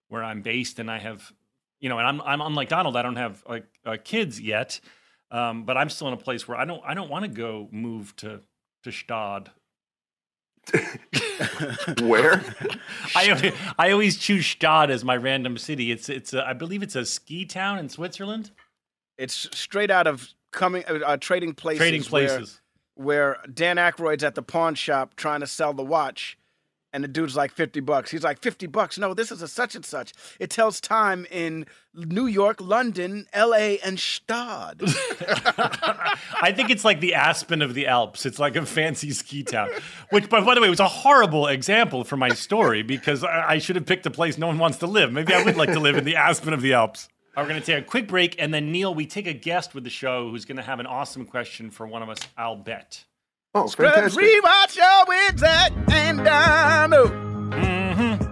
where 0.09 0.23
I'm 0.23 0.41
based, 0.41 0.79
and 0.79 0.89
I 0.89 0.99
have, 0.99 1.31
you 1.79 1.89
know, 1.89 1.97
and 1.97 2.07
I'm 2.07 2.21
I'm 2.21 2.41
unlike 2.41 2.69
Donald. 2.69 2.95
I 2.95 3.01
don't 3.01 3.15
have 3.15 3.43
like 3.47 3.65
uh, 3.85 3.97
kids 4.03 4.39
yet, 4.39 4.79
um, 5.31 5.65
but 5.65 5.77
I'm 5.77 5.89
still 5.89 6.07
in 6.07 6.13
a 6.13 6.17
place 6.17 6.47
where 6.47 6.57
I 6.57 6.65
don't 6.65 6.81
I 6.85 6.93
don't 6.93 7.09
want 7.09 7.25
to 7.25 7.29
go 7.29 7.67
move 7.71 8.15
to 8.17 8.41
to 8.83 8.89
Gstaad. 8.89 9.47
Where? 12.01 12.43
I 13.15 13.29
always, 13.31 13.53
I 13.77 13.91
always 13.91 14.17
choose 14.17 14.43
Gstaad 14.45 14.89
as 14.89 15.03
my 15.03 15.15
random 15.15 15.57
city. 15.57 15.91
It's 15.91 16.09
it's 16.09 16.33
a, 16.33 16.45
I 16.45 16.53
believe 16.53 16.83
it's 16.83 16.95
a 16.95 17.05
ski 17.05 17.45
town 17.45 17.79
in 17.79 17.89
Switzerland. 17.89 18.51
It's 19.17 19.49
straight 19.57 19.89
out 19.91 20.07
of 20.07 20.27
coming 20.51 20.83
uh, 20.87 20.99
uh, 21.05 21.17
trading 21.17 21.53
places. 21.53 21.79
Trading 21.79 22.03
where- 22.03 22.27
Places. 22.37 22.61
Where, 22.95 23.37
Dan 23.53 23.77
Aykroyd's 23.77 24.23
at 24.23 24.33
the 24.33 24.41
pawn 24.41 24.73
shop 24.73 25.15
trying 25.15 25.41
to 25.41 25.47
sell 25.47 25.71
the 25.71 25.83
watch, 25.83 26.35
and 26.93 27.03
the 27.03 27.07
dude's 27.07 27.35
like 27.35 27.51
fifty 27.51 27.79
bucks. 27.79 28.11
He's 28.11 28.23
like 28.23 28.39
fifty 28.39 28.67
bucks. 28.67 28.97
No, 28.97 29.13
this 29.13 29.31
is 29.31 29.41
a 29.41 29.47
such 29.47 29.75
and 29.75 29.85
such. 29.85 30.13
It 30.39 30.49
tells 30.49 30.79
time 30.81 31.25
in 31.31 31.65
New 31.93 32.27
York, 32.27 32.61
London, 32.61 33.25
L.A., 33.33 33.79
and 33.79 33.97
Gstaad. 33.97 34.83
I 36.41 36.51
think 36.51 36.69
it's 36.69 36.85
like 36.85 36.99
the 36.99 37.15
Aspen 37.15 37.61
of 37.61 37.73
the 37.73 37.87
Alps. 37.87 38.25
It's 38.25 38.39
like 38.39 38.55
a 38.55 38.65
fancy 38.65 39.11
ski 39.11 39.43
town. 39.43 39.69
Which, 40.11 40.29
by, 40.29 40.41
by 40.41 40.53
the 40.55 40.61
way, 40.61 40.69
was 40.69 40.79
a 40.79 40.87
horrible 40.87 41.47
example 41.47 42.03
for 42.03 42.17
my 42.17 42.29
story 42.29 42.83
because 42.83 43.23
I, 43.23 43.53
I 43.53 43.57
should 43.57 43.75
have 43.75 43.85
picked 43.85 44.05
a 44.05 44.11
place 44.11 44.37
no 44.37 44.47
one 44.47 44.59
wants 44.59 44.77
to 44.79 44.87
live. 44.87 45.11
Maybe 45.11 45.33
I 45.33 45.43
would 45.43 45.57
like 45.57 45.73
to 45.73 45.79
live 45.79 45.97
in 45.97 46.03
the 46.03 46.15
Aspen 46.15 46.53
of 46.53 46.61
the 46.61 46.73
Alps. 46.73 47.09
All 47.35 47.43
right, 47.43 47.47
We're 47.47 47.53
going 47.53 47.61
to 47.61 47.65
take 47.65 47.83
a 47.83 47.87
quick 47.87 48.07
break, 48.07 48.35
and 48.39 48.53
then 48.53 48.71
Neil, 48.71 48.93
we 48.93 49.05
take 49.05 49.27
a 49.27 49.33
guest 49.33 49.75
with 49.75 49.83
the 49.83 49.89
show 49.89 50.29
who's 50.29 50.45
going 50.45 50.57
to 50.57 50.63
have 50.63 50.79
an 50.79 50.85
awesome 50.87 51.25
question 51.25 51.69
for 51.71 51.85
one 51.85 52.01
of 52.03 52.09
us. 52.09 52.19
I'll 52.37 52.55
bet. 52.55 53.05
Oh, 53.57 53.65
Scrubs, 53.65 53.95
fantastic! 53.95 54.23
rewatch 54.23 54.75
your 54.75 55.05
with 55.07 55.39
Zach 55.39 55.71
and 55.91 56.17
Dino. 56.19 57.03
Oh. 57.05 57.09
Mm-hmm. 57.55 58.23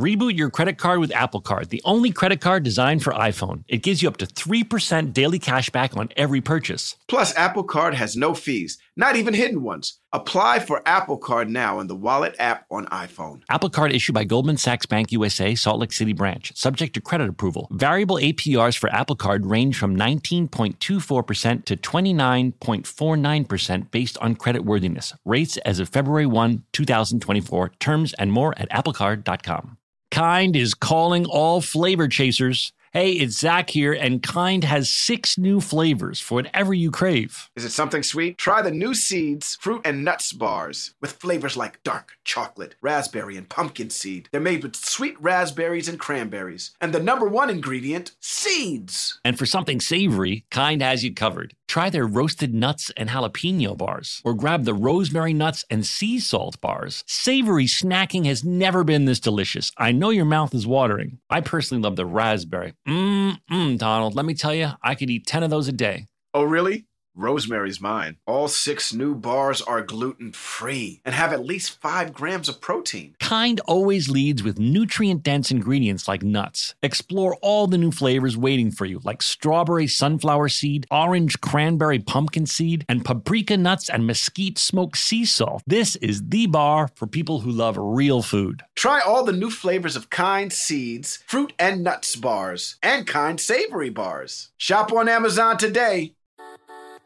Reboot 0.00 0.36
your 0.36 0.50
credit 0.50 0.78
card 0.78 0.98
with 0.98 1.14
Apple 1.14 1.40
Card, 1.40 1.70
the 1.70 1.80
only 1.84 2.10
credit 2.10 2.40
card 2.40 2.64
designed 2.64 3.04
for 3.04 3.12
iPhone. 3.12 3.62
It 3.68 3.84
gives 3.84 4.02
you 4.02 4.08
up 4.08 4.16
to 4.18 4.26
3% 4.26 5.12
daily 5.12 5.38
cash 5.38 5.70
back 5.70 5.96
on 5.96 6.08
every 6.16 6.40
purchase. 6.40 6.96
Plus, 7.06 7.34
Apple 7.36 7.62
Card 7.62 7.94
has 7.94 8.16
no 8.16 8.34
fees, 8.34 8.78
not 8.96 9.16
even 9.16 9.34
hidden 9.34 9.62
ones. 9.62 10.00
Apply 10.12 10.58
for 10.58 10.82
Apple 10.86 11.18
Card 11.18 11.50
now 11.50 11.80
in 11.80 11.86
the 11.86 11.94
Wallet 11.94 12.34
app 12.38 12.64
on 12.70 12.86
iPhone. 12.86 13.42
Apple 13.50 13.70
Card 13.70 13.92
issued 13.92 14.14
by 14.14 14.24
Goldman 14.24 14.56
Sachs 14.56 14.86
Bank 14.86 15.12
USA, 15.12 15.54
Salt 15.54 15.80
Lake 15.80 15.92
City 15.92 16.12
branch, 16.12 16.56
subject 16.56 16.94
to 16.94 17.00
credit 17.00 17.28
approval. 17.28 17.68
Variable 17.70 18.16
APRs 18.16 18.78
for 18.78 18.90
Apple 18.90 19.16
Card 19.16 19.46
range 19.46 19.78
from 19.78 19.96
19.24% 19.96 21.64
to 21.64 21.76
29.49% 21.76 23.90
based 23.90 24.18
on 24.18 24.34
credit 24.34 24.64
worthiness. 24.64 25.14
Rates 25.24 25.56
as 25.58 25.78
of 25.78 25.88
February 25.88 26.26
1, 26.26 26.64
2024. 26.72 27.68
Terms 27.78 28.12
and 28.14 28.32
more 28.32 28.58
at 28.58 28.70
applecard.com. 28.70 29.76
Kind 30.10 30.56
is 30.56 30.74
calling 30.74 31.26
all 31.26 31.60
flavor 31.60 32.08
chasers. 32.08 32.72
Hey, 32.96 33.12
it's 33.12 33.40
Zach 33.40 33.68
here, 33.68 33.92
and 33.92 34.22
Kind 34.22 34.64
has 34.64 34.88
six 34.88 35.36
new 35.36 35.60
flavors 35.60 36.18
for 36.18 36.36
whatever 36.36 36.72
you 36.72 36.90
crave. 36.90 37.50
Is 37.54 37.66
it 37.66 37.72
something 37.72 38.02
sweet? 38.02 38.38
Try 38.38 38.62
the 38.62 38.70
new 38.70 38.94
Seeds 38.94 39.58
fruit 39.60 39.82
and 39.84 40.02
nuts 40.02 40.32
bars 40.32 40.94
with 41.02 41.12
flavors 41.12 41.58
like 41.58 41.82
dark 41.82 42.12
chocolate, 42.24 42.74
raspberry, 42.80 43.36
and 43.36 43.50
pumpkin 43.50 43.90
seed. 43.90 44.30
They're 44.32 44.40
made 44.40 44.62
with 44.62 44.76
sweet 44.76 45.20
raspberries 45.20 45.88
and 45.88 46.00
cranberries. 46.00 46.74
And 46.80 46.94
the 46.94 46.98
number 46.98 47.28
one 47.28 47.50
ingredient, 47.50 48.12
seeds. 48.18 49.20
And 49.26 49.38
for 49.38 49.44
something 49.44 49.78
savory, 49.78 50.46
Kind 50.50 50.80
has 50.80 51.04
you 51.04 51.12
covered. 51.12 51.54
Try 51.68 51.90
their 51.90 52.06
roasted 52.06 52.54
nuts 52.54 52.90
and 52.96 53.10
jalapeno 53.10 53.76
bars, 53.76 54.22
or 54.24 54.34
grab 54.34 54.64
the 54.64 54.72
rosemary 54.74 55.34
nuts 55.34 55.64
and 55.68 55.84
sea 55.84 56.18
salt 56.18 56.60
bars. 56.60 57.04
Savory 57.06 57.66
snacking 57.66 58.24
has 58.26 58.44
never 58.44 58.84
been 58.84 59.04
this 59.04 59.20
delicious. 59.20 59.70
I 59.76 59.92
know 59.92 60.10
your 60.10 60.24
mouth 60.24 60.54
is 60.54 60.66
watering. 60.66 61.18
I 61.28 61.40
personally 61.40 61.82
love 61.82 61.96
the 61.96 62.06
raspberry. 62.06 62.72
Mmm, 62.86 63.38
mm, 63.50 63.78
Donald, 63.78 64.14
let 64.14 64.24
me 64.24 64.34
tell 64.34 64.54
you, 64.54 64.70
I 64.82 64.94
could 64.94 65.10
eat 65.10 65.26
10 65.26 65.42
of 65.42 65.50
those 65.50 65.66
a 65.66 65.72
day. 65.72 66.06
Oh, 66.34 66.44
really? 66.44 66.86
Rosemary's 67.16 67.80
mine. 67.80 68.16
All 68.26 68.48
six 68.48 68.92
new 68.92 69.14
bars 69.14 69.62
are 69.62 69.82
gluten 69.82 70.32
free 70.32 71.00
and 71.04 71.14
have 71.14 71.32
at 71.32 71.44
least 71.44 71.80
five 71.80 72.12
grams 72.12 72.48
of 72.48 72.60
protein. 72.60 73.16
Kind 73.20 73.60
always 73.66 74.08
leads 74.08 74.42
with 74.42 74.58
nutrient 74.58 75.22
dense 75.22 75.50
ingredients 75.50 76.06
like 76.06 76.22
nuts. 76.22 76.74
Explore 76.82 77.36
all 77.42 77.66
the 77.66 77.78
new 77.78 77.90
flavors 77.90 78.36
waiting 78.36 78.70
for 78.70 78.84
you, 78.84 79.00
like 79.04 79.22
strawberry 79.22 79.86
sunflower 79.86 80.48
seed, 80.48 80.86
orange 80.90 81.40
cranberry 81.40 81.98
pumpkin 81.98 82.46
seed, 82.46 82.84
and 82.88 83.04
paprika 83.04 83.56
nuts 83.56 83.88
and 83.88 84.06
mesquite 84.06 84.58
smoked 84.58 84.98
sea 84.98 85.24
salt. 85.24 85.62
This 85.66 85.96
is 85.96 86.22
the 86.28 86.46
bar 86.46 86.88
for 86.94 87.06
people 87.06 87.40
who 87.40 87.50
love 87.50 87.76
real 87.78 88.22
food. 88.22 88.62
Try 88.74 89.00
all 89.00 89.24
the 89.24 89.32
new 89.32 89.50
flavors 89.50 89.96
of 89.96 90.10
Kind 90.10 90.52
Seeds, 90.52 91.20
fruit 91.26 91.52
and 91.58 91.82
nuts 91.82 92.16
bars, 92.16 92.76
and 92.82 93.06
Kind 93.06 93.40
Savory 93.40 93.90
bars. 93.90 94.50
Shop 94.56 94.92
on 94.92 95.08
Amazon 95.08 95.56
today. 95.56 96.12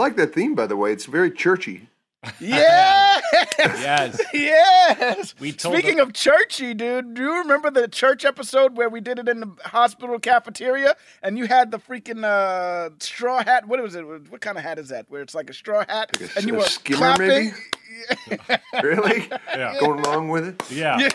Like 0.00 0.16
that 0.16 0.34
theme, 0.34 0.54
by 0.54 0.66
the 0.66 0.76
way. 0.76 0.92
It's 0.92 1.06
very 1.06 1.30
churchy. 1.30 1.88
Yes. 2.40 3.22
Yes. 3.60 4.20
yes. 4.32 5.34
We 5.38 5.52
told 5.52 5.74
Speaking 5.74 5.96
them- 5.98 6.08
of 6.08 6.14
churchy, 6.14 6.72
dude, 6.74 7.14
do 7.14 7.22
you 7.22 7.38
remember 7.38 7.70
the 7.70 7.88
church 7.88 8.24
episode 8.24 8.76
where 8.76 8.88
we 8.88 9.00
did 9.00 9.18
it 9.18 9.28
in 9.28 9.40
the 9.40 9.50
hospital 9.64 10.18
cafeteria 10.18 10.96
and 11.22 11.36
you 11.38 11.46
had 11.46 11.70
the 11.70 11.78
freaking 11.78 12.24
uh, 12.24 12.90
straw 13.00 13.42
hat? 13.44 13.66
What 13.68 13.82
was 13.82 13.94
it? 13.94 14.02
What 14.30 14.40
kind 14.40 14.56
of 14.58 14.64
hat 14.64 14.78
is 14.78 14.88
that? 14.88 15.06
Where 15.08 15.20
it's 15.22 15.34
like 15.34 15.50
a 15.50 15.52
straw 15.54 15.84
hat 15.88 16.10
Like 16.20 16.30
a- 16.34 16.38
and 16.38 16.46
you 16.46 16.54
a 16.54 16.58
were 16.58 16.62
skimmer, 16.64 16.98
clapping. 16.98 17.26
maybe? 17.28 17.52
really? 18.82 19.28
Yeah. 19.48 19.76
Going 19.78 20.00
along 20.00 20.28
with 20.30 20.46
it? 20.46 20.62
Yeah. 20.70 21.08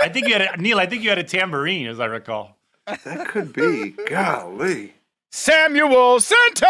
I 0.00 0.08
think 0.08 0.26
you 0.28 0.34
had 0.34 0.42
a, 0.42 0.56
Neil. 0.60 0.78
I 0.78 0.86
think 0.86 1.02
you 1.02 1.08
had 1.10 1.18
a 1.18 1.24
tambourine, 1.24 1.86
as 1.86 2.00
I 2.00 2.06
recall. 2.06 2.56
That 2.86 3.28
could 3.28 3.52
be. 3.52 3.94
Golly. 4.08 4.94
Samuel 5.30 6.20
Center 6.20 6.66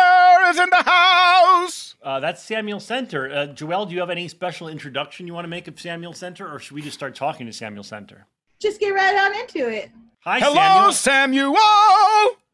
is 0.49 0.59
in 0.59 0.69
the 0.71 0.83
house. 0.85 1.95
Uh, 2.03 2.19
that's 2.21 2.43
Samuel 2.43 2.81
Center. 2.81 3.31
Uh, 3.31 3.47
Joelle, 3.49 3.89
do 3.89 3.95
you 3.95 4.01
have 4.01 4.11
any 4.11 4.27
special 4.29 4.69
introduction 4.69 5.27
you 5.27 5.35
want 5.35 5.45
to 5.45 5.49
make 5.49 5.69
of 5.69 5.79
Samuel 5.79 6.13
Center, 6.13 6.51
or 6.53 6.59
should 6.59 6.75
we 6.75 6.83
just 6.83 6.95
start 6.97 7.15
talking 7.15 7.47
to 7.47 7.53
Samuel 7.53 7.85
Center? 7.85 8.27
Just 8.61 8.81
get 8.81 8.91
right 8.91 9.17
on 9.17 9.41
into 9.41 9.69
it. 9.71 9.91
Hi, 10.21 10.41
Hello, 10.41 10.91
Samuel. 10.91 11.53
Samuel. 11.53 11.55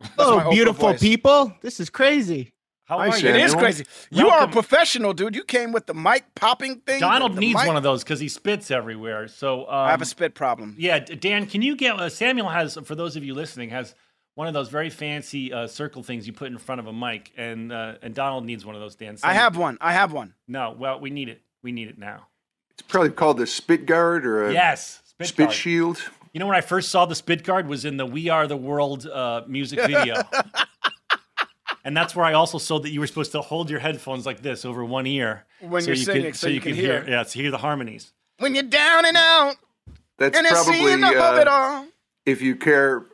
That's 0.00 0.12
Oh, 0.18 0.50
beautiful 0.50 0.90
voice. 0.90 1.00
people. 1.00 1.54
This 1.62 1.80
is 1.80 1.88
crazy. 1.88 2.52
How 2.84 2.98
Hi, 2.98 3.08
are 3.08 3.18
you? 3.18 3.28
It 3.30 3.36
is 3.36 3.52
Samuel. 3.52 3.58
crazy. 3.64 3.86
You 4.10 4.28
are 4.28 4.44
a 4.44 4.48
professional, 4.48 5.14
dude. 5.14 5.34
You 5.34 5.42
came 5.42 5.72
with 5.72 5.86
the 5.86 5.94
mic 5.94 6.26
popping 6.34 6.80
thing. 6.80 7.00
Donald 7.00 7.38
needs 7.38 7.54
mic- 7.58 7.66
one 7.66 7.78
of 7.78 7.82
those 7.82 8.04
because 8.04 8.20
he 8.20 8.28
spits 8.28 8.70
everywhere. 8.70 9.26
So 9.28 9.62
um, 9.62 9.74
I 9.86 9.90
have 9.90 10.02
a 10.02 10.06
spit 10.06 10.34
problem. 10.34 10.76
Yeah, 10.78 10.98
Dan, 10.98 11.46
can 11.46 11.62
you 11.62 11.74
get 11.76 11.98
uh, 11.98 12.10
Samuel 12.10 12.50
has 12.50 12.76
for 12.84 12.94
those 12.94 13.16
of 13.16 13.24
you 13.24 13.32
listening 13.32 13.70
has 13.70 13.94
one 14.34 14.48
of 14.48 14.54
those 14.54 14.68
very 14.68 14.90
fancy 14.90 15.52
uh, 15.52 15.66
circle 15.66 16.02
things 16.02 16.26
you 16.26 16.32
put 16.32 16.48
in 16.50 16.58
front 16.58 16.80
of 16.80 16.86
a 16.86 16.92
mic, 16.92 17.32
and 17.36 17.72
uh, 17.72 17.94
and 18.02 18.14
Donald 18.14 18.44
needs 18.44 18.64
one 18.66 18.74
of 18.74 18.80
those. 18.80 18.94
Dan, 18.96 19.16
I 19.22 19.34
have 19.34 19.56
one. 19.56 19.78
I 19.80 19.92
have 19.92 20.12
one. 20.12 20.34
No, 20.48 20.74
well, 20.76 21.00
we 21.00 21.10
need 21.10 21.28
it. 21.28 21.40
We 21.62 21.72
need 21.72 21.88
it 21.88 21.98
now. 21.98 22.26
It's 22.70 22.82
probably 22.82 23.10
called 23.10 23.38
the 23.38 23.46
spit 23.46 23.86
guard 23.86 24.26
or 24.26 24.48
a 24.48 24.52
yes, 24.52 25.00
spit, 25.04 25.28
spit 25.28 25.46
guard. 25.46 25.54
shield. 25.54 26.02
You 26.32 26.40
know 26.40 26.46
when 26.46 26.56
I 26.56 26.62
first 26.62 26.88
saw 26.90 27.06
the 27.06 27.14
spit 27.14 27.44
guard 27.44 27.68
was 27.68 27.84
in 27.84 27.96
the 27.96 28.06
"We 28.06 28.28
Are 28.28 28.46
the 28.46 28.56
World" 28.56 29.06
uh, 29.06 29.42
music 29.46 29.78
video. 29.86 30.16
And 31.86 31.94
that's 31.94 32.16
where 32.16 32.24
I 32.24 32.32
also 32.32 32.56
saw 32.56 32.78
that 32.78 32.88
you 32.90 33.00
were 33.00 33.06
supposed 33.06 33.32
to 33.32 33.42
hold 33.42 33.68
your 33.68 33.78
headphones 33.78 34.24
like 34.24 34.40
this 34.40 34.64
over 34.64 34.82
one 34.82 35.06
ear 35.06 35.44
When 35.60 35.82
so 35.82 35.88
you're 35.88 35.96
you 35.96 36.04
singing, 36.04 36.22
could, 36.24 36.36
so 36.36 36.48
you 36.48 36.58
can 36.60 36.72
could 36.72 36.80
hear. 36.80 37.04
Yeah, 37.06 37.22
to 37.22 37.38
hear 37.38 37.50
the 37.50 37.58
harmonies. 37.58 38.12
When 38.38 38.54
you're 38.54 38.64
down 38.64 39.04
and 39.04 39.16
out, 39.16 39.56
That's 40.16 40.36
and 40.36 40.46
it's 40.46 40.54
probably 40.54 40.74
seeing 40.80 41.00
the 41.00 41.08
of 41.08 41.36
it 41.38 41.46
uh, 41.46 41.50
all. 41.50 41.86
if 42.24 42.40
you 42.40 42.56
care. 42.56 43.04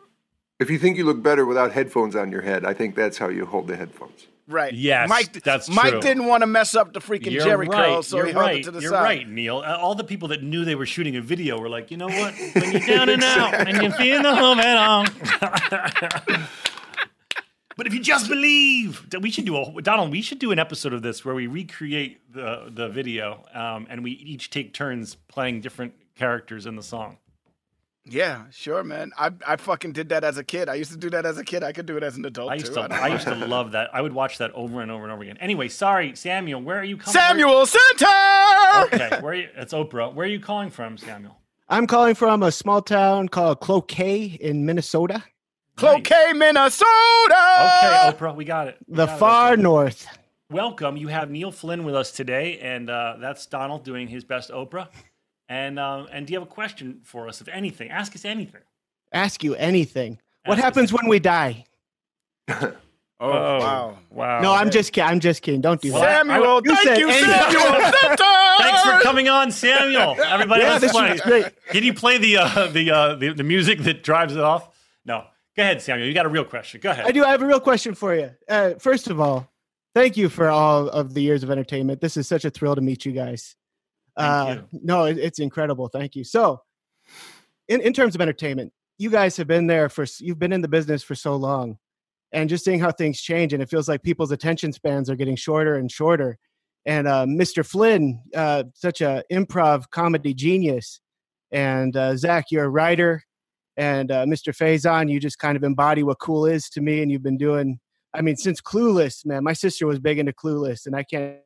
If 0.60 0.70
you 0.70 0.78
think 0.78 0.96
you 0.98 1.04
look 1.04 1.22
better 1.22 1.46
without 1.46 1.72
headphones 1.72 2.14
on 2.14 2.30
your 2.30 2.42
head, 2.42 2.64
I 2.64 2.74
think 2.74 2.94
that's 2.94 3.18
how 3.18 3.28
you 3.28 3.46
hold 3.46 3.66
the 3.66 3.76
headphones. 3.76 4.26
Right. 4.46 4.74
Yes, 4.74 5.08
Mike, 5.08 5.42
that's 5.42 5.68
Mike 5.68 5.92
true. 5.92 6.00
didn't 6.00 6.26
want 6.26 6.42
to 6.42 6.46
mess 6.46 6.74
up 6.74 6.92
the 6.92 7.00
freaking 7.00 7.30
You're 7.30 7.44
Jerry 7.44 7.68
right. 7.68 7.86
curl, 7.86 8.02
so 8.02 8.16
you're 8.16 8.26
he 8.26 8.32
held 8.32 8.44
right. 8.44 8.56
it 8.60 8.64
to 8.64 8.70
the 8.72 8.80
you're 8.80 8.90
side. 8.90 9.02
right, 9.02 9.28
Neil. 9.28 9.58
Uh, 9.58 9.78
all 9.78 9.94
the 9.94 10.04
people 10.04 10.28
that 10.28 10.42
knew 10.42 10.64
they 10.64 10.74
were 10.74 10.86
shooting 10.86 11.16
a 11.16 11.20
video 11.22 11.58
were 11.58 11.68
like, 11.68 11.90
you 11.90 11.96
know 11.96 12.08
what? 12.08 12.34
When 12.54 12.72
you're 12.72 12.80
down 12.80 13.08
and 13.08 13.22
out 13.22 13.54
and 13.54 13.80
you're 13.80 13.92
feeling 13.92 14.22
the 14.22 14.34
home 14.34 14.58
at 14.58 14.76
all. 14.76 15.06
But 17.80 17.86
if 17.86 17.94
you 17.94 18.00
just 18.00 18.28
believe, 18.28 19.08
that 19.08 19.22
we 19.22 19.30
should 19.30 19.46
do 19.46 19.56
a 19.56 19.80
Donald. 19.80 20.10
We 20.10 20.20
should 20.20 20.38
do 20.38 20.52
an 20.52 20.58
episode 20.58 20.92
of 20.92 21.00
this 21.00 21.24
where 21.24 21.34
we 21.34 21.46
recreate 21.46 22.30
the 22.30 22.70
the 22.70 22.90
video, 22.90 23.46
um, 23.54 23.86
and 23.88 24.04
we 24.04 24.10
each 24.10 24.50
take 24.50 24.74
turns 24.74 25.14
playing 25.14 25.62
different 25.62 25.94
characters 26.14 26.66
in 26.66 26.76
the 26.76 26.82
song. 26.82 27.16
Yeah, 28.06 28.44
sure, 28.50 28.82
man. 28.82 29.12
I 29.18 29.30
I 29.46 29.56
fucking 29.56 29.92
did 29.92 30.08
that 30.08 30.24
as 30.24 30.38
a 30.38 30.42
kid. 30.44 30.68
I 30.68 30.74
used 30.74 30.90
to 30.90 30.96
do 30.96 31.10
that 31.10 31.26
as 31.26 31.36
a 31.38 31.44
kid. 31.44 31.62
I 31.62 31.72
could 31.72 31.86
do 31.86 31.96
it 31.96 32.02
as 32.02 32.16
an 32.16 32.24
adult 32.24 32.50
I 32.50 32.54
used 32.54 32.66
too. 32.66 32.74
to, 32.74 32.88
don't 32.88 32.92
I 32.92 33.08
used 33.08 33.26
to 33.26 33.34
love 33.34 33.72
that. 33.72 33.90
I 33.94 34.00
would 34.00 34.14
watch 34.14 34.38
that 34.38 34.50
over 34.52 34.80
and 34.80 34.90
over 34.90 35.04
and 35.04 35.12
over 35.12 35.22
again. 35.22 35.36
Anyway, 35.38 35.68
sorry, 35.68 36.16
Samuel. 36.16 36.62
Where 36.62 36.78
are 36.78 36.84
you 36.84 36.96
coming? 36.96 37.12
Samuel 37.12 37.66
Center. 37.66 38.06
Okay, 38.86 39.18
where 39.20 39.32
are 39.32 39.34
you? 39.34 39.48
It's 39.54 39.74
Oprah. 39.74 40.12
Where 40.14 40.26
are 40.26 40.30
you 40.30 40.40
calling 40.40 40.70
from, 40.70 40.96
Samuel? 40.96 41.36
I'm 41.68 41.86
calling 41.86 42.14
from 42.14 42.42
a 42.42 42.50
small 42.50 42.82
town 42.82 43.28
called 43.28 43.60
Cloquet 43.60 44.38
in 44.40 44.64
Minnesota, 44.66 45.22
Cloquet, 45.76 46.32
Minnesota. 46.32 46.86
Okay, 46.88 48.10
Oprah, 48.16 48.34
we 48.34 48.44
got 48.44 48.66
it. 48.68 48.76
We 48.88 48.96
the 48.96 49.06
got 49.06 49.18
far 49.18 49.52
Oprah. 49.56 49.60
north. 49.60 50.06
Welcome. 50.50 50.96
You 50.96 51.08
have 51.08 51.30
Neil 51.30 51.52
Flynn 51.52 51.84
with 51.84 51.94
us 51.94 52.10
today, 52.10 52.58
and 52.58 52.90
uh, 52.90 53.16
that's 53.20 53.46
Donald 53.46 53.84
doing 53.84 54.08
his 54.08 54.24
best 54.24 54.50
Oprah. 54.50 54.88
And 55.50 55.78
um, 55.80 56.06
and 56.12 56.26
do 56.26 56.32
you 56.32 56.38
have 56.38 56.48
a 56.48 56.50
question 56.50 57.00
for 57.02 57.26
us? 57.28 57.40
If 57.42 57.48
anything, 57.48 57.90
ask 57.90 58.14
us 58.14 58.24
anything. 58.24 58.62
Ask 59.12 59.42
you 59.44 59.54
anything. 59.56 60.18
What 60.46 60.56
Ask 60.56 60.58
us 60.58 60.64
happens 60.64 60.92
when 60.92 61.08
we 61.08 61.18
die? 61.18 61.64
Oh, 63.22 63.28
Oh, 63.28 63.58
wow. 63.58 63.98
Wow. 64.10 64.40
No, 64.40 64.54
I'm 64.54 64.70
just 64.70 64.94
kidding. 64.94 65.10
I'm 65.10 65.20
just 65.20 65.42
kidding. 65.42 65.60
Don't 65.60 65.78
do 65.78 65.92
Well, 65.92 66.00
that. 66.00 66.26
I- 66.26 66.38
I- 66.38 66.60
Thank 66.64 66.78
said 66.88 66.96
you, 66.98 67.10
anything. 67.10 67.28
Samuel 67.28 67.92
Center. 68.00 68.16
Thanks 68.58 68.80
for 68.82 68.98
coming 69.02 69.28
on, 69.28 69.50
Samuel. 69.50 70.16
Everybody, 70.24 70.62
Yeah, 70.62 70.68
let's 70.70 70.80
this 70.80 70.92
play. 70.92 71.12
was 71.12 71.20
great. 71.20 71.44
Can 71.68 71.84
you 71.84 71.92
play 71.92 72.16
the 72.16 72.38
uh, 72.38 72.68
the, 72.68 72.90
uh, 72.90 73.14
the 73.16 73.34
the 73.34 73.44
music 73.44 73.80
that 73.80 74.02
drives 74.02 74.34
it 74.36 74.40
off? 74.42 74.70
No. 75.04 75.24
Go 75.54 75.62
ahead, 75.62 75.82
Samuel. 75.82 76.08
You 76.08 76.14
got 76.14 76.24
a 76.24 76.30
real 76.30 76.46
question. 76.46 76.80
Go 76.80 76.92
ahead. 76.92 77.04
I 77.04 77.10
do. 77.12 77.22
I 77.22 77.30
have 77.32 77.42
a 77.42 77.46
real 77.46 77.60
question 77.60 77.94
for 77.94 78.14
you. 78.14 78.30
Uh, 78.48 78.70
first 78.78 79.08
of 79.08 79.20
all, 79.20 79.50
thank 79.94 80.16
you 80.16 80.30
for 80.30 80.48
all 80.48 80.88
of 80.88 81.12
the 81.12 81.20
years 81.20 81.42
of 81.42 81.50
entertainment. 81.50 82.00
This 82.00 82.16
is 82.16 82.26
such 82.26 82.46
a 82.46 82.50
thrill 82.50 82.74
to 82.74 82.80
meet 82.80 83.04
you 83.04 83.12
guys. 83.12 83.54
Uh, 84.20 84.62
No, 84.72 85.04
it, 85.04 85.18
it's 85.18 85.38
incredible. 85.38 85.88
Thank 85.88 86.16
you. 86.16 86.24
So, 86.24 86.62
in, 87.68 87.80
in 87.80 87.92
terms 87.92 88.14
of 88.14 88.20
entertainment, 88.20 88.72
you 88.98 89.10
guys 89.10 89.36
have 89.36 89.46
been 89.46 89.66
there 89.66 89.88
for, 89.88 90.04
you've 90.18 90.38
been 90.38 90.52
in 90.52 90.60
the 90.60 90.68
business 90.68 91.02
for 91.02 91.14
so 91.14 91.36
long. 91.36 91.78
And 92.32 92.48
just 92.48 92.64
seeing 92.64 92.78
how 92.78 92.92
things 92.92 93.20
change, 93.20 93.52
and 93.52 93.60
it 93.60 93.68
feels 93.68 93.88
like 93.88 94.04
people's 94.04 94.30
attention 94.30 94.72
spans 94.72 95.10
are 95.10 95.16
getting 95.16 95.34
shorter 95.34 95.74
and 95.74 95.90
shorter. 95.90 96.38
And 96.86 97.08
uh, 97.08 97.26
Mr. 97.26 97.66
Flynn, 97.66 98.22
uh, 98.36 98.64
such 98.74 99.00
a 99.00 99.24
improv 99.32 99.90
comedy 99.90 100.32
genius, 100.32 101.00
and 101.50 101.96
uh, 101.96 102.16
Zach, 102.16 102.46
you're 102.50 102.66
a 102.66 102.68
writer, 102.68 103.24
and 103.76 104.12
uh, 104.12 104.24
Mr. 104.26 104.56
Faison, 104.56 105.10
you 105.10 105.18
just 105.18 105.38
kind 105.38 105.56
of 105.56 105.64
embody 105.64 106.02
what 106.02 106.20
cool 106.20 106.46
is 106.46 106.68
to 106.70 106.80
me, 106.80 107.02
and 107.02 107.10
you've 107.10 107.22
been 107.22 107.36
doing. 107.36 107.80
I 108.14 108.22
mean, 108.22 108.36
since 108.36 108.60
Clueless, 108.60 109.26
man, 109.26 109.42
my 109.42 109.52
sister 109.52 109.86
was 109.86 109.98
big 109.98 110.18
into 110.18 110.32
Clueless, 110.32 110.86
and 110.86 110.94
I 110.94 111.02
can't 111.02 111.38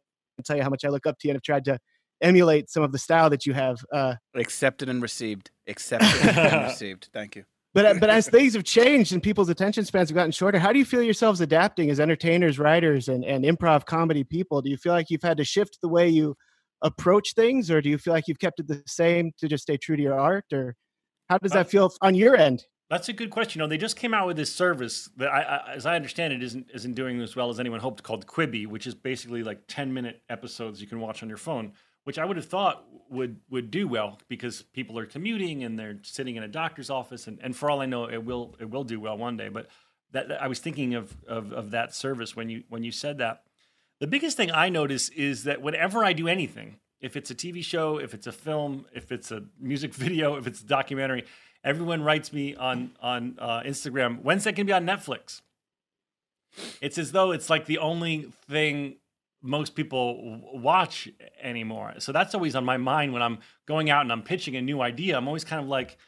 tell 0.45 0.57
you 0.57 0.63
how 0.63 0.71
much 0.71 0.85
I 0.85 0.89
look 0.89 1.07
up 1.07 1.19
to 1.19 1.29
you 1.29 1.31
and 1.31 1.37
have 1.37 1.43
tried 1.43 1.65
to 1.67 1.79
emulate 2.25 2.71
some 2.71 2.83
of 2.83 2.91
the 2.91 2.99
style 2.99 3.31
that 3.31 3.47
you 3.47 3.53
have. 3.53 3.79
Uh, 3.93 4.15
Accepted 4.35 4.89
and 4.89 5.01
received. 5.03 5.51
Accepted 5.69 6.09
and 6.37 6.65
received. 6.65 7.09
Thank 7.13 7.37
you. 7.37 7.45
but 7.75 8.01
but 8.01 8.11
as 8.11 8.29
things 8.29 8.55
have 8.55 8.65
changed 8.65 9.13
and 9.13 9.23
people's 9.23 9.49
attention 9.49 9.85
spans 9.85 10.09
have 10.09 10.17
gotten 10.17 10.33
shorter, 10.33 10.59
how 10.59 10.73
do 10.73 10.79
you 10.79 10.85
feel 10.85 11.03
yourselves 11.03 11.41
adapting 11.41 11.91
as 11.91 12.01
entertainers, 12.01 12.59
writers, 12.59 13.09
and, 13.09 13.25
and 13.25 13.45
improv 13.45 13.85
comedy 13.85 14.25
people? 14.25 14.63
Do 14.63 14.71
you 14.71 14.77
feel 14.77 14.93
like 14.93 15.11
you've 15.11 15.23
had 15.23 15.37
to 15.37 15.45
shift 15.45 15.79
the 15.83 15.89
way 15.89 16.09
you 16.09 16.37
approach 16.83 17.35
things, 17.35 17.71
or 17.71 17.81
do 17.81 17.89
you 17.89 17.99
feel 17.99 18.13
like 18.13 18.29
you've 18.29 18.39
kept 18.39 18.61
it 18.61 18.69
the 18.69 18.83
same 18.87 19.33
to 19.39 19.49
just 19.49 19.63
stay 19.63 19.77
true 19.77 19.97
to 19.97 20.03
your 20.03 20.19
art, 20.19 20.45
or 20.53 20.77
how 21.29 21.39
does 21.39 21.53
that 21.53 21.71
feel 21.71 21.93
on 22.03 22.15
your 22.15 22.37
end? 22.37 22.65
That's 22.91 23.09
a 23.09 23.13
good 23.15 23.31
question. 23.31 23.59
You 23.59 23.65
know, 23.65 23.69
they 23.71 23.79
just 23.79 23.97
came 23.97 24.13
out 24.13 24.27
with 24.27 24.37
this 24.37 24.53
service 24.53 25.09
that, 25.17 25.29
I, 25.29 25.41
I, 25.41 25.73
as 25.73 25.87
I 25.87 25.97
understand 25.97 26.35
it, 26.35 26.43
isn't 26.43 26.71
isn't 26.75 26.95
doing 26.95 27.21
as 27.23 27.35
well 27.35 27.49
as 27.49 27.59
anyone 27.59 27.81
hoped, 27.81 28.03
called 28.03 28.27
Quibi, 28.27 28.67
which 28.67 28.87
is 28.87 28.95
basically 28.95 29.43
like 29.43 29.61
ten 29.67 29.93
minute 29.93 30.23
episodes 30.29 30.81
you 30.81 30.87
can 30.87 31.01
watch 31.01 31.23
on 31.23 31.29
your 31.29 31.39
phone. 31.39 31.73
Which 32.05 32.19
I 32.19 32.25
would 32.25 32.37
have 32.37 32.47
thought 32.47 32.85
would 33.11 33.41
would 33.51 33.71
do 33.71 33.89
well 33.89 34.19
because 34.29 34.63
people 34.63 34.99
are 34.99 35.07
commuting 35.07 35.65
and 35.65 35.79
they're 35.79 35.99
sitting 36.03 36.37
in 36.37 36.43
a 36.43 36.49
doctor's 36.49 36.91
office, 36.91 37.27
and, 37.27 37.39
and 37.43 37.57
for 37.57 37.71
all 37.71 37.81
I 37.81 37.87
know, 37.87 38.05
it 38.05 38.25
will 38.25 38.57
it 38.61 38.71
will 38.71 38.85
do 38.85 39.01
well 39.01 39.17
one 39.17 39.37
day. 39.37 39.49
But 39.49 39.69
that, 40.13 40.31
I 40.43 40.49
was 40.49 40.59
thinking 40.59 40.95
of, 40.95 41.17
of 41.27 41.53
of 41.53 41.71
that 41.71 41.95
service 41.95 42.37
when 42.37 42.49
you 42.49 42.65
when 42.69 42.85
you 42.85 42.93
said 42.93 43.19
that. 43.19 43.43
The 44.01 44.07
biggest 44.07 44.37
thing 44.37 44.51
I 44.51 44.69
notice 44.69 45.09
is 45.11 45.45
that 45.45 45.63
whenever 45.63 46.05
I 46.05 46.13
do 46.13 46.29
anything, 46.29 46.77
if 47.01 47.17
it's 47.17 47.31
a 47.31 47.35
TV 47.35 47.65
show, 47.65 47.99
if 47.99 48.13
it's 48.13 48.27
a 48.27 48.33
film, 48.33 48.87
if 48.93 49.13
it's 49.13 49.31
a 49.31 49.45
music 49.61 49.95
video, 50.05 50.37
if 50.37 50.47
it's 50.47 50.61
a 50.61 50.67
documentary, 50.67 51.25
everyone 51.63 52.03
writes 52.03 52.33
me 52.33 52.55
on 52.55 52.93
on 53.01 53.37
uh, 53.39 53.61
Instagram. 53.61 54.23
When's 54.23 54.45
that 54.45 54.53
going 54.53 54.67
to 54.67 54.71
be 54.71 54.73
on 54.73 54.87
Netflix? 54.87 55.41
It's 56.81 56.99
as 56.99 57.13
though 57.13 57.33
it's 57.33 57.51
like 57.51 57.67
the 57.67 57.79
only 57.79 58.33
thing 58.49 58.97
most 59.45 59.75
people 59.75 60.41
watch 60.55 61.09
anymore. 61.41 61.95
So 61.99 62.12
that's 62.12 62.35
always 62.35 62.57
on 62.57 62.65
my 62.65 62.79
mind 62.79 63.12
when 63.12 63.21
I'm 63.21 63.39
going 63.66 63.91
out 63.91 64.01
and 64.01 64.11
I'm 64.11 64.23
pitching 64.23 64.57
a 64.57 64.62
new 64.62 64.81
idea. 64.81 65.19
I'm 65.19 65.29
always 65.29 65.45
kind 65.45 65.62
of 65.62 65.69
like, 65.69 65.99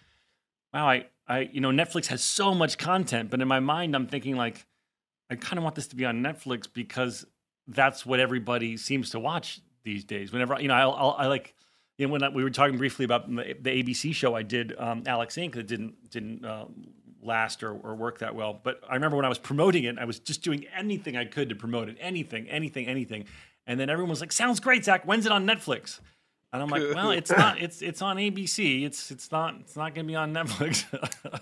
wow, 0.72 0.88
I, 0.88 1.06
I, 1.28 1.40
you 1.52 1.60
know, 1.60 1.68
Netflix 1.68 2.06
has 2.06 2.24
so 2.24 2.54
much 2.54 2.78
content, 2.78 3.28
but 3.28 3.42
in 3.42 3.46
my 3.46 3.60
mind, 3.60 3.94
I'm 3.94 4.06
thinking 4.06 4.36
like, 4.36 4.66
I 5.30 5.34
kind 5.34 5.58
of 5.58 5.64
want 5.64 5.76
this 5.76 5.86
to 5.88 5.96
be 5.96 6.06
on 6.06 6.22
Netflix 6.22 6.66
because 6.72 7.26
that's 7.68 8.06
what 8.06 8.20
everybody 8.20 8.78
seems 8.78 9.10
to 9.10 9.20
watch 9.20 9.60
these 9.84 10.02
days. 10.04 10.32
Whenever 10.32 10.58
you 10.58 10.68
know, 10.68 10.74
I'll, 10.74 10.92
I'll 10.92 11.16
I 11.18 11.26
like, 11.26 11.54
you 11.98 12.06
know, 12.06 12.12
when 12.12 12.22
I, 12.22 12.30
we 12.30 12.42
were 12.42 12.50
talking 12.50 12.78
briefly 12.78 13.04
about 13.04 13.28
the 13.28 13.42
ABC 13.70 14.14
show 14.14 14.34
I 14.34 14.42
did, 14.42 14.74
um, 14.78 15.02
Alex 15.06 15.36
Inc. 15.36 15.54
that 15.54 15.66
didn't 15.66 16.10
didn't 16.10 16.44
uh, 16.44 16.66
last 17.26 17.62
or, 17.62 17.72
or 17.72 17.94
work 17.94 18.18
that 18.20 18.34
well. 18.34 18.58
But 18.62 18.80
I 18.88 18.94
remember 18.94 19.16
when 19.16 19.24
I 19.24 19.28
was 19.28 19.38
promoting 19.38 19.84
it, 19.84 19.98
I 19.98 20.04
was 20.04 20.18
just 20.18 20.42
doing 20.42 20.66
anything 20.76 21.16
I 21.16 21.24
could 21.24 21.48
to 21.48 21.54
promote 21.54 21.88
it, 21.88 21.96
anything, 22.00 22.48
anything, 22.48 22.86
anything. 22.86 23.24
And 23.66 23.78
then 23.78 23.90
everyone 23.90 24.10
was 24.10 24.20
like, 24.20 24.32
"Sounds 24.32 24.60
great, 24.60 24.84
Zach. 24.84 25.04
When's 25.04 25.26
it 25.26 25.32
on 25.32 25.46
Netflix?" 25.46 26.00
And 26.52 26.62
I'm 26.62 26.68
like, 26.68 26.94
"Well, 26.94 27.10
it's 27.10 27.30
not. 27.30 27.60
It's 27.60 27.82
it's 27.82 28.00
on 28.00 28.16
ABC. 28.16 28.84
It's 28.84 29.10
it's 29.10 29.30
not. 29.32 29.56
It's 29.60 29.76
not 29.76 29.94
going 29.94 30.06
to 30.06 30.10
be 30.10 30.16
on 30.16 30.32
Netflix." 30.32 30.84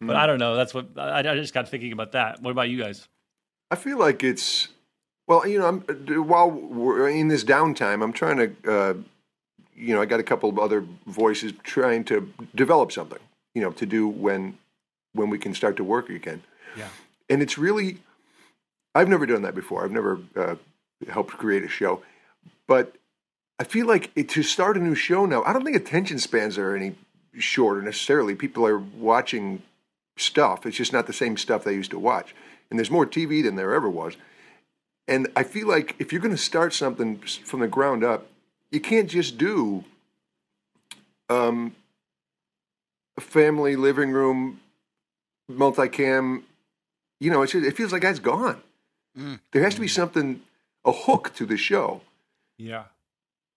but 0.00 0.16
I 0.16 0.26
don't 0.26 0.38
know. 0.38 0.54
That's 0.54 0.72
what 0.72 0.90
I, 0.96 1.18
I 1.18 1.22
just 1.22 1.52
got 1.52 1.68
thinking 1.68 1.92
about 1.92 2.12
that. 2.12 2.40
What 2.40 2.52
about 2.52 2.68
you 2.68 2.80
guys? 2.80 3.08
I 3.70 3.76
feel 3.76 3.98
like 3.98 4.22
it's 4.22 4.68
well, 5.26 5.46
you 5.46 5.58
know, 5.58 5.66
I'm 5.66 5.80
while 6.28 6.50
we're 6.50 7.08
in 7.08 7.28
this 7.28 7.44
downtime, 7.44 8.02
I'm 8.02 8.12
trying 8.12 8.36
to, 8.36 8.70
uh, 8.70 8.94
you 9.74 9.94
know, 9.94 10.02
I 10.02 10.04
got 10.04 10.20
a 10.20 10.24
couple 10.24 10.48
of 10.50 10.58
other 10.58 10.84
voices 11.06 11.52
trying 11.62 12.04
to 12.04 12.32
develop 12.54 12.92
something, 12.92 13.18
you 13.54 13.62
know, 13.62 13.70
to 13.72 13.86
do 13.86 14.06
when 14.06 14.58
when 15.14 15.30
we 15.30 15.38
can 15.38 15.54
start 15.54 15.76
to 15.78 15.84
work 15.84 16.10
again. 16.10 16.42
Yeah. 16.76 16.88
And 17.30 17.40
it's 17.40 17.56
really, 17.56 17.98
I've 18.94 19.08
never 19.08 19.26
done 19.26 19.42
that 19.42 19.54
before. 19.54 19.84
I've 19.84 19.92
never 19.92 20.20
uh, 20.36 20.56
helped 21.08 21.30
create 21.32 21.64
a 21.64 21.68
show, 21.68 22.02
but 22.66 22.96
I 23.58 23.64
feel 23.64 23.86
like 23.86 24.10
it, 24.16 24.28
to 24.30 24.42
start 24.42 24.76
a 24.76 24.80
new 24.80 24.94
show 24.94 25.26
now, 25.26 25.42
I 25.44 25.52
don't 25.52 25.64
think 25.64 25.76
attention 25.76 26.18
spans 26.18 26.58
are 26.58 26.74
any 26.74 26.96
shorter 27.38 27.80
necessarily. 27.82 28.34
People 28.34 28.66
are 28.66 28.78
watching 28.78 29.62
stuff. 30.16 30.66
It's 30.66 30.76
just 30.76 30.92
not 30.92 31.06
the 31.06 31.12
same 31.12 31.36
stuff 31.36 31.64
they 31.64 31.74
used 31.74 31.90
to 31.92 31.98
watch. 31.98 32.34
And 32.70 32.78
there's 32.78 32.90
more 32.90 33.06
TV 33.06 33.42
than 33.42 33.56
there 33.56 33.74
ever 33.74 33.88
was. 33.88 34.16
And 35.06 35.28
I 35.36 35.42
feel 35.42 35.68
like 35.68 35.94
if 35.98 36.12
you're 36.12 36.20
going 36.20 36.34
to 36.34 36.42
start 36.42 36.72
something 36.72 37.18
from 37.18 37.60
the 37.60 37.68
ground 37.68 38.02
up, 38.02 38.26
you 38.70 38.80
can't 38.80 39.08
just 39.08 39.38
do 39.38 39.84
um, 41.28 41.74
a 43.16 43.20
family 43.20 43.76
living 43.76 44.10
room 44.10 44.60
multicam. 45.50 46.42
You 47.20 47.30
know, 47.30 47.42
it's 47.42 47.52
just, 47.52 47.64
it 47.66 47.76
feels 47.76 47.92
like 47.92 48.02
that's 48.02 48.18
gone. 48.18 48.60
There 49.52 49.62
has 49.62 49.74
to 49.76 49.80
be 49.80 49.86
something, 49.88 50.40
a 50.84 50.90
hook 50.92 51.32
to 51.36 51.46
the 51.46 51.56
show 51.56 52.00
Yeah. 52.58 52.84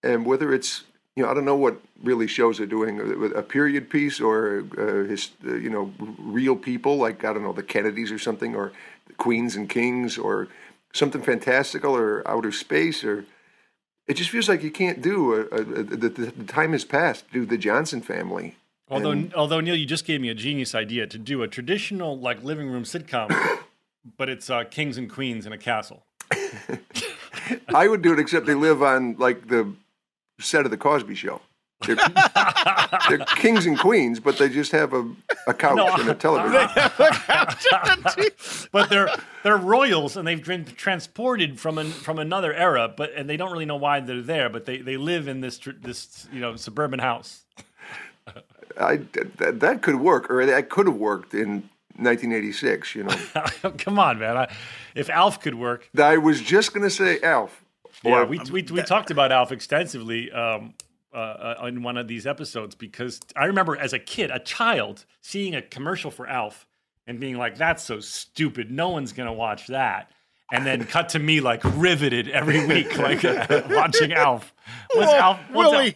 and 0.04 0.24
whether 0.24 0.54
it's 0.54 0.84
you 1.16 1.24
know 1.24 1.30
I 1.30 1.34
don't 1.34 1.44
know 1.44 1.56
what 1.56 1.80
really 2.04 2.28
shows 2.28 2.60
are 2.60 2.66
doing 2.66 3.00
uh, 3.00 3.36
a 3.36 3.42
period 3.42 3.90
piece 3.90 4.20
or 4.20 4.64
uh, 4.78 5.08
his 5.08 5.30
uh, 5.44 5.54
you 5.54 5.68
know 5.68 5.92
real 6.20 6.54
people 6.54 6.96
like 6.96 7.24
I 7.24 7.32
don't 7.32 7.42
know 7.42 7.52
the 7.52 7.64
Kennedys 7.64 8.12
or 8.12 8.20
something 8.20 8.54
or 8.54 8.70
the 9.08 9.14
Queens 9.14 9.56
and 9.56 9.68
Kings 9.68 10.16
or 10.16 10.46
something 10.92 11.22
fantastical 11.22 11.96
or 11.96 12.22
outer 12.26 12.52
space 12.52 13.02
or 13.02 13.24
it 14.06 14.14
just 14.14 14.30
feels 14.30 14.48
like 14.48 14.62
you 14.62 14.70
can't 14.70 15.02
do 15.02 15.34
a, 15.34 15.40
a, 15.56 15.60
a, 15.60 15.82
the, 15.82 16.08
the 16.08 16.44
time 16.44 16.70
has 16.72 16.84
passed 16.84 17.26
to 17.26 17.32
do 17.40 17.44
the 17.44 17.58
Johnson 17.58 18.00
family. 18.00 18.54
Although, 18.90 19.10
And- 19.10 19.34
although 19.34 19.60
Neil, 19.60 19.76
you 19.76 19.86
just 19.86 20.04
gave 20.06 20.20
me 20.20 20.28
a 20.28 20.34
genius 20.34 20.74
idea 20.74 21.06
to 21.06 21.18
do 21.18 21.42
a 21.42 21.48
traditional 21.48 22.18
like 22.18 22.42
living 22.42 22.68
room 22.70 22.84
sitcom, 22.84 23.30
but 24.16 24.28
it's 24.28 24.48
uh, 24.50 24.64
kings 24.64 24.96
and 24.96 25.10
queens 25.10 25.46
in 25.46 25.52
a 25.52 25.58
castle. 25.58 26.04
I 27.74 27.88
would 27.88 28.02
do 28.02 28.12
it 28.12 28.18
except 28.18 28.46
they 28.46 28.54
live 28.54 28.82
on 28.82 29.16
like 29.18 29.48
the 29.48 29.72
set 30.40 30.64
of 30.64 30.70
the 30.70 30.76
Cosby 30.76 31.14
Show. 31.14 31.40
They're, 31.86 31.96
they're 33.08 33.18
kings 33.36 33.64
and 33.66 33.78
queens, 33.78 34.18
but 34.18 34.36
they 34.36 34.48
just 34.48 34.72
have 34.72 34.92
a, 34.94 35.08
a 35.46 35.54
couch 35.54 35.76
No, 35.76 35.94
and 35.94 36.08
a 36.08 36.14
television. 36.26 36.68
They 38.16 38.28
but 38.72 38.90
they're 38.90 39.08
they're 39.44 39.56
royals 39.56 40.16
and 40.16 40.26
they've 40.26 40.44
been 40.44 40.64
transported 40.64 41.60
from 41.60 41.78
an, 41.78 41.90
from 41.90 42.18
another 42.18 42.52
era, 42.52 42.92
but 42.94 43.12
and 43.14 43.28
they 43.30 43.36
don't 43.36 43.52
really 43.52 43.64
know 43.64 43.76
why 43.76 44.00
they're 44.00 44.22
there, 44.22 44.48
but 44.48 44.64
they, 44.64 44.78
they 44.78 44.96
live 44.96 45.28
in 45.28 45.40
this 45.40 45.60
this 45.80 46.26
you 46.32 46.40
know 46.40 46.56
suburban 46.56 46.98
house. 46.98 47.44
I 48.78 48.96
that, 49.38 49.60
that 49.60 49.82
could 49.82 49.96
work, 49.96 50.30
or 50.30 50.44
that 50.46 50.70
could 50.70 50.86
have 50.86 50.96
worked 50.96 51.34
in 51.34 51.68
1986. 51.96 52.94
You 52.94 53.04
know, 53.04 53.16
Come 53.78 53.98
on, 53.98 54.18
man. 54.18 54.36
I, 54.36 54.54
if 54.94 55.10
Alf 55.10 55.40
could 55.40 55.54
work, 55.54 55.90
I 55.98 56.16
was 56.18 56.40
just 56.40 56.72
going 56.72 56.84
to 56.84 56.90
say 56.90 57.20
Alf. 57.22 57.64
Yeah, 58.04 58.20
Or- 58.20 58.26
we, 58.26 58.38
we, 58.50 58.62
we 58.62 58.82
talked 58.82 59.10
about 59.10 59.32
Alf 59.32 59.50
extensively 59.50 60.30
um, 60.30 60.74
uh, 61.12 61.16
uh, 61.62 61.66
in 61.66 61.82
one 61.82 61.96
of 61.96 62.06
these 62.06 62.26
episodes 62.26 62.74
because 62.74 63.20
I 63.34 63.46
remember 63.46 63.76
as 63.76 63.92
a 63.92 63.98
kid, 63.98 64.30
a 64.30 64.38
child, 64.38 65.04
seeing 65.20 65.54
a 65.54 65.62
commercial 65.62 66.10
for 66.10 66.28
Alf 66.28 66.66
and 67.06 67.18
being 67.18 67.36
like, 67.36 67.56
that's 67.56 67.82
so 67.82 67.98
stupid. 68.00 68.70
No 68.70 68.90
one's 68.90 69.12
going 69.12 69.26
to 69.26 69.32
watch 69.32 69.66
that. 69.68 70.10
And 70.52 70.64
then 70.64 70.84
cut 70.84 71.10
to 71.10 71.18
me 71.18 71.40
like 71.40 71.60
riveted 71.64 72.28
every 72.28 72.66
week, 72.66 72.96
like 72.96 73.22
watching 73.70 74.12
Alf. 74.12 74.52
What's 74.94 75.12
Whoa, 75.12 75.18
Alf? 75.18 75.40
What's 75.50 75.72
Willie. 75.72 75.86
Alf? 75.86 75.94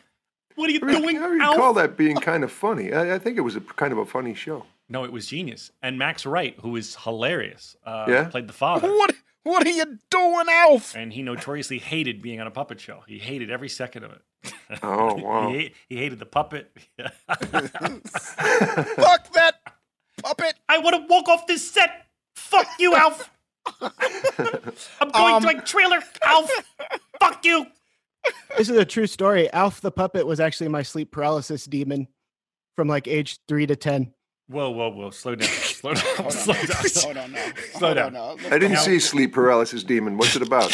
What 0.57 0.69
are 0.69 0.73
you 0.73 0.81
I 0.83 0.87
re- 0.87 1.01
doing, 1.01 1.19
I 1.19 1.27
recall 1.27 1.63
Alf? 1.65 1.77
that 1.77 1.97
being 1.97 2.17
kind 2.17 2.45
of 2.45 2.53
funny. 2.53 2.93
I, 2.93 3.15
I 3.15 3.19
think 3.19 3.39
it 3.39 3.43
was 3.43 3.57
a 3.57 3.61
kind 3.61 3.93
of 3.93 3.99
a 3.99 4.07
funny 4.07 4.35
show. 4.35 4.67
No, 4.89 5.05
it 5.05 5.13
was 5.13 5.27
genius. 5.27 5.71
And 5.83 5.99
Max 5.99 6.27
Wright, 6.27 6.55
who 6.61 6.77
is 6.77 6.97
hilarious, 6.97 7.77
uh, 7.87 8.07
Yeah? 8.09 8.25
played 8.29 8.47
the 8.49 8.53
father. 8.53 8.89
What 8.89 9.15
what 9.45 9.67
are 9.67 9.71
you 9.71 9.99
doing, 10.11 10.47
Alf? 10.49 10.95
And 10.95 11.13
he 11.13 11.23
notoriously 11.23 11.79
hated 11.79 12.23
being 12.23 12.41
on 12.41 12.47
a 12.47 12.51
puppet 12.51 12.81
show. 12.81 13.03
He 13.09 13.19
hated 13.19 13.51
every 13.51 13.69
second 13.69 14.05
of 14.05 14.13
it. 14.13 14.23
Oh, 14.83 15.15
wow. 15.25 15.49
he, 15.51 15.75
he 15.89 15.97
hated 15.97 16.19
the 16.21 16.27
puppet. 16.27 16.71
Fuck 16.99 17.13
that 19.33 19.55
puppet. 20.23 20.55
I 20.69 20.79
want 20.79 20.97
to 20.97 21.07
walk 21.09 21.29
off 21.29 21.47
this 21.47 21.69
set. 21.69 22.07
Fuck 22.37 22.67
you, 22.79 22.95
Alf. 22.95 23.31
I'm 23.81 25.11
going 25.11 25.35
Um, 25.35 25.43
to 25.43 25.49
a 25.49 25.61
trailer, 25.63 25.99
Alf. 26.25 26.51
Fuck 27.21 27.45
you. 27.45 27.67
This 28.57 28.69
is 28.69 28.77
a 28.77 28.85
true 28.85 29.07
story. 29.07 29.51
Alf 29.53 29.81
the 29.81 29.91
puppet 29.91 30.27
was 30.27 30.41
actually 30.41 30.69
my 30.69 30.83
sleep 30.83 31.11
paralysis 31.11 31.65
demon 31.65 32.07
from 32.77 32.89
like 32.89 33.09
age 33.09 33.39
three 33.49 33.67
to 33.67 33.77
ten. 33.77 34.13
Whoa, 34.49 34.71
whoa, 34.71 34.91
whoa! 34.91 35.11
Slow 35.11 35.35
down. 35.35 35.49
Slow 35.49 35.95
down. 35.95 36.31
Slow 36.31 36.55
down. 36.55 36.67
Hold 37.03 37.17
on 37.17 37.33
now. 37.33 37.53
Slow 37.73 37.87
Hold 37.87 37.97
down. 37.97 38.17
on 38.17 38.37
now. 38.37 38.49
I 38.51 38.59
didn't 38.59 38.79
see 38.79 38.99
Sleep 38.99 39.33
Paralysis 39.33 39.83
Demon. 39.85 40.19
What's 40.19 40.37
it 40.37 40.43
about? 40.43 40.73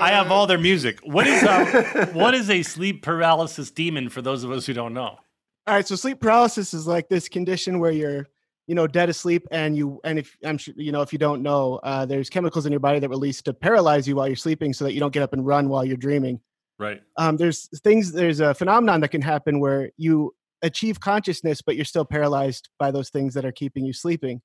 I 0.00 0.10
have 0.10 0.30
all 0.30 0.46
their 0.46 0.58
music. 0.58 1.00
What 1.02 1.26
is 1.26 1.42
um, 1.42 1.66
what 2.14 2.34
is 2.34 2.50
a 2.50 2.62
sleep 2.62 3.02
paralysis 3.02 3.70
demon 3.70 4.08
for 4.08 4.22
those 4.22 4.44
of 4.44 4.52
us 4.52 4.66
who 4.66 4.72
don't 4.74 4.94
know? 4.94 5.18
All 5.66 5.74
right, 5.74 5.86
so 5.86 5.96
sleep 5.96 6.20
paralysis 6.20 6.74
is 6.74 6.86
like 6.86 7.08
this 7.08 7.28
condition 7.28 7.78
where 7.80 7.90
you're, 7.90 8.28
you 8.66 8.74
know, 8.74 8.86
dead 8.86 9.08
asleep, 9.08 9.46
and 9.50 9.76
you, 9.76 10.00
and 10.04 10.18
if 10.18 10.36
I'm 10.44 10.56
sure, 10.56 10.74
you 10.76 10.92
know, 10.92 11.02
if 11.02 11.12
you 11.12 11.18
don't 11.18 11.42
know, 11.42 11.80
uh, 11.82 12.06
there's 12.06 12.30
chemicals 12.30 12.64
in 12.66 12.72
your 12.72 12.80
body 12.80 12.98
that 12.98 13.08
release 13.08 13.42
to 13.42 13.52
paralyze 13.52 14.08
you 14.08 14.16
while 14.16 14.26
you're 14.26 14.36
sleeping, 14.36 14.72
so 14.72 14.84
that 14.84 14.94
you 14.94 15.00
don't 15.00 15.12
get 15.12 15.22
up 15.22 15.32
and 15.32 15.46
run 15.46 15.68
while 15.68 15.84
you're 15.84 15.96
dreaming. 15.96 16.40
Right. 16.78 17.02
Um, 17.16 17.36
there's 17.36 17.68
things, 17.80 18.12
there's 18.12 18.40
a 18.40 18.54
phenomenon 18.54 19.00
that 19.02 19.10
can 19.10 19.22
happen 19.22 19.60
where 19.60 19.90
you 19.96 20.34
achieve 20.62 20.98
consciousness, 20.98 21.62
but 21.62 21.76
you're 21.76 21.84
still 21.84 22.04
paralyzed 22.04 22.68
by 22.78 22.90
those 22.90 23.10
things 23.10 23.34
that 23.34 23.44
are 23.44 23.52
keeping 23.52 23.84
you 23.84 23.92
sleeping. 23.92 24.40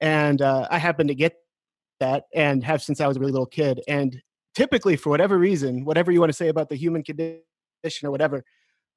And 0.00 0.40
uh, 0.40 0.68
I 0.70 0.78
happen 0.78 1.08
to 1.08 1.14
get 1.14 1.34
that, 2.00 2.24
and 2.34 2.62
have 2.62 2.80
since 2.80 3.00
I 3.00 3.08
was 3.08 3.16
a 3.16 3.20
really 3.20 3.32
little 3.32 3.46
kid. 3.46 3.82
And 3.88 4.22
typically, 4.54 4.96
for 4.96 5.10
whatever 5.10 5.36
reason, 5.36 5.84
whatever 5.84 6.12
you 6.12 6.20
want 6.20 6.30
to 6.30 6.36
say 6.36 6.48
about 6.48 6.68
the 6.68 6.76
human 6.76 7.02
condition 7.02 7.42
or 8.04 8.12
whatever, 8.12 8.44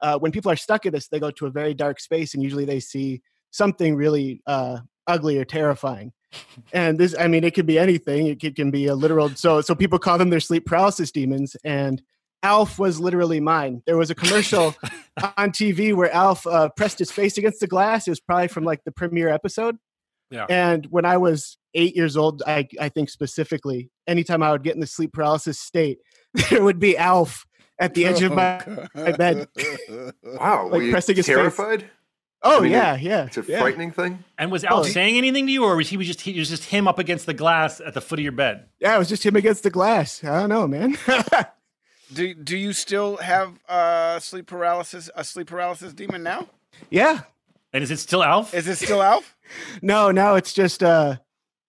uh, 0.02 0.20
when 0.20 0.32
people 0.32 0.52
are 0.52 0.56
stuck 0.56 0.86
in 0.86 0.94
this, 0.94 1.08
they 1.08 1.20
go 1.20 1.32
to 1.32 1.48
a 1.48 1.52
very 1.52 1.74
dark 1.74 2.00
space, 2.00 2.36
and 2.36 2.44
usually 2.44 2.66
they 2.66 2.80
see 2.80 3.22
something 3.52 3.95
really 3.95 4.41
uh, 4.48 4.80
ugly 5.07 5.38
or 5.38 5.45
terrifying. 5.45 6.11
And 6.72 6.98
this, 6.98 7.14
I 7.19 7.28
mean, 7.28 7.44
it 7.44 7.53
could 7.53 7.65
be 7.65 7.78
anything. 7.78 8.28
It 8.28 8.40
could, 8.40 8.56
can 8.56 8.72
be 8.72 8.88
a 8.88 8.95
literal. 8.95 9.30
So, 9.32 9.60
so 9.60 9.76
people 9.76 9.99
call 9.99 10.18
them 10.18 10.30
their 10.30 10.40
sleep 10.40 10.65
paralysis 10.65 11.11
demons. 11.11 11.57
And 11.65 12.02
Alf 12.44 12.80
was 12.80 13.02
literally 13.02 13.41
mine. 13.41 13.84
There 13.86 13.98
was 13.98 14.10
a 14.10 14.15
commercial 14.15 14.73
on 15.38 15.52
TV 15.52 15.94
where 15.94 16.10
Alf 16.14 16.48
uh, 16.48 16.69
pressed 16.69 16.99
his 16.99 17.11
face 17.11 17.38
against 17.38 17.60
the 17.60 17.68
glass. 17.68 18.07
It 18.07 18.11
was 18.11 18.22
probably 18.22 18.48
from 18.48 18.64
like 18.64 18.84
the 18.86 18.91
premiere 18.91 19.28
episode. 19.28 19.78
Yeah. 20.30 20.45
And 20.49 20.86
when 20.86 21.03
I 21.03 21.18
was 21.18 21.57
eight 21.73 21.95
years 21.95 22.15
old, 22.15 22.41
I, 22.48 22.68
I 22.80 22.88
think 22.88 23.10
specifically, 23.10 23.91
anytime 24.07 24.41
I 24.41 24.52
would 24.52 24.64
get 24.64 24.76
in 24.76 24.80
the 24.80 24.88
sleep 24.88 25.11
paralysis 25.11 25.60
state, 25.60 25.99
there 26.49 26.64
would 26.64 26.80
be 26.80 26.98
Alf 26.98 27.45
at 27.78 27.94
the 27.94 28.06
edge 28.06 28.22
of 28.22 28.32
my, 28.34 28.61
my 28.95 29.11
bed. 29.11 29.48
Wow, 30.23 30.64
Like 30.64 30.72
were 30.72 30.84
you 30.84 30.91
pressing 30.91 31.18
his 31.18 31.28
face. 31.28 31.84
Terrified? 32.43 32.55
Oh, 32.55 32.59
I 32.59 32.63
mean, 32.63 32.72
yeah, 32.72 32.95
it- 32.95 33.01
yeah, 33.01 33.26
It's 33.26 33.38
a 33.38 33.43
yeah. 33.47 33.59
frightening 33.59 33.91
thing. 33.91 34.23
And 34.38 34.51
was 34.51 34.63
Oh, 34.65 34.68
Alf 34.69 34.88
he- 34.88 34.93
saying 34.93 35.18
anything 35.18 35.45
to 35.47 35.51
you, 35.51 35.63
or 35.63 35.76
was 35.76 35.89
he 35.89 35.97
was 35.97 36.07
just 36.07 36.22
he 36.22 36.38
was 36.38 36.49
just 36.49 36.65
him 36.65 36.88
up 36.88 36.99
against 36.99 37.26
the 37.26 37.34
glass 37.34 37.80
at 37.81 37.93
the 37.93 38.01
foot 38.01 38.19
of 38.19 38.23
your 38.23 38.31
bed? 38.31 38.65
Yeah, 38.80 38.95
it 38.95 38.99
was 38.99 39.09
just 39.09 39.26
him 39.26 39.35
against 39.35 39.63
the 39.63 39.69
glass. 39.69 40.23
I 40.23 40.39
don't 40.41 40.49
know, 40.49 40.68
man. 40.68 40.97
Do 42.13 42.34
do 42.34 42.57
you 42.57 42.73
still 42.73 43.18
have 43.18 43.57
uh 43.69 44.19
sleep 44.19 44.45
paralysis 44.47 45.09
a 45.15 45.23
sleep 45.23 45.47
paralysis 45.47 45.93
demon 45.93 46.23
now? 46.23 46.49
yeah. 46.89 47.22
And 47.73 47.81
is 47.84 47.89
it 47.91 47.99
still 47.99 48.22
Alf? 48.22 48.53
Is 48.53 48.68
it 48.68 48.76
still 48.77 49.01
Alf? 49.01 49.35
No, 49.81 50.11
now 50.11 50.35
it's 50.35 50.53
just 50.53 50.81
uh 50.84 51.18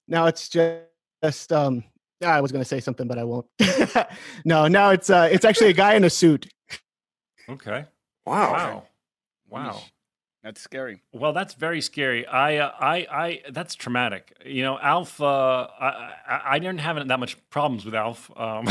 now 0.09 0.27
it's 0.27 0.49
just 0.49 0.83
just 1.23 1.53
um 1.53 1.85
I 2.25 2.41
was 2.41 2.51
gonna 2.53 2.65
say 2.65 2.81
something, 2.81 3.07
but 3.09 3.19
I 3.19 3.25
won't. 3.25 3.47
no, 4.45 4.67
now 4.69 4.91
it's 4.91 5.11
uh 5.11 5.29
it's 5.31 5.45
actually 5.45 5.71
a 5.71 5.73
guy 5.75 5.95
in 5.95 6.03
a 6.05 6.11
suit. 6.11 6.49
Okay. 7.49 7.85
Wow. 8.27 8.53
Wow. 8.53 8.85
Wow. 9.49 9.83
That's 10.43 10.61
scary. 10.61 11.01
Well, 11.13 11.33
that's 11.33 11.55
very 11.55 11.81
scary. 11.81 12.27
I, 12.27 12.57
uh, 12.57 12.73
I, 12.81 12.97
I. 13.11 13.43
That's 13.51 13.77
traumatic. 13.77 14.37
You 14.45 14.63
know, 14.63 14.77
Alf. 14.77 15.21
Uh, 15.21 15.69
I, 15.79 16.41
I, 16.45 16.59
didn't 16.59 16.81
have 16.81 17.07
that 17.07 17.21
much 17.21 17.37
problems 17.49 17.85
with 17.85 17.95
Alf. 17.95 18.29
Um, 18.37 18.67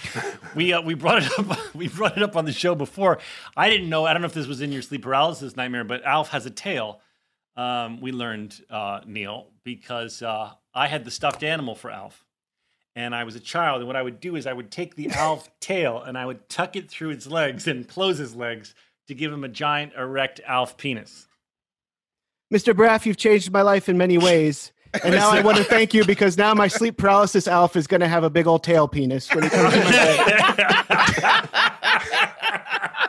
we, 0.54 0.72
uh, 0.72 0.80
we 0.80 0.94
brought 0.94 1.24
it 1.24 1.38
up. 1.38 1.58
We 1.74 1.88
brought 1.88 2.16
it 2.16 2.22
up 2.22 2.36
on 2.36 2.44
the 2.44 2.52
show 2.52 2.74
before. 2.74 3.18
I 3.56 3.68
didn't 3.68 3.88
know. 3.88 4.04
I 4.04 4.12
don't 4.12 4.22
know 4.22 4.26
if 4.26 4.34
this 4.34 4.46
was 4.46 4.60
in 4.60 4.70
your 4.70 4.82
sleep 4.82 5.02
paralysis 5.02 5.56
nightmare, 5.56 5.84
but 5.84 6.04
Alf 6.04 6.28
has 6.28 6.46
a 6.46 6.50
tail. 6.50 7.00
Um, 7.56 8.00
we 8.00 8.12
learned 8.12 8.60
uh, 8.70 9.00
Neil 9.04 9.48
because 9.64 10.22
uh, 10.22 10.52
I 10.72 10.86
had 10.86 11.04
the 11.04 11.10
stuffed 11.10 11.42
animal 11.42 11.74
for 11.74 11.90
Alf, 11.90 12.24
and 12.94 13.12
I 13.12 13.24
was 13.24 13.34
a 13.34 13.40
child. 13.40 13.80
And 13.80 13.88
what 13.88 13.96
I 13.96 14.02
would 14.02 14.20
do 14.20 14.36
is 14.36 14.46
I 14.46 14.52
would 14.52 14.70
take 14.70 14.94
the 14.94 15.10
Alf 15.10 15.48
tail 15.60 16.00
and 16.00 16.16
I 16.16 16.26
would 16.26 16.48
tuck 16.48 16.76
it 16.76 16.88
through 16.88 17.10
its 17.10 17.26
legs 17.26 17.66
and 17.66 17.88
close 17.88 18.18
his 18.18 18.36
legs 18.36 18.74
to 19.08 19.14
give 19.14 19.32
him 19.32 19.42
a 19.42 19.48
giant 19.48 19.94
erect 19.94 20.40
Alf 20.46 20.76
penis. 20.76 21.26
Mr. 22.52 22.74
Braff, 22.74 23.04
you've 23.04 23.16
changed 23.16 23.50
my 23.50 23.62
life 23.62 23.88
in 23.88 23.98
many 23.98 24.18
ways. 24.18 24.72
And 25.04 25.14
now 25.14 25.30
I 25.30 25.42
want 25.42 25.58
to 25.58 25.64
thank 25.64 25.92
you 25.92 26.02
because 26.06 26.38
now 26.38 26.54
my 26.54 26.66
sleep 26.66 26.96
paralysis 26.96 27.46
Alf 27.46 27.76
is 27.76 27.86
going 27.86 28.00
to 28.00 28.08
have 28.08 28.24
a 28.24 28.30
big 28.30 28.46
old 28.46 28.64
tail 28.64 28.88
penis 28.88 29.28
when 29.34 29.44
he 29.44 29.50
comes 29.50 29.74
to 29.74 29.80
my 29.80 29.90
bed. 30.56 30.64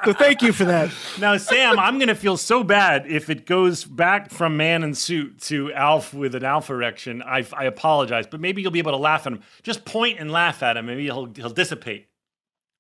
so 0.03 0.11
thank 0.11 0.41
you 0.41 0.51
for 0.51 0.65
that. 0.65 0.91
Now, 1.21 1.37
Sam, 1.37 1.79
I'm 1.79 1.97
going 1.97 2.09
to 2.09 2.15
feel 2.15 2.35
so 2.35 2.65
bad 2.65 3.07
if 3.07 3.29
it 3.29 3.45
goes 3.45 3.85
back 3.85 4.29
from 4.29 4.57
man 4.57 4.83
in 4.83 4.93
suit 4.93 5.39
to 5.43 5.71
Alf 5.71 6.13
with 6.13 6.35
an 6.35 6.43
Alf 6.43 6.69
erection. 6.69 7.21
I, 7.21 7.45
I 7.53 7.63
apologize, 7.63 8.27
but 8.27 8.41
maybe 8.41 8.61
you'll 8.61 8.71
be 8.71 8.79
able 8.79 8.91
to 8.91 8.97
laugh 8.97 9.25
at 9.25 9.31
him. 9.31 9.41
Just 9.63 9.85
point 9.85 10.19
and 10.19 10.31
laugh 10.31 10.61
at 10.61 10.75
him. 10.75 10.85
Maybe 10.85 11.05
he'll 11.05 11.31
he'll 11.33 11.49
dissipate. 11.49 12.09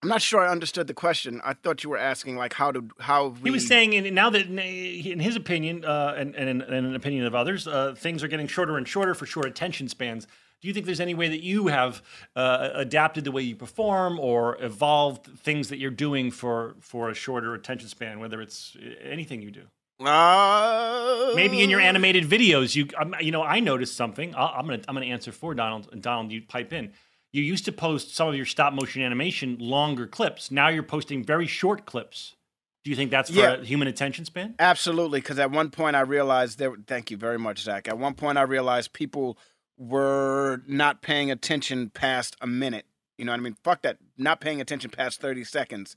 I'm 0.01 0.07
not 0.07 0.21
sure 0.21 0.39
I 0.39 0.49
understood 0.49 0.87
the 0.87 0.93
question. 0.93 1.41
I 1.43 1.53
thought 1.53 1.83
you 1.83 1.89
were 1.89 1.97
asking 1.97 2.37
like 2.37 2.53
how 2.53 2.71
to 2.71 2.85
how 2.99 3.27
we 3.27 3.49
He 3.49 3.51
was 3.51 3.67
saying, 3.67 3.93
in, 3.93 4.13
now 4.13 4.29
that 4.29 4.47
in 4.47 5.19
his 5.19 5.35
opinion, 5.35 5.83
uh, 5.83 6.13
and, 6.17 6.35
and 6.35 6.49
in, 6.49 6.61
in 6.61 6.85
an 6.85 6.95
opinion 6.95 7.25
of 7.25 7.35
others, 7.35 7.67
uh, 7.67 7.93
things 7.97 8.23
are 8.23 8.29
getting 8.29 8.47
shorter 8.47 8.77
and 8.77 8.87
shorter 8.87 9.13
for 9.13 9.25
short 9.25 9.45
attention 9.45 9.89
spans. 9.89 10.25
Do 10.61 10.67
you 10.67 10.73
think 10.73 10.85
there's 10.85 10.99
any 10.99 11.15
way 11.15 11.29
that 11.29 11.41
you 11.41 11.67
have 11.67 12.01
uh, 12.35 12.69
adapted 12.73 13.23
the 13.23 13.31
way 13.31 13.41
you 13.41 13.55
perform 13.55 14.19
or 14.19 14.61
evolved 14.61 15.25
things 15.39 15.69
that 15.69 15.79
you're 15.79 15.91
doing 15.91 16.31
for 16.31 16.75
for 16.79 17.09
a 17.09 17.13
shorter 17.13 17.53
attention 17.53 17.89
span, 17.89 18.19
whether 18.19 18.41
it's 18.41 18.77
uh, 18.77 18.93
anything 19.03 19.41
you 19.41 19.51
do? 19.51 19.63
Uh, 20.05 21.33
Maybe 21.35 21.61
in 21.61 21.69
your 21.69 21.81
animated 21.81 22.23
videos, 22.23 22.73
you 22.73 22.87
um, 22.97 23.15
you 23.19 23.31
know 23.31 23.43
I 23.43 23.59
noticed 23.59 23.97
something. 23.97 24.33
I'll, 24.33 24.53
I'm 24.55 24.65
gonna 24.65 24.81
I'm 24.87 24.95
gonna 24.95 25.07
answer 25.07 25.33
for 25.33 25.53
Donald. 25.53 25.89
Donald, 26.01 26.31
you 26.31 26.41
pipe 26.41 26.71
in. 26.71 26.93
You 27.31 27.43
used 27.43 27.65
to 27.65 27.71
post 27.71 28.15
some 28.15 28.27
of 28.27 28.35
your 28.35 28.45
stop 28.45 28.73
motion 28.73 29.01
animation 29.01 29.57
longer 29.59 30.07
clips. 30.07 30.49
Now 30.49 30.69
you're 30.69 30.83
posting 30.83 31.23
very 31.23 31.45
short 31.47 31.85
clips. 31.85 32.35
Do 32.83 32.89
you 32.89 32.95
think 32.95 33.11
that's 33.11 33.29
for 33.29 33.35
Yeah. 33.35 33.53
a 33.55 33.63
human 33.63 33.87
attention 33.87 34.25
span? 34.25 34.55
Absolutely, 34.57 35.19
because 35.19 35.37
at 35.37 35.51
one 35.51 35.69
point 35.69 35.95
I 35.95 36.01
realized 36.01 36.57
there. 36.59 36.73
Thank 36.87 37.11
you 37.11 37.17
very 37.17 37.37
much, 37.37 37.59
Zach. 37.59 37.87
At 37.87 37.97
one 37.97 38.13
point 38.15 38.37
I 38.37 38.43
realized 38.43 38.93
people 38.93 39.37
were 39.77 40.61
not 40.65 41.01
paying 41.01 41.29
attention 41.29 41.89
past 41.89 42.35
a 42.41 42.47
minute. 42.47 42.85
You 43.17 43.25
know 43.25 43.33
what 43.33 43.39
I 43.39 43.43
mean? 43.43 43.57
Fuck 43.63 43.81
that. 43.83 43.97
Not 44.17 44.39
paying 44.41 44.61
attention 44.61 44.89
past 44.89 45.19
thirty 45.21 45.43
seconds. 45.43 45.95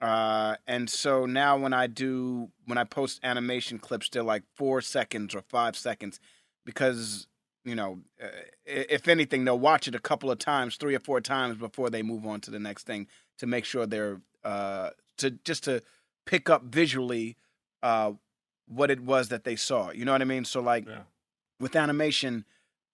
Uh, 0.00 0.56
and 0.66 0.90
so 0.90 1.24
now 1.26 1.56
when 1.56 1.72
I 1.72 1.86
do 1.86 2.50
when 2.64 2.76
I 2.78 2.84
post 2.84 3.20
animation 3.22 3.78
clips, 3.78 4.08
they're 4.08 4.22
like 4.22 4.42
four 4.54 4.80
seconds 4.80 5.34
or 5.34 5.42
five 5.42 5.76
seconds, 5.76 6.18
because 6.64 7.28
you 7.66 7.74
know, 7.74 7.98
uh, 8.22 8.28
if 8.64 9.08
anything, 9.08 9.44
they'll 9.44 9.58
watch 9.58 9.88
it 9.88 9.94
a 9.94 9.98
couple 9.98 10.30
of 10.30 10.38
times, 10.38 10.76
three 10.76 10.94
or 10.94 11.00
four 11.00 11.20
times 11.20 11.58
before 11.58 11.90
they 11.90 12.02
move 12.02 12.24
on 12.24 12.40
to 12.42 12.50
the 12.50 12.60
next 12.60 12.86
thing 12.86 13.08
to 13.38 13.46
make 13.46 13.64
sure 13.64 13.86
they're 13.86 14.20
uh 14.44 14.90
to 15.18 15.32
just 15.44 15.64
to 15.64 15.82
pick 16.24 16.48
up 16.48 16.62
visually 16.62 17.36
uh 17.82 18.12
what 18.68 18.90
it 18.90 19.00
was 19.00 19.28
that 19.28 19.44
they 19.44 19.56
saw. 19.56 19.90
You 19.90 20.04
know 20.04 20.12
what 20.12 20.22
I 20.22 20.24
mean? 20.24 20.44
So 20.44 20.60
like 20.60 20.86
with 21.60 21.74
animation, 21.74 22.44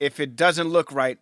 if 0.01 0.19
it 0.19 0.36
doesn't 0.36 0.69
look 0.69 0.90
right, 0.90 1.19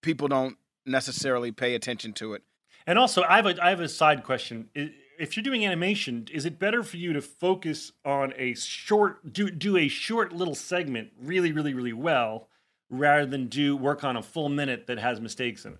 people 0.00 0.28
don't 0.28 0.56
necessarily 0.86 1.52
pay 1.52 1.74
attention 1.74 2.14
to 2.14 2.32
it. 2.32 2.42
And 2.86 2.98
also, 2.98 3.22
I 3.22 3.36
have 3.36 3.46
a 3.46 3.62
I 3.62 3.68
have 3.68 3.80
a 3.80 3.88
side 3.88 4.24
question. 4.24 4.70
If 4.74 5.36
you're 5.36 5.44
doing 5.44 5.64
animation, 5.64 6.26
is 6.32 6.46
it 6.46 6.58
better 6.58 6.82
for 6.82 6.96
you 6.96 7.12
to 7.12 7.20
focus 7.20 7.92
on 8.04 8.32
a 8.36 8.54
short 8.54 9.30
do 9.30 9.50
do 9.50 9.76
a 9.76 9.88
short 9.88 10.32
little 10.32 10.54
segment 10.54 11.12
really 11.20 11.52
really 11.52 11.74
really 11.74 11.92
well 11.92 12.48
rather 12.92 13.26
than 13.26 13.46
do 13.48 13.76
work 13.76 14.04
on 14.04 14.16
a 14.16 14.22
full 14.22 14.48
minute 14.48 14.86
that 14.86 14.98
has 14.98 15.20
mistakes 15.20 15.64
in 15.64 15.72
it? 15.72 15.78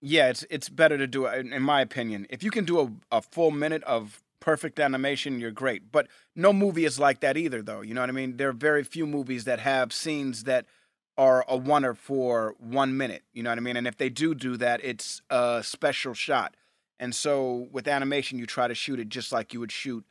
Yeah, 0.00 0.28
it's 0.28 0.46
it's 0.48 0.68
better 0.68 0.96
to 0.96 1.06
do 1.06 1.26
it 1.26 1.46
in 1.46 1.62
my 1.62 1.80
opinion. 1.80 2.26
If 2.30 2.42
you 2.42 2.50
can 2.50 2.64
do 2.64 2.80
a, 2.80 3.16
a 3.16 3.22
full 3.22 3.50
minute 3.50 3.82
of 3.84 4.22
perfect 4.40 4.78
animation, 4.78 5.40
you're 5.40 5.50
great. 5.50 5.90
But 5.90 6.06
no 6.36 6.52
movie 6.52 6.84
is 6.84 7.00
like 7.00 7.20
that 7.20 7.36
either 7.36 7.62
though. 7.62 7.80
You 7.80 7.94
know 7.94 8.00
what 8.02 8.10
I 8.10 8.14
mean? 8.14 8.36
There 8.36 8.48
are 8.48 8.54
very 8.54 8.84
few 8.84 9.06
movies 9.06 9.44
that 9.44 9.58
have 9.58 9.92
scenes 9.92 10.44
that 10.44 10.66
are 11.18 11.44
a 11.48 11.58
oneer 11.58 11.96
for 11.96 12.54
one 12.58 12.96
minute. 12.96 13.22
You 13.32 13.42
know 13.42 13.50
what 13.50 13.58
I 13.58 13.62
mean? 13.62 13.76
And 13.76 13.86
if 13.86 13.96
they 13.96 14.10
do 14.10 14.34
do 14.34 14.56
that, 14.58 14.80
it's 14.84 15.22
a 15.30 15.62
special 15.64 16.14
shot. 16.14 16.54
And 17.00 17.14
so 17.14 17.68
with 17.72 17.88
animation, 17.88 18.38
you 18.38 18.46
try 18.46 18.68
to 18.68 18.74
shoot 18.74 19.00
it 19.00 19.08
just 19.08 19.32
like 19.32 19.52
you 19.52 19.60
would 19.60 19.72
shoot 19.72 20.04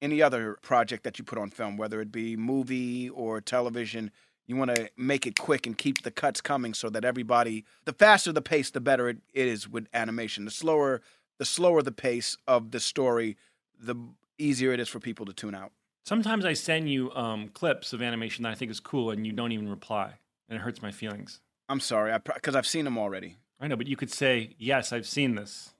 any 0.00 0.22
other 0.22 0.58
project 0.62 1.02
that 1.04 1.18
you 1.18 1.24
put 1.24 1.38
on 1.38 1.50
film, 1.50 1.76
whether 1.76 2.00
it 2.00 2.12
be 2.12 2.36
movie 2.36 3.08
or 3.08 3.40
television. 3.40 4.10
You 4.46 4.56
want 4.56 4.74
to 4.74 4.90
make 4.96 5.26
it 5.26 5.38
quick 5.38 5.66
and 5.66 5.76
keep 5.76 6.02
the 6.02 6.10
cuts 6.10 6.40
coming 6.40 6.74
so 6.74 6.90
that 6.90 7.04
everybody, 7.04 7.64
the 7.84 7.92
faster 7.92 8.32
the 8.32 8.42
pace, 8.42 8.70
the 8.70 8.80
better 8.80 9.08
it 9.08 9.18
is 9.32 9.68
with 9.68 9.88
animation. 9.94 10.44
The 10.44 10.50
slower, 10.50 11.00
the 11.38 11.44
slower 11.44 11.82
the 11.82 11.92
pace 11.92 12.36
of 12.46 12.70
the 12.70 12.80
story, 12.80 13.36
the 13.78 13.96
easier 14.38 14.72
it 14.72 14.80
is 14.80 14.88
for 14.88 15.00
people 15.00 15.24
to 15.26 15.32
tune 15.32 15.54
out. 15.54 15.72
Sometimes 16.04 16.44
I 16.44 16.52
send 16.52 16.90
you 16.90 17.10
um, 17.12 17.48
clips 17.48 17.94
of 17.94 18.02
animation 18.02 18.42
that 18.42 18.52
I 18.52 18.54
think 18.54 18.70
is 18.70 18.80
cool, 18.80 19.10
and 19.10 19.26
you 19.26 19.32
don't 19.32 19.52
even 19.52 19.70
reply, 19.70 20.12
and 20.48 20.58
it 20.58 20.62
hurts 20.62 20.82
my 20.82 20.90
feelings. 20.90 21.40
I'm 21.68 21.80
sorry, 21.80 22.14
because 22.34 22.54
I've 22.54 22.66
seen 22.66 22.84
them 22.84 22.98
already. 22.98 23.38
I 23.58 23.68
know, 23.68 23.76
but 23.76 23.86
you 23.86 23.96
could 23.96 24.10
say, 24.10 24.54
"Yes, 24.58 24.92
I've 24.92 25.06
seen 25.06 25.34
this." 25.34 25.72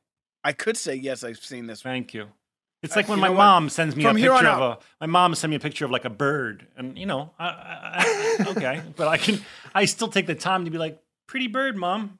I 0.42 0.52
could 0.52 0.76
say 0.76 0.94
yes, 0.94 1.24
I've 1.24 1.38
seen 1.38 1.66
this. 1.66 1.82
Thank 1.82 2.14
you. 2.14 2.28
It's 2.84 2.96
like 2.96 3.08
when 3.08 3.18
my 3.18 3.28
know 3.28 3.32
what? 3.32 3.38
mom 3.38 3.68
sends 3.70 3.96
me 3.96 4.04
From 4.04 4.16
a 4.16 4.20
here 4.20 4.32
on 4.32 4.38
picture 4.40 4.50
of 4.50 4.60
out- 4.62 4.82
a 5.00 5.06
my 5.06 5.10
mom 5.20 5.34
sent 5.34 5.50
me 5.50 5.56
a 5.56 5.60
picture 5.60 5.84
of 5.84 5.90
like 5.90 6.04
a 6.04 6.10
bird, 6.10 6.66
and 6.76 6.96
you 6.98 7.06
know, 7.06 7.30
I, 7.38 7.46
I, 7.46 8.36
I, 8.40 8.50
okay, 8.50 8.82
but 8.96 9.08
I 9.08 9.16
can 9.16 9.40
I 9.74 9.86
still 9.86 10.08
take 10.08 10.26
the 10.26 10.34
time 10.34 10.64
to 10.66 10.70
be 10.70 10.78
like, 10.78 11.02
"Pretty 11.26 11.48
bird, 11.48 11.76
mom." 11.76 12.18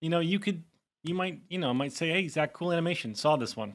You 0.00 0.10
know, 0.10 0.20
you 0.20 0.38
could 0.38 0.62
you 1.02 1.14
might 1.14 1.40
you 1.48 1.58
know 1.58 1.74
might 1.74 1.92
say, 1.92 2.08
"Hey, 2.10 2.28
Zach, 2.28 2.52
cool 2.52 2.72
animation. 2.72 3.14
Saw 3.14 3.36
this 3.36 3.56
one." 3.56 3.74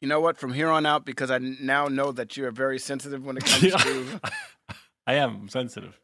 You 0.00 0.08
know 0.08 0.20
what? 0.20 0.38
From 0.38 0.52
here 0.52 0.68
on 0.70 0.86
out, 0.86 1.04
because 1.04 1.30
I 1.30 1.38
now 1.38 1.88
know 1.88 2.12
that 2.12 2.36
you're 2.36 2.50
very 2.50 2.78
sensitive 2.78 3.24
when 3.24 3.36
it 3.36 3.44
comes 3.44 3.72
to. 3.82 4.20
I 5.06 5.14
am 5.14 5.48
sensitive. 5.48 5.98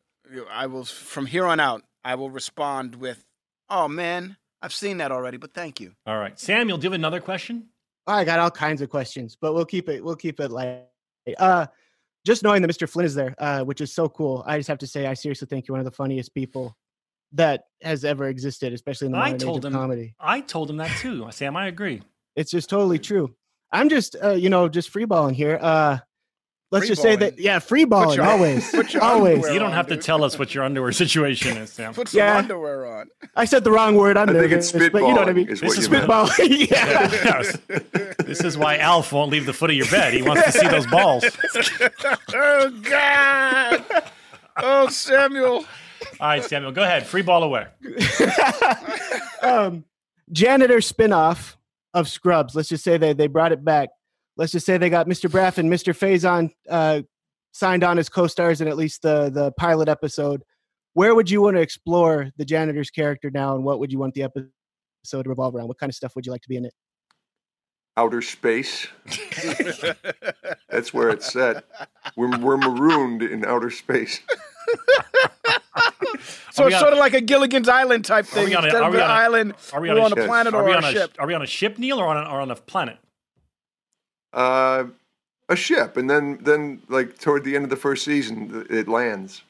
I 0.50 0.66
will 0.66 0.84
from 0.84 1.26
here 1.26 1.46
on 1.46 1.60
out. 1.60 1.82
I 2.04 2.14
will 2.16 2.30
respond 2.30 2.96
with, 2.96 3.24
"Oh 3.68 3.88
man, 3.88 4.36
I've 4.62 4.72
seen 4.74 4.98
that 4.98 5.10
already, 5.12 5.36
but 5.38 5.54
thank 5.54 5.80
you." 5.80 5.94
All 6.06 6.18
right, 6.18 6.38
Samuel, 6.38 6.78
do 6.78 6.84
you 6.86 6.90
have 6.90 6.98
another 6.98 7.20
question? 7.20 7.69
I 8.06 8.24
got 8.24 8.38
all 8.38 8.50
kinds 8.50 8.80
of 8.82 8.90
questions, 8.90 9.36
but 9.40 9.54
we'll 9.54 9.64
keep 9.64 9.88
it. 9.88 10.04
We'll 10.04 10.16
keep 10.16 10.40
it 10.40 10.50
light. 10.50 10.84
Uh, 11.38 11.66
just 12.26 12.42
knowing 12.42 12.62
that 12.62 12.70
Mr. 12.70 12.88
Flynn 12.88 13.06
is 13.06 13.14
there, 13.14 13.34
uh, 13.38 13.62
which 13.62 13.80
is 13.80 13.92
so 13.92 14.08
cool. 14.08 14.42
I 14.46 14.58
just 14.58 14.68
have 14.68 14.78
to 14.78 14.86
say, 14.86 15.06
I 15.06 15.14
seriously 15.14 15.46
think 15.46 15.66
you're 15.66 15.74
one 15.74 15.80
of 15.80 15.84
the 15.90 15.96
funniest 15.96 16.34
people 16.34 16.76
that 17.32 17.64
has 17.82 18.04
ever 18.04 18.28
existed, 18.28 18.72
especially 18.72 19.06
in 19.06 19.12
the 19.12 19.18
I 19.18 19.32
told 19.32 19.64
of 19.64 19.72
him. 19.72 19.78
comedy. 19.78 20.14
I 20.18 20.40
told 20.40 20.68
him 20.68 20.78
that 20.78 20.90
too, 20.98 21.26
Sam. 21.30 21.56
I 21.56 21.68
agree. 21.68 22.02
It's 22.36 22.50
just 22.50 22.68
totally 22.68 22.98
true. 22.98 23.34
I'm 23.72 23.88
just, 23.88 24.16
uh, 24.22 24.30
you 24.32 24.50
know, 24.50 24.68
just 24.68 24.92
freeballing 24.92 25.34
here. 25.34 25.58
Uh, 25.60 25.98
let's 26.70 26.86
just 26.86 27.02
say 27.02 27.16
that, 27.16 27.38
yeah, 27.38 27.58
freeballing 27.58 28.16
your- 28.16 28.24
always, 28.24 28.70
put 28.70 28.92
your 28.94 29.02
always. 29.02 29.48
You 29.52 29.58
don't 29.58 29.72
have 29.72 29.88
to 29.88 29.96
tell 29.96 30.22
us 30.24 30.38
what 30.38 30.54
your 30.54 30.64
underwear 30.64 30.92
situation 30.92 31.56
is, 31.56 31.72
Sam. 31.72 31.92
Put 31.94 32.08
some 32.08 32.18
Yeah. 32.18 32.36
underwear 32.38 32.86
on. 32.86 33.08
I 33.36 33.44
said 33.44 33.64
the 33.64 33.70
wrong 33.72 33.96
word. 33.96 34.16
I'm 34.16 34.28
I 34.30 34.32
think 34.32 34.50
nervous, 34.50 34.74
it's 34.74 34.90
but 34.92 34.98
you 35.02 35.08
know 35.08 35.14
what 35.20 35.28
I 35.28 35.32
mean. 35.32 35.48
is 35.48 35.60
This 35.60 35.68
what 35.68 35.78
is 35.78 35.86
you 35.86 35.90
meant. 35.92 36.08
Spitballing, 36.08 36.70
yeah. 36.70 37.10
Yes. 37.10 37.58
This 38.26 38.40
is 38.44 38.56
why 38.56 38.76
Alf 38.78 39.12
won't 39.12 39.30
leave 39.30 39.46
the 39.46 39.52
foot 39.52 39.70
of 39.70 39.76
your 39.76 39.88
bed. 39.88 40.14
He 40.14 40.22
wants 40.22 40.44
to 40.44 40.52
see 40.52 40.68
those 40.68 40.86
balls. 40.86 41.24
oh 42.34 42.70
God! 42.82 43.84
Oh 44.56 44.88
Samuel. 44.88 45.64
All 46.20 46.28
right, 46.28 46.44
Samuel, 46.44 46.72
go 46.72 46.82
ahead. 46.82 47.06
Free 47.06 47.22
ball 47.22 47.42
away. 47.42 47.66
um, 49.42 49.84
janitor 50.32 50.78
spinoff 50.78 51.56
of 51.94 52.08
Scrubs. 52.08 52.54
Let's 52.54 52.68
just 52.68 52.84
say 52.84 52.96
they 52.98 53.12
they 53.12 53.26
brought 53.26 53.52
it 53.52 53.64
back. 53.64 53.90
Let's 54.36 54.52
just 54.52 54.64
say 54.66 54.78
they 54.78 54.90
got 54.90 55.06
Mr. 55.06 55.28
Braff 55.30 55.58
and 55.58 55.70
Mr. 55.70 55.92
Faison 55.96 56.50
uh, 56.68 57.02
signed 57.52 57.84
on 57.84 57.98
as 57.98 58.08
co-stars 58.08 58.60
in 58.60 58.68
at 58.68 58.76
least 58.76 59.02
the 59.02 59.30
the 59.30 59.52
pilot 59.52 59.88
episode. 59.88 60.42
Where 60.94 61.14
would 61.14 61.30
you 61.30 61.42
want 61.42 61.56
to 61.56 61.60
explore 61.60 62.30
the 62.36 62.44
janitor's 62.44 62.90
character 62.90 63.30
now, 63.30 63.54
and 63.54 63.64
what 63.64 63.78
would 63.80 63.92
you 63.92 63.98
want 63.98 64.14
the 64.14 64.22
episode 64.22 64.52
to 65.22 65.28
revolve 65.28 65.54
around? 65.54 65.68
What 65.68 65.78
kind 65.78 65.90
of 65.90 65.94
stuff 65.94 66.14
would 66.16 66.26
you 66.26 66.32
like 66.32 66.42
to 66.42 66.48
be 66.48 66.56
in 66.56 66.64
it? 66.64 66.74
Outer 67.96 68.22
space. 68.22 68.86
That's 70.70 70.94
where 70.94 71.10
it's 71.10 71.32
set. 71.32 71.64
We're, 72.16 72.36
we're 72.38 72.56
marooned 72.56 73.22
in 73.22 73.44
outer 73.44 73.70
space. 73.70 74.20
So 76.52 76.66
it's 76.66 76.74
on- 76.74 76.80
sort 76.80 76.92
of 76.92 76.98
like 76.98 77.14
a 77.14 77.20
Gilligan's 77.20 77.68
Island 77.68 78.04
type 78.04 78.24
Are 78.24 78.28
thing. 78.28 78.48
we 78.48 78.54
on 78.54 78.64
a, 78.64 78.68
are 78.68 78.90
we 78.90 78.98
on 79.00 79.08
a, 79.08 79.12
island, 79.12 79.54
are 79.72 79.80
we 79.80 79.88
we're 79.88 80.00
on 80.00 80.12
a 80.12 80.16
ship? 80.16 80.26
planet 80.26 80.52
are 80.54 80.62
or 80.62 80.64
we 80.66 80.72
a 80.72 80.76
on 80.76 80.92
ship. 80.92 81.14
Are 81.18 81.26
we 81.26 81.34
on 81.34 81.42
a 81.42 81.46
ship, 81.46 81.78
Neil, 81.78 81.98
or 82.00 82.06
on 82.06 82.16
a, 82.16 82.28
or 82.28 82.40
on 82.40 82.50
a 82.50 82.56
planet? 82.56 82.98
Uh, 84.32 84.84
a 85.48 85.56
ship, 85.56 85.96
and 85.96 86.08
then 86.08 86.38
then 86.42 86.80
like 86.88 87.18
toward 87.18 87.44
the 87.44 87.56
end 87.56 87.64
of 87.64 87.70
the 87.70 87.76
first 87.76 88.04
season, 88.04 88.66
it 88.70 88.88
lands. 88.88 89.42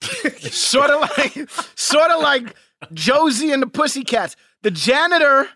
sort 0.02 0.90
of 0.90 1.00
like, 1.00 1.50
sort 1.74 2.10
of 2.10 2.22
like 2.22 2.54
Josie 2.92 3.50
and 3.50 3.62
the 3.62 3.66
Pussycats, 3.66 4.36
the 4.62 4.70
janitor 4.70 5.48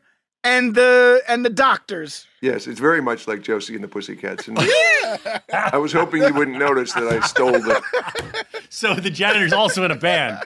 and 0.44 0.74
the 0.74 1.22
and 1.28 1.44
the 1.44 1.50
doctors. 1.50 2.26
Yes, 2.40 2.66
it's 2.66 2.80
very 2.80 3.00
much 3.00 3.28
like 3.28 3.42
Josie 3.42 3.74
and 3.74 3.84
the 3.84 3.88
Pussycats. 3.88 4.48
And 4.48 4.58
I 5.52 5.76
was 5.78 5.92
hoping 5.92 6.22
you 6.22 6.34
wouldn't 6.34 6.58
notice 6.58 6.92
that 6.94 7.04
I 7.04 7.20
stole 7.26 7.52
the. 7.52 7.82
So 8.74 8.94
the 8.94 9.10
janitor's 9.10 9.52
also 9.52 9.84
in 9.84 9.90
a 9.90 9.96
band. 9.96 10.42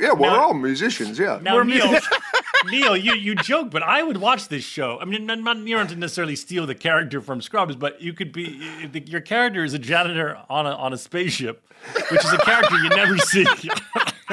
Yeah, 0.00 0.14
we're 0.14 0.30
all 0.30 0.54
musicians. 0.54 1.18
Yeah. 1.18 1.38
Now, 1.42 1.62
Neil, 1.62 1.98
Neil, 2.70 2.96
you, 2.96 3.12
you 3.14 3.34
joke, 3.34 3.70
but 3.70 3.82
I 3.82 4.02
would 4.02 4.16
watch 4.16 4.48
this 4.48 4.64
show. 4.64 4.98
I 4.98 5.04
mean, 5.04 5.26
not, 5.26 5.38
not 5.40 5.58
you 5.58 5.76
don't 5.76 5.94
necessarily 5.98 6.36
steal 6.36 6.66
the 6.66 6.74
character 6.74 7.20
from 7.20 7.42
Scrubs, 7.42 7.76
but 7.76 8.00
you 8.00 8.14
could 8.14 8.32
be 8.32 8.86
the, 8.86 9.00
your 9.06 9.20
character 9.20 9.62
is 9.62 9.74
a 9.74 9.78
janitor 9.78 10.38
on 10.48 10.66
a 10.66 10.70
on 10.70 10.94
a 10.94 10.98
spaceship, 10.98 11.70
which 12.10 12.24
is 12.24 12.32
a 12.32 12.38
character 12.38 12.76
you 12.78 12.88
never 12.88 13.18
see. 13.18 13.44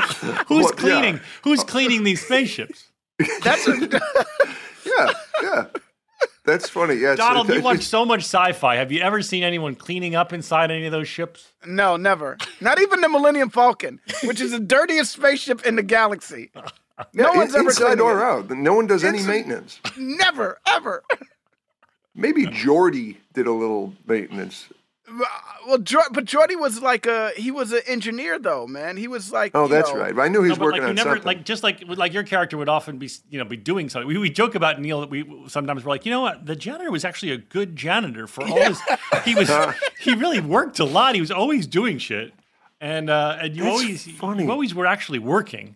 Who's 0.47 0.49
Well, 0.49 0.61
yeah. 0.61 0.69
cleaning? 0.77 1.19
Who's 1.43 1.63
cleaning 1.65 2.03
these 2.05 2.25
spaceships? 2.25 2.85
That's 3.43 3.67
a, 3.67 3.73
Yeah, 4.85 5.11
yeah. 5.41 5.65
That's 6.45 6.67
funny. 6.69 6.95
Yes. 6.95 7.17
Donald, 7.17 7.47
you 7.49 7.61
watch 7.63 7.83
so 7.83 8.05
much 8.05 8.21
sci-fi. 8.21 8.75
Have 8.75 8.91
you 8.91 9.01
ever 9.01 9.21
seen 9.21 9.43
anyone 9.43 9.75
cleaning 9.75 10.13
up 10.15 10.33
inside 10.33 10.71
any 10.71 10.85
of 10.85 10.91
those 10.91 11.07
ships? 11.07 11.53
no, 11.65 11.95
never. 11.95 12.37
Not 12.59 12.81
even 12.81 12.99
the 13.01 13.07
Millennium 13.09 13.49
Falcon, 13.49 13.99
which 14.23 14.41
is 14.41 14.51
the 14.51 14.59
dirtiest 14.59 15.13
spaceship 15.13 15.65
in 15.65 15.75
the 15.77 15.83
galaxy. 15.83 16.51
yeah, 16.55 16.63
no 17.13 17.31
in- 17.31 17.37
one's 17.39 17.55
ever 17.55 17.69
inside 17.69 17.99
or 18.01 18.19
it. 18.19 18.23
out. 18.23 18.49
No 18.51 18.73
one 18.73 18.87
does 18.87 19.03
any 19.05 19.23
maintenance. 19.23 19.79
Never, 19.97 20.59
ever. 20.67 21.03
Maybe 22.15 22.45
Geordi 22.45 23.17
did 23.33 23.47
a 23.47 23.51
little 23.53 23.93
maintenance. 24.05 24.67
Well, 25.67 25.77
Jor- 25.77 26.09
but 26.11 26.25
Geordi 26.25 26.59
was 26.59 26.81
like 26.81 27.05
a 27.05 27.31
he 27.37 27.49
was 27.51 27.71
an 27.71 27.81
engineer 27.87 28.37
though, 28.39 28.67
man. 28.67 28.97
He 28.97 29.07
was 29.07 29.31
like 29.31 29.51
Oh, 29.53 29.63
you 29.63 29.69
that's 29.69 29.89
know- 29.93 29.99
right. 29.99 30.17
I 30.19 30.27
knew 30.27 30.43
he 30.43 30.49
was 30.49 30.57
but 30.59 30.65
working 30.65 30.81
like 30.81 30.87
you 30.87 30.89
on 30.89 30.95
never 30.95 31.09
something. 31.11 31.25
like 31.25 31.45
just 31.45 31.63
like 31.63 31.83
like 31.87 32.13
your 32.13 32.23
character 32.23 32.57
would 32.57 32.69
often 32.69 32.97
be 32.97 33.09
you 33.29 33.39
know 33.39 33.45
be 33.45 33.57
doing 33.57 33.89
something. 33.89 34.07
We, 34.07 34.17
we 34.17 34.29
joke 34.29 34.55
about 34.55 34.81
Neil 34.81 35.01
that 35.01 35.09
we 35.09 35.25
sometimes 35.47 35.83
we're 35.85 35.89
like 35.91 36.05
you 36.05 36.11
know 36.11 36.21
what 36.21 36.45
the 36.45 36.55
janitor 36.55 36.91
was 36.91 37.05
actually 37.05 37.31
a 37.31 37.37
good 37.37 37.75
janitor 37.75 38.27
for 38.27 38.43
all 38.45 38.61
his 38.61 38.79
he 39.23 39.35
was 39.35 39.49
he 39.99 40.13
really 40.15 40.39
worked 40.41 40.79
a 40.79 40.85
lot. 40.85 41.15
He 41.15 41.21
was 41.21 41.31
always 41.31 41.65
doing 41.67 41.97
shit, 41.97 42.33
and 42.81 43.09
uh, 43.09 43.37
and 43.41 43.55
you 43.55 43.63
That's 43.63 43.73
always 43.81 44.11
funny. 44.17 44.43
you 44.43 44.51
always 44.51 44.73
were 44.75 44.85
actually 44.85 45.19
working. 45.19 45.75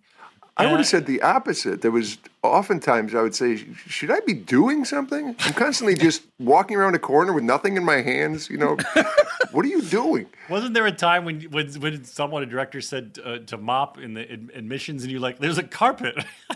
I 0.57 0.65
would 0.71 0.79
have 0.79 0.87
said 0.87 1.05
the 1.05 1.21
opposite. 1.21 1.81
There 1.81 1.91
was 1.91 2.17
oftentimes 2.43 3.13
I 3.13 3.21
would 3.21 3.35
say, 3.35 3.63
should 3.87 4.09
I 4.09 4.19
be 4.21 4.33
doing 4.33 4.85
something? 4.85 5.35
I'm 5.39 5.53
constantly 5.53 5.95
just 6.07 6.23
walking 6.39 6.77
around 6.77 6.95
a 6.95 6.99
corner 6.99 7.31
with 7.33 7.43
nothing 7.43 7.77
in 7.77 7.85
my 7.85 8.01
hands. 8.01 8.49
You 8.49 8.57
know, 8.57 8.77
what 9.51 9.65
are 9.65 9.69
you 9.69 9.81
doing? 9.83 10.25
Wasn't 10.49 10.73
there 10.73 10.85
a 10.87 10.91
time 10.91 11.25
when 11.25 11.41
when, 11.51 11.71
when 11.73 12.03
someone 12.05 12.41
a 12.43 12.47
director 12.47 12.81
said 12.81 13.19
uh, 13.23 13.37
to 13.45 13.57
mop 13.57 13.97
in 13.99 14.13
the 14.15 14.31
ad- 14.31 14.51
admissions 14.55 15.03
and 15.03 15.11
you're 15.11 15.21
like 15.21 15.37
there's 15.39 15.57
a 15.59 15.63
carpet. 15.63 16.15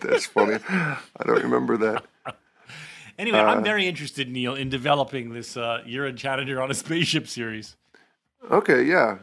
That's 0.00 0.26
funny. 0.26 0.58
I 0.68 0.98
don't 1.24 1.42
remember 1.42 1.76
that. 1.78 2.04
anyway, 3.18 3.38
Uh, 3.38 3.46
I'm 3.46 3.64
very 3.64 3.86
interested, 3.86 4.28
Neil, 4.30 4.54
in 4.54 4.68
developing 4.68 5.32
this. 5.32 5.56
Uh, 5.56 5.82
you're 5.86 6.06
a 6.06 6.12
janitor 6.12 6.62
on 6.62 6.70
a 6.70 6.74
spaceship 6.74 7.28
series. 7.28 7.76
Okay, 8.50 8.84
yeah, 8.84 9.18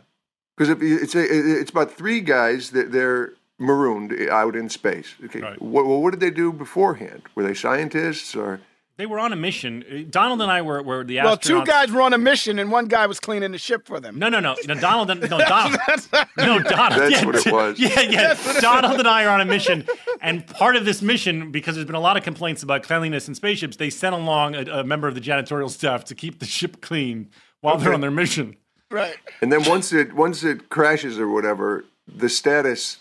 because 0.57 0.75
it's 0.81 1.15
a, 1.15 1.23
it's 1.59 1.71
about 1.71 1.91
three 1.91 2.19
guys 2.21 2.71
that 2.71 2.91
they're 2.91 3.33
marooned 3.59 4.13
out 4.29 4.55
in 4.55 4.69
space. 4.69 5.15
Okay, 5.25 5.39
Right. 5.39 5.61
what, 5.61 5.85
well, 5.85 6.01
what 6.01 6.11
did 6.11 6.19
they 6.19 6.31
do 6.31 6.51
beforehand? 6.51 7.23
Were 7.35 7.43
they 7.43 7.53
scientists 7.53 8.35
or? 8.35 8.59
They 8.95 9.07
were 9.07 9.17
on 9.17 9.33
a 9.33 9.35
mission. 9.35 9.83
Uh, 9.91 10.03
Donald 10.07 10.39
and 10.41 10.51
I 10.51 10.61
were, 10.61 10.83
were 10.83 11.03
the 11.03 11.17
astronauts. 11.17 11.23
Well, 11.23 11.37
two 11.37 11.65
guys 11.65 11.91
were 11.91 12.01
on 12.01 12.13
a 12.13 12.17
mission, 12.19 12.59
and 12.59 12.71
one 12.71 12.85
guy 12.85 13.07
was 13.07 13.19
cleaning 13.19 13.51
the 13.51 13.57
ship 13.57 13.87
for 13.87 13.99
them. 13.99 14.19
No, 14.19 14.29
no, 14.29 14.39
no, 14.39 14.55
no. 14.67 14.75
Donald, 14.75 15.09
and, 15.09 15.19
no, 15.21 15.39
Donald, 15.39 15.79
no, 16.37 16.59
Donald. 16.59 17.01
That's 17.01 17.11
yeah, 17.11 17.25
what 17.25 17.35
it 17.35 17.51
was. 17.51 17.79
Yeah, 17.79 18.01
yeah. 18.01 18.21
That's 18.21 18.45
what 18.45 18.57
it 18.57 18.61
Donald 18.61 18.99
and 18.99 19.07
I 19.07 19.25
are 19.25 19.29
on 19.29 19.41
a 19.41 19.45
mission, 19.45 19.87
and 20.21 20.45
part 20.45 20.75
of 20.75 20.85
this 20.85 21.01
mission, 21.01 21.51
because 21.51 21.73
there's 21.73 21.87
been 21.87 21.95
a 21.95 21.99
lot 21.99 22.17
of 22.17 22.23
complaints 22.23 22.61
about 22.61 22.83
cleanliness 22.83 23.27
in 23.27 23.33
spaceships, 23.33 23.77
they 23.77 23.89
sent 23.89 24.13
along 24.13 24.53
a, 24.55 24.61
a 24.61 24.83
member 24.83 25.07
of 25.07 25.15
the 25.15 25.21
janitorial 25.21 25.71
staff 25.71 26.05
to 26.05 26.13
keep 26.13 26.37
the 26.37 26.45
ship 26.45 26.79
clean 26.81 27.31
while 27.61 27.77
they're 27.77 27.95
on 27.95 28.01
their 28.01 28.11
mission. 28.11 28.57
Right. 28.93 29.15
And 29.41 29.51
then 29.51 29.63
once 29.67 29.91
it 29.91 30.13
once 30.13 30.43
it 30.43 30.69
crashes 30.69 31.19
or 31.19 31.27
whatever, 31.27 31.83
the 32.07 32.29
status, 32.29 32.99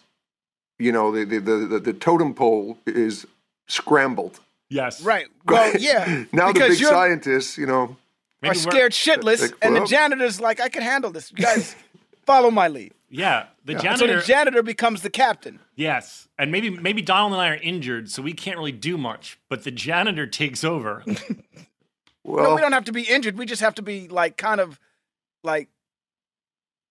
you 0.79 0.91
know, 0.93 1.13
the 1.13 1.25
the 1.25 1.39
the, 1.41 1.57
the, 1.67 1.79
the 1.79 1.93
totem 1.93 2.35
pole 2.35 2.79
is 2.87 3.27
scrambled. 3.69 4.41
Yes. 4.71 5.03
Right. 5.03 5.27
Well, 5.47 5.75
yeah. 5.79 6.25
now 6.33 6.49
the 6.53 6.61
big 6.61 6.81
you're- 6.81 6.91
scientists, 6.91 7.59
you 7.59 7.67
know, 7.67 7.97
are 8.43 8.55
scared 8.55 8.93
shitless, 8.93 9.43
Like, 9.43 9.55
and 9.63 9.77
the 9.77 9.81
well- 9.81 9.87
janitor's 9.87 10.41
like, 10.41 10.61
I 10.61 10.69
can 10.69 10.83
handle 10.83 11.11
this. 11.13 11.31
You 11.31 11.45
guys, 11.45 11.77
follow 12.27 12.51
my 12.51 12.69
lead. 12.69 12.93
Yeah, 13.11 13.47
the 13.67 13.75
And 13.75 13.83
janitor. 13.83 14.07
So 14.09 14.17
the 14.21 14.23
janitor 14.23 14.63
becomes 14.63 15.03
the 15.03 15.11
captain. 15.11 15.59
yes, 15.77 16.29
and 16.39 16.51
maybe 16.51 16.71
maybe 16.71 17.03
Donald 17.03 17.33
and 17.35 17.43
I 17.43 17.49
are 17.51 17.57
injured, 17.57 18.11
so 18.11 18.23
we 18.23 18.33
can't 18.33 18.57
really 18.57 18.73
do 18.73 18.97
much. 18.97 19.39
But 19.51 19.65
the 19.65 19.71
janitor 19.71 20.27
takes 20.27 20.65
over. 20.65 21.03
no, 21.07 21.15
well, 22.25 22.55
we 22.55 22.63
don't 22.63 22.73
have 22.73 22.85
to 22.87 22.93
be 22.93 23.03
injured. 23.03 23.37
We 23.37 23.45
just 23.45 23.61
have 23.61 23.75
to 23.75 23.83
be 23.83 24.09
like 24.09 24.39
kind 24.39 24.61
of 24.63 24.81
like 25.45 25.69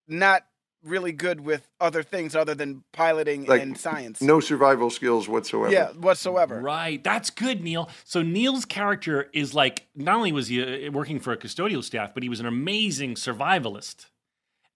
not 0.07 0.45
really 0.83 1.11
good 1.11 1.41
with 1.41 1.67
other 1.79 2.01
things 2.01 2.35
other 2.35 2.55
than 2.55 2.83
piloting 2.91 3.45
like 3.45 3.61
and 3.61 3.77
science. 3.77 4.19
no 4.19 4.39
survival 4.39 4.89
skills 4.89 5.27
whatsoever. 5.29 5.71
Yeah, 5.71 5.91
whatsoever. 5.91 6.59
Right. 6.59 7.03
That's 7.03 7.29
good, 7.29 7.61
Neil. 7.61 7.87
So 8.03 8.23
Neil's 8.23 8.65
character 8.65 9.29
is 9.31 9.53
like 9.53 9.87
not 9.95 10.15
only 10.15 10.31
was 10.31 10.47
he 10.47 10.87
uh, 10.87 10.91
working 10.91 11.19
for 11.19 11.33
a 11.33 11.37
custodial 11.37 11.83
staff, 11.83 12.15
but 12.15 12.23
he 12.23 12.29
was 12.29 12.39
an 12.39 12.47
amazing 12.47 13.13
survivalist. 13.13 14.07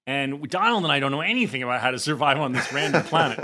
And 0.07 0.47
Donald 0.47 0.84
and 0.84 0.91
I 0.93 0.99
don't 0.99 1.10
know 1.10 1.22
anything 1.22 1.64
about 1.64 1.81
how 1.81 1.89
to 1.89 1.97
survive 1.97 2.39
on 2.39 2.52
this 2.52 2.72
random 2.72 3.02
planet. 3.06 3.39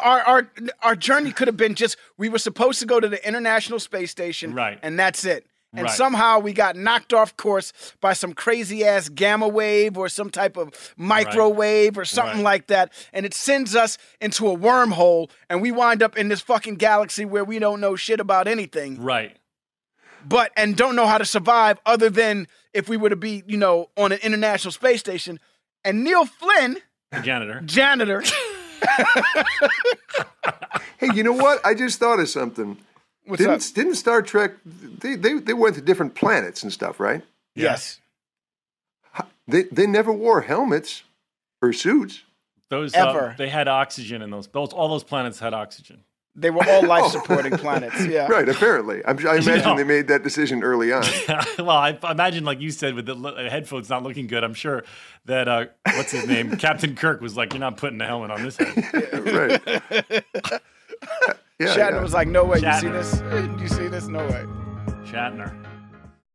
Our, 0.00 0.20
our 0.20 0.50
our 0.82 0.96
journey 0.96 1.32
could 1.32 1.48
have 1.48 1.56
been 1.58 1.74
just 1.74 1.96
we 2.16 2.30
were 2.30 2.38
supposed 2.38 2.80
to 2.80 2.86
go 2.86 3.00
to 3.00 3.08
the 3.08 3.26
International 3.28 3.78
Space 3.78 4.10
Station, 4.10 4.54
Right. 4.54 4.78
and 4.82 4.98
that's 4.98 5.24
it. 5.26 5.46
And 5.74 5.84
Right. 5.86 5.94
somehow 5.96 6.38
we 6.38 6.52
got 6.52 6.76
knocked 6.76 7.14
off 7.14 7.34
course 7.38 7.72
by 8.02 8.12
some 8.12 8.34
crazy 8.34 8.84
ass 8.84 9.08
gamma 9.08 9.48
wave 9.48 9.96
or 9.96 10.08
some 10.10 10.28
type 10.28 10.58
of 10.58 10.70
microwave 10.98 11.96
or 11.96 12.04
something 12.04 12.38
Right. 12.38 12.44
like 12.44 12.66
that, 12.66 12.92
and 13.12 13.24
it 13.24 13.32
sends 13.32 13.74
us 13.74 13.96
into 14.20 14.50
a 14.50 14.56
wormhole, 14.56 15.30
and 15.48 15.62
we 15.62 15.70
wind 15.72 16.02
up 16.02 16.16
in 16.18 16.28
this 16.28 16.42
fucking 16.42 16.74
galaxy 16.76 17.24
where 17.24 17.42
we 17.44 17.58
don't 17.58 17.80
know 17.80 17.96
shit 17.96 18.20
about 18.20 18.46
anything, 18.48 19.00
right. 19.02 19.34
but 20.28 20.52
and 20.58 20.76
don't 20.76 20.94
know 20.94 21.06
how 21.06 21.16
to 21.16 21.24
survive 21.24 21.78
other 21.86 22.10
than 22.10 22.48
if 22.74 22.86
we 22.90 22.98
were 22.98 23.08
to 23.08 23.16
be, 23.16 23.42
you 23.46 23.56
know, 23.56 23.88
on 23.96 24.12
an 24.12 24.18
International 24.22 24.72
Space 24.72 25.00
Station. 25.00 25.40
And 25.84 26.04
Neil 26.04 26.26
Flynn, 26.26 26.76
The 27.12 27.20
janitor. 27.20 27.62
janitor, 27.64 28.22
Hey, 30.98 31.08
you 31.14 31.22
know 31.22 31.32
what? 31.32 31.64
I 31.64 31.74
just 31.74 31.98
thought 31.98 32.20
of 32.20 32.28
something. 32.28 32.76
What's 33.24 33.40
didn't 33.42 33.54
up? 33.68 33.74
didn't 33.74 33.94
Star 33.94 34.22
Trek 34.22 34.52
they, 34.64 35.14
they 35.14 35.34
they 35.34 35.52
went 35.54 35.76
to 35.76 35.80
different 35.80 36.14
planets 36.14 36.62
and 36.62 36.72
stuff, 36.72 36.98
right? 37.00 37.22
yes. 37.54 37.98
They 39.48 39.64
they 39.64 39.86
never 39.86 40.12
wore 40.12 40.40
helmets 40.42 41.02
or 41.60 41.72
suits. 41.72 42.22
Those 42.70 42.94
Ever. 42.94 43.30
Uh, 43.30 43.34
they 43.36 43.48
had 43.48 43.68
oxygen 43.68 44.22
in 44.22 44.30
those. 44.30 44.46
Those 44.46 44.72
all 44.72 44.88
those 44.88 45.04
planets 45.04 45.38
had 45.40 45.52
oxygen. 45.52 46.04
They 46.34 46.48
were 46.48 46.64
all 46.66 46.86
life 46.86 47.10
supporting 47.12 47.58
planets. 47.58 48.00
Yeah. 48.06 48.26
Right, 48.28 48.48
apparently. 48.48 49.02
I'm, 49.04 49.18
I 49.26 49.36
imagine 49.36 49.64
No. 49.64 49.76
they 49.76 49.84
made 49.84 50.08
that 50.08 50.22
decision 50.22 50.62
early 50.62 50.90
on. 50.92 51.02
well, 51.58 51.70
I 51.70 51.98
I 52.02 52.12
imagine, 52.12 52.44
like 52.44 52.60
you 52.60 52.70
said, 52.70 52.94
with 52.94 53.04
the 53.06 53.16
uh, 53.16 53.50
headphones 53.50 53.90
not 53.90 54.02
looking 54.04 54.28
good, 54.28 54.42
I'm 54.44 54.54
sure 54.54 54.84
that 55.26 55.48
uh, 55.48 55.66
what's 55.96 56.12
his 56.12 56.26
name, 56.26 56.56
Captain 56.56 56.94
Kirk, 56.94 57.20
was 57.20 57.36
like, 57.36 57.52
"You're 57.52 57.60
not 57.60 57.76
putting 57.76 58.00
a 58.00 58.06
helmet 58.06 58.30
on 58.30 58.42
this 58.42 58.56
head." 58.56 59.60
right. 60.14 60.22
Yeah, 61.62 61.76
Shatner 61.76 61.92
yeah. 61.92 62.02
was 62.02 62.12
like, 62.12 62.28
"No 62.28 62.44
way, 62.44 62.58
you 62.60 62.72
see 62.74 62.88
this? 62.88 63.22
You 63.60 63.68
see 63.68 63.88
this? 63.88 64.08
No 64.08 64.20
way." 64.26 64.44
Shatner. 65.04 65.54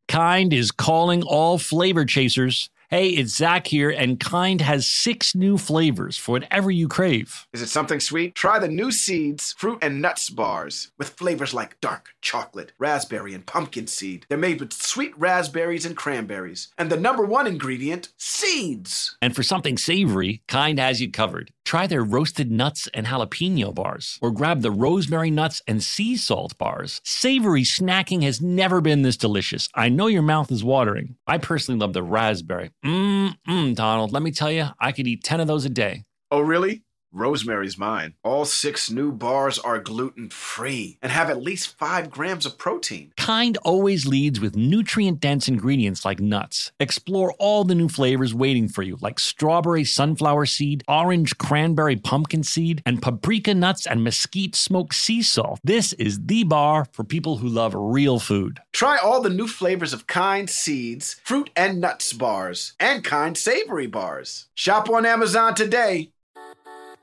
Kind 0.08 0.54
is 0.54 0.72
calling 0.72 1.24
all 1.24 1.58
flavor 1.58 2.06
chasers. 2.06 2.70
Hey, 2.90 3.10
it's 3.10 3.36
Zach 3.36 3.68
here, 3.68 3.90
and 3.90 4.18
Kind 4.18 4.62
has 4.62 4.88
six 4.88 5.36
new 5.36 5.58
flavors 5.58 6.16
for 6.16 6.32
whatever 6.32 6.72
you 6.72 6.88
crave. 6.88 7.46
Is 7.52 7.62
it 7.62 7.68
something 7.68 8.00
sweet? 8.00 8.34
Try 8.34 8.60
the 8.60 8.70
new 8.70 8.94
Seeds 8.94 9.54
fruit 9.58 9.80
and 9.82 10.02
nuts 10.02 10.30
bars 10.30 10.92
with 10.98 11.10
flavors 11.10 11.54
like 11.54 11.78
dark 11.82 12.12
chocolate, 12.22 12.72
raspberry, 12.80 13.34
and 13.34 13.46
pumpkin 13.46 13.88
seed. 13.88 14.26
They're 14.30 14.38
made 14.38 14.62
with 14.62 14.72
sweet 14.72 15.12
raspberries 15.20 15.86
and 15.86 15.98
cranberries. 15.98 16.70
And 16.78 16.90
the 16.90 16.96
number 16.96 17.26
one 17.26 17.46
ingredient, 17.46 18.08
seeds. 18.16 19.18
And 19.22 19.36
for 19.36 19.44
something 19.44 19.78
savory, 19.78 20.42
Kind 20.48 20.80
has 20.80 21.02
you 21.02 21.12
covered. 21.12 21.52
Try 21.68 21.86
their 21.86 22.02
roasted 22.02 22.50
nuts 22.50 22.88
and 22.94 23.08
jalapeno 23.08 23.76
bars, 23.76 24.20
or 24.22 24.32
grab 24.32 24.62
the 24.62 24.72
rosemary 24.72 25.30
nuts 25.30 25.62
and 25.68 25.84
sea 25.84 26.16
salt 26.16 26.58
bars. 26.58 27.02
Savory 27.04 27.64
snacking 27.64 28.24
has 28.24 28.40
never 28.40 28.80
been 28.80 29.02
this 29.02 29.18
delicious. 29.18 29.68
I 29.76 29.90
know 29.90 30.08
your 30.08 30.22
mouth 30.22 30.50
is 30.50 30.64
watering. 30.64 31.18
I 31.28 31.40
personally 31.40 31.78
love 31.78 31.92
the 31.92 32.04
raspberry. 32.04 32.72
Mmm, 32.86 33.36
mm, 33.46 33.76
Donald, 33.76 34.14
let 34.14 34.24
me 34.24 34.32
tell 34.32 34.50
you, 34.50 34.68
I 34.80 34.94
could 34.94 35.08
eat 35.08 35.26
10 35.26 35.42
of 35.42 35.48
those 35.48 35.66
a 35.66 35.70
day. 35.70 36.06
Oh, 36.32 36.40
really? 36.40 36.84
Rosemary's 37.18 37.78
mine. 37.78 38.14
All 38.24 38.46
six 38.46 38.92
new 38.92 39.12
bars 39.12 39.60
are 39.60 39.80
gluten 39.80 40.30
free 40.30 40.98
and 41.02 41.12
have 41.12 41.30
at 41.30 41.42
least 41.42 41.78
five 41.78 42.10
grams 42.10 42.46
of 42.46 42.58
protein. 42.58 43.12
Kind 43.18 43.58
always 43.64 44.06
leads 44.06 44.40
with 44.40 44.56
nutrient 44.56 45.20
dense 45.20 45.48
ingredients 45.48 46.06
like 46.06 46.20
nuts. 46.20 46.72
Explore 46.80 47.34
all 47.40 47.64
the 47.64 47.76
new 47.76 47.90
flavors 47.90 48.34
waiting 48.34 48.68
for 48.68 48.84
you, 48.84 48.98
like 49.02 49.20
strawberry 49.20 49.84
sunflower 49.84 50.46
seed, 50.46 50.84
orange 50.88 51.38
cranberry 51.38 51.96
pumpkin 51.96 52.44
seed, 52.44 52.82
and 52.86 53.02
paprika 53.02 53.54
nuts 53.54 53.86
and 53.86 54.04
mesquite 54.04 54.56
smoked 54.56 54.94
sea 54.94 55.22
salt. 55.22 55.60
This 55.64 55.94
is 55.94 56.26
the 56.26 56.44
bar 56.44 56.88
for 56.92 57.04
people 57.04 57.38
who 57.38 57.48
love 57.48 57.74
real 57.76 58.20
food. 58.20 58.60
Try 58.74 58.98
all 58.98 59.22
the 59.22 59.30
new 59.30 59.48
flavors 59.48 59.94
of 59.94 60.08
Kind 60.08 60.50
Seeds, 60.50 61.20
fruit 61.24 61.50
and 61.56 61.82
nuts 61.82 62.14
bars, 62.14 62.74
and 62.80 63.04
Kind 63.04 63.38
Savory 63.38 63.88
bars. 63.88 64.48
Shop 64.54 64.90
on 64.90 65.06
Amazon 65.06 65.56
today. 65.56 66.12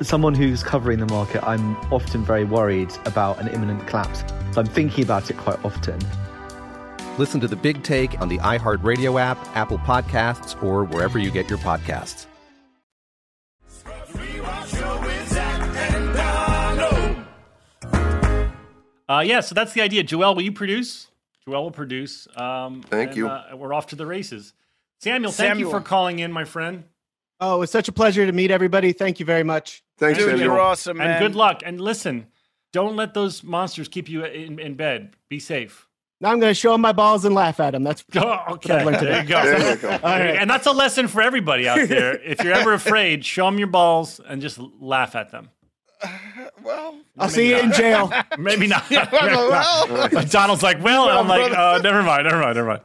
As 0.00 0.08
someone 0.08 0.34
who's 0.34 0.64
covering 0.64 0.98
the 0.98 1.06
market, 1.06 1.46
I'm 1.46 1.76
often 1.92 2.24
very 2.24 2.44
worried 2.44 2.92
about 3.04 3.40
an 3.40 3.46
imminent 3.46 3.86
collapse. 3.86 4.24
So 4.52 4.60
I'm 4.60 4.66
thinking 4.66 5.04
about 5.04 5.30
it 5.30 5.36
quite 5.36 5.64
often. 5.64 6.00
Listen 7.16 7.40
to 7.40 7.46
the 7.46 7.54
big 7.54 7.84
take 7.84 8.20
on 8.20 8.28
the 8.28 8.38
iHeartRadio 8.38 9.20
app, 9.20 9.38
Apple 9.56 9.78
Podcasts, 9.78 10.60
or 10.64 10.82
wherever 10.84 11.16
you 11.16 11.30
get 11.30 11.48
your 11.48 11.60
podcasts. 11.60 12.26
Uh, 19.08 19.20
yeah, 19.20 19.38
so 19.38 19.54
that's 19.54 19.74
the 19.74 19.80
idea. 19.80 20.02
Joelle, 20.02 20.34
will 20.34 20.42
you 20.42 20.50
produce? 20.50 21.06
Joelle 21.46 21.62
will 21.62 21.70
produce. 21.70 22.26
Um, 22.36 22.82
Thank 22.82 23.10
and, 23.10 23.16
you. 23.16 23.28
Uh, 23.28 23.54
we're 23.54 23.72
off 23.72 23.86
to 23.88 23.96
the 23.96 24.06
races. 24.06 24.54
Samuel, 24.98 25.30
thank 25.30 25.60
you 25.60 25.70
for 25.70 25.80
calling 25.80 26.18
in, 26.18 26.32
my 26.32 26.44
friend. 26.44 26.82
Oh, 27.38 27.62
it's 27.62 27.70
such 27.70 27.86
a 27.88 27.92
pleasure 27.92 28.26
to 28.26 28.32
meet 28.32 28.50
everybody. 28.50 28.92
Thank 28.92 29.20
you 29.20 29.26
very 29.26 29.44
much. 29.44 29.83
Thanks, 29.98 30.18
Dude, 30.18 30.28
Samuel. 30.30 30.44
you're 30.46 30.60
awesome, 30.60 30.96
man. 30.98 31.10
And 31.10 31.20
good 31.20 31.34
luck. 31.36 31.62
And 31.64 31.80
listen, 31.80 32.26
don't 32.72 32.96
let 32.96 33.14
those 33.14 33.42
monsters 33.44 33.88
keep 33.88 34.08
you 34.08 34.24
in, 34.24 34.58
in 34.58 34.74
bed. 34.74 35.14
Be 35.28 35.38
safe. 35.38 35.86
Now 36.20 36.30
I'm 36.30 36.40
going 36.40 36.50
to 36.50 36.54
show 36.58 36.72
them 36.72 36.80
my 36.80 36.92
balls 36.92 37.24
and 37.24 37.34
laugh 37.34 37.60
at 37.60 37.72
them. 37.72 37.84
That's 37.84 38.04
Oh, 38.16 38.38
okay. 38.52 38.84
learned 38.84 39.00
There 39.00 39.22
you 39.22 39.28
go. 39.28 39.42
There 39.42 39.70
you 39.74 39.76
go. 39.76 39.90
All 39.92 39.98
right. 40.18 40.36
And 40.36 40.48
that's 40.48 40.66
a 40.66 40.72
lesson 40.72 41.06
for 41.08 41.20
everybody 41.22 41.68
out 41.68 41.88
there. 41.88 42.18
If 42.24 42.42
you're 42.42 42.54
ever 42.54 42.72
afraid, 42.72 43.24
show 43.24 43.44
them 43.46 43.58
your 43.58 43.66
balls 43.68 44.20
and 44.26 44.40
just 44.40 44.58
laugh 44.80 45.14
at 45.14 45.30
them. 45.30 45.50
Well, 46.62 46.98
I'll 47.18 47.28
see 47.28 47.50
you 47.50 47.58
in 47.58 47.72
jail. 47.72 48.10
Maybe 48.38 48.66
not. 48.66 48.88
well, 48.90 50.08
Donald's 50.30 50.62
like, 50.62 50.82
well, 50.82 51.08
I'm 51.10 51.28
like, 51.28 51.52
uh, 51.52 51.78
never 51.82 52.02
mind, 52.02 52.24
never 52.24 52.40
mind, 52.40 52.56
never 52.56 52.68
mind. 52.68 52.80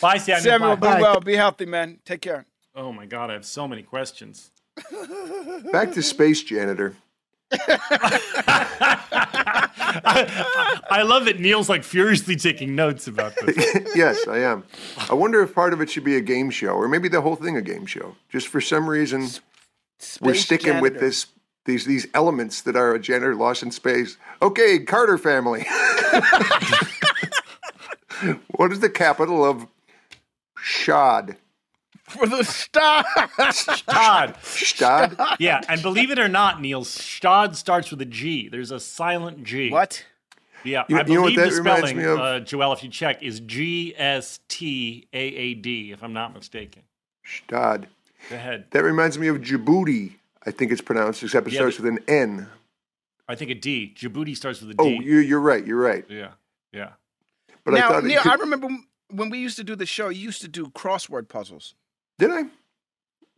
Bye, 0.00 0.18
Samuel. 0.18 0.42
Samuel, 0.42 0.76
Bye. 0.76 0.96
be 0.96 1.02
well, 1.02 1.20
be 1.20 1.34
healthy, 1.34 1.66
man. 1.66 1.98
Take 2.04 2.20
care. 2.20 2.46
Oh 2.76 2.92
my 2.92 3.06
God, 3.06 3.30
I 3.30 3.32
have 3.32 3.44
so 3.44 3.66
many 3.66 3.82
questions. 3.82 4.52
Back 5.72 5.92
to 5.92 6.02
space 6.02 6.42
janitor. 6.42 6.96
I, 10.06 10.80
I 10.90 11.02
love 11.02 11.26
that 11.26 11.38
Neil's 11.40 11.68
like 11.68 11.84
furiously 11.84 12.36
taking 12.36 12.74
notes 12.74 13.06
about 13.06 13.34
this. 13.36 13.56
yes, 13.94 14.26
I 14.26 14.38
am. 14.38 14.64
I 15.08 15.14
wonder 15.14 15.42
if 15.42 15.54
part 15.54 15.72
of 15.72 15.80
it 15.80 15.90
should 15.90 16.04
be 16.04 16.16
a 16.16 16.20
game 16.20 16.50
show, 16.50 16.70
or 16.70 16.88
maybe 16.88 17.08
the 17.08 17.20
whole 17.20 17.36
thing 17.36 17.56
a 17.56 17.62
game 17.62 17.86
show. 17.86 18.16
Just 18.28 18.48
for 18.48 18.60
some 18.60 18.88
reason, 18.88 19.22
we're 20.20 20.34
Space 20.34 20.44
sticking 20.44 20.80
with 20.80 20.98
this 21.00 21.26
these 21.64 21.84
these 21.84 22.06
elements 22.14 22.62
that 22.62 22.76
are 22.76 22.94
a 22.94 22.98
janitor 22.98 23.34
lost 23.34 23.62
in 23.62 23.70
space. 23.70 24.16
Okay, 24.42 24.80
Carter 24.80 25.18
family. 25.18 25.60
what 28.56 28.72
is 28.72 28.80
the 28.80 28.90
capital 28.90 29.44
of 29.44 29.66
Chad? 30.62 31.36
For 32.08 32.26
the 32.26 32.42
star. 32.44 33.04
Stad. 33.50 34.36
Stad? 34.42 35.16
Yeah, 35.38 35.60
and 35.68 35.80
believe 35.82 36.10
it 36.10 36.18
or 36.18 36.28
not, 36.28 36.60
Neil, 36.60 36.84
Stad 36.84 37.56
starts 37.56 37.90
with 37.90 38.00
a 38.02 38.04
G. 38.04 38.48
There's 38.48 38.70
a 38.70 38.78
silent 38.80 39.42
G. 39.44 39.70
what? 39.70 40.04
Yeah, 40.64 40.84
You- 40.88 40.96
I 40.98 41.00
you 41.06 41.14
know 41.14 41.22
what 41.22 41.34
believe 41.34 41.50
the 41.50 41.56
spelling, 41.56 42.00
of? 42.04 42.18
uh, 42.18 42.22
Joelle, 42.40 42.74
if 42.74 42.82
you 42.82 42.88
check, 42.90 43.22
is 43.22 43.40
G 43.40 43.94
S 43.96 44.40
T 44.48 45.06
A 45.12 45.18
A 45.18 45.54
D, 45.54 45.92
if 45.92 46.02
I'm 46.02 46.12
not 46.12 46.32
mistaken. 46.34 46.82
Stad. 47.24 47.88
Go 48.30 48.36
ahead. 48.36 48.66
That 48.70 48.82
reminds 48.82 49.18
me 49.18 49.28
of 49.28 49.38
Djibouti. 49.38 50.12
I 50.46 50.50
think 50.50 50.72
it's 50.72 50.80
pronounced, 50.82 51.22
except 51.22 51.46
it 51.46 51.52
Yeah, 51.54 51.58
starts 51.60 51.76
but- 51.78 51.84
with 51.84 51.92
an 51.94 52.04
N. 52.08 52.48
I 53.28 53.34
think 53.34 53.50
a 53.50 53.54
D. 53.54 53.94
Djibouti 53.96 54.36
starts 54.36 54.60
with 54.60 54.70
a 54.70 54.74
D. 54.74 54.78
Oh, 54.78 54.88
D. 55.00 55.06
you, 55.06 55.18
you're 55.18 55.40
right. 55.40 55.66
You're 55.66 55.80
right. 55.80 56.04
Yeah, 56.10 56.32
yeah. 56.72 56.90
But 57.64 57.74
now, 57.74 57.90
I 57.94 58.00
Neil, 58.02 58.20
could- 58.22 58.32
I 58.32 58.34
remember 58.36 58.68
when 59.10 59.30
we 59.30 59.38
used 59.38 59.56
to 59.56 59.64
do 59.64 59.74
the 59.74 59.86
show. 59.86 60.10
You 60.10 60.20
used 60.20 60.42
to 60.42 60.48
do 60.48 60.66
crossword 60.68 61.28
puzzles. 61.28 61.74
Did 62.18 62.30
I? 62.30 62.42
Didn't 62.42 62.52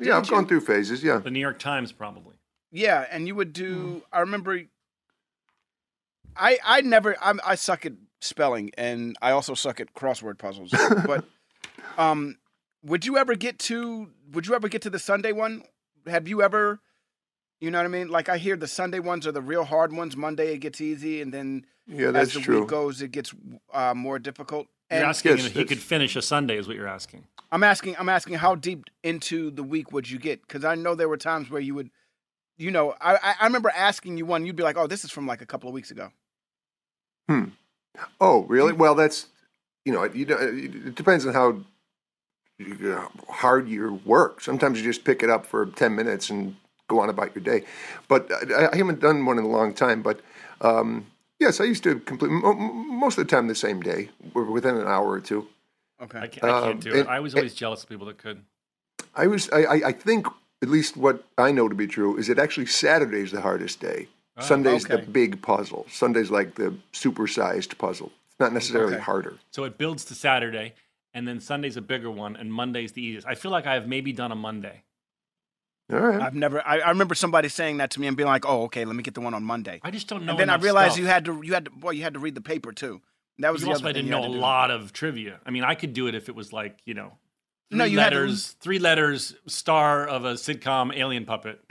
Yeah, 0.01 0.19
I've 0.19 0.29
gone 0.29 0.47
through 0.47 0.61
phases. 0.61 1.03
Yeah. 1.03 1.19
The 1.19 1.31
New 1.31 1.41
York 1.41 1.59
Times, 1.59 1.93
probably. 1.93 2.35
Yeah, 2.71 3.07
and 3.11 3.27
you 3.27 3.35
would 3.35 3.53
do. 3.53 4.03
I 4.13 4.21
remember. 4.21 4.61
I 6.37 6.59
I 6.65 6.81
never. 6.83 7.17
I'm, 7.23 7.41
I 7.45 7.55
suck 7.55 7.87
at 7.87 7.93
spelling, 8.21 8.71
and 8.77 9.17
I 9.23 9.31
also 9.31 9.55
suck 9.55 9.81
at 9.81 9.95
crossword 9.95 10.39
puzzles. 10.39 10.73
but, 11.07 11.25
um, 11.97 12.37
would 12.83 13.07
you 13.07 13.17
ever 13.17 13.35
get 13.35 13.59
to? 13.61 14.11
Would 14.33 14.47
you 14.47 14.55
ever 14.55 14.69
get 14.69 14.83
to 14.83 14.91
the 14.91 14.99
Sunday 14.99 15.33
one? 15.33 15.63
Have 16.07 16.29
you 16.29 16.43
ever? 16.43 16.81
You 17.61 17.71
know 17.71 17.79
what 17.79 17.87
I 17.87 17.89
mean? 17.89 18.09
Like 18.09 18.29
I 18.29 18.37
hear 18.37 18.57
the 18.57 18.69
Sunday 18.69 18.99
ones 18.99 19.27
are 19.27 19.33
the 19.33 19.41
real 19.41 19.65
hard 19.65 19.93
ones. 19.93 20.17
Monday 20.17 20.53
it 20.53 20.59
gets 20.59 20.81
easy, 20.81 21.23
and 21.23 21.33
then 21.33 21.65
Yeah, 21.87 22.09
as 22.09 22.13
that's 22.13 22.35
the 22.35 22.41
true. 22.41 22.61
week 22.61 22.69
goes, 22.69 23.01
it 23.01 23.13
gets 23.13 23.33
uh, 23.73 23.95
more 23.95 24.19
difficult. 24.19 24.67
You're 24.91 25.01
And 25.01 25.09
asking 25.09 25.37
Yes, 25.39 25.47
if 25.47 25.53
he 25.55 25.65
could 25.65 25.81
finish 25.81 26.15
a 26.17 26.23
Sunday, 26.23 26.57
is 26.59 26.69
what 26.69 26.77
you're 26.77 26.87
asking. 26.87 27.25
I'm 27.51 27.63
asking. 27.65 27.97
I'm 27.99 28.09
asking 28.09 28.35
how 28.35 28.55
deep 28.55 28.85
into 29.03 29.51
the 29.51 29.63
week 29.63 29.93
would 29.93 30.09
you 30.09 30.19
get? 30.19 30.43
Because 30.43 30.65
I 30.65 30.75
know 30.75 30.95
there 30.95 31.09
were 31.09 31.17
times 31.17 31.51
where 31.51 31.61
you 31.61 31.75
would, 31.75 31.91
you 32.57 32.71
know, 32.71 32.95
I 33.01 33.15
I- 33.17 33.35
I 33.41 33.45
remember 33.47 33.71
asking 33.71 34.19
you 34.19 34.27
one. 34.27 34.45
You'd 34.47 34.57
be 34.57 34.63
like, 34.63 34.77
"Oh, 34.77 34.87
this 34.87 35.05
is 35.05 35.11
from 35.11 35.27
like 35.27 35.41
a 35.43 35.47
couple 35.47 35.69
of 35.69 35.75
weeks 35.75 35.91
ago." 35.91 36.11
Hmm. 37.29 37.47
Oh, 38.21 38.43
really? 38.45 38.73
Well, 38.73 38.95
that's 38.95 39.27
you 39.85 39.93
know, 39.93 40.03
it, 40.03 40.15
you 40.15 40.27
know, 40.27 40.37
it 40.39 40.95
depends 40.95 41.27
on 41.27 41.33
how 41.35 41.61
hard 43.29 43.69
your 43.69 43.93
work. 43.93 44.41
Sometimes 44.41 44.79
you 44.79 44.85
just 44.85 45.05
pick 45.05 45.23
it 45.23 45.31
up 45.31 45.47
for 45.47 45.67
ten 45.67 45.95
minutes 45.95 46.31
and 46.31 46.57
go 46.89 47.01
on 47.01 47.09
about 47.09 47.35
your 47.35 47.43
day. 47.45 47.65
But 48.09 48.31
I, 48.53 48.69
I 48.73 48.77
haven't 48.77 49.01
done 49.01 49.25
one 49.27 49.39
in 49.39 49.45
a 49.45 49.49
long 49.49 49.75
time. 49.75 50.03
But 50.03 50.21
um, 50.61 51.07
yes, 51.39 51.61
I 51.61 51.65
used 51.65 51.83
to 51.85 51.99
complete 52.01 52.31
most 52.31 53.19
of 53.19 53.27
the 53.27 53.31
time 53.31 53.49
the 53.49 53.55
same 53.55 53.81
day, 53.81 54.11
within 54.35 54.77
an 54.77 54.87
hour 54.87 55.09
or 55.11 55.21
two. 55.21 55.47
Okay. 56.03 56.19
I 56.19 56.27
can't, 56.27 56.45
I 56.45 56.61
can't 56.61 56.65
Um, 56.75 56.81
do 56.81 56.91
it. 56.95 57.01
and- 57.01 57.09
I 57.09 57.21
was 57.21 57.35
always 57.35 57.55
jealous 57.55 57.83
of 57.83 57.89
people 57.89 58.07
that 58.07 58.19
could. 58.19 58.43
I 59.15 59.27
was, 59.27 59.49
I, 59.51 59.65
I, 59.65 59.75
I 59.89 59.93
think, 59.93 60.27
at 60.63 60.69
least 60.69 60.97
what 60.97 61.25
I 61.39 61.53
know 61.53 61.69
to 61.69 61.75
be 61.75 61.87
true 61.87 62.17
is 62.19 62.27
that 62.27 62.39
actually 62.39 62.67
Saturday's 62.67 63.31
the 63.33 63.41
hardest 63.41 63.81
day. 63.81 64.09
Oh, 64.37 64.43
Sunday's 64.43 64.85
okay. 64.85 64.97
the 65.05 65.11
big 65.11 65.41
puzzle. 65.41 65.87
Sunday's 65.91 66.31
like 66.31 66.57
the 66.57 66.77
supersized 66.93 67.79
puzzle. 67.79 68.13
It's 68.31 68.39
not 68.41 68.53
necessarily 68.53 68.95
Okay. 68.95 69.03
harder. 69.03 69.39
So 69.51 69.65
it 69.65 69.79
builds 69.79 70.05
to 70.07 70.15
Saturday, 70.15 70.75
and 71.15 71.27
then 71.27 71.41
Sunday's 71.41 71.79
a 71.79 71.81
bigger 71.83 72.11
one, 72.11 72.37
and 72.37 72.53
Monday's 72.53 72.93
the 72.93 73.03
easiest. 73.03 73.27
I 73.27 73.35
feel 73.35 73.51
like 73.51 73.67
I 73.67 73.73
have 73.75 73.87
maybe 73.89 74.13
done 74.13 74.33
a 74.33 74.35
Monday. 74.35 74.83
All 75.93 76.01
right. 76.01 76.21
I've 76.21 76.35
never. 76.35 76.61
I, 76.67 76.79
I 76.81 76.89
remember 76.91 77.15
somebody 77.15 77.49
saying 77.49 77.77
that 77.77 77.91
to 77.93 78.01
me 78.01 78.07
and 78.09 78.17
being 78.17 78.27
like, 78.29 78.45
"Oh, 78.45 78.65
okay, 78.65 78.85
let 78.85 78.97
me 78.97 79.03
get 79.05 79.15
the 79.15 79.21
one 79.21 79.35
on 79.35 79.45
Monday." 79.45 79.81
I 79.85 79.91
just 79.93 80.09
don't 80.09 80.25
know. 80.25 80.33
And 80.33 80.41
then 80.41 80.51
I 80.51 80.57
realized 80.57 80.93
stuff. 80.95 81.01
you 81.03 81.07
had 81.07 81.25
to. 81.27 81.41
You 81.45 81.55
had 81.55 81.67
to. 81.67 81.71
Boy, 81.71 81.91
you 81.91 82.03
had 82.03 82.15
to 82.15 82.21
read 82.21 82.35
the 82.35 82.41
paper 82.41 82.73
too. 82.73 83.01
That 83.39 83.53
was 83.53 83.61
You 83.63 83.67
the 83.67 83.73
also 83.73 83.83
other 83.85 83.91
I 83.91 83.93
didn't 83.93 84.11
know 84.11 84.25
a 84.25 84.27
lot 84.27 84.71
of 84.71 84.93
trivia. 84.93 85.41
I 85.47 85.51
mean, 85.51 85.63
I 85.63 85.75
could 85.77 85.93
do 85.93 86.07
it 86.09 86.15
if 86.17 86.29
it 86.29 86.35
was 86.35 86.53
like 86.53 86.79
you 86.87 86.95
know, 86.95 87.13
three 87.71 87.79
No, 87.79 87.85
you 87.85 87.99
had 88.01 88.11
to- 88.11 88.17
letters, 88.17 88.57
three 88.61 88.79
letters, 88.81 89.35
star 89.47 90.07
of 90.09 90.25
a 90.25 90.33
sitcom 90.35 90.93
alien 90.97 91.25
puppet. 91.25 91.61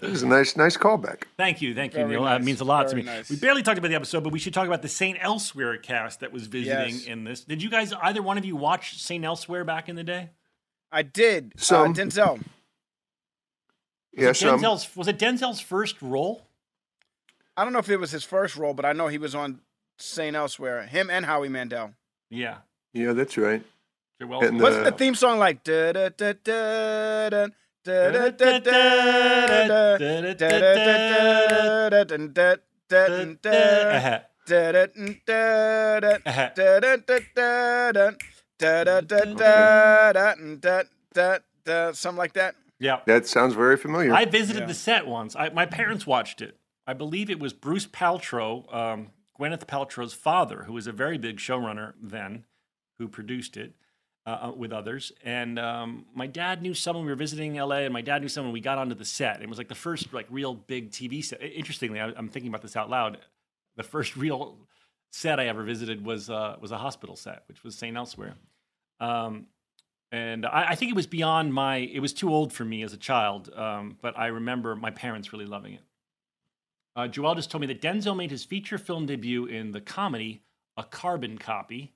This 0.00 0.12
is 0.12 0.22
a 0.22 0.26
nice, 0.26 0.56
nice 0.56 0.76
callback. 0.76 1.22
Thank 1.36 1.62
you, 1.62 1.74
thank 1.74 1.92
you, 1.94 1.98
Very 2.00 2.10
Neil. 2.10 2.24
That 2.24 2.42
means 2.42 2.60
a 2.60 2.64
lot 2.64 2.88
to 2.88 2.96
me. 2.96 3.02
nice. 3.02 3.28
We 3.30 3.36
barely 3.36 3.62
talked 3.62 3.78
about 3.78 3.88
the 3.88 3.94
episode, 3.94 4.22
but 4.24 4.32
we 4.32 4.38
should 4.38 4.54
talk 4.54 4.66
about 4.66 4.82
the 4.82 4.88
Saint 4.88 5.18
Elsewhere 5.20 5.76
cast 5.78 6.20
that 6.20 6.32
was 6.32 6.46
visiting 6.46 6.94
Yes. 6.94 7.04
in 7.06 7.24
this. 7.24 7.40
Did 7.44 7.62
you 7.62 7.70
guys, 7.70 7.92
either 7.92 8.22
one 8.22 8.38
of 8.38 8.44
you, 8.44 8.56
watch 8.56 9.00
Saint 9.00 9.24
Elsewhere 9.24 9.64
back 9.64 9.88
in 9.88 9.96
the 9.96 10.04
day? 10.04 10.30
I 10.92 11.02
did. 11.02 11.52
So 11.56 11.84
Uh, 11.84 11.88
Denzel. 11.88 12.40
Yeah, 14.12 14.28
was 14.28 14.36
it 14.38 14.40
some. 14.40 14.60
Denzel's, 14.60 14.96
was 14.96 15.08
it 15.08 15.18
Denzel's 15.18 15.60
first 15.60 16.00
role? 16.00 16.46
I 17.56 17.64
don't 17.64 17.72
know 17.72 17.78
if 17.78 17.88
it 17.88 17.98
was 17.98 18.10
his 18.10 18.24
first 18.24 18.56
role, 18.56 18.74
but 18.74 18.84
I 18.84 18.92
know 18.92 19.08
he 19.08 19.18
was 19.18 19.34
on 19.34 19.60
Saint 19.98 20.36
Elsewhere. 20.36 20.82
Him 20.86 21.10
and 21.10 21.24
Howie 21.26 21.48
Mandel. 21.48 21.92
Yeah. 22.30 22.58
Yeah, 22.92 23.12
that's 23.12 23.36
right. 23.36 23.62
They're 24.18 24.26
well- 24.26 24.42
And, 24.42 24.60
Wasn't 24.60 24.86
uh, 24.86 24.90
the 24.90 24.96
theme 24.96 25.14
song 25.14 25.38
like 25.38 25.62
da 25.64 25.92
da 25.92 26.08
da 26.08 26.32
da 26.42 27.28
da 27.28 27.46
Something 41.94 42.18
like 42.18 42.34
that. 42.34 42.54
Yeah. 42.78 43.00
That 43.06 43.26
sounds 43.26 43.54
very 43.54 43.76
familiar. 43.76 44.12
I 44.14 44.24
visited 44.24 44.60
yeah. 44.60 44.66
the 44.66 44.74
set 44.74 45.06
once. 45.06 45.34
I, 45.36 45.48
my 45.50 45.66
parents 45.66 46.06
watched 46.06 46.42
it. 46.42 46.58
I 46.86 46.92
believe 46.92 47.30
it 47.30 47.40
was 47.40 47.52
Bruce 47.52 47.86
Paltrow, 47.86 48.72
um, 48.74 49.10
Gwyneth 49.38 49.66
Paltrow's 49.66 50.14
father, 50.14 50.64
who 50.64 50.72
was 50.72 50.86
a 50.86 50.92
very 50.92 51.18
big 51.18 51.38
showrunner 51.38 51.94
then, 52.00 52.44
who 52.98 53.08
produced 53.08 53.56
it 53.56 53.74
uh, 54.26 54.48
uh, 54.48 54.52
with 54.56 54.72
others. 54.72 55.12
And 55.24 55.56
um, 55.58 56.04
my 56.14 56.26
dad 56.26 56.60
knew 56.60 56.74
someone. 56.74 57.04
We 57.04 57.12
were 57.12 57.16
visiting 57.16 57.54
LA, 57.54 57.76
and 57.76 57.92
my 57.92 58.00
dad 58.00 58.22
knew 58.22 58.28
someone. 58.28 58.52
We 58.52 58.60
got 58.60 58.76
onto 58.76 58.96
the 58.96 59.04
set. 59.04 59.40
It 59.40 59.48
was 59.48 59.56
like 59.56 59.68
the 59.68 59.74
first 59.74 60.12
like 60.12 60.26
real 60.30 60.54
big 60.54 60.90
TV 60.90 61.24
set. 61.24 61.40
Interestingly, 61.42 62.00
I, 62.00 62.08
I'm 62.08 62.28
thinking 62.28 62.48
about 62.48 62.62
this 62.62 62.76
out 62.76 62.90
loud. 62.90 63.18
The 63.76 63.84
first 63.84 64.16
real 64.16 64.56
set 65.10 65.38
I 65.38 65.46
ever 65.46 65.62
visited 65.62 66.04
was 66.04 66.28
uh, 66.28 66.56
was 66.60 66.72
a 66.72 66.78
hospital 66.78 67.16
set, 67.16 67.44
which 67.46 67.62
was 67.62 67.76
St. 67.76 67.96
Elsewhere. 67.96 68.34
Um, 69.00 69.46
and 70.12 70.46
I, 70.46 70.70
I 70.70 70.74
think 70.74 70.90
it 70.90 70.96
was 70.96 71.06
beyond 71.06 71.54
my. 71.54 71.76
It 71.76 72.00
was 72.00 72.12
too 72.12 72.32
old 72.32 72.52
for 72.52 72.64
me 72.64 72.82
as 72.82 72.92
a 72.92 72.98
child, 72.98 73.52
um, 73.54 73.96
but 74.02 74.18
I 74.18 74.26
remember 74.26 74.74
my 74.74 74.90
parents 74.90 75.32
really 75.32 75.46
loving 75.46 75.74
it. 75.74 75.82
Uh, 76.96 77.06
Joelle 77.06 77.36
just 77.36 77.50
told 77.50 77.60
me 77.60 77.66
that 77.66 77.82
Denzel 77.82 78.16
made 78.16 78.30
his 78.30 78.44
feature 78.44 78.78
film 78.78 79.06
debut 79.06 79.44
in 79.44 79.72
the 79.72 79.80
comedy 79.80 80.42
A 80.76 80.82
Carbon 80.82 81.36
Copy, 81.38 81.92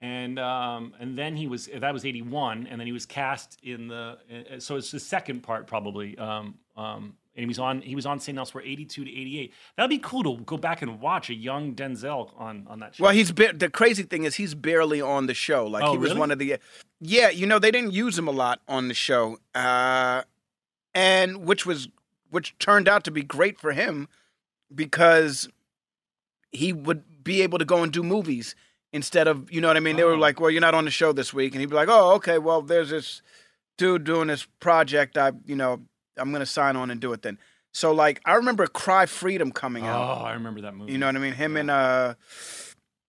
and 0.00 0.38
um, 0.38 0.94
and 1.00 1.16
then 1.16 1.36
he 1.36 1.46
was 1.46 1.68
that 1.74 1.92
was 1.92 2.04
eighty 2.04 2.22
one, 2.22 2.66
and 2.66 2.78
then 2.80 2.86
he 2.86 2.92
was 2.92 3.06
cast 3.06 3.58
in 3.62 3.88
the 3.88 4.18
uh, 4.54 4.58
so 4.58 4.76
it's 4.76 4.90
the 4.90 5.00
second 5.00 5.42
part 5.42 5.66
probably. 5.66 6.16
Um, 6.18 6.56
um, 6.76 7.16
and 7.36 7.42
he 7.42 7.46
was 7.46 7.58
on 7.58 7.80
he 7.80 7.94
was 7.96 8.06
on 8.06 8.20
St. 8.20 8.36
Elsewhere 8.38 8.62
eighty 8.64 8.84
two 8.84 9.04
to 9.04 9.10
eighty 9.10 9.40
eight. 9.40 9.52
That'd 9.76 9.90
be 9.90 9.98
cool 9.98 10.22
to 10.22 10.42
go 10.44 10.56
back 10.56 10.82
and 10.82 11.00
watch 11.00 11.30
a 11.30 11.34
young 11.34 11.74
Denzel 11.74 12.30
on 12.38 12.66
on 12.68 12.78
that 12.80 12.94
show. 12.94 13.04
Well, 13.04 13.12
he's 13.12 13.32
ba- 13.32 13.52
the 13.54 13.68
crazy 13.70 14.04
thing 14.04 14.24
is 14.24 14.36
he's 14.36 14.54
barely 14.54 15.00
on 15.00 15.26
the 15.26 15.34
show. 15.34 15.66
Like 15.66 15.82
Oh, 15.84 15.92
he 15.92 15.98
was 15.98 16.10
really? 16.10 16.20
one 16.20 16.30
of 16.30 16.38
the 16.38 16.58
Yeah, 17.00 17.30
you 17.30 17.46
know, 17.46 17.58
they 17.58 17.70
didn't 17.72 17.92
use 17.92 18.16
him 18.18 18.28
a 18.28 18.32
lot 18.32 18.60
on 18.68 18.88
the 18.88 18.94
show. 18.94 19.38
Uh 19.54 20.22
and 20.94 21.44
which 21.44 21.66
was 21.66 21.88
which 22.30 22.56
turned 22.58 22.88
out 22.88 23.02
to 23.04 23.10
be 23.10 23.22
great 23.22 23.58
for 23.58 23.72
him 23.72 24.06
because 24.72 25.48
he 26.52 26.72
would 26.72 27.24
be 27.24 27.42
able 27.42 27.58
to 27.58 27.64
go 27.64 27.82
and 27.82 27.92
do 27.92 28.02
movies 28.02 28.54
instead 28.94 29.28
of, 29.28 29.52
you 29.52 29.60
know 29.60 29.68
what 29.68 29.76
I 29.76 29.80
mean? 29.80 29.96
They 29.96 30.04
were 30.04 30.16
like, 30.16 30.40
"Well, 30.40 30.50
you're 30.50 30.62
not 30.62 30.74
on 30.74 30.86
the 30.86 30.90
show 30.90 31.12
this 31.12 31.34
week." 31.34 31.52
And 31.52 31.60
he'd 31.60 31.68
be 31.68 31.76
like, 31.76 31.88
"Oh, 31.90 32.14
okay. 32.14 32.38
Well, 32.38 32.62
there's 32.62 32.88
this 32.88 33.20
dude 33.76 34.04
doing 34.04 34.28
this 34.28 34.46
project. 34.60 35.18
I, 35.18 35.32
you 35.44 35.56
know, 35.56 35.82
I'm 36.16 36.30
going 36.30 36.40
to 36.40 36.46
sign 36.46 36.76
on 36.76 36.90
and 36.90 37.00
do 37.00 37.12
it 37.12 37.20
then." 37.20 37.38
So 37.74 37.92
like, 37.92 38.20
I 38.24 38.34
remember 38.34 38.66
Cry 38.68 39.04
Freedom 39.04 39.50
coming 39.50 39.84
out. 39.84 40.20
oh. 40.20 40.24
I 40.24 40.32
remember 40.34 40.60
that 40.62 40.74
movie. 40.74 40.92
You 40.92 40.98
know 40.98 41.06
what 41.06 41.16
I 41.16 41.18
mean? 41.18 41.32
Him 41.32 41.56
and 41.56 41.70
uh 41.70 42.14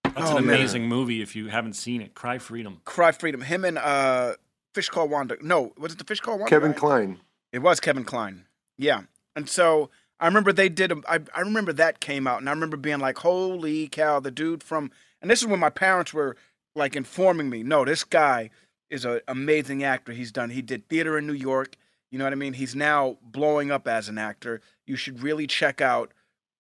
That's 0.04 0.32
oh, 0.32 0.38
an 0.38 0.48
man. 0.48 0.56
amazing 0.56 0.88
movie 0.88 1.22
if 1.22 1.36
you 1.36 1.48
haven't 1.50 1.74
seen 1.74 2.02
it. 2.02 2.16
Cry 2.16 2.40
Freedom. 2.40 2.82
Cry 2.84 3.12
Freedom. 3.12 3.42
Him 3.42 3.64
and 3.64 3.78
uh 3.78 4.34
Fish 4.74 4.90
Called 4.90 5.12
Wanda. 5.12 5.38
No, 5.40 5.72
was 5.78 5.94
it 5.94 6.00
the 6.00 6.04
Fish 6.04 6.20
Called 6.20 6.40
Wanda? 6.40 6.50
Kevin 6.50 6.72
guy? 6.72 6.80
Kline. 6.80 7.20
It 7.54 7.60
was 7.60 7.80
Kevin 7.80 8.04
Kline. 8.04 8.46
Yeah. 8.78 9.04
And 9.36 9.48
so 9.48 9.92
I 10.20 10.28
remember 10.28 10.54
they 10.54 10.70
did 10.70 10.92
a, 10.92 11.02
I, 11.08 11.20
I 11.36 11.42
remember 11.42 11.74
that 11.74 12.00
came 12.00 12.28
out 12.28 12.40
and 12.40 12.50
I 12.50 12.54
remember 12.54 12.78
being 12.78 13.00
like, 13.00 13.20
holy 13.20 13.88
cow, 13.88 14.20
the 14.20 14.32
dude 14.32 14.64
from 14.64 14.92
and 15.22 15.30
this 15.30 15.42
is 15.42 15.48
when 15.48 15.60
my 15.60 15.70
parents 15.70 16.14
were 16.14 16.36
like 16.76 16.96
informing 16.96 17.50
me, 17.50 17.64
no, 17.64 17.86
this 17.86 18.04
guy 18.04 18.50
is 18.90 19.06
an 19.06 19.22
amazing 19.28 19.84
actor. 19.84 20.12
He's 20.12 20.32
done 20.32 20.50
he 20.50 20.62
did 20.62 20.88
theater 20.88 21.18
in 21.18 21.28
New 21.28 21.34
York. 21.34 21.76
You 22.12 22.20
know 22.20 22.26
what 22.26 22.34
I 22.34 22.38
mean? 22.38 22.54
He's 22.54 22.76
now 22.76 23.18
blowing 23.22 23.72
up 23.72 23.88
as 23.88 24.08
an 24.08 24.18
actor. 24.18 24.62
You 24.86 24.96
should 24.96 25.22
really 25.22 25.48
check 25.48 25.82
out 25.82 26.14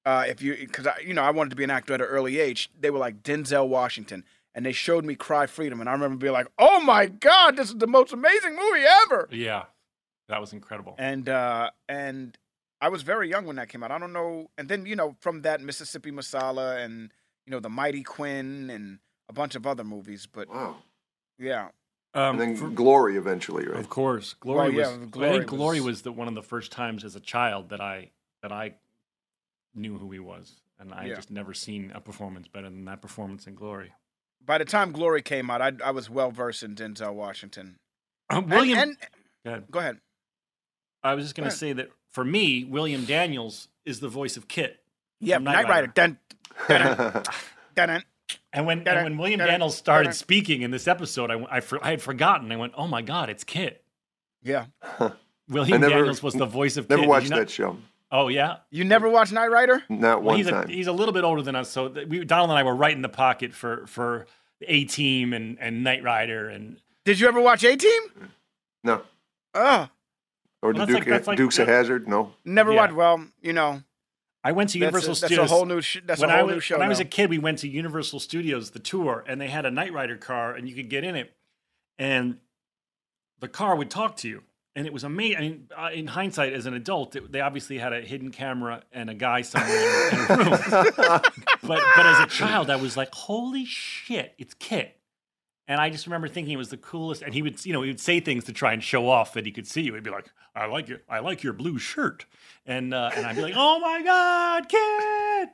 uh, 0.06 0.26
if 0.27 0.41
you 0.41 0.56
because 0.56 0.88
I, 0.88 0.99
you 0.99 1.14
know 1.14 1.23
I 1.23 1.32
wanted 1.32 1.49
to 1.49 1.56
be 1.56 1.64
an 1.64 1.72
actor 1.72 1.94
at 1.94 2.02
an 2.02 2.07
early 2.07 2.40
age. 2.40 2.69
They 2.80 2.90
were 2.90 2.99
like 2.99 3.23
Denzel 3.23 3.68
Washington, 3.68 4.23
and 4.53 4.65
they 4.65 4.72
showed 4.72 5.03
me 5.03 5.15
Cry 5.15 5.48
Freedom, 5.48 5.80
and 5.80 5.90
I 5.90 5.94
remember 5.94 6.18
being 6.18 6.34
like, 6.34 6.48
"Oh 6.60 6.80
my 6.80 7.07
God, 7.07 7.57
this 7.57 7.69
is 7.69 7.76
the 7.76 7.88
most 7.88 8.14
amazing 8.14 8.56
movie 8.56 8.86
ever!" 9.03 9.27
Yeah, 9.32 9.64
that 10.30 10.40
was 10.40 10.53
incredible. 10.53 10.95
And 10.98 11.27
uh, 11.27 11.72
and 11.90 12.38
I 12.81 12.89
was 12.89 13.03
very 13.03 13.30
young 13.30 13.45
when 13.45 13.56
that 13.56 13.69
came 13.69 13.84
out. 13.84 13.91
I 13.91 13.97
don't 13.97 14.14
know. 14.14 14.49
And 14.57 14.68
then 14.69 14.85
you 14.85 14.95
know 14.95 15.15
from 15.19 15.41
that 15.41 15.61
Mississippi 15.61 16.11
Masala 16.11 16.84
and 16.84 17.11
you 17.45 17.52
know 17.52 17.60
the 17.60 17.69
Mighty 17.69 18.03
Quinn 18.03 18.69
and 18.69 18.99
a 19.30 19.34
bunch 19.34 19.56
of 19.56 19.65
other 19.65 19.84
movies. 19.84 20.27
But 20.31 20.49
wow, 20.49 20.77
yeah. 21.39 21.69
Um, 22.14 22.39
and 22.39 22.41
then 22.41 22.56
for- 22.56 22.69
Glory 22.69 23.18
eventually, 23.18 23.68
right? 23.68 23.80
Of 23.80 23.89
course, 23.89 24.35
Glory 24.39 24.69
Well, 24.69 24.72
yeah, 24.72 24.97
was. 24.97 25.07
I 25.07 25.10
Glory 25.10 25.38
think 25.39 25.49
Glory 25.49 25.80
was- 25.81 25.85
was 25.85 26.02
the, 26.03 26.11
one 26.11 26.27
of 26.27 26.35
the 26.35 26.43
first 26.43 26.72
times 26.72 27.03
as 27.03 27.15
a 27.15 27.19
child 27.19 27.69
that 27.69 27.81
I 27.81 28.11
that 28.41 28.52
I 28.52 28.76
knew 29.73 29.97
who 29.97 30.11
he 30.11 30.19
was, 30.19 30.61
and 30.80 30.93
I 30.93 31.06
Yeah. 31.07 31.15
just 31.15 31.30
never 31.31 31.53
seen 31.53 31.91
a 31.93 31.99
performance 31.99 32.47
better 32.47 32.69
than 32.69 32.85
that 32.85 33.02
performance 33.02 33.47
in 33.47 33.56
Glory. 33.56 33.91
By 34.45 34.57
the 34.60 34.65
time 34.65 34.91
Glory 34.91 35.22
came 35.23 35.49
out, 35.49 35.61
I, 35.61 35.72
I 35.84 35.91
was 35.91 36.10
well 36.10 36.31
versed 36.31 36.61
in 36.64 36.76
Denzel 36.76 37.14
Washington. 37.15 37.80
Um, 38.30 38.47
William, 38.47 38.77
and, 38.80 38.97
go 39.43 39.52
ahead. 39.52 39.72
Go 39.72 39.80
ahead. 39.80 39.97
I 41.03 41.15
was 41.15 41.26
just 41.26 41.35
going 41.35 41.49
to 41.49 41.56
say 41.56 41.73
that 41.73 41.89
for 42.16 42.24
me, 42.24 42.64
William 42.64 43.04
Daniels 43.06 43.68
is 43.86 44.00
the 44.00 44.08
voice 44.08 44.38
of 44.38 44.48
KITT. 44.48 44.78
Yeah, 45.20 45.36
from 45.36 45.44
Knight 45.46 45.68
Rider. 45.68 45.88
Dun, 45.88 46.18
dun, 46.68 46.98
dun, 46.98 47.24
dun. 47.90 48.04
And 48.54 48.66
when 48.66 48.78
Dun-dun, 48.84 48.98
and 48.98 49.04
when 49.06 49.18
William 49.18 49.38
dun-dun, 49.40 49.54
Daniels 49.54 49.76
started 49.78 50.06
dun-dun. 50.06 50.14
speaking 50.18 50.62
in 50.62 50.72
this 50.72 50.88
episode, 50.88 51.30
I, 51.30 51.46
I, 51.58 51.60
for- 51.60 51.84
I 51.86 51.90
had 51.92 52.02
forgotten. 52.02 52.52
I 52.52 52.56
went, 52.56 52.74
"Oh 52.78 52.88
my 52.88 53.02
God, 53.02 53.30
it's 53.30 53.44
KITT." 53.44 53.84
Yeah. 54.44 54.66
William 55.50 55.82
never- 55.82 55.94
Daniels 55.94 56.24
was 56.24 56.34
the 56.34 56.46
voice 56.46 56.78
of 56.78 56.90
Never 56.90 57.02
KITT. 57.04 57.10
Watched 57.10 57.24
you 57.26 57.30
not- 57.32 57.40
that 57.40 57.50
show. 57.50 57.78
Oh 58.12 58.30
yeah, 58.30 58.58
You 58.70 58.84
never 58.86 59.10
watched 59.10 59.34
Knight 59.34 59.52
Rider? 59.52 59.84
Not 59.90 60.20
Well, 60.24 60.36
one 60.36 60.38
he's 60.38 60.48
time. 60.50 60.70
A, 60.70 60.72
he's 60.72 60.88
a 60.88 60.92
little 60.94 61.14
bit 61.14 61.24
older 61.26 61.42
than 61.42 61.56
us, 61.56 61.70
so 61.70 61.90
we, 62.08 62.24
Donald 62.24 62.50
and 62.52 62.58
I 62.58 62.64
were 62.64 62.76
right 62.76 62.96
in 62.96 63.02
the 63.02 63.10
pocket 63.10 63.54
for 63.54 63.86
for 63.88 64.26
A 64.62 64.86
Team 64.86 65.34
and 65.34 65.58
and 65.60 65.84
Knight 65.84 66.02
Rider 66.04 66.48
and. 66.48 66.78
Did 67.04 67.20
you 67.20 67.28
ever 67.28 67.42
watch 67.42 67.64
A 67.64 67.76
Team? 67.76 68.02
no. 68.84 69.02
Oh, 69.54 69.90
Or 70.66 70.74
Well, 70.74 70.74
the 70.74 70.80
that's 70.80 70.88
Duke, 70.90 71.00
like- 71.00 71.08
that's 71.08 71.28
like- 71.28 71.38
Dukes 71.38 71.60
of 71.60 71.68
Hazzard? 71.68 72.08
No. 72.08 72.34
never 72.44 72.72
Yeah. 72.72 72.78
watched. 72.78 72.94
Well, 72.94 73.26
you 73.42 73.54
know, 73.54 73.84
I 74.44 74.52
went 74.52 74.72
to 74.72 74.80
That's 74.80 74.84
a- 74.84 74.86
Universal 74.88 75.10
that's 75.14 75.24
a 75.24 75.26
Studios. 75.28 75.50
whole 75.50 75.66
new 75.66 75.82
sh- 75.82 75.98
that's 76.06 76.22
a 76.22 76.26
when 76.28 76.30
whole 76.36 76.46
I 76.46 76.50
new 76.50 76.56
was, 76.56 76.64
show 76.64 76.76
When 76.78 76.86
I 76.86 76.90
was 76.90 77.00
a 77.00 77.06
kid, 77.06 77.30
we 77.30 77.38
went 77.38 77.60
to 77.60 77.68
Universal 77.68 78.20
Studios, 78.20 78.72
the 78.72 78.80
tour, 78.80 79.24
and 79.28 79.40
they 79.40 79.48
had 79.48 79.66
a 79.66 79.72
Knight 79.72 79.94
Rider 79.94 80.18
car, 80.18 80.54
and 80.54 80.68
you 80.68 80.76
could 80.76 80.90
get 80.90 81.04
in 81.04 81.16
it, 81.16 81.36
and 82.00 82.40
the 83.40 83.48
car 83.48 83.76
would 83.76 83.90
talk 83.92 84.16
to 84.18 84.28
you, 84.28 84.44
and 84.76 84.86
it 84.88 84.94
was 84.94 85.04
amazing. 85.04 85.38
I 85.38 85.42
mean, 85.42 85.68
uh, 85.78 85.90
in 85.94 86.08
hindsight, 86.08 86.54
as 86.54 86.66
an 86.66 86.74
adult, 86.74 87.16
it, 87.16 87.32
they 87.32 87.42
obviously 87.42 87.78
had 87.78 87.94
a 87.94 88.02
hidden 88.02 88.32
camera 88.32 88.84
and 88.92 89.10
a 89.10 89.14
guy 89.14 89.42
somewhere 89.44 90.10
in, 90.10 90.16
in 90.18 90.22
a 90.32 90.36
room. 90.38 90.50
but 91.64 91.82
but 91.96 92.06
as 92.06 92.20
a 92.22 92.28
child, 92.28 92.70
I 92.70 92.76
was 92.76 92.96
like, 92.98 93.14
"Holy 93.14 93.66
shit, 93.66 94.34
it's 94.38 94.54
KITT!" 94.56 94.95
And 95.68 95.82
I 95.82 95.90
just 95.90 96.06
remember 96.06 96.28
thinking 96.28 96.54
it 96.54 96.58
was 96.58 96.70
the 96.70 96.78
coolest. 96.78 97.24
And 97.24 97.34
he 97.34 97.42
would, 97.42 97.66
you 97.66 97.74
know, 97.74 97.82
he 97.82 97.90
would 97.90 98.00
say 98.00 98.20
things 98.20 98.44
to 98.44 98.54
try 98.54 98.74
and 98.74 98.84
show 98.84 99.10
off 99.10 99.34
that 99.34 99.46
he 99.48 99.52
could 99.52 99.66
see 99.68 99.82
you. 99.82 99.96
He'd 99.96 100.04
be 100.04 100.12
like, 100.12 100.30
"I 100.56 100.68
like 100.68 100.88
your, 100.88 101.00
I 101.10 101.20
like 101.20 101.42
your 101.42 101.54
blue 101.54 101.80
shirt," 101.80 102.26
and 102.68 102.94
uh, 102.94 103.10
and 103.16 103.26
I'd 103.26 103.36
be 103.36 103.42
like, 103.42 103.56
"Oh 103.58 103.80
my 103.80 104.04
god, 104.04 104.70
kid!" 104.70 105.50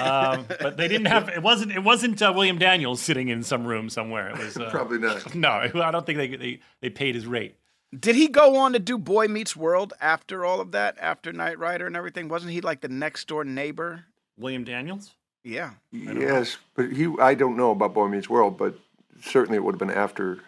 Um, 0.00 0.46
but 0.60 0.76
they 0.76 0.86
didn't 0.88 1.06
have. 1.06 1.28
It 1.28 1.42
wasn't. 1.42 1.72
It 1.72 1.82
wasn't 1.82 2.22
uh, 2.22 2.32
William 2.34 2.58
Daniels 2.58 3.00
sitting 3.00 3.28
in 3.28 3.42
some 3.42 3.66
room 3.66 3.90
somewhere. 3.90 4.30
It 4.30 4.38
was 4.38 4.56
uh, 4.56 4.70
Probably 4.70 4.98
not. 4.98 5.34
No, 5.34 5.48
I 5.50 5.90
don't 5.90 6.06
think 6.06 6.18
they 6.18 6.36
they 6.36 6.60
they 6.80 6.90
paid 6.90 7.14
his 7.16 7.26
rate. 7.26 7.56
did 7.98 8.14
he 8.14 8.28
go 8.28 8.56
on 8.56 8.72
to 8.74 8.78
do 8.78 8.96
Boy 8.96 9.26
Meets 9.26 9.56
World 9.56 9.92
after 10.00 10.44
all 10.44 10.60
of 10.60 10.70
that? 10.72 10.96
After 11.00 11.32
Knight 11.32 11.58
Rider 11.58 11.86
and 11.88 11.96
everything, 11.96 12.28
wasn't 12.28 12.52
he 12.52 12.60
like 12.60 12.80
the 12.80 12.88
next 12.88 13.26
door 13.26 13.44
neighbor? 13.44 14.04
William 14.38 14.62
Daniels. 14.64 15.12
Yeah. 15.44 15.72
Yes, 15.90 16.58
but 16.74 16.92
he. 16.92 17.12
I 17.20 17.34
don't 17.34 17.56
know 17.56 17.72
about 17.72 17.92
Boy 17.94 18.06
Meets 18.06 18.30
World, 18.30 18.56
but 18.56 18.78
certainly 19.22 19.56
it 19.56 19.64
would 19.64 19.74
have 19.74 19.78
been 19.78 19.90
after 19.90 20.40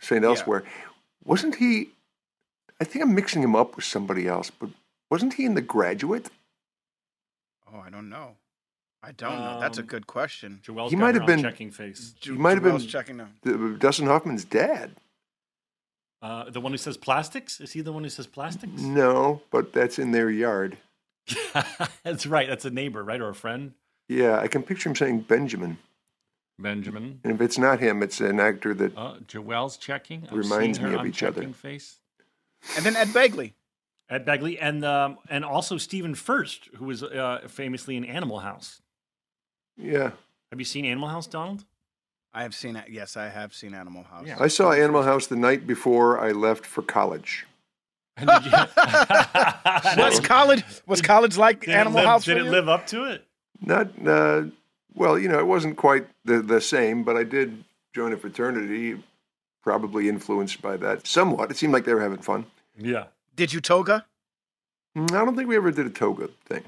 Saint 0.00 0.24
Elsewhere. 0.24 0.64
Wasn't 1.24 1.54
he? 1.56 1.90
I 2.80 2.84
think 2.84 3.04
I'm 3.04 3.14
mixing 3.14 3.42
him 3.42 3.54
up 3.54 3.76
with 3.76 3.84
somebody 3.84 4.26
else, 4.26 4.50
but 4.50 4.70
wasn't 5.10 5.34
he 5.34 5.44
in 5.44 5.54
The 5.54 5.60
Graduate? 5.62 6.28
Oh, 7.72 7.78
I 7.78 7.90
don't 7.90 8.08
know. 8.08 8.36
I 9.04 9.12
don't 9.12 9.38
know. 9.38 9.58
That's 9.60 9.78
a 9.78 9.82
Um, 9.82 9.86
good 9.86 10.06
question. 10.06 10.60
Joelle's 10.62 10.90
He 10.90 10.96
might 10.96 11.14
have 11.14 11.26
been- 11.26 11.42
checking 11.42 11.70
face. 11.70 12.14
He 12.20 12.30
might 12.32 12.54
have 12.54 12.62
been 12.62 12.78
checking 12.80 13.16
now. 13.16 13.28
the- 13.42 13.76
Dustin 13.78 14.06
Hoffman's 14.06 14.44
dad. 14.44 14.96
Uh, 16.20 16.48
the 16.50 16.60
one 16.60 16.70
who 16.72 16.78
says 16.78 16.96
plastics 16.96 17.60
is 17.60 17.72
he 17.72 17.80
the 17.80 17.92
one 17.92 18.04
who 18.04 18.08
says 18.10 18.28
plastics? 18.28 18.80
No, 18.80 19.42
but 19.50 19.72
that's 19.72 19.98
in 19.98 20.12
their 20.12 20.30
yard. 20.30 20.78
That's 22.04 22.26
right. 22.26 22.48
That's 22.48 22.64
a 22.64 22.70
neighbor, 22.70 23.02
right, 23.04 23.20
or 23.20 23.28
a 23.28 23.34
friend. 23.34 23.74
Yeah, 24.08 24.38
I 24.40 24.48
can 24.48 24.62
picture 24.64 24.88
him 24.88 24.96
saying 24.96 25.20
Benjamin. 25.20 25.78
Benjamin. 26.62 27.20
And 27.24 27.34
if 27.34 27.40
it's 27.40 27.58
not 27.58 27.80
him, 27.80 28.02
it's 28.02 28.20
an 28.20 28.40
actor 28.40 28.72
that 28.74 28.96
Uh, 28.96 29.16
Joelle's 29.26 29.76
checking. 29.76 30.24
I've 30.24 30.32
reminds 30.32 30.78
her 30.78 30.88
me 30.88 30.94
of 30.96 31.04
each 31.06 31.22
other. 31.22 31.46
Face. 31.52 31.98
And 32.76 32.84
then 32.86 32.96
Ed 32.96 33.08
Begley. 33.08 33.52
Ed 34.08 34.24
Begley 34.26 34.58
and 34.60 34.84
um, 34.84 35.18
and 35.28 35.44
also 35.44 35.78
Stephen 35.78 36.14
Furst, 36.14 36.68
who 36.76 36.84
was 36.86 37.02
uh, 37.02 37.40
famously 37.48 37.96
in 37.96 38.04
Animal 38.04 38.38
House. 38.40 38.80
Yeah. 39.76 40.12
Have 40.50 40.58
you 40.60 40.64
seen 40.66 40.84
Animal 40.84 41.08
House, 41.08 41.26
Donald? 41.26 41.64
I 42.34 42.42
have 42.42 42.54
seen 42.54 42.76
it. 42.76 42.84
Yes, 42.90 43.16
I 43.16 43.28
have 43.28 43.52
seen 43.54 43.74
Animal 43.74 44.04
House. 44.04 44.28
I 44.40 44.48
saw 44.48 44.72
Animal 44.72 45.02
House 45.02 45.26
the 45.26 45.36
night 45.36 45.66
before 45.66 46.18
I 46.20 46.32
left 46.32 46.64
for 46.66 46.82
college. 46.82 47.46
was 48.22 50.20
college 50.20 50.62
was 50.86 51.00
college 51.02 51.36
like 51.36 51.60
Did 51.60 51.70
Animal 51.70 52.00
live- 52.00 52.06
House? 52.06 52.24
did 52.24 52.34
for 52.36 52.40
it 52.40 52.44
you? 52.44 52.50
live 52.50 52.68
up 52.68 52.86
to 52.88 53.04
it? 53.04 53.24
Not 53.60 53.88
uh, 54.06 54.44
well, 54.94 55.18
you 55.18 55.28
know, 55.28 55.38
it 55.38 55.46
wasn't 55.46 55.76
quite 55.76 56.06
the 56.24 56.40
the 56.42 56.60
same, 56.60 57.04
but 57.04 57.16
I 57.16 57.24
did 57.24 57.64
join 57.94 58.12
a 58.12 58.16
fraternity, 58.16 59.02
probably 59.62 60.08
influenced 60.08 60.62
by 60.62 60.76
that 60.78 61.06
somewhat. 61.06 61.50
It 61.50 61.56
seemed 61.56 61.72
like 61.72 61.84
they 61.84 61.94
were 61.94 62.00
having 62.02 62.18
fun. 62.22 62.46
Yeah. 62.76 63.04
Did 63.36 63.52
you 63.52 63.60
toga? 63.60 64.06
Mm, 64.96 65.12
I 65.12 65.24
don't 65.24 65.36
think 65.36 65.48
we 65.48 65.56
ever 65.56 65.70
did 65.70 65.86
a 65.86 65.90
toga 65.90 66.28
thing. 66.46 66.64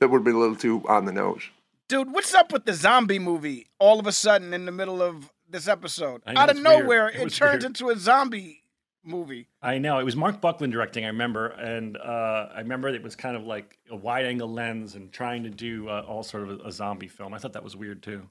That 0.00 0.08
would 0.10 0.24
be 0.24 0.30
a 0.30 0.36
little 0.36 0.56
too 0.56 0.82
on 0.88 1.04
the 1.04 1.12
nose. 1.12 1.42
Dude, 1.88 2.12
what's 2.12 2.34
up 2.34 2.52
with 2.52 2.64
the 2.64 2.72
zombie 2.72 3.18
movie? 3.18 3.66
All 3.78 4.00
of 4.00 4.06
a 4.06 4.12
sudden, 4.12 4.54
in 4.54 4.64
the 4.64 4.72
middle 4.72 5.02
of 5.02 5.30
this 5.48 5.68
episode, 5.68 6.22
out 6.26 6.48
of 6.50 6.56
it's 6.56 6.66
weird. 6.66 6.80
nowhere, 6.82 7.08
It 7.08 7.16
it, 7.16 7.30
turns 7.34 7.40
weird. 7.40 7.64
into 7.64 7.90
a 7.90 7.96
zombie 7.98 8.61
movie. 9.04 9.48
I 9.60 9.78
know 9.78 9.98
it 9.98 10.04
was 10.04 10.16
Marc 10.16 10.40
Buckland 10.40 10.72
directing. 10.72 11.04
I 11.04 11.08
remember, 11.08 11.48
and 11.48 11.96
uh, 11.96 12.48
I 12.54 12.58
remember 12.58 12.88
it 12.88 13.02
was 13.02 13.16
kind 13.16 13.36
of 13.36 13.44
like 13.44 13.78
a 13.90 13.96
wide-angle 13.96 14.50
lens 14.52 14.94
and 14.94 15.12
trying 15.12 15.42
to 15.44 15.50
do 15.50 15.88
uh, 15.88 16.04
all 16.06 16.22
sort 16.22 16.48
of 16.48 16.60
a, 16.60 16.64
a 16.68 16.72
zombie 16.72 17.08
film. 17.08 17.34
I 17.34 17.38
thought 17.38 17.52
that 17.54 17.64
was 17.64 17.76
weird 17.76 18.02
too. 18.02 18.28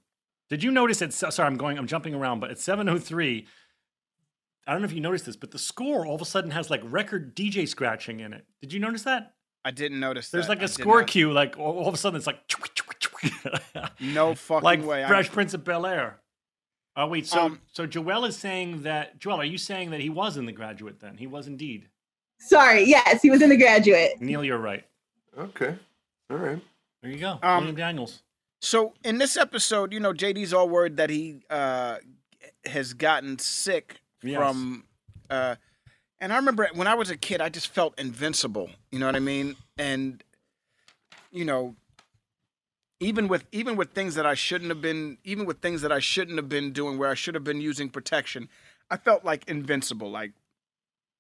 Did 0.50 0.64
you 0.64 0.72
notice 0.72 1.02
it? 1.02 1.14
Sorry, 1.14 1.48
I'm 1.48 1.58
going. 1.58 1.78
I'm 1.78 1.88
jumping 1.88 2.14
around, 2.14 2.40
but 2.40 2.52
at 2.52 2.58
7:03, 2.58 3.46
I 4.68 4.72
don't 4.74 4.82
know 4.82 4.86
if 4.86 4.94
you 4.94 5.02
noticed 5.02 5.26
this, 5.26 5.36
but 5.36 5.52
the 5.52 5.60
score 5.60 6.06
all 6.06 6.16
of 6.16 6.22
a 6.22 6.26
sudden 6.26 6.52
has 6.52 6.70
like 6.70 6.82
record 6.84 7.36
DJ 7.36 7.68
scratching 7.68 8.20
in 8.20 8.34
it. 8.34 8.46
Did 8.62 8.74
you 8.74 8.80
notice 8.80 9.04
that? 9.04 9.34
I 9.64 9.72
didn't 9.72 10.00
notice. 10.00 10.30
There's 10.30 10.48
that. 10.48 10.54
like 10.54 10.60
I 10.62 10.66
a 10.66 10.68
did 10.68 10.74
score 10.74 11.04
cue, 11.04 11.32
like 11.32 11.58
all, 11.58 11.78
all 11.78 11.88
of 11.88 11.94
a 11.94 11.98
sudden 11.98 12.18
it's 12.18 12.28
like 12.28 12.40
No 14.00 14.36
fucking 14.36 14.64
like 14.64 14.86
way. 14.86 15.04
I- 15.04 15.08
Fresh 15.08 15.32
Prince 15.32 15.54
of 15.54 15.64
Bel 15.64 15.86
Air. 15.86 16.21
Oh 16.96 17.08
wait, 17.08 17.26
so 17.26 17.42
Um, 17.42 17.62
so 17.72 17.88
Joelle 17.88 18.28
is 18.28 18.38
saying 18.38 18.84
that 18.84 19.20
Joelle, 19.20 19.38
are 19.40 19.46
you 19.46 19.58
saying 19.58 19.92
that 19.92 20.02
he 20.02 20.10
was 20.10 20.38
in 20.38 20.46
The 20.46 20.52
Graduate? 20.52 21.00
Then 21.00 21.18
he 21.18 21.28
was 21.28 21.48
indeed. 21.48 21.88
Sorry, 22.40 22.84
yes, 22.84 23.22
he 23.22 23.30
was 23.30 23.42
in 23.42 23.50
The 23.50 23.58
Graduate. 23.58 24.20
Neil, 24.20 24.44
you're 24.44 24.58
right. 24.58 24.84
Okay, 25.38 25.76
all 26.30 26.38
right. 26.38 26.60
There 27.02 27.12
you 27.12 27.18
go, 27.20 27.40
Um, 27.42 27.60
William 27.64 27.76
Daniels. 27.76 28.24
So 28.60 28.94
in 29.04 29.18
this 29.18 29.38
episode, 29.38 29.92
you 29.94 30.00
know, 30.00 30.14
JD's 30.14 30.54
all 30.54 30.70
worried 30.70 30.98
that 30.98 31.10
he 31.10 31.40
uh, 31.50 31.98
has 32.66 32.94
gotten 32.94 33.40
sick 33.40 34.02
Yes. 34.22 34.38
from. 34.38 34.84
Uh, 35.30 35.56
and 36.20 36.32
I 36.32 36.36
remember 36.36 36.70
when 36.74 36.86
I 36.88 36.94
was 36.94 37.10
a 37.10 37.18
kid, 37.18 37.42
I 37.42 37.50
just 37.50 37.70
felt 37.70 37.98
invincible. 38.00 38.70
You 38.92 39.00
know 39.00 39.08
what 39.08 39.16
I 39.16 39.20
mean? 39.20 39.56
And 39.80 40.24
you 41.32 41.46
know, 41.46 41.76
even 43.02 43.28
with 43.28 43.44
even 43.52 43.76
with 43.76 43.90
things 43.92 44.16
that 44.16 44.26
I 44.26 44.36
shouldn't 44.36 44.70
have 44.70 44.80
been, 44.80 45.18
even 45.26 45.46
with 45.46 45.60
things 45.60 45.82
that 45.82 45.92
I 45.92 46.00
shouldn't 46.00 46.38
have 46.38 46.48
been 46.48 46.72
doing, 46.72 46.98
where 46.98 47.10
I 47.10 47.16
should 47.16 47.34
have 47.36 47.44
been 47.44 47.60
using 47.60 47.90
protection, 47.90 48.48
I 48.90 48.96
felt 48.98 49.26
like 49.26 49.44
invincible. 49.50 50.10
Like 50.10 50.32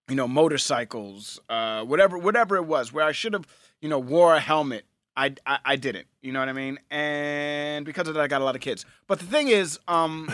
you 0.08 0.16
know, 0.16 0.28
motorcycles, 0.28 1.40
uh, 1.49 1.84
whatever, 1.84 2.18
whatever 2.18 2.56
it 2.58 2.66
was, 2.66 2.91
where 2.94 3.06
I 3.06 3.12
should 3.14 3.34
have, 3.34 3.48
you 3.82 3.90
know, 3.90 3.99
wore 3.99 4.36
a 4.36 4.40
helmet. 4.40 4.86
I, 5.16 5.36
I, 5.45 5.60
I 5.66 5.76
didn't. 5.76 6.08
You 6.22 6.32
know 6.34 6.40
what 6.40 6.49
I 6.49 6.53
mean? 6.53 6.80
And 6.90 7.86
because 7.86 8.08
of 8.08 8.14
that, 8.16 8.22
I 8.22 8.28
got 8.28 8.41
a 8.41 8.44
lot 8.45 8.56
of 8.56 8.62
kids. 8.62 8.86
But 9.08 9.20
the 9.20 9.26
thing 9.26 9.48
is, 9.49 9.80
um, 9.88 10.30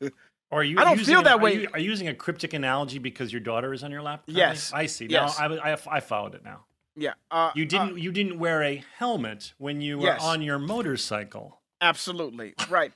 Or 0.00 0.10
are 0.60 0.64
you? 0.64 0.78
I 0.78 0.84
don't 0.84 0.98
feel 0.98 1.20
a- 1.20 1.24
that 1.24 1.32
are 1.34 1.38
way. 1.38 1.62
you- 1.62 1.68
Are 1.72 1.78
you 1.78 1.90
using 1.90 2.08
a 2.08 2.14
cryptic 2.14 2.52
analogy 2.54 2.98
because 2.98 3.32
your 3.32 3.40
daughter 3.40 3.72
is 3.74 3.82
on 3.82 3.90
your 3.90 4.02
lap? 4.02 4.24
currently? 4.26 4.40
Yes. 4.40 4.72
I 4.72 4.86
see. 4.86 5.06
Yes. 5.06 5.38
Now 5.38 5.54
I, 5.54 5.72
I, 5.72 5.78
I 5.90 6.00
followed 6.00 6.34
it 6.34 6.44
now. 6.44 6.64
Yeah, 6.96 7.14
uh, 7.30 7.50
You 7.54 7.64
didn't. 7.66 7.98
you 7.98 8.10
didn't 8.12 8.38
wear 8.38 8.62
a 8.62 8.82
helmet 8.98 9.52
when 9.58 9.80
you 9.80 9.98
were 9.98 10.04
Yes. 10.06 10.22
on 10.22 10.42
your 10.42 10.58
motorcycle. 10.58 11.60
Absolutely 11.80 12.54
right. 12.70 12.92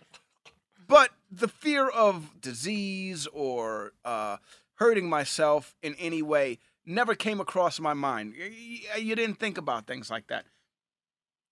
but 0.88 1.10
the 1.30 1.46
fear 1.48 1.88
of 1.88 2.40
disease 2.40 3.26
or 3.32 3.92
uh, 4.04 4.38
hurting 4.76 5.08
myself 5.08 5.76
in 5.82 5.94
any 5.96 6.22
way 6.22 6.58
never 6.84 7.14
came 7.14 7.38
across 7.40 7.78
my 7.78 7.92
mind. 7.94 8.34
Y- 8.38 8.80
y- 8.92 8.96
You 8.98 9.14
didn't 9.14 9.36
think 9.38 9.56
about 9.58 9.86
things 9.86 10.10
like 10.10 10.26
that. 10.28 10.44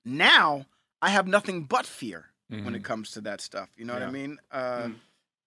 Now 0.05 0.67
I 1.03 1.11
have 1.11 1.27
nothing 1.27 1.65
but 1.65 1.87
fear 1.87 2.31
when 2.49 2.75
it 2.75 2.81
Mhm. 2.83 2.85
comes 2.85 3.11
to 3.13 3.21
that 3.23 3.41
stuff. 3.41 3.69
You 3.77 3.85
know 3.85 3.93
what 3.95 4.03
I 4.03 4.11
mean? 4.11 4.39
Uh, 4.51 4.91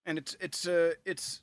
And 0.06 0.18
it's 0.18 0.36
it's 0.40 0.66
uh, 0.68 0.94
it's. 1.06 1.42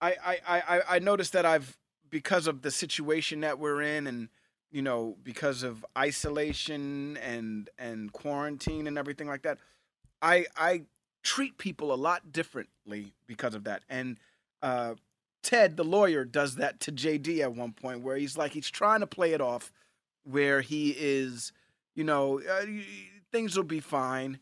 I, 0.00 0.12
I 0.24 0.40
I 0.46 0.60
I- 0.78 0.96
I 0.96 0.98
noticed 1.00 1.32
that 1.34 1.44
I've 1.44 1.76
because 2.08 2.46
of 2.46 2.62
the 2.62 2.70
situation 2.70 3.40
that 3.40 3.58
we're 3.58 3.82
in 3.82 4.06
and 4.06 4.28
you 4.72 4.82
know 4.82 5.16
because 5.22 5.62
of 5.62 5.84
isolation 5.96 7.16
and 7.18 7.70
and 7.78 8.12
quarantine 8.12 8.86
and 8.86 8.98
everything 8.98 9.28
like 9.28 9.42
that 9.42 9.58
i 10.22 10.46
i 10.56 10.82
treat 11.22 11.56
people 11.58 11.92
a 11.92 11.96
lot 11.96 12.32
differently 12.32 13.12
because 13.26 13.54
of 13.54 13.64
that 13.64 13.82
and 13.88 14.16
uh 14.62 14.94
ted 15.42 15.76
the 15.76 15.84
lawyer 15.84 16.24
does 16.24 16.56
that 16.56 16.80
to 16.80 16.90
jd 16.90 17.40
at 17.40 17.54
one 17.54 17.72
point 17.72 18.00
where 18.02 18.16
he's 18.16 18.36
like 18.36 18.52
he's 18.52 18.70
trying 18.70 19.00
to 19.00 19.06
play 19.06 19.32
it 19.32 19.40
off 19.40 19.70
where 20.24 20.60
he 20.62 20.94
is 20.98 21.52
you 21.94 22.04
know 22.04 22.40
uh, 22.40 22.64
things 23.30 23.56
will 23.56 23.64
be 23.64 23.80
fine 23.80 24.38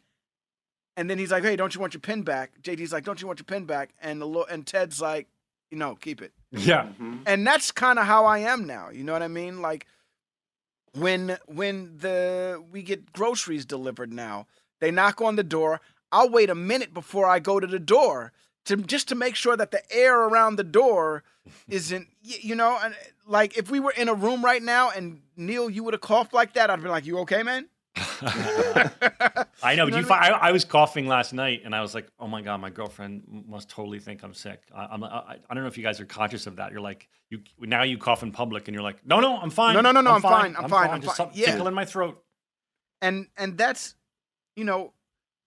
and 0.97 1.09
then 1.11 1.19
he's 1.19 1.31
like 1.33 1.43
hey 1.43 1.57
don't 1.57 1.75
you 1.75 1.81
want 1.81 1.93
your 1.95 2.01
pen 2.01 2.23
back 2.23 2.53
jd's 2.63 2.93
like 2.93 3.05
don't 3.05 3.21
you 3.21 3.27
want 3.27 3.39
your 3.39 3.45
pen 3.45 3.65
back 3.65 3.91
and 4.01 4.21
the 4.21 4.27
law 4.27 4.45
and 4.51 4.67
ted's 4.67 5.01
like 5.01 5.27
you 5.71 5.79
know 5.79 5.95
keep 5.97 6.21
it 6.23 6.33
Yeah. 6.53 6.89
and 7.27 7.47
that's 7.47 7.71
kind 7.73 7.99
of 7.99 8.07
how 8.07 8.25
I 8.27 8.39
am 8.41 8.67
now. 8.67 8.91
You 8.91 9.05
know 9.05 9.13
what 9.13 9.23
I 9.23 9.29
mean? 9.29 9.63
Like 9.63 9.87
when 10.95 11.39
when 11.47 11.99
the 11.99 12.63
we 12.71 12.83
get 12.83 13.13
groceries 13.13 13.65
delivered 13.65 14.13
now, 14.13 14.47
they 14.81 14.91
knock 14.91 15.21
on 15.21 15.37
the 15.37 15.45
door. 15.45 15.81
I'll 16.13 16.31
wait 16.31 16.51
a 16.51 16.55
minute 16.55 16.93
before 16.93 17.27
I 17.27 17.39
go 17.39 17.61
to 17.61 17.67
the 17.67 17.79
door 17.79 18.33
to 18.65 18.77
just 18.77 19.09
to 19.09 19.15
make 19.15 19.37
sure 19.37 19.57
that 19.57 19.71
the 19.71 19.83
air 19.93 20.19
around 20.25 20.57
the 20.57 20.65
door 20.65 21.23
isn't 21.69 22.09
you 22.23 22.55
know 22.55 22.79
and 22.83 22.95
like 23.27 23.57
if 23.57 23.71
we 23.71 23.81
were 23.81 23.95
in 23.97 24.09
a 24.09 24.15
room 24.15 24.45
right 24.45 24.63
now 24.63 24.91
and 24.91 25.23
Neil 25.37 25.71
you 25.71 25.85
would 25.85 25.95
have 25.95 26.01
coughed 26.01 26.35
like 26.35 26.55
that 26.55 26.71
I'd 26.71 26.83
be 26.83 26.89
like 26.89 27.07
you 27.07 27.19
okay 27.21 27.43
man 27.43 27.69
I 29.63 29.75
know. 29.75 29.87
You 29.87 29.97
You 29.97 30.03
know 30.03 30.07
fi- 30.09 30.29
I, 30.29 30.49
I 30.49 30.53
was 30.53 30.65
coughing 30.65 31.07
last 31.07 31.33
night, 31.33 31.63
and 31.65 31.75
I 31.75 31.81
was 31.83 31.95
like, 31.95 32.09
"Oh 32.19 32.27
my 32.27 32.43
god, 32.43 32.61
my 32.61 32.71
girlfriend 32.71 33.23
must 33.49 33.69
totally 33.69 33.99
think 33.99 34.23
I'm 34.23 34.35
sick." 34.35 34.63
I, 34.75 34.87
I'm, 34.91 35.05
I, 35.05 35.37
I 35.49 35.55
don't 35.55 35.63
know 35.63 35.69
if 35.69 35.77
you 35.77 35.83
guys 35.85 36.01
are 36.01 36.07
conscious 36.07 36.47
of 36.47 36.57
that. 36.57 36.73
You're 36.73 36.81
like, 36.81 37.09
you 37.29 37.41
now 37.61 37.83
you 37.83 37.99
cough 37.99 38.23
in 38.23 38.33
public, 38.33 38.69
and 38.69 38.75
you're 38.75 38.83
like, 38.83 39.05
"No, 39.07 39.21
no, 39.21 39.37
I'm 39.37 39.51
fine. 39.51 39.75
No, 39.75 39.81
no, 39.81 39.93
no, 39.93 40.01
no, 40.01 40.13
I'm 40.13 40.23
fine, 40.23 40.57
I'm 40.57 40.69
fine, 40.69 40.91
I'm 40.91 41.01
Just 41.03 41.17
fine." 41.17 41.31
Yeah. 41.35 41.53
tickle 41.53 41.69
in 41.69 41.75
my 41.75 41.85
throat." 41.85 42.23
and 43.03 43.29
and 43.39 43.57
that's 43.57 43.95
you 44.57 44.65
know 44.65 44.93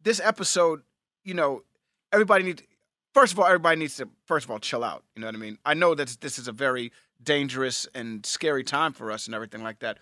this 0.01 0.19
episode 0.19 0.81
you 1.23 1.33
know 1.35 1.61
everybody 2.11 2.43
needs 2.43 2.63
first 3.13 3.33
of 3.33 3.39
all 3.39 3.45
everybody 3.45 3.77
needs 3.79 3.95
to 3.97 4.09
first 4.25 4.45
of 4.45 4.49
all 4.51 4.57
chill 4.59 4.83
out 4.83 5.03
you 5.15 5.21
know 5.21 5.27
what 5.27 5.35
i 5.35 5.37
mean 5.37 5.57
i 5.65 5.73
know 5.75 5.93
that 5.93 6.17
this 6.21 6.39
is 6.39 6.47
a 6.47 6.51
very 6.51 6.91
dangerous 7.21 7.87
and 7.93 8.25
scary 8.25 8.63
time 8.63 8.91
for 8.91 9.11
us 9.11 9.27
and 9.27 9.35
everything 9.35 9.61
like 9.61 9.77
that 9.79 9.99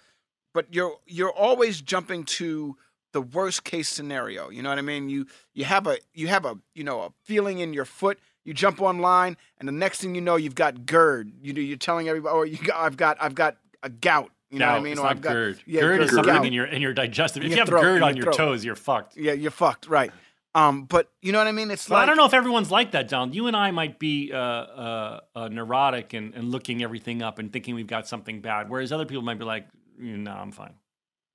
but 0.53 0.73
you're 0.73 0.97
you're 1.05 1.31
always 1.31 1.81
jumping 1.81 2.23
to 2.23 2.77
the 3.13 3.21
worst 3.21 3.63
case 3.63 3.89
scenario 3.89 4.49
you 4.49 4.61
know 4.61 4.69
what 4.69 4.77
i 4.77 4.81
mean 4.81 5.09
you 5.09 5.25
you 5.53 5.65
have 5.65 5.87
a 5.87 5.97
you 6.13 6.27
have 6.27 6.45
a 6.45 6.57
you 6.73 6.83
know 6.83 7.01
a 7.01 7.09
feeling 7.23 7.59
in 7.59 7.73
your 7.73 7.85
foot 7.85 8.19
you 8.45 8.53
jump 8.53 8.81
online 8.81 9.35
and 9.59 9.67
the 9.67 9.73
next 9.73 10.01
thing 10.01 10.15
you 10.15 10.21
know 10.21 10.35
you've 10.35 10.55
got 10.55 10.85
GERD 10.85 11.31
you 11.41 11.53
know 11.53 11.61
you're 11.61 11.77
telling 11.77 12.07
everybody 12.07 12.33
or 12.33 12.45
you 12.45 12.57
got, 12.57 12.77
i've 12.77 12.97
got 12.97 13.17
i've 13.19 13.35
got 13.35 13.57
a 13.83 13.89
gout 13.89 14.31
you 14.49 14.59
know 14.59 14.65
no, 14.65 14.71
what 14.71 14.79
i 14.79 14.83
mean 14.83 14.91
it's 14.93 14.99
or 14.99 15.03
not 15.03 15.11
i've 15.11 15.21
got 15.21 15.33
GERD. 15.33 15.59
yeah, 15.65 15.81
GERD 15.81 16.01
is 16.01 16.11
something 16.11 16.33
Gout. 16.35 16.45
in 16.45 16.53
your 16.53 16.65
in 16.65 16.81
your 16.81 16.93
digestive. 16.93 17.43
In 17.43 17.51
If 17.51 17.51
your 17.51 17.57
you 17.57 17.59
have 17.61 17.69
throat, 17.69 17.81
GERD 17.81 18.01
on 18.03 18.15
your 18.15 18.25
your 18.25 18.33
toes, 18.33 18.63
you're 18.63 18.75
fucked. 18.75 19.17
Yeah, 19.17 19.33
you're 19.33 19.51
fucked, 19.51 19.87
right? 19.87 20.11
Um, 20.53 20.83
but 20.83 21.09
you 21.21 21.31
know 21.31 21.37
what 21.37 21.47
I 21.47 21.53
mean? 21.53 21.71
It's 21.71 21.87
But 21.87 21.95
like 21.95 22.03
I 22.03 22.05
don't 22.07 22.17
know 22.17 22.25
if 22.25 22.33
everyone's 22.33 22.71
like 22.71 22.91
that, 22.91 23.07
Don. 23.07 23.31
You 23.31 23.47
and 23.47 23.55
I 23.55 23.71
might 23.71 23.99
be 23.99 24.31
uh, 24.33 24.37
uh, 24.37 25.19
uh, 25.33 25.47
neurotic 25.47 26.13
and, 26.13 26.33
and 26.35 26.51
looking 26.51 26.83
everything 26.83 27.21
up 27.21 27.39
and 27.39 27.53
thinking 27.53 27.73
we've 27.75 27.87
got 27.87 28.07
something 28.07 28.41
bad, 28.41 28.69
whereas 28.69 28.91
other 28.91 29.05
people 29.05 29.23
might 29.23 29.39
be 29.39 29.45
like, 29.45 29.67
"Mm, 29.99 30.19
"No, 30.19 30.31
I'm 30.31 30.51
fine." 30.51 30.75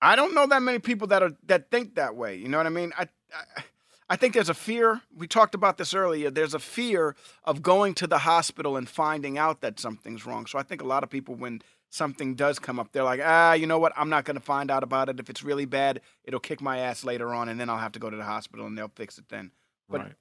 I 0.00 0.14
don't 0.14 0.34
know 0.34 0.46
that 0.46 0.62
many 0.62 0.78
people 0.78 1.06
that 1.08 1.22
are 1.22 1.32
that 1.44 1.70
think 1.70 1.94
that 1.94 2.14
way. 2.16 2.36
You 2.36 2.48
know 2.48 2.58
what 2.58 2.66
I 2.66 2.70
mean? 2.70 2.92
I, 2.98 3.08
I 3.34 3.62
I 4.08 4.16
think 4.16 4.34
there's 4.34 4.48
a 4.48 4.54
fear. 4.54 5.00
We 5.16 5.26
talked 5.26 5.54
about 5.54 5.78
this 5.78 5.92
earlier. 5.92 6.30
There's 6.30 6.54
a 6.54 6.60
fear 6.60 7.16
of 7.42 7.60
going 7.62 7.94
to 7.94 8.06
the 8.06 8.18
hospital 8.18 8.76
and 8.76 8.88
finding 8.88 9.36
out 9.36 9.62
that 9.62 9.80
something's 9.80 10.24
wrong. 10.24 10.46
So 10.46 10.58
I 10.58 10.62
think 10.62 10.80
a 10.80 10.86
lot 10.86 11.02
of 11.02 11.10
people, 11.10 11.34
when 11.34 11.60
something 11.90 12.36
does 12.36 12.60
come 12.60 12.78
up, 12.78 12.92
they're 12.92 13.02
like, 13.02 13.20
ah, 13.22 13.54
you 13.54 13.66
know 13.66 13.80
what? 13.80 13.92
I'm 13.96 14.08
not 14.08 14.24
going 14.24 14.36
to 14.36 14.42
find 14.42 14.70
out 14.70 14.84
about 14.84 15.08
it. 15.08 15.18
If 15.18 15.28
it's 15.28 15.42
really 15.42 15.64
bad, 15.64 16.02
it'll 16.22 16.38
kick 16.38 16.60
my 16.60 16.78
ass 16.78 17.04
later 17.04 17.34
on, 17.34 17.48
and 17.48 17.58
then 17.58 17.68
I'll 17.68 17.78
have 17.78 17.92
to 17.92 17.98
go 17.98 18.08
to 18.08 18.16
the 18.16 18.24
hospital 18.24 18.66
and 18.66 18.78
they'll 18.78 18.92
fix 18.94 19.18
it 19.18 19.28
then. 19.28 19.50
But 19.88 20.02
Right. 20.02 20.14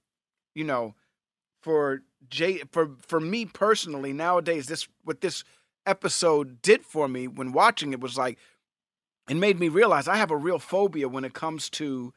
you 0.55 0.63
know, 0.63 0.95
for 1.61 2.01
Jay, 2.27 2.63
for 2.71 2.95
for 3.07 3.19
me 3.19 3.45
personally, 3.45 4.13
nowadays, 4.13 4.65
this 4.67 4.87
with 5.03 5.21
this 5.21 5.43
episode 5.85 6.61
did 6.61 6.85
for 6.85 7.07
me 7.07 7.27
when 7.27 7.51
watching 7.51 7.93
it 7.93 7.99
was 7.99 8.17
like, 8.17 8.37
it 9.29 9.37
made 9.37 9.59
me 9.59 9.69
realize 9.69 10.07
I 10.07 10.17
have 10.17 10.31
a 10.31 10.37
real 10.37 10.59
phobia 10.59 11.07
when 11.07 11.25
it 11.25 11.33
comes 11.33 11.69
to 11.71 12.13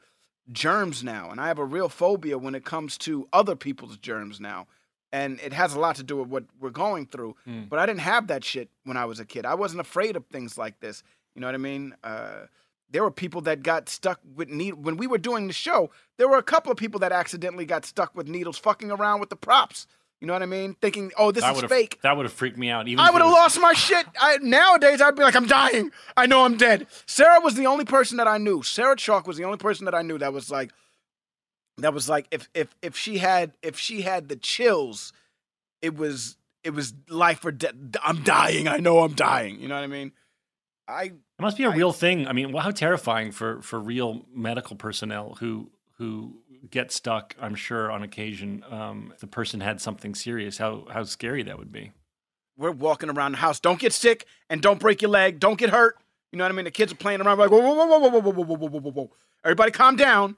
germs 0.51 1.03
now, 1.03 1.29
and 1.29 1.39
I 1.39 1.47
have 1.47 1.59
a 1.59 1.65
real 1.65 1.89
phobia 1.89 2.37
when 2.37 2.55
it 2.55 2.65
comes 2.65 2.97
to 2.99 3.27
other 3.33 3.55
people's 3.55 3.97
germs 3.97 4.39
now. 4.39 4.67
And 5.11 5.39
it 5.39 5.53
has 5.53 5.73
a 5.73 5.79
lot 5.79 5.95
to 5.95 6.03
do 6.03 6.17
with 6.17 6.27
what 6.27 6.43
we're 6.59 6.69
going 6.69 7.07
through. 7.07 7.35
Mm. 7.47 7.67
But 7.67 7.79
I 7.79 7.87
didn't 7.87 8.01
have 8.01 8.27
that 8.27 8.43
shit 8.43 8.69
when 8.83 8.95
I 8.95 9.05
was 9.05 9.19
a 9.19 9.25
kid. 9.25 9.43
I 9.43 9.55
wasn't 9.55 9.81
afraid 9.81 10.15
of 10.15 10.25
things 10.27 10.55
like 10.55 10.79
this. 10.81 11.01
You 11.33 11.41
know 11.41 11.47
what 11.47 11.55
I 11.55 11.59
mean? 11.59 11.95
Uh, 12.03 12.45
there 12.91 13.03
were 13.03 13.11
people 13.11 13.41
that 13.41 13.63
got 13.63 13.89
stuck 13.89 14.19
with 14.35 14.49
needles. 14.49 14.83
When 14.83 14.97
we 14.97 15.07
were 15.07 15.17
doing 15.17 15.47
the 15.47 15.53
show, 15.53 15.89
there 16.17 16.27
were 16.27 16.37
a 16.37 16.43
couple 16.43 16.71
of 16.71 16.77
people 16.77 16.99
that 16.99 17.11
accidentally 17.11 17.65
got 17.65 17.85
stuck 17.85 18.15
with 18.15 18.27
needles 18.27 18.57
fucking 18.59 18.91
around 18.91 19.19
with 19.19 19.29
the 19.29 19.35
props. 19.35 19.87
You 20.21 20.27
know 20.27 20.33
what 20.33 20.43
I 20.43 20.47
mean? 20.47 20.75
Thinking, 20.81 21.11
oh, 21.17 21.31
this 21.31 21.43
that 21.43 21.55
is 21.55 21.63
fake. 21.63 21.99
That 22.01 22.17
would 22.17 22.25
have 22.25 22.33
freaked 22.33 22.57
me 22.57 22.69
out. 22.69 22.89
Even 22.89 22.99
I 22.99 23.09
would 23.09 23.21
have 23.21 23.31
lost 23.31 23.59
my 23.61 23.71
shit. 23.71 24.05
I, 24.19 24.37
nowadays, 24.41 25.01
I'd 25.01 25.15
be 25.15 25.23
like, 25.23 25.35
I'm 25.35 25.47
dying. 25.47 25.91
I 26.17 26.25
know 26.25 26.43
I'm 26.43 26.57
dead. 26.57 26.87
Sarah 27.05 27.39
was 27.39 27.55
the 27.55 27.67
only 27.67 27.85
person 27.85 28.17
that 28.17 28.27
I 28.27 28.37
knew. 28.37 28.61
Sarah 28.61 28.97
Chalk 28.97 29.27
was 29.27 29.37
the 29.37 29.45
only 29.45 29.57
person 29.57 29.85
that 29.85 29.95
I 29.95 30.01
knew 30.01 30.17
that 30.17 30.33
was 30.33 30.51
like, 30.51 30.71
that 31.77 31.93
was 31.93 32.09
like, 32.09 32.27
if 32.31 32.49
if 32.53 32.75
if 32.81 32.97
she 32.97 33.19
had 33.19 33.53
if 33.61 33.79
she 33.79 34.01
had 34.01 34.27
the 34.27 34.35
chills, 34.35 35.13
it 35.81 35.95
was 35.95 36.35
it 36.65 36.71
was 36.71 36.93
life 37.07 37.45
or 37.45 37.51
death. 37.53 37.73
I'm 38.03 38.21
dying. 38.23 38.67
I 38.67 38.77
know 38.77 38.99
I'm 38.99 39.13
dying. 39.13 39.61
You 39.61 39.69
know 39.69 39.75
what 39.75 39.85
I 39.85 39.87
mean? 39.87 40.11
I 40.87 41.03
It 41.03 41.13
must 41.39 41.57
be 41.57 41.63
a 41.63 41.69
real 41.69 41.93
thing. 41.93 42.27
I 42.27 42.33
mean, 42.33 42.51
well, 42.51 42.63
how 42.63 42.71
terrifying 42.71 43.31
for 43.31 43.61
for 43.61 43.79
real 43.79 44.25
medical 44.33 44.75
personnel 44.75 45.37
who 45.39 45.71
who 45.99 46.33
get 46.71 46.91
stuck. 46.91 47.35
I'm 47.39 47.55
sure 47.55 47.91
on 47.91 48.01
occasion, 48.03 48.63
um, 48.69 49.11
if 49.13 49.19
the 49.19 49.27
person 49.27 49.59
had 49.59 49.79
something 49.79 50.15
serious. 50.15 50.57
How 50.57 50.87
how 50.91 51.03
scary 51.03 51.43
that 51.43 51.59
would 51.59 51.71
be. 51.71 51.91
we're 52.57 52.71
walking 52.71 53.09
around 53.09 53.33
the 53.33 53.37
house. 53.37 53.59
Don't 53.59 53.79
get 53.79 53.93
sick 53.93 54.25
and 54.49 54.61
don't 54.61 54.79
break 54.79 55.01
your 55.01 55.11
leg. 55.11 55.39
Don't 55.39 55.57
get 55.57 55.69
hurt. 55.69 55.97
You 56.31 56.37
know 56.37 56.43
what 56.43 56.51
I 56.51 56.55
mean? 56.55 56.65
The 56.65 56.71
kids 56.71 56.91
are 56.91 56.95
playing 56.95 57.21
around 57.21 57.37
like 57.37 57.51
whoa 57.51 57.59
whoa 57.59 57.73
whoa 57.73 57.85
whoa 57.85 58.09
whoa 58.09 58.19
whoa 58.19 58.31
whoa 58.31 58.43
whoa 58.43 58.55
whoa 58.55 58.67
whoa 58.67 58.79
whoa 58.79 58.91
whoa. 58.91 59.11
Everybody, 59.43 59.71
calm 59.71 59.95
down. 59.95 60.35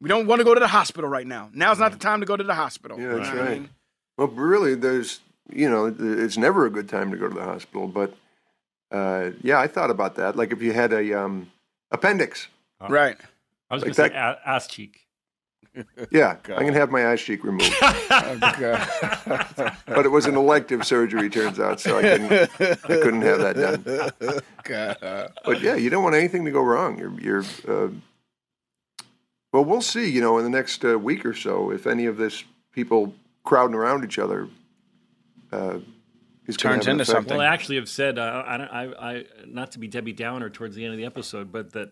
We 0.00 0.08
don't 0.08 0.26
want 0.26 0.40
to 0.40 0.44
go 0.44 0.54
to 0.54 0.60
the 0.60 0.68
hospital 0.68 1.10
right 1.10 1.26
now. 1.26 1.50
Now's 1.52 1.78
not 1.78 1.92
the 1.92 1.98
time 1.98 2.20
to 2.20 2.26
go 2.26 2.36
to 2.36 2.44
the 2.44 2.54
hospital. 2.54 2.98
Yeah, 2.98 3.14
that's 3.14 3.28
know 3.28 3.34
what 3.36 3.44
I 3.44 3.50
right. 3.50 3.60
mean? 3.60 3.70
Well, 4.16 4.28
really, 4.28 4.74
there's, 4.74 5.20
you 5.52 5.68
know, 5.68 5.94
it's 5.98 6.36
never 6.36 6.66
a 6.66 6.70
good 6.70 6.88
time 6.88 7.10
to 7.10 7.16
go 7.16 7.28
to 7.28 7.34
the 7.34 7.42
hospital. 7.44 7.88
But 7.88 8.14
uh, 8.90 9.30
yeah, 9.42 9.58
I 9.58 9.66
thought 9.66 9.90
about 9.90 10.14
that. 10.16 10.36
Like 10.36 10.52
if 10.52 10.62
you 10.62 10.72
had 10.72 10.92
a 10.92 11.20
um, 11.20 11.50
appendix. 11.90 12.48
Right. 12.88 13.16
I 13.70 13.74
was 13.74 13.82
Like 13.84 13.94
going 13.96 14.10
to 14.10 14.14
say 14.14 14.40
ass 14.46 14.66
cheek. 14.66 15.04
Yeah, 16.10 16.36
I'm 16.46 16.66
gonna 16.66 16.72
have 16.72 16.90
my 16.90 17.02
ass 17.02 17.20
cheek 17.20 17.44
removed. 17.44 17.72
but 18.08 20.04
it 20.04 20.10
was 20.10 20.26
an 20.26 20.34
elective 20.34 20.84
surgery, 20.84 21.30
turns 21.30 21.60
out, 21.60 21.78
so 21.80 21.98
I 21.98 22.02
couldn't, 22.02 22.32
I 22.32 22.74
couldn't 22.86 23.22
have 23.22 23.38
that 23.38 23.54
done. 23.54 24.40
But 25.44 25.60
yeah, 25.60 25.76
you 25.76 25.88
don't 25.90 26.02
want 26.02 26.16
anything 26.16 26.44
to 26.46 26.50
go 26.50 26.62
wrong. 26.62 26.98
You're, 26.98 27.20
you're. 27.20 27.44
Uh, 27.66 27.88
well, 29.52 29.64
we'll 29.64 29.80
see. 29.80 30.10
You 30.10 30.20
know, 30.20 30.38
in 30.38 30.44
the 30.44 30.50
next 30.50 30.84
uh, 30.84 30.98
week 30.98 31.24
or 31.24 31.34
so, 31.34 31.70
if 31.70 31.86
any 31.86 32.06
of 32.06 32.16
this 32.16 32.44
people 32.72 33.14
crowding 33.44 33.74
around 33.76 34.04
each 34.04 34.18
other 34.18 34.48
uh, 35.52 35.78
is 36.46 36.56
Turns 36.56 36.86
into 36.86 37.02
effect. 37.02 37.10
something. 37.16 37.38
Well, 37.38 37.46
I 37.46 37.52
actually 37.52 37.76
have 37.76 37.88
said, 37.88 38.18
uh, 38.18 38.42
I, 38.46 38.56
don't- 38.56 38.68
I, 38.72 38.84
I, 39.12 39.24
not 39.46 39.70
to 39.72 39.78
be 39.78 39.86
Debbie 39.86 40.12
Downer 40.12 40.50
towards 40.50 40.74
the 40.74 40.84
end 40.84 40.92
of 40.94 40.98
the 40.98 41.06
episode, 41.06 41.50
but 41.52 41.72
that 41.72 41.88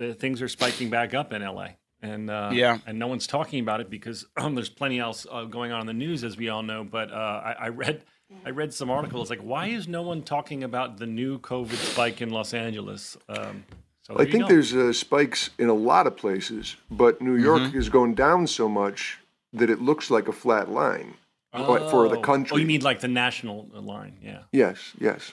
uh, 0.00 0.06
the 0.08 0.14
things 0.14 0.42
are 0.42 0.48
spiking 0.48 0.90
back 0.90 1.14
up 1.14 1.32
in 1.32 1.42
LA, 1.42 1.68
and 2.02 2.30
uh, 2.30 2.50
Yeah. 2.52 2.78
and 2.86 2.98
no 2.98 3.06
one's 3.06 3.26
talking 3.26 3.60
about 3.60 3.80
it 3.80 3.90
because 3.90 4.26
um, 4.36 4.54
there's 4.54 4.68
plenty 4.68 4.98
else 4.98 5.26
uh, 5.30 5.44
going 5.44 5.72
on 5.72 5.80
in 5.82 5.86
the 5.86 5.92
news, 5.92 6.24
as 6.24 6.36
we 6.36 6.48
all 6.48 6.62
know. 6.62 6.84
But 6.84 7.10
uh, 7.10 7.14
I, 7.44 7.52
I 7.60 7.68
read, 7.68 8.02
I 8.44 8.50
read 8.50 8.72
some 8.74 8.90
articles 8.90 9.30
like, 9.30 9.40
why 9.40 9.66
is 9.68 9.88
no 9.88 10.02
one 10.02 10.22
talking 10.22 10.64
about 10.64 10.98
the 10.98 11.06
new 11.06 11.38
COVID 11.40 11.76
spike 11.76 12.20
in 12.22 12.30
Los 12.30 12.54
Angeles? 12.54 13.16
Um, 13.28 13.64
so 14.02 14.14
I 14.18 14.24
think 14.24 14.44
go. 14.44 14.48
there's 14.48 14.74
uh, 14.74 14.92
spikes 14.92 15.50
in 15.58 15.68
a 15.68 15.74
lot 15.74 16.06
of 16.06 16.16
places, 16.16 16.76
but 16.90 17.20
New 17.20 17.36
York 17.36 17.60
Mhm. 17.62 17.74
is 17.74 17.88
going 17.88 18.14
down 18.14 18.46
so 18.46 18.68
much 18.68 19.18
that 19.52 19.68
it 19.70 19.80
looks 19.82 20.10
like 20.10 20.28
a 20.28 20.32
flat 20.32 20.70
line 20.70 21.14
uh, 21.52 21.90
for 21.90 22.08
the 22.08 22.16
Oh. 22.18 22.20
country. 22.22 22.54
Oh, 22.54 22.58
you 22.58 22.66
mean 22.66 22.80
like 22.82 23.00
the 23.00 23.08
national 23.08 23.66
line? 23.72 24.16
Yeah. 24.22 24.42
Yes, 24.52 24.92
yes. 25.00 25.32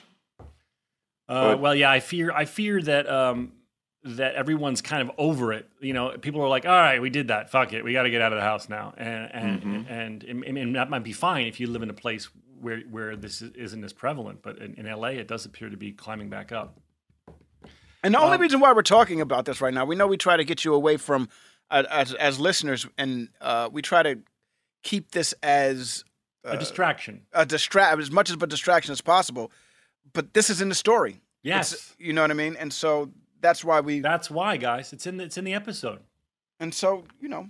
Uh, 1.28 1.52
But- 1.52 1.60
well, 1.60 1.74
yeah, 1.74 1.90
I 1.90 2.00
fear 2.00 2.30
I 2.32 2.44
fear 2.44 2.80
that 2.82 3.08
um, 3.08 3.52
that 4.06 4.34
everyone's 4.34 4.80
kind 4.80 5.02
of 5.02 5.10
over 5.18 5.52
it. 5.52 5.68
You 5.80 5.92
know, 5.92 6.16
people 6.18 6.40
are 6.42 6.48
like, 6.48 6.64
"All 6.64 6.70
right, 6.72 7.00
we 7.02 7.10
did 7.10 7.28
that. 7.28 7.50
Fuck 7.50 7.72
it, 7.72 7.84
we 7.84 7.92
got 7.92 8.04
to 8.04 8.10
get 8.10 8.22
out 8.22 8.32
of 8.32 8.36
the 8.38 8.42
house 8.44 8.68
now." 8.68 8.94
And 8.96 9.30
and 9.32 9.62
Mhm. 9.62 9.90
and, 9.90 10.22
and, 10.24 10.44
and 10.58 10.74
that 10.76 10.88
might 10.90 11.02
be 11.04 11.12
fine 11.12 11.46
if 11.46 11.58
you 11.60 11.66
live 11.68 11.82
in 11.82 11.90
a 11.90 11.94
place 11.94 12.28
where 12.60 12.80
where 12.90 13.16
this 13.16 13.42
is- 13.42 13.52
isn't 13.54 13.84
as 13.84 13.92
prevalent. 13.92 14.42
But 14.42 14.58
in, 14.58 14.74
in 14.74 14.86
LA, 14.86 15.08
it 15.18 15.28
does 15.28 15.44
appear 15.44 15.68
to 15.70 15.76
be 15.76 15.92
climbing 15.92 16.30
back 16.30 16.52
up. 16.52 16.80
And 18.02 18.14
the 18.14 18.18
Um, 18.18 18.24
only 18.26 18.38
reason 18.38 18.60
why 18.60 18.72
we're 18.72 18.82
talking 18.82 19.20
about 19.20 19.44
this 19.46 19.60
right 19.60 19.74
now, 19.74 19.84
we 19.84 19.96
know 19.96 20.06
we 20.06 20.16
try 20.16 20.36
to 20.36 20.44
get 20.44 20.64
you 20.64 20.74
away 20.74 20.96
from 20.96 21.28
uh, 21.70 21.82
as 21.90 22.14
as 22.14 22.38
listeners, 22.38 22.86
and 22.96 23.28
uh, 23.40 23.68
we 23.72 23.82
try 23.82 24.02
to 24.02 24.20
keep 24.84 25.10
this 25.10 25.34
as 25.42 26.04
uh, 26.44 26.50
A 26.50 26.56
distraction. 26.58 27.22
a 27.32 27.44
distract 27.44 27.98
as 28.00 28.10
much 28.12 28.30
of 28.30 28.40
a 28.42 28.46
distraction 28.46 28.92
as 28.92 29.00
possible. 29.00 29.50
But 30.12 30.32
this 30.34 30.48
is 30.48 30.60
in 30.60 30.68
the 30.68 30.76
story. 30.76 31.20
Yes. 31.42 31.72
It's- 31.72 31.96
you 31.98 32.12
know 32.12 32.22
what 32.22 32.30
I 32.30 32.34
mean. 32.34 32.54
And 32.56 32.72
so 32.72 33.10
that's 33.40 33.64
why 33.64 33.80
we. 33.80 34.00
That's 34.00 34.30
why, 34.30 34.56
guys. 34.56 34.92
It's 34.92 35.06
in 35.06 35.16
the, 35.16 35.24
it's 35.24 35.38
in 35.38 35.44
the 35.44 35.54
episode. 35.54 36.00
And 36.60 36.72
so 36.72 37.04
you 37.20 37.28
know. 37.28 37.48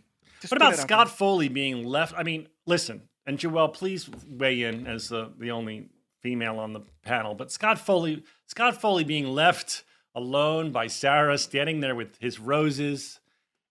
what 0.48 0.56
about 0.56 0.76
Scott 0.76 1.08
Foley 1.08 1.48
being 1.48 1.84
left? 1.84 2.14
I 2.16 2.22
mean, 2.22 2.48
listen, 2.66 3.02
and 3.26 3.38
Joelle, 3.38 3.72
please 3.72 4.08
weigh 4.28 4.62
in 4.62 4.86
as 4.86 5.08
the, 5.08 5.32
the 5.38 5.50
only 5.50 5.88
female 6.22 6.58
on 6.58 6.72
the 6.72 6.82
panel. 7.04 7.34
But 7.34 7.50
Scott 7.50 7.78
Foley, 7.78 8.24
Scott 8.46 8.80
Foley 8.80 9.04
being 9.04 9.26
left 9.26 9.84
alone 10.14 10.72
by 10.72 10.86
Sarah, 10.86 11.38
standing 11.38 11.80
there 11.80 11.94
with 11.94 12.16
his 12.18 12.38
roses, 12.38 13.20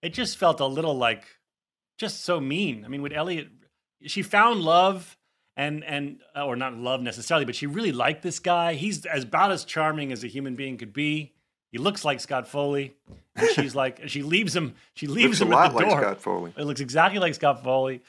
it 0.01 0.13
just 0.13 0.37
felt 0.37 0.59
a 0.59 0.65
little 0.65 0.95
like 0.95 1.25
just 1.97 2.23
so 2.23 2.39
mean. 2.39 2.85
I 2.85 2.89
mean, 2.89 3.01
with 3.01 3.13
Elliot, 3.13 3.47
she 4.05 4.21
found 4.21 4.61
love. 4.61 5.17
And 5.57 5.85
and 5.85 6.19
uh, 6.35 6.45
or 6.45 6.57
not 6.57 6.75
love 6.75 6.99
necessarily, 6.99 7.45
but 7.45 7.55
she 7.55 7.65
really 7.65 7.93
liked 7.93 8.23
this 8.23 8.39
guy. 8.39 8.73
He's 8.73 9.05
as 9.05 9.23
about 9.23 9.53
as 9.53 9.63
charming 9.63 10.11
as 10.11 10.21
a 10.21 10.27
human 10.27 10.55
being 10.55 10.75
could 10.75 10.91
be. 10.91 11.34
He 11.75 11.79
looks 11.79 12.05
like 12.05 12.21
Scott 12.21 12.47
Foley, 12.47 12.95
and 13.35 13.49
she's 13.49 13.75
like, 13.83 14.07
she 14.07 14.23
leaves 14.23 14.55
him. 14.55 14.75
She 14.93 15.07
leaves 15.07 15.41
Looks 15.41 15.41
a 15.41 15.43
him 15.43 15.49
lot 15.49 15.65
at 15.65 15.71
the 15.71 15.75
like 15.79 15.89
door. 15.89 15.99
Scott 15.99 16.21
Foley. 16.21 16.53
It 16.57 16.63
looks 16.63 16.79
exactly 16.79 17.19
like 17.19 17.35
Scott 17.35 17.65
Foley. 17.65 18.01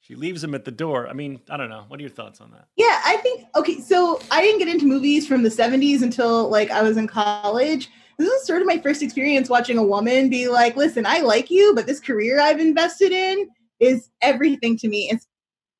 She 0.00 0.14
leaves 0.14 0.42
him 0.42 0.54
at 0.54 0.64
the 0.64 0.70
door. 0.70 1.06
I 1.06 1.12
mean, 1.12 1.38
I 1.50 1.58
don't 1.58 1.68
know. 1.68 1.84
What 1.86 2.00
are 2.00 2.02
your 2.02 2.08
thoughts 2.08 2.40
on 2.40 2.50
that? 2.52 2.68
Yeah, 2.76 2.98
I 3.04 3.18
think 3.18 3.44
okay. 3.56 3.78
So 3.78 4.22
I 4.30 4.40
didn't 4.40 4.60
get 4.60 4.68
into 4.68 4.86
movies 4.86 5.28
from 5.28 5.42
the 5.42 5.50
'70s 5.50 6.00
until 6.00 6.48
like 6.48 6.70
I 6.70 6.80
was 6.80 6.96
in 6.96 7.06
college. 7.06 7.90
This 8.16 8.26
is 8.26 8.46
sort 8.46 8.62
of 8.62 8.66
my 8.66 8.78
first 8.78 9.02
experience 9.02 9.50
watching 9.50 9.76
a 9.76 9.84
woman 9.84 10.30
be 10.30 10.48
like, 10.48 10.74
"Listen, 10.76 11.04
I 11.04 11.18
like 11.18 11.50
you, 11.50 11.74
but 11.74 11.86
this 11.86 12.00
career 12.00 12.40
I've 12.40 12.58
invested 12.58 13.12
in 13.12 13.50
is 13.80 14.08
everything 14.22 14.78
to 14.78 14.88
me." 14.88 15.10
And 15.10 15.20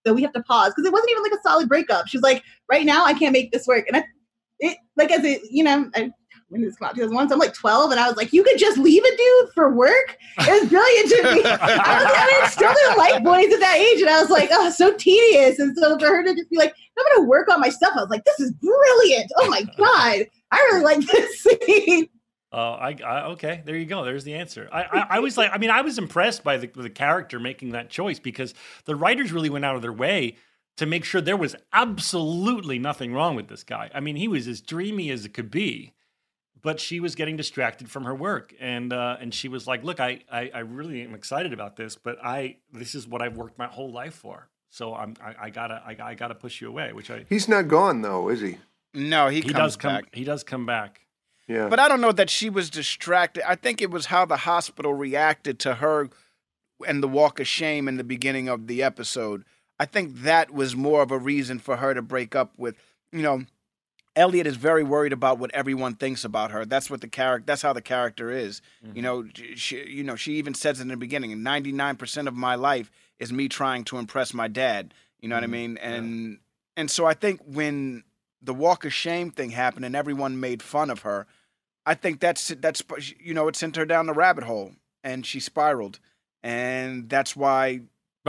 so 0.07 0.13
we 0.13 0.21
have 0.21 0.35
to 0.35 0.43
pause 0.43 0.75
because 0.77 0.87
it 0.87 0.93
wasn't 0.93 1.13
even 1.13 1.23
like 1.23 1.33
a 1.33 1.43
solid 1.43 1.71
breakup. 1.71 2.07
She's 2.07 2.21
like, 2.21 2.43
"Right 2.71 2.85
now, 2.85 3.07
I 3.07 3.15
can't 3.15 3.33
make 3.33 3.51
this 3.51 3.67
work." 3.67 3.87
And 3.89 3.97
I, 3.97 4.05
it 4.59 4.77
like 4.95 5.11
as 5.11 5.25
a 5.25 5.41
you 5.51 5.65
know, 5.65 5.91
I, 5.95 6.11
when 6.51 6.63
this 6.63 6.77
come 6.77 6.89
out? 6.89 6.95
2001. 6.95 7.29
So 7.29 7.35
I'm 7.35 7.39
like 7.39 7.55
12, 7.55 7.93
and 7.93 8.01
I 8.01 8.07
was 8.07 8.17
like, 8.17 8.33
"You 8.33 8.45
could 8.45 8.59
just 8.59 8.79
leave 8.79 9.03
a 9.03 9.17
dude 9.17 9.53
for 9.55 9.75
work." 9.75 10.19
It 10.41 10.63
was 10.63 10.69
brilliant 10.69 11.09
to 11.11 11.35
me. 11.35 11.51
I 11.51 12.03
was 12.03 12.13
I 12.15 12.41
mean, 12.41 12.51
still 12.51 12.75
didn't 12.75 12.99
like 12.99 13.25
boys 13.25 13.53
at 13.53 13.61
that 13.61 13.79
age, 13.79 14.01
and 14.01 14.11
I 14.11 14.21
was 14.21 14.31
like, 14.31 14.51
"Oh, 14.53 14.71
so 14.71 14.95
tedious." 14.95 15.59
And 15.59 15.77
so 15.77 15.99
for 15.99 16.07
her 16.07 16.23
to 16.23 16.35
just 16.35 16.51
be 16.51 16.59
like, 16.59 16.75
"I'm 16.99 17.05
gonna 17.15 17.29
work 17.29 17.49
on 17.49 17.61
my 17.61 17.71
stuff," 17.71 17.93
I 17.97 18.01
was 18.01 18.11
like, 18.11 18.25
"This 18.25 18.41
is 18.41 18.53
brilliant! 18.53 19.31
Oh 19.39 19.49
my 19.49 19.63
god, 19.77 20.27
I 20.51 20.57
really 20.57 20.85
like 20.85 21.01
this 21.01 21.43
scene." 21.67 22.09
Oh, 22.53 22.73
I, 22.73 22.97
I 23.05 23.23
okay. 23.33 23.63
There 23.65 23.77
you 23.77 23.87
go. 23.87 24.05
There's 24.05 24.25
the 24.25 24.35
answer. 24.35 24.69
I, 24.73 24.83
I, 24.83 25.07
I 25.11 25.19
was 25.21 25.39
like, 25.39 25.51
I 25.53 25.59
mean, 25.59 25.71
I 25.71 25.83
was 25.83 25.99
impressed 25.99 26.43
by 26.43 26.57
the 26.57 26.67
the 26.67 26.91
character 26.91 27.39
making 27.39 27.71
that 27.71 27.91
choice 27.91 28.19
because 28.19 28.55
the 28.87 28.97
writers 28.97 29.33
really 29.33 29.51
went 29.51 29.65
out 29.65 29.77
of 29.77 29.83
their 29.83 29.93
way 29.93 30.37
to 30.77 30.87
make 30.87 31.05
sure 31.05 31.21
there 31.21 31.37
was 31.37 31.55
absolutely 31.73 32.79
nothing 32.79 33.13
wrong 33.13 33.37
with 33.37 33.49
this 33.49 33.63
guy. 33.63 33.91
I 33.95 34.01
mean, 34.01 34.17
he 34.17 34.29
was 34.29 34.49
as 34.49 34.61
dreamy 34.61 35.11
as 35.11 35.25
it 35.25 35.35
could 35.35 35.51
be, 35.51 35.93
but 36.63 36.81
she 36.81 37.01
was 37.01 37.15
getting 37.15 37.37
distracted 37.37 37.91
from 37.91 38.05
her 38.05 38.15
work, 38.15 38.55
and 38.61 38.93
uh, 38.93 39.17
and 39.21 39.33
she 39.33 39.49
was 39.49 39.67
like, 39.67 39.85
"Look, 39.85 40.01
I, 40.01 40.21
I 40.31 40.51
I 40.55 40.59
really 40.61 41.03
am 41.03 41.15
excited 41.15 41.53
about 41.53 41.77
this, 41.77 41.97
but 41.97 42.19
I 42.25 42.57
this 42.73 42.95
is 42.95 43.07
what 43.07 43.23
I've 43.23 43.37
worked 43.37 43.59
my 43.59 43.67
whole 43.67 43.91
life 43.93 44.15
for, 44.15 44.49
so 44.69 44.95
I'm 44.95 45.15
I, 45.23 45.47
I 45.47 45.51
gotta 45.51 45.83
I, 45.87 45.97
I 46.01 46.15
gotta 46.15 46.35
push 46.35 46.61
you 46.61 46.69
away." 46.69 46.93
Which 46.93 47.11
I 47.11 47.25
He's 47.29 47.49
not 47.49 47.69
gone 47.69 48.03
though, 48.03 48.29
is 48.29 48.41
he? 48.41 48.59
No, 48.93 49.29
he, 49.29 49.37
he 49.37 49.43
comes 49.43 49.55
does 49.55 49.77
come 49.77 49.95
back. 49.95 50.05
he 50.13 50.25
does 50.25 50.43
come 50.43 50.67
back. 50.67 51.01
Yeah. 51.47 51.69
But 51.69 51.81
I 51.81 51.89
don't 51.89 52.01
know 52.01 52.13
that 52.13 52.31
she 52.31 52.49
was 52.49 52.71
distracted. 52.71 53.49
I 53.49 53.57
think 53.57 53.83
it 53.83 53.91
was 53.91 54.07
how 54.07 54.25
the 54.25 54.37
hospital 54.39 54.95
reacted 54.95 55.59
to 55.61 55.75
her 55.77 56.09
and 56.87 57.03
the 57.03 57.09
walk 57.09 57.41
of 57.41 57.49
shame 57.49 57.89
in 57.89 57.97
the 57.97 58.05
beginning 58.05 58.49
of 58.49 58.67
the 58.69 58.83
episode. 58.83 59.45
I 59.79 59.85
think 59.87 60.23
that 60.23 60.53
was 60.53 60.77
more 60.77 61.03
of 61.03 61.11
a 61.11 61.19
reason 61.19 61.59
for 61.59 61.77
her 61.79 61.93
to 61.95 62.03
break 62.03 62.37
up 62.37 62.53
with, 62.57 62.77
you 63.13 63.23
know, 63.23 63.45
Elliot 64.21 64.47
is 64.47 64.57
very 64.57 64.85
worried 64.85 65.15
about 65.15 65.39
what 65.39 65.51
everyone 65.55 65.95
thinks 65.95 66.25
about 66.25 66.51
her. 66.51 66.67
That's 66.67 66.91
what 66.91 67.01
the 67.01 67.09
character. 67.09 67.45
That's 67.47 67.63
how 67.63 67.73
the 67.73 67.81
character 67.81 68.31
is. 68.31 68.61
You 68.83 68.89
mm-hmm. 68.89 69.01
know, 69.01 69.25
she, 69.55 69.83
you 69.89 70.05
know, 70.05 70.15
she 70.15 70.35
even 70.35 70.53
says 70.53 70.79
in 70.79 70.89
the 70.89 70.97
beginning, 70.97 71.43
ninety 71.43 71.73
nine 71.73 71.97
percent 71.97 72.29
of 72.29 72.35
my 72.35 72.55
life 72.55 72.91
is 73.19 73.33
me 73.33 73.49
trying 73.49 73.85
to 73.85 73.97
impress 73.97 74.35
my 74.35 74.47
dad. 74.47 74.93
You 75.21 75.29
know 75.29 75.37
what 75.37 75.45
I 75.45 75.47
mm-hmm. 75.47 75.53
mean? 75.53 75.79
And 75.79 76.39
and 76.77 76.91
so 76.91 77.07
I 77.07 77.15
think 77.15 77.41
when 77.47 78.05
the 78.43 78.53
walk 78.53 78.85
of 78.85 78.93
shame 78.93 79.31
thing 79.31 79.51
happened 79.51 79.87
and 79.87 79.97
everyone 79.97 80.39
made 80.39 80.63
fun 80.63 80.91
of 80.91 81.01
her, 81.01 81.27
I 81.87 81.95
think 81.95 82.21
that's 82.21 82.49
that's 82.61 82.83
you 83.19 83.33
know 83.33 83.49
it 83.49 83.57
sent 83.57 83.77
her 83.77 83.87
down 83.87 84.07
the 84.07 84.13
rabbit 84.13 84.45
hole. 84.45 84.73
and 85.03 85.25
she 85.25 85.41
spiraled, 85.41 85.99
and 86.43 87.09
that's 87.09 87.35
why. 87.35 87.81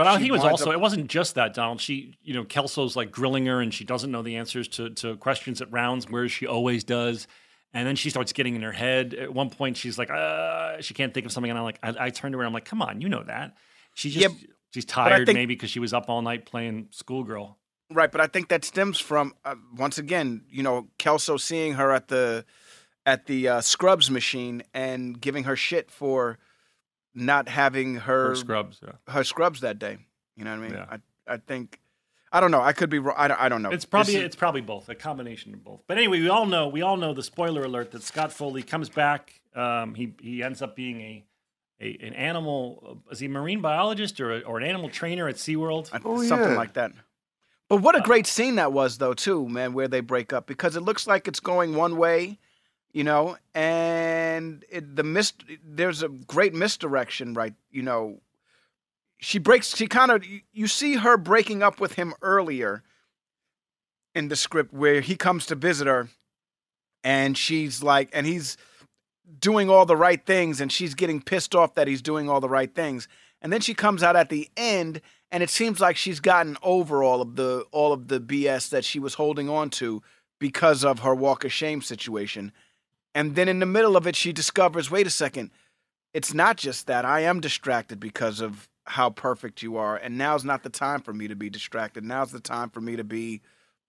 But 0.04 0.14
I 0.14 0.16
think 0.16 0.28
it 0.28 0.32
was 0.32 0.44
also 0.44 0.70
up- 0.70 0.74
it 0.74 0.80
wasn't 0.80 1.08
just 1.08 1.34
that 1.36 1.54
Donald. 1.54 1.80
She 1.80 2.16
you 2.22 2.34
know 2.34 2.44
Kelso's 2.44 2.96
like 2.96 3.10
grilling 3.10 3.46
her 3.46 3.60
and 3.60 3.72
she 3.72 3.84
doesn't 3.84 4.10
know 4.10 4.22
the 4.22 4.36
answers 4.36 4.68
to 4.68 4.90
to 4.90 5.16
questions 5.16 5.60
at 5.60 5.70
rounds, 5.72 6.08
where 6.08 6.28
she 6.28 6.46
always 6.46 6.84
does. 6.84 7.26
And 7.74 7.86
then 7.88 7.96
she 7.96 8.10
starts 8.10 8.34
getting 8.34 8.54
in 8.54 8.60
her 8.62 8.72
head. 8.72 9.14
At 9.14 9.32
one 9.32 9.48
point, 9.48 9.78
she's 9.78 9.96
like, 9.98 10.10
uh, 10.10 10.82
she 10.82 10.92
can't 10.92 11.14
think 11.14 11.24
of 11.24 11.32
something. 11.32 11.48
And 11.50 11.58
I'm 11.58 11.64
like, 11.64 11.78
I, 11.82 11.94
I 12.06 12.10
turned 12.10 12.34
to 12.34 12.38
her. 12.38 12.44
I'm 12.44 12.52
like, 12.52 12.66
come 12.66 12.82
on, 12.82 13.00
you 13.00 13.08
know 13.08 13.22
that. 13.22 13.54
She 13.94 14.10
just 14.10 14.28
Yeah, 14.28 14.46
she's 14.74 14.84
tired 14.84 15.26
think- 15.26 15.36
maybe 15.36 15.54
because 15.54 15.70
she 15.70 15.78
was 15.80 15.94
up 15.94 16.10
all 16.10 16.20
night 16.20 16.44
playing 16.44 16.88
schoolgirl. 16.90 17.56
Right, 17.90 18.12
but 18.12 18.20
I 18.20 18.26
think 18.26 18.48
that 18.48 18.64
stems 18.64 18.98
from 18.98 19.32
uh, 19.44 19.54
once 19.74 19.96
again, 19.98 20.42
you 20.50 20.62
know, 20.62 20.88
Kelso 20.98 21.36
seeing 21.38 21.74
her 21.74 21.92
at 21.92 22.08
the 22.08 22.44
at 23.06 23.26
the 23.26 23.48
uh, 23.48 23.60
scrubs 23.62 24.10
machine 24.10 24.62
and 24.74 25.18
giving 25.20 25.44
her 25.44 25.56
shit 25.56 25.90
for 25.90 26.38
not 27.14 27.48
having 27.48 27.96
her, 27.96 28.28
Her 28.30 28.36
scrubs, 28.36 28.80
yeah. 28.82 29.12
her 29.12 29.24
scrubs 29.24 29.60
that 29.60 29.78
day. 29.78 29.98
You 30.36 30.44
know 30.44 30.50
what 30.56 30.64
I 30.64 30.68
mean? 30.68 30.72
Yeah. 30.72 30.86
I 30.90 31.34
I 31.34 31.36
think 31.36 31.78
I 32.32 32.40
don't 32.40 32.50
know. 32.50 32.62
I 32.62 32.72
could 32.72 32.88
be 32.88 32.98
wrong. 32.98 33.14
I 33.18 33.28
don't, 33.28 33.40
I 33.40 33.48
don't 33.50 33.62
know. 33.62 33.70
It's 33.70 33.84
probably 33.84 34.16
is- 34.16 34.22
it's 34.22 34.36
probably 34.36 34.62
both, 34.62 34.88
a 34.88 34.94
combination 34.94 35.52
of 35.54 35.62
both. 35.62 35.82
But 35.86 35.98
anyway, 35.98 36.20
we 36.20 36.28
all 36.28 36.46
know 36.46 36.68
we 36.68 36.80
all 36.82 36.96
know 36.96 37.12
the 37.12 37.22
spoiler 37.22 37.62
alert 37.64 37.90
that 37.92 38.02
Scott 38.02 38.32
Foley 38.32 38.62
comes 38.62 38.88
back. 38.88 39.40
Um, 39.54 39.94
he 39.94 40.14
he 40.20 40.42
ends 40.42 40.62
up 40.62 40.74
being 40.74 41.00
a, 41.00 41.24
a 41.80 41.98
an 42.06 42.14
animal. 42.14 43.02
Is 43.10 43.18
he 43.18 43.26
a 43.26 43.28
marine 43.28 43.60
biologist 43.60 44.18
or 44.20 44.32
a, 44.38 44.40
or 44.40 44.56
an 44.58 44.64
animal 44.64 44.88
trainer 44.88 45.28
at 45.28 45.34
SeaWorld? 45.36 45.88
something 46.26 46.54
like 46.56 46.72
that. 46.74 46.92
But 47.68 47.80
what 47.82 47.96
a 47.96 48.00
great 48.00 48.26
scene 48.26 48.56
that 48.56 48.72
was, 48.72 48.98
though, 48.98 49.14
too, 49.14 49.48
man, 49.48 49.72
where 49.72 49.88
they 49.88 50.00
break 50.00 50.32
up 50.32 50.46
because 50.46 50.76
it 50.76 50.80
looks 50.82 51.06
like 51.06 51.26
it's 51.26 51.40
going 51.40 51.74
one 51.74 51.96
way, 51.96 52.38
you 52.92 53.04
know, 53.04 53.36
and 53.54 54.64
it, 54.70 54.96
the 54.96 55.02
mis- 55.02 55.32
there's 55.64 56.02
a 56.02 56.08
great 56.08 56.54
misdirection, 56.54 57.34
right? 57.34 57.54
You 57.70 57.82
know, 57.82 58.20
she 59.18 59.38
breaks. 59.38 59.74
She 59.74 59.86
kind 59.86 60.10
of 60.10 60.24
you 60.52 60.66
see 60.66 60.96
her 60.96 61.16
breaking 61.16 61.62
up 61.62 61.80
with 61.80 61.94
him 61.94 62.14
earlier 62.22 62.82
in 64.14 64.28
the 64.28 64.36
script 64.36 64.74
where 64.74 65.00
he 65.00 65.16
comes 65.16 65.46
to 65.46 65.54
visit 65.54 65.86
her, 65.86 66.08
and 67.02 67.36
she's 67.36 67.82
like, 67.82 68.10
and 68.12 68.26
he's 68.26 68.56
doing 69.38 69.70
all 69.70 69.86
the 69.86 69.96
right 69.96 70.24
things, 70.24 70.60
and 70.60 70.70
she's 70.70 70.94
getting 70.94 71.22
pissed 71.22 71.54
off 71.54 71.74
that 71.74 71.88
he's 71.88 72.02
doing 72.02 72.28
all 72.28 72.40
the 72.40 72.48
right 72.48 72.74
things, 72.74 73.08
and 73.40 73.52
then 73.52 73.60
she 73.60 73.74
comes 73.74 74.02
out 74.02 74.16
at 74.16 74.28
the 74.28 74.50
end 74.56 75.00
and 75.32 75.42
it 75.42 75.48
seems 75.50 75.80
like 75.80 75.96
she's 75.96 76.20
gotten 76.20 76.58
over 76.62 77.02
all 77.02 77.22
of 77.22 77.36
the 77.36 77.64
all 77.72 77.92
of 77.92 78.08
the 78.08 78.20
BS 78.20 78.68
that 78.68 78.84
she 78.84 79.00
was 79.00 79.14
holding 79.14 79.48
on 79.48 79.70
to 79.70 80.02
because 80.38 80.84
of 80.84 81.00
her 81.00 81.14
walk 81.14 81.44
of 81.44 81.52
shame 81.52 81.80
situation. 81.80 82.52
And 83.14 83.34
then 83.34 83.48
in 83.48 83.58
the 83.58 83.66
middle 83.66 83.96
of 83.96 84.06
it 84.06 84.16
she 84.16 84.32
discovers, 84.32 84.90
wait 84.90 85.06
a 85.06 85.10
second, 85.10 85.50
it's 86.14 86.34
not 86.34 86.56
just 86.56 86.86
that. 86.86 87.04
I 87.04 87.20
am 87.20 87.40
distracted 87.40 88.00
because 88.00 88.40
of 88.40 88.68
how 88.86 89.10
perfect 89.10 89.62
you 89.62 89.76
are 89.76 89.96
and 89.96 90.18
now's 90.18 90.44
not 90.44 90.62
the 90.62 90.68
time 90.68 91.00
for 91.00 91.12
me 91.12 91.28
to 91.28 91.36
be 91.36 91.48
distracted. 91.48 92.04
Now's 92.04 92.32
the 92.32 92.40
time 92.40 92.70
for 92.70 92.80
me 92.80 92.96
to 92.96 93.04
be 93.04 93.40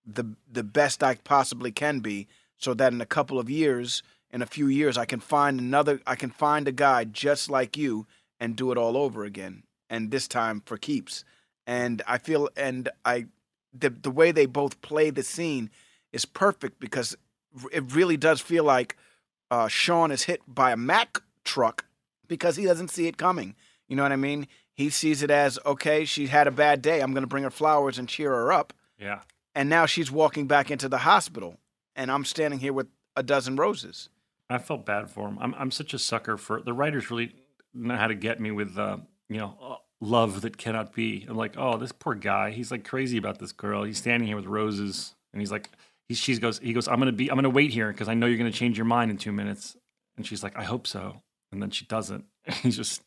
the 0.05 0.35
the 0.51 0.63
best 0.63 1.03
I 1.03 1.15
possibly 1.15 1.71
can 1.71 1.99
be 1.99 2.27
so 2.57 2.73
that 2.73 2.93
in 2.93 3.01
a 3.01 3.05
couple 3.05 3.39
of 3.39 3.49
years, 3.49 4.03
in 4.31 4.41
a 4.41 4.47
few 4.47 4.67
years 4.67 4.97
I 4.97 5.05
can 5.05 5.19
find 5.19 5.59
another 5.59 6.01
I 6.05 6.15
can 6.15 6.29
find 6.29 6.67
a 6.67 6.71
guy 6.71 7.05
just 7.05 7.49
like 7.49 7.77
you 7.77 8.05
and 8.39 8.55
do 8.55 8.71
it 8.71 8.77
all 8.77 8.97
over 8.97 9.23
again 9.23 9.63
and 9.89 10.11
this 10.11 10.27
time 10.27 10.61
for 10.65 10.77
keeps. 10.77 11.23
And 11.65 12.01
I 12.07 12.17
feel 12.17 12.49
and 12.55 12.89
I 13.05 13.27
the 13.73 13.89
the 13.89 14.11
way 14.11 14.31
they 14.31 14.45
both 14.45 14.81
play 14.81 15.09
the 15.09 15.23
scene 15.23 15.69
is 16.11 16.25
perfect 16.25 16.79
because 16.79 17.15
it 17.71 17.93
really 17.93 18.17
does 18.17 18.41
feel 18.41 18.63
like 18.63 18.97
uh, 19.53 19.67
Sean 19.67 20.09
is 20.09 20.23
hit 20.23 20.41
by 20.47 20.71
a 20.71 20.77
Mack 20.77 21.21
truck 21.43 21.85
because 22.27 22.55
he 22.55 22.65
doesn't 22.65 22.87
see 22.87 23.05
it 23.05 23.17
coming. 23.17 23.55
You 23.87 23.95
know 23.95 24.01
what 24.01 24.11
I 24.11 24.15
mean? 24.15 24.47
He 24.73 24.89
sees 24.89 25.21
it 25.21 25.29
as 25.29 25.59
okay, 25.63 26.05
she 26.05 26.27
had 26.27 26.47
a 26.47 26.51
bad 26.51 26.81
day. 26.81 27.01
I'm 27.01 27.13
going 27.13 27.23
to 27.23 27.27
bring 27.27 27.43
her 27.43 27.51
flowers 27.51 27.99
and 27.99 28.09
cheer 28.09 28.31
her 28.31 28.51
up. 28.51 28.73
Yeah. 28.97 29.19
And 29.53 29.69
now 29.69 29.85
she's 29.85 30.11
walking 30.11 30.47
back 30.47 30.71
into 30.71 30.89
the 30.89 30.99
hospital, 30.99 31.59
and 31.95 32.11
I'm 32.11 32.25
standing 32.25 32.59
here 32.59 32.73
with 32.73 32.87
a 33.15 33.21
dozen 33.21 33.55
roses. 33.55 34.09
I 34.49 34.57
felt 34.57 34.87
bad 34.87 35.11
for 35.11 35.27
him. 35.27 35.37
I'm 35.39 35.53
I'm 35.53 35.69
such 35.69 35.93
a 35.93 35.99
sucker 35.99 36.37
for 36.37 36.59
the 36.59 36.73
writers. 36.73 37.11
Really 37.11 37.35
know 37.75 37.95
how 37.95 38.07
to 38.07 38.15
get 38.15 38.39
me 38.39 38.49
with 38.49 38.75
uh, 38.75 38.97
you 39.29 39.37
know 39.37 39.55
uh, 39.61 39.75
love 39.99 40.41
that 40.41 40.57
cannot 40.57 40.93
be. 40.93 41.27
I'm 41.29 41.37
like, 41.37 41.53
oh, 41.57 41.77
this 41.77 41.91
poor 41.91 42.15
guy. 42.15 42.49
He's 42.49 42.71
like 42.71 42.83
crazy 42.83 43.17
about 43.19 43.37
this 43.37 43.51
girl. 43.51 43.83
He's 43.83 43.99
standing 43.99 44.25
here 44.25 44.35
with 44.35 44.47
roses, 44.47 45.13
and 45.31 45.39
he's 45.39 45.51
like, 45.51 45.69
he 46.13 46.33
she 46.33 46.37
goes, 46.37 46.59
he 46.59 46.73
goes, 46.73 46.87
I'm 46.87 46.99
gonna 46.99 47.11
be, 47.11 47.29
I'm 47.29 47.35
gonna 47.35 47.49
wait 47.49 47.71
here 47.71 47.91
because 47.91 48.07
I 48.07 48.13
know 48.13 48.27
you're 48.27 48.37
gonna 48.37 48.51
change 48.51 48.77
your 48.77 48.85
mind 48.85 49.11
in 49.11 49.17
two 49.17 49.31
minutes. 49.31 49.75
And 50.15 50.25
she's 50.25 50.43
like, 50.43 50.57
I 50.57 50.63
hope 50.63 50.85
so. 50.85 51.21
And 51.51 51.61
then 51.61 51.71
she 51.71 51.85
doesn't. 51.85 52.25
He's 52.61 52.77
just. 52.77 53.01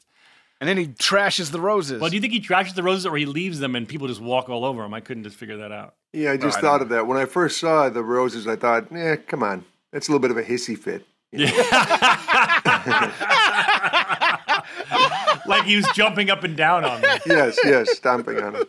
And 0.61 0.69
then 0.69 0.79
he 0.79 0.87
trashes 0.87 1.51
the 1.51 1.61
roses. 1.61 2.01
Well, 2.01 2.09
do 2.09 2.17
you 2.17 2.23
think 2.23 2.33
he 2.33 2.41
trashes 2.41 2.75
the 2.75 2.83
roses 2.83 3.05
or 3.05 3.15
he 3.19 3.27
leaves 3.27 3.59
them 3.59 3.77
and 3.77 3.87
people 3.87 4.09
just 4.09 4.23
walk 4.23 4.49
all 4.49 4.65
over 4.65 4.83
him? 4.83 4.95
I 4.95 5.01
couldn't 5.01 5.25
just 5.25 5.37
figure 5.37 5.59
that 5.59 5.71
out. 5.71 5.97
Yeah, 6.15 6.33
I 6.33 6.39
just 6.39 6.59
I 6.59 6.61
thought 6.63 6.81
of 6.81 6.89
that. 6.89 7.07
When 7.07 7.19
I 7.19 7.27
first 7.27 7.61
saw 7.61 7.91
the 7.91 8.03
roses, 8.03 8.49
I 8.49 8.57
thought, 8.57 8.91
eh, 8.91 9.17
come 9.17 9.43
on. 9.43 9.67
That's 9.93 10.09
a 10.09 10.13
little 10.13 10.23
bit 10.23 10.31
of 10.31 10.39
a 10.39 10.43
hissy 10.43 10.79
fit. 10.79 11.07
Yeah. 11.31 11.51
like 15.47 15.65
he 15.65 15.77
was 15.77 15.87
jumping 15.93 16.31
up 16.31 16.43
and 16.43 16.57
down 16.57 16.87
on 16.87 17.03
me. 17.03 17.09
yes, 17.27 17.59
yes, 17.63 17.95
stomping 17.95 18.41
on 18.41 18.57
him. 18.57 18.65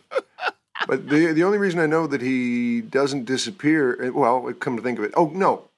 But 0.85 1.09
the 1.09 1.31
the 1.33 1.43
only 1.43 1.57
reason 1.57 1.79
I 1.79 1.85
know 1.85 2.05
that 2.07 2.21
he 2.21 2.81
doesn't 2.81 3.25
disappear, 3.25 4.01
eh, 4.03 4.09
well, 4.09 4.53
come 4.59 4.77
to 4.77 4.83
think 4.83 4.99
of 4.99 5.05
it, 5.05 5.13
oh 5.15 5.29
no, 5.33 5.69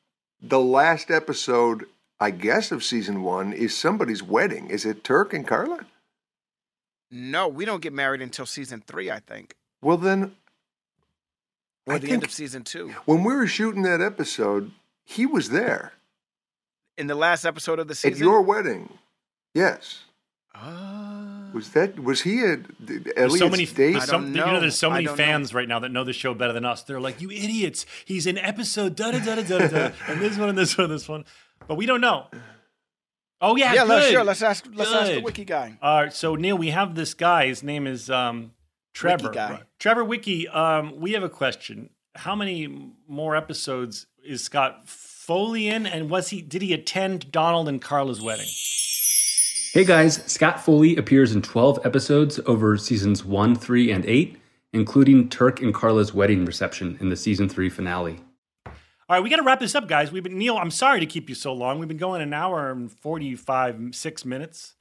the 0.41 0.59
last 0.59 1.09
episode, 1.09 1.85
I 2.19 2.31
guess, 2.31 2.71
of 2.71 2.83
season 2.83 3.23
one 3.23 3.53
is 3.53 3.75
somebody's 3.77 4.21
wedding. 4.21 4.69
Is 4.69 4.85
it 4.85 5.03
Turk 5.03 5.33
and 5.33 5.47
Carla? 5.47 5.85
No, 7.11 7.47
we 7.47 7.65
don't 7.65 7.81
get 7.81 7.93
married 7.93 8.21
until 8.21 8.45
season 8.45 8.83
three, 8.85 9.09
I 9.09 9.19
think, 9.19 9.55
Well, 9.81 9.97
then, 9.97 10.35
or 11.87 11.95
I 11.95 11.97
the 11.97 12.11
end 12.11 12.23
of 12.23 12.31
season 12.31 12.63
two. 12.63 12.89
when 13.05 13.23
we 13.23 13.33
were 13.33 13.47
shooting 13.47 13.81
that 13.83 14.01
episode, 14.01 14.71
he 15.05 15.25
was 15.25 15.49
there 15.49 15.93
In 16.97 17.07
the 17.07 17.15
last 17.15 17.45
episode 17.45 17.79
of 17.79 17.87
the 17.87 17.95
season 17.95 18.13
at 18.13 18.19
your 18.19 18.41
wedding. 18.41 18.99
Yes. 19.55 20.03
Ah. 20.61 21.49
Was 21.53 21.69
that 21.71 21.99
was 21.99 22.21
he 22.21 22.43
at 22.43 22.59
Elliot's 23.17 23.39
so 23.39 23.49
many, 23.49 23.65
date? 23.65 23.93
there's 23.93 24.05
some- 24.05 24.27
you 24.27 24.41
know, 24.41 24.59
there's 24.59 24.77
so 24.77 24.89
many 24.89 25.05
don't 25.05 25.17
know. 25.17 25.23
fans 25.23 25.53
right 25.53 25.67
now 25.67 25.79
that 25.79 25.89
know 25.89 26.03
the 26.03 26.13
show 26.13 26.33
better 26.33 26.53
than 26.53 26.65
us. 26.65 26.83
They're 26.83 26.99
like, 26.99 27.21
"You 27.21 27.31
idiots! 27.31 27.85
He's 28.05 28.27
in 28.27 28.37
episode 28.37 28.95
da 28.95 29.11
da 29.11 29.19
da 29.19 29.35
da 29.35 29.41
da 29.43 29.67
da, 29.67 29.91
and 30.07 30.21
this 30.21 30.37
one 30.37 30.49
and 30.49 30.57
this 30.57 30.77
one 30.77 30.85
and 30.85 30.93
this 30.93 31.07
one," 31.09 31.25
but 31.67 31.75
we 31.75 31.85
don't 31.85 32.01
know. 32.01 32.27
Oh 33.41 33.55
yeah, 33.55 33.73
Yeah, 33.73 33.83
let's- 33.83 34.05
good. 34.07 34.11
sure, 34.13 34.23
let's 34.23 34.41
ask- 34.43 34.65
let's 34.73 34.91
ask 34.91 35.11
the 35.13 35.21
wiki 35.21 35.45
guy. 35.45 35.77
All 35.81 36.03
right, 36.03 36.13
so 36.13 36.35
Neil, 36.35 36.57
we 36.57 36.69
have 36.69 36.93
this 36.95 37.13
guy. 37.13 37.47
His 37.47 37.63
name 37.63 37.87
is 37.87 38.09
um, 38.11 38.51
Trevor. 38.93 39.29
guy. 39.29 39.61
Trevor 39.79 40.03
Wiki. 40.03 40.47
Um, 40.47 40.99
we 40.99 41.13
have 41.13 41.23
a 41.23 41.29
question. 41.29 41.89
How 42.15 42.35
many 42.35 42.67
more 43.07 43.35
episodes 43.35 44.07
is 44.25 44.43
Scott 44.43 44.87
Foley 44.89 45.67
in, 45.67 45.87
and 45.87 46.09
was 46.09 46.29
he? 46.29 46.41
Did 46.41 46.61
he 46.61 46.73
attend 46.73 47.31
Donald 47.31 47.69
and 47.69 47.81
Carla's 47.81 48.21
wedding? 48.21 48.47
Hey 49.73 49.85
guys, 49.85 50.23
Scott 50.25 50.59
Foley 50.63 50.95
appears 50.95 51.33
in 51.33 51.41
12 51.41 51.85
episodes 51.85 52.39
over 52.45 52.75
seasons 52.77 53.23
1, 53.23 53.55
3, 53.55 53.91
and 53.91 54.05
8, 54.05 54.37
including 54.73 55.29
Turk 55.29 55.61
and 55.61 55.73
Carla's 55.73 56.13
wedding 56.13 56.43
reception 56.45 56.97
in 56.99 57.09
the 57.09 57.15
season 57.15 57.47
3 57.47 57.69
finale. 57.69 58.19
All 58.65 58.73
right, 59.09 59.23
we 59.23 59.29
got 59.29 59.37
to 59.37 59.43
wrap 59.43 59.59
this 59.59 59.75
up, 59.75 59.87
guys. 59.87 60.11
We've 60.11 60.23
been 60.23 60.37
Neil. 60.37 60.57
I'm 60.57 60.71
sorry 60.71 60.99
to 60.99 61.05
keep 61.05 61.29
you 61.29 61.35
so 61.35 61.53
long. 61.53 61.77
We've 61.79 61.87
been 61.87 61.97
going 61.97 62.21
an 62.21 62.33
hour 62.33 62.71
and 62.71 62.91
45, 62.91 63.89
six 63.93 64.23
minutes. 64.25 64.73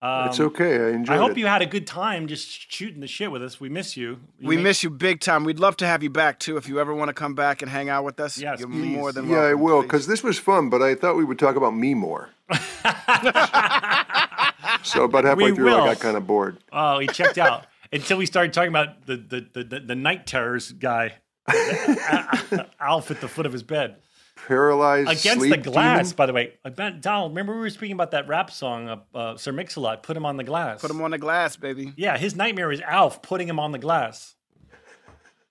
Um, 0.00 0.28
It's 0.28 0.40
okay. 0.40 0.76
I 0.76 0.88
enjoyed 0.90 1.14
it. 1.14 1.18
I 1.18 1.22
hope 1.22 1.32
it. 1.32 1.38
you 1.38 1.46
had 1.46 1.60
a 1.60 1.66
good 1.66 1.86
time 1.86 2.28
just 2.28 2.46
shooting 2.72 3.00
the 3.00 3.06
shit 3.06 3.30
with 3.32 3.42
us. 3.42 3.60
We 3.60 3.68
miss 3.68 3.96
you. 3.96 4.20
You 4.38 4.48
We 4.48 4.56
may- 4.56 4.62
miss 4.64 4.82
you 4.82 4.90
big 4.90 5.20
time. 5.20 5.44
We'd 5.44 5.58
love 5.58 5.76
to 5.78 5.86
have 5.86 6.02
you 6.02 6.10
back 6.10 6.38
too. 6.38 6.56
If 6.56 6.68
you 6.68 6.78
ever 6.80 6.94
want 6.94 7.08
to 7.08 7.14
come 7.14 7.34
back 7.34 7.62
and 7.62 7.70
hang 7.70 7.88
out 7.88 8.04
with 8.04 8.20
us, 8.20 8.38
Yes, 8.38 8.60
you're 8.60 8.68
please. 8.68 8.96
more 8.96 9.10
than 9.12 9.28
Yeah, 9.28 9.38
I 9.40 9.54
will, 9.54 9.82
because 9.82 10.06
this 10.06 10.22
was 10.22 10.38
fun, 10.38 10.70
but 10.70 10.82
I 10.82 10.94
thought 10.94 11.16
we 11.16 11.24
would 11.24 11.38
talk 11.38 11.56
about 11.56 11.74
me 11.76 11.94
more. 11.94 12.30
so 14.82 15.04
about 15.04 15.24
halfway 15.24 15.50
We 15.50 15.56
through, 15.56 15.66
will. 15.66 15.82
I 15.82 15.94
got 15.94 16.00
kind 16.00 16.16
of 16.16 16.26
bored. 16.26 16.58
Oh, 16.72 16.98
he 16.98 17.06
checked 17.08 17.38
out 17.38 17.66
until 17.92 18.18
we 18.18 18.26
started 18.26 18.52
talking 18.52 18.70
about 18.70 19.06
the 19.06 19.16
the 19.16 19.46
the, 19.52 19.64
the, 19.64 19.80
the 19.80 19.94
night 19.94 20.26
terrors 20.26 20.72
guy, 20.72 21.14
Alf 22.80 23.10
at 23.10 23.20
the 23.20 23.28
foot 23.28 23.46
of 23.46 23.52
his 23.52 23.62
bed. 23.62 23.96
Paralyzed 24.46 25.10
Against 25.10 25.40
sleep 25.40 25.50
the 25.50 25.70
glass, 25.70 26.08
demon? 26.08 26.16
by 26.16 26.26
the 26.26 26.32
way. 26.32 26.54
I 26.64 26.70
Donald, 26.70 27.32
remember 27.32 27.54
we 27.54 27.60
were 27.60 27.70
speaking 27.70 27.94
about 27.94 28.12
that 28.12 28.28
rap 28.28 28.50
song, 28.50 28.88
uh, 28.88 28.96
uh, 29.14 29.36
Sir 29.36 29.52
Mix-a-Lot, 29.52 30.02
Put 30.04 30.16
Him 30.16 30.24
on 30.24 30.36
the 30.36 30.44
Glass. 30.44 30.80
Put 30.80 30.90
him 30.90 31.02
on 31.02 31.10
the 31.10 31.18
glass, 31.18 31.56
baby. 31.56 31.92
Yeah, 31.96 32.16
his 32.16 32.36
nightmare 32.36 32.70
is 32.72 32.80
Alf 32.80 33.20
putting 33.20 33.48
him 33.48 33.58
on 33.58 33.72
the 33.72 33.78
glass. 33.78 34.36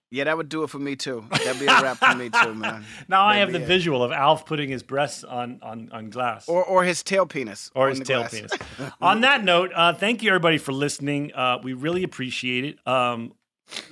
Yeah, 0.09 0.23
that 0.23 0.37
would 0.37 0.47
do 0.47 0.63
it 0.63 0.69
for 0.69 0.79
me 0.79 0.95
too. 0.95 1.25
That'd 1.31 1.59
be 1.59 1.65
a 1.65 1.81
wrap 1.81 1.97
for 1.97 2.15
me 2.15 2.29
too, 2.29 2.53
man. 2.55 2.85
Now 3.09 3.25
I 3.25 3.39
That'd 3.39 3.53
have 3.55 3.61
the 3.61 3.65
it. 3.65 3.67
visual 3.67 4.01
of 4.03 4.11
Alf 4.13 4.45
putting 4.45 4.69
his 4.69 4.81
breasts 4.81 5.23
on, 5.25 5.59
on, 5.61 5.89
on 5.91 6.09
glass. 6.09 6.47
Or 6.47 6.63
or 6.63 6.83
his 6.85 7.03
tail 7.03 7.25
penis. 7.25 7.69
or 7.75 7.85
on 7.85 7.89
his 7.89 7.99
the 7.99 8.05
tail 8.05 8.19
glass. 8.19 8.31
penis. 8.31 8.51
On 9.01 9.21
that 9.21 9.43
note, 9.43 9.71
uh, 9.75 9.93
thank 9.93 10.23
you 10.23 10.29
everybody 10.29 10.57
for 10.57 10.71
listening. 10.71 11.33
Uh, 11.33 11.57
we 11.61 11.73
really 11.73 12.03
appreciate 12.03 12.63
it. 12.63 12.87
Um, 12.87 13.33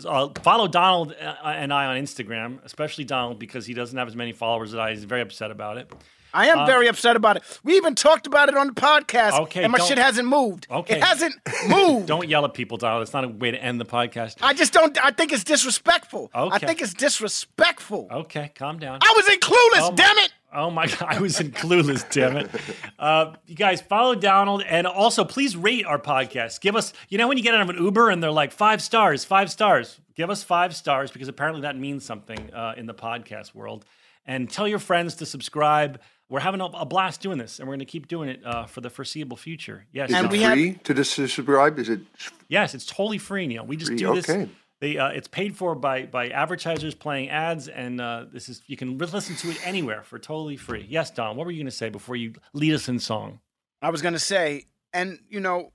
uh, 0.05 0.29
follow 0.41 0.69
Donald 0.69 1.13
uh, 1.19 1.35
and 1.43 1.73
I 1.73 1.87
on 1.87 1.97
Instagram, 1.97 2.63
especially 2.63 3.03
Donald 3.03 3.37
because 3.39 3.65
he 3.65 3.73
doesn't 3.73 3.97
have 3.97 4.07
as 4.07 4.15
many 4.15 4.31
followers 4.31 4.73
as 4.73 4.79
I. 4.79 4.91
He's 4.91 5.03
very 5.03 5.19
upset 5.21 5.51
about 5.51 5.77
it. 5.77 5.91
I 6.36 6.48
am 6.48 6.60
Uh, 6.60 6.66
very 6.66 6.88
upset 6.88 7.16
about 7.16 7.38
it. 7.38 7.44
We 7.64 7.76
even 7.78 7.95
talked 7.95 8.28
about 8.28 8.49
it 8.49 8.56
on 8.57 8.68
the 8.68 8.74
podcast, 8.74 9.40
Okay, 9.44 9.64
and 9.64 9.72
my 9.72 9.80
shit 9.80 9.98
hasn't 9.98 10.28
moved. 10.28 10.68
Okay. 10.70 10.98
It 10.98 11.03
hasn't 11.03 11.36
moved. 11.68 12.07
Don't 12.07 12.28
yell 12.30 12.45
at 12.45 12.53
people, 12.53 12.78
Donald. 12.78 13.02
It's 13.03 13.14
not 13.14 13.24
a 13.24 13.30
way 13.30 13.52
to 13.52 13.57
end 13.64 13.80
the 13.80 13.86
podcast. 13.86 14.36
I 14.41 14.53
just 14.53 14.74
don't. 14.74 14.98
I 15.03 15.12
think 15.12 15.32
it's 15.34 15.44
disrespectful. 15.44 16.30
I 16.34 16.60
think 16.60 16.82
it's 16.82 16.94
disrespectful. 16.94 18.07
Okay, 18.12 18.52
calm 18.56 18.80
down. 18.80 18.99
I 19.02 19.14
was 19.16 19.28
in 19.30 19.40
Clueless. 19.40 19.91
Oh 19.91 19.94
damn 19.95 20.18
it! 20.18 20.32
Oh 20.53 20.72
my 20.72 20.88
god, 20.88 21.03
I 21.07 21.20
was 21.20 21.40
in 21.41 21.52
Clueless, 21.52 22.10
damn 22.12 22.38
it. 22.38 22.49
Uh, 22.98 23.34
you 23.45 23.56
guys 23.56 23.82
follow 23.82 24.16
Donald 24.16 24.64
and 24.64 24.88
also 24.88 25.26
please 25.26 25.56
rate 25.57 25.86
our 25.86 25.99
podcast. 25.99 26.62
Give 26.62 26.76
us, 26.78 26.94
you 27.10 27.18
know, 27.18 27.28
when 27.28 27.38
you 27.38 27.44
get 27.44 27.53
out 27.56 27.62
of 27.62 27.70
an 27.70 27.78
Uber 27.84 28.10
and 28.10 28.24
they're 28.24 28.32
like 28.32 28.52
five 28.53 28.82
stars, 28.82 29.26
five 29.26 29.52
stars. 29.52 29.99
Give 30.16 30.30
us 30.30 30.44
five 30.44 30.74
stars 30.74 31.12
because 31.12 31.28
apparently 31.28 31.64
that 31.64 31.78
means 31.78 32.06
something 32.06 32.53
uh, 32.53 32.74
in 32.78 32.86
the 32.86 32.94
podcast 32.94 33.53
world. 33.53 33.84
And 34.26 34.49
tell 34.49 34.68
your 34.68 34.80
friends 34.80 35.16
to 35.16 35.26
subscribe. 35.26 35.99
We're 36.30 36.39
having 36.39 36.60
a, 36.61 36.65
a 36.65 36.85
blast 36.85 37.22
doing 37.22 37.38
this, 37.38 37.60
and 37.60 37.68
we're 37.68 37.73
going 37.76 37.80
to 37.80 37.85
keep 37.85 38.07
doing 38.07 38.30
it 38.30 38.45
uh, 38.45 38.65
for 38.65 38.81
the 38.81 38.89
foreseeable 38.89 39.38
future. 39.38 39.85
Yes, 39.91 40.10
Is 40.10 40.15
Don. 40.15 40.26
it 40.34 40.53
free 40.53 40.73
to 40.84 40.93
dis- 40.93 41.11
subscribe? 41.11 41.77
Is 41.77 41.89
it 41.89 41.99
Yes, 42.47 42.73
it's 42.73 42.85
totally 42.85 43.18
free, 43.19 43.45
Neil. 43.47 43.65
We 43.65 43.77
just 43.77 43.89
Free, 43.91 43.97
do 43.97 44.15
this. 44.15 44.30
okay. 44.30 44.49
They, 44.81 44.97
uh, 44.97 45.07
it's 45.10 45.27
paid 45.30 45.56
for 45.56 45.73
by 45.76 46.06
by 46.06 46.30
advertisers 46.30 46.93
playing 46.95 47.30
ads, 47.30 47.68
and 47.69 48.02
uh, 48.02 48.26
this 48.31 48.49
is 48.49 48.61
you 48.68 48.76
can 48.76 48.97
listen 48.97 49.35
to 49.38 49.49
it 49.52 49.65
anywhere 49.65 50.03
for 50.03 50.19
totally 50.19 50.57
free. 50.57 50.85
Yes, 50.89 51.11
Don. 51.11 51.38
What 51.38 51.45
were 51.45 51.52
you 51.52 51.60
going 51.60 51.65
to 51.68 51.72
say 51.72 51.89
before 51.89 52.15
you 52.18 52.34
lead 52.53 52.73
us 52.73 52.89
in 52.89 52.99
song? 52.99 53.39
I 53.81 53.89
was 53.89 54.02
gonna 54.02 54.19
say, 54.19 54.65
and 54.93 55.19
you 55.30 55.39
know, 55.39 55.72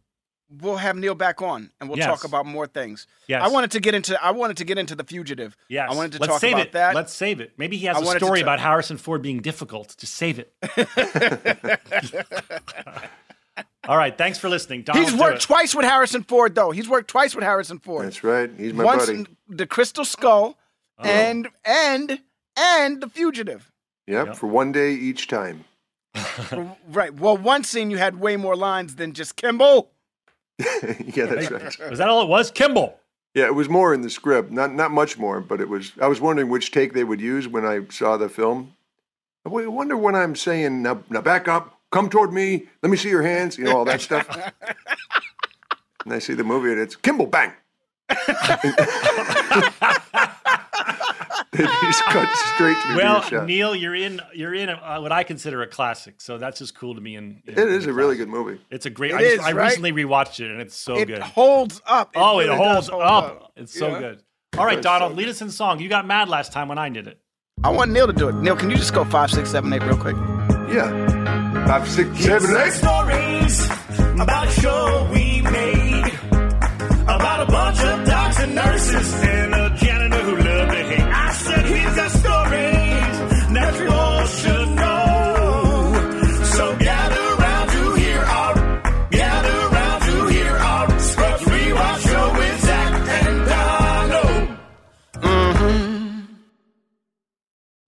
we'll 0.61 0.77
have 0.77 0.97
Neil 0.97 1.15
back 1.15 1.41
on, 1.43 1.71
and 1.81 1.89
we'll 1.89 1.99
Yes. 1.99 2.07
talk 2.09 2.25
about 2.25 2.45
more 2.47 2.67
things. 2.67 3.07
Yes. 3.29 3.43
I 3.45 3.49
wanted 3.49 3.71
to 3.73 3.81
get 3.81 3.95
into. 3.95 4.23
I 4.23 4.31
wanted 4.33 4.57
to 4.59 4.65
get 4.65 4.79
into 4.79 4.95
the 4.95 5.05
fugitive. 5.05 5.57
Yes, 5.69 5.89
I 5.91 5.95
wanted 5.95 6.13
to 6.13 6.19
Let's 6.19 6.33
talk 6.33 6.41
save 6.41 6.53
about 6.55 6.67
it. 6.67 6.73
that. 6.73 6.95
Let's 6.95 7.13
save 7.15 7.41
it. 7.41 7.53
Maybe 7.57 7.77
he 7.77 7.87
has 7.87 7.97
I 7.97 8.01
a 8.01 8.19
story 8.19 8.41
ta- 8.41 8.45
about 8.47 8.61
Harrison 8.61 8.97
Ford 8.97 9.23
being 9.23 9.41
difficult. 9.41 9.95
Just 9.99 10.15
save 10.15 10.39
it. 10.39 10.53
All 13.89 13.97
right. 13.97 14.17
Thanks 14.17 14.39
for 14.39 14.49
listening. 14.49 14.83
Donald 14.83 15.05
He's 15.09 15.19
worked 15.19 15.37
it. 15.39 15.43
twice 15.43 15.75
with 15.75 15.85
Harrison 15.85 16.23
Ford, 16.23 16.55
though. 16.55 16.71
He's 16.71 16.89
worked 16.89 17.09
twice 17.09 17.35
with 17.35 17.43
Harrison 17.45 17.79
Ford. 17.79 18.07
That's 18.07 18.23
right. 18.23 18.51
He's 18.57 18.73
my 18.75 18.85
Once 18.85 19.07
buddy. 19.07 19.19
in 19.21 19.27
the 19.49 19.67
Crystal 19.67 20.05
Skull, 20.05 20.57
Oh. 20.99 21.05
and 21.09 21.49
and 21.65 22.21
and 22.57 23.01
the 23.01 23.09
Fugitive. 23.09 23.73
Yep, 24.07 24.37
for 24.37 24.49
one 24.49 24.71
day 24.73 24.93
each 24.93 25.29
time. 25.29 25.65
right. 26.89 27.15
Well, 27.15 27.37
one 27.37 27.65
scene 27.65 27.91
you 27.91 27.97
had 27.97 28.21
way 28.21 28.37
more 28.37 28.55
lines 28.57 28.97
than 28.97 29.13
just 29.15 29.37
Kimball. 29.37 29.91
yeah, 31.15 31.27
that's 31.27 31.51
right. 31.51 31.91
Was 31.91 31.99
that 31.99 32.09
all 32.09 32.23
it 32.23 32.29
was? 32.29 32.51
Kimball. 32.51 32.99
Yeah, 33.35 33.47
it 33.47 33.55
was 33.55 33.69
more 33.69 33.95
in 33.95 34.03
the 34.03 34.11
script. 34.11 34.51
Not 34.51 34.75
not 34.75 34.91
much 34.91 35.19
more, 35.19 35.41
but 35.41 35.61
it 35.61 35.69
was. 35.69 35.93
I 36.01 36.09
was 36.09 36.21
wondering 36.21 36.49
which 36.49 36.73
take 36.73 36.93
they 36.93 37.05
would 37.05 37.21
use 37.21 37.49
when 37.49 37.65
I 37.65 37.81
saw 37.91 38.17
the 38.17 38.29
film. 38.29 38.75
I 39.47 39.49
wonder 39.49 39.97
when 39.97 40.15
I'm 40.15 40.37
saying 40.37 40.83
now, 40.83 41.03
now 41.09 41.23
back 41.23 41.49
up, 41.49 41.81
come 41.91 42.11
toward 42.11 42.33
me, 42.33 42.67
let 42.83 42.91
me 42.91 42.97
see 42.97 43.09
your 43.09 43.23
hands, 43.23 43.57
you 43.57 43.65
know 43.65 43.77
all 43.77 43.87
that 43.87 44.03
stuff. 44.03 44.29
and 46.05 46.13
I 46.13 46.19
see 46.19 46.35
the 46.35 46.45
movie 46.45 46.73
and 46.73 46.81
it's 46.81 46.97
Kimball 46.97 47.27
bang. 47.27 47.53
they 51.57 51.65
just 51.65 52.05
cut 52.05 52.29
straight 52.55 52.77
to 52.81 52.89
me 52.91 52.95
being 52.95 52.97
Well, 52.97 53.23
shot. 53.23 53.47
Neil, 53.47 53.75
you're 53.75 53.95
in. 53.95 54.21
You're 54.33 54.55
in 54.55 54.69
a, 54.69 54.75
uh, 54.75 55.01
what 55.01 55.11
I 55.11 55.25
consider 55.25 55.63
a 55.63 55.67
classic. 55.67 56.21
So 56.21 56.39
that's 56.39 56.61
just 56.61 56.77
cool 56.77 56.95
to 56.95 57.01
me. 57.01 57.17
In, 57.17 57.43
in 57.47 57.55
It 57.59 57.69
is 57.69 57.87
a 57.87 57.93
really 57.93 58.17
good 58.17 58.29
movie. 58.29 58.61
It's 58.71 58.87
a 58.87 58.91
great. 58.91 59.11
It 59.11 59.17
I, 59.17 59.21
just, 59.21 59.33
is, 59.35 59.41
I 59.41 59.53
right? 59.53 59.65
recently 59.67 59.93
rewatched 59.93 60.39
it, 60.41 60.51
and 60.51 60.61
it's 60.61 60.77
so 60.77 60.97
it 60.97 61.07
good. 61.07 61.17
It 61.19 61.23
holds 61.23 61.83
up. 61.87 62.13
oh, 62.15 62.39
it 62.39 62.49
holds 62.51 62.87
does 62.87 62.89
hold 62.91 63.03
up. 63.03 63.53
It's 63.57 63.77
so 63.77 63.89
Yeah. 63.89 63.99
good. 63.99 64.23
All 64.59 64.65
right, 64.65 64.79
It's 64.79 64.85
Donald, 64.85 65.13
so 65.13 65.17
lead 65.17 65.29
us 65.29 65.41
in 65.43 65.51
song. 65.51 65.81
You 65.81 65.89
got 65.89 66.07
mad 66.07 66.29
last 66.29 66.53
time 66.53 66.69
when 66.69 66.79
I 66.79 66.89
did 66.89 67.07
it. 67.09 67.21
I 67.65 67.71
want 67.71 67.91
Neil 67.91 68.07
to 68.07 68.13
do 68.13 68.29
it. 68.29 68.35
Neil, 68.37 68.57
can 68.57 68.71
you 68.71 68.77
just 68.77 68.95
go 68.95 69.05
five, 69.05 69.31
six, 69.31 69.51
seven, 69.51 69.73
eight, 69.73 69.83
real 69.83 69.97
quick? 69.97 70.17
Yeah. 70.73 71.67
Five, 71.67 71.89
six, 71.89 72.19
seven, 72.21 72.57
eight. 72.57 72.73
Stories 72.73 73.65
about 74.21 74.47
a 74.49 74.51
show 74.61 75.09
we 75.13 75.41
made 75.43 76.13
about 77.05 77.49
a 77.49 77.51
bunch 77.51 77.81
of 77.81 78.07
docs 78.07 78.39
and 78.41 78.55
nurses 78.55 79.15
and 79.23 79.55
a 79.55 79.70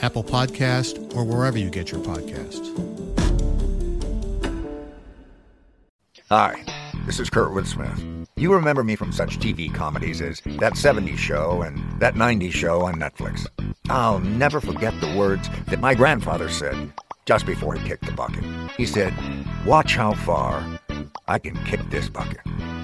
Apple 0.00 0.24
Podcast, 0.24 1.14
or 1.16 1.24
wherever 1.24 1.58
you 1.58 1.70
get 1.70 1.90
your 1.90 2.00
podcasts. 2.00 2.72
Hi, 6.28 6.64
this 7.06 7.20
is 7.20 7.30
Kurtwood 7.30 7.66
Smith. 7.66 8.28
You 8.36 8.52
remember 8.52 8.84
me 8.84 8.96
from 8.96 9.12
such 9.12 9.38
TV 9.38 9.72
comedies 9.72 10.20
as 10.20 10.40
That 10.58 10.74
70s 10.74 11.16
Show 11.16 11.62
and 11.62 11.78
That 12.00 12.14
90s 12.14 12.52
Show 12.52 12.82
on 12.82 12.96
Netflix. 12.96 13.46
I'll 13.88 14.20
never 14.20 14.60
forget 14.60 14.92
the 15.00 15.14
words 15.16 15.48
that 15.68 15.80
my 15.80 15.94
grandfather 15.94 16.48
said 16.48 16.92
just 17.24 17.46
before 17.46 17.74
he 17.74 17.88
kicked 17.88 18.04
the 18.06 18.12
bucket. 18.12 18.44
He 18.76 18.84
said, 18.86 19.14
Watch 19.64 19.94
how 19.94 20.14
far 20.14 20.64
I 21.28 21.38
can 21.38 21.56
kick 21.64 21.80
this 21.90 22.08
bucket. 22.08 22.40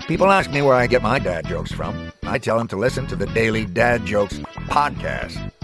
People 0.06 0.30
ask 0.30 0.50
me 0.50 0.62
where 0.62 0.74
I 0.74 0.86
get 0.86 1.02
my 1.02 1.18
dad 1.18 1.46
jokes 1.46 1.72
from. 1.72 2.12
I 2.22 2.38
tell 2.38 2.58
them 2.58 2.68
to 2.68 2.76
listen 2.76 3.06
to 3.08 3.16
the 3.16 3.26
Daily 3.26 3.66
Dad 3.66 4.04
Jokes 4.04 4.38
podcast. 4.68 5.50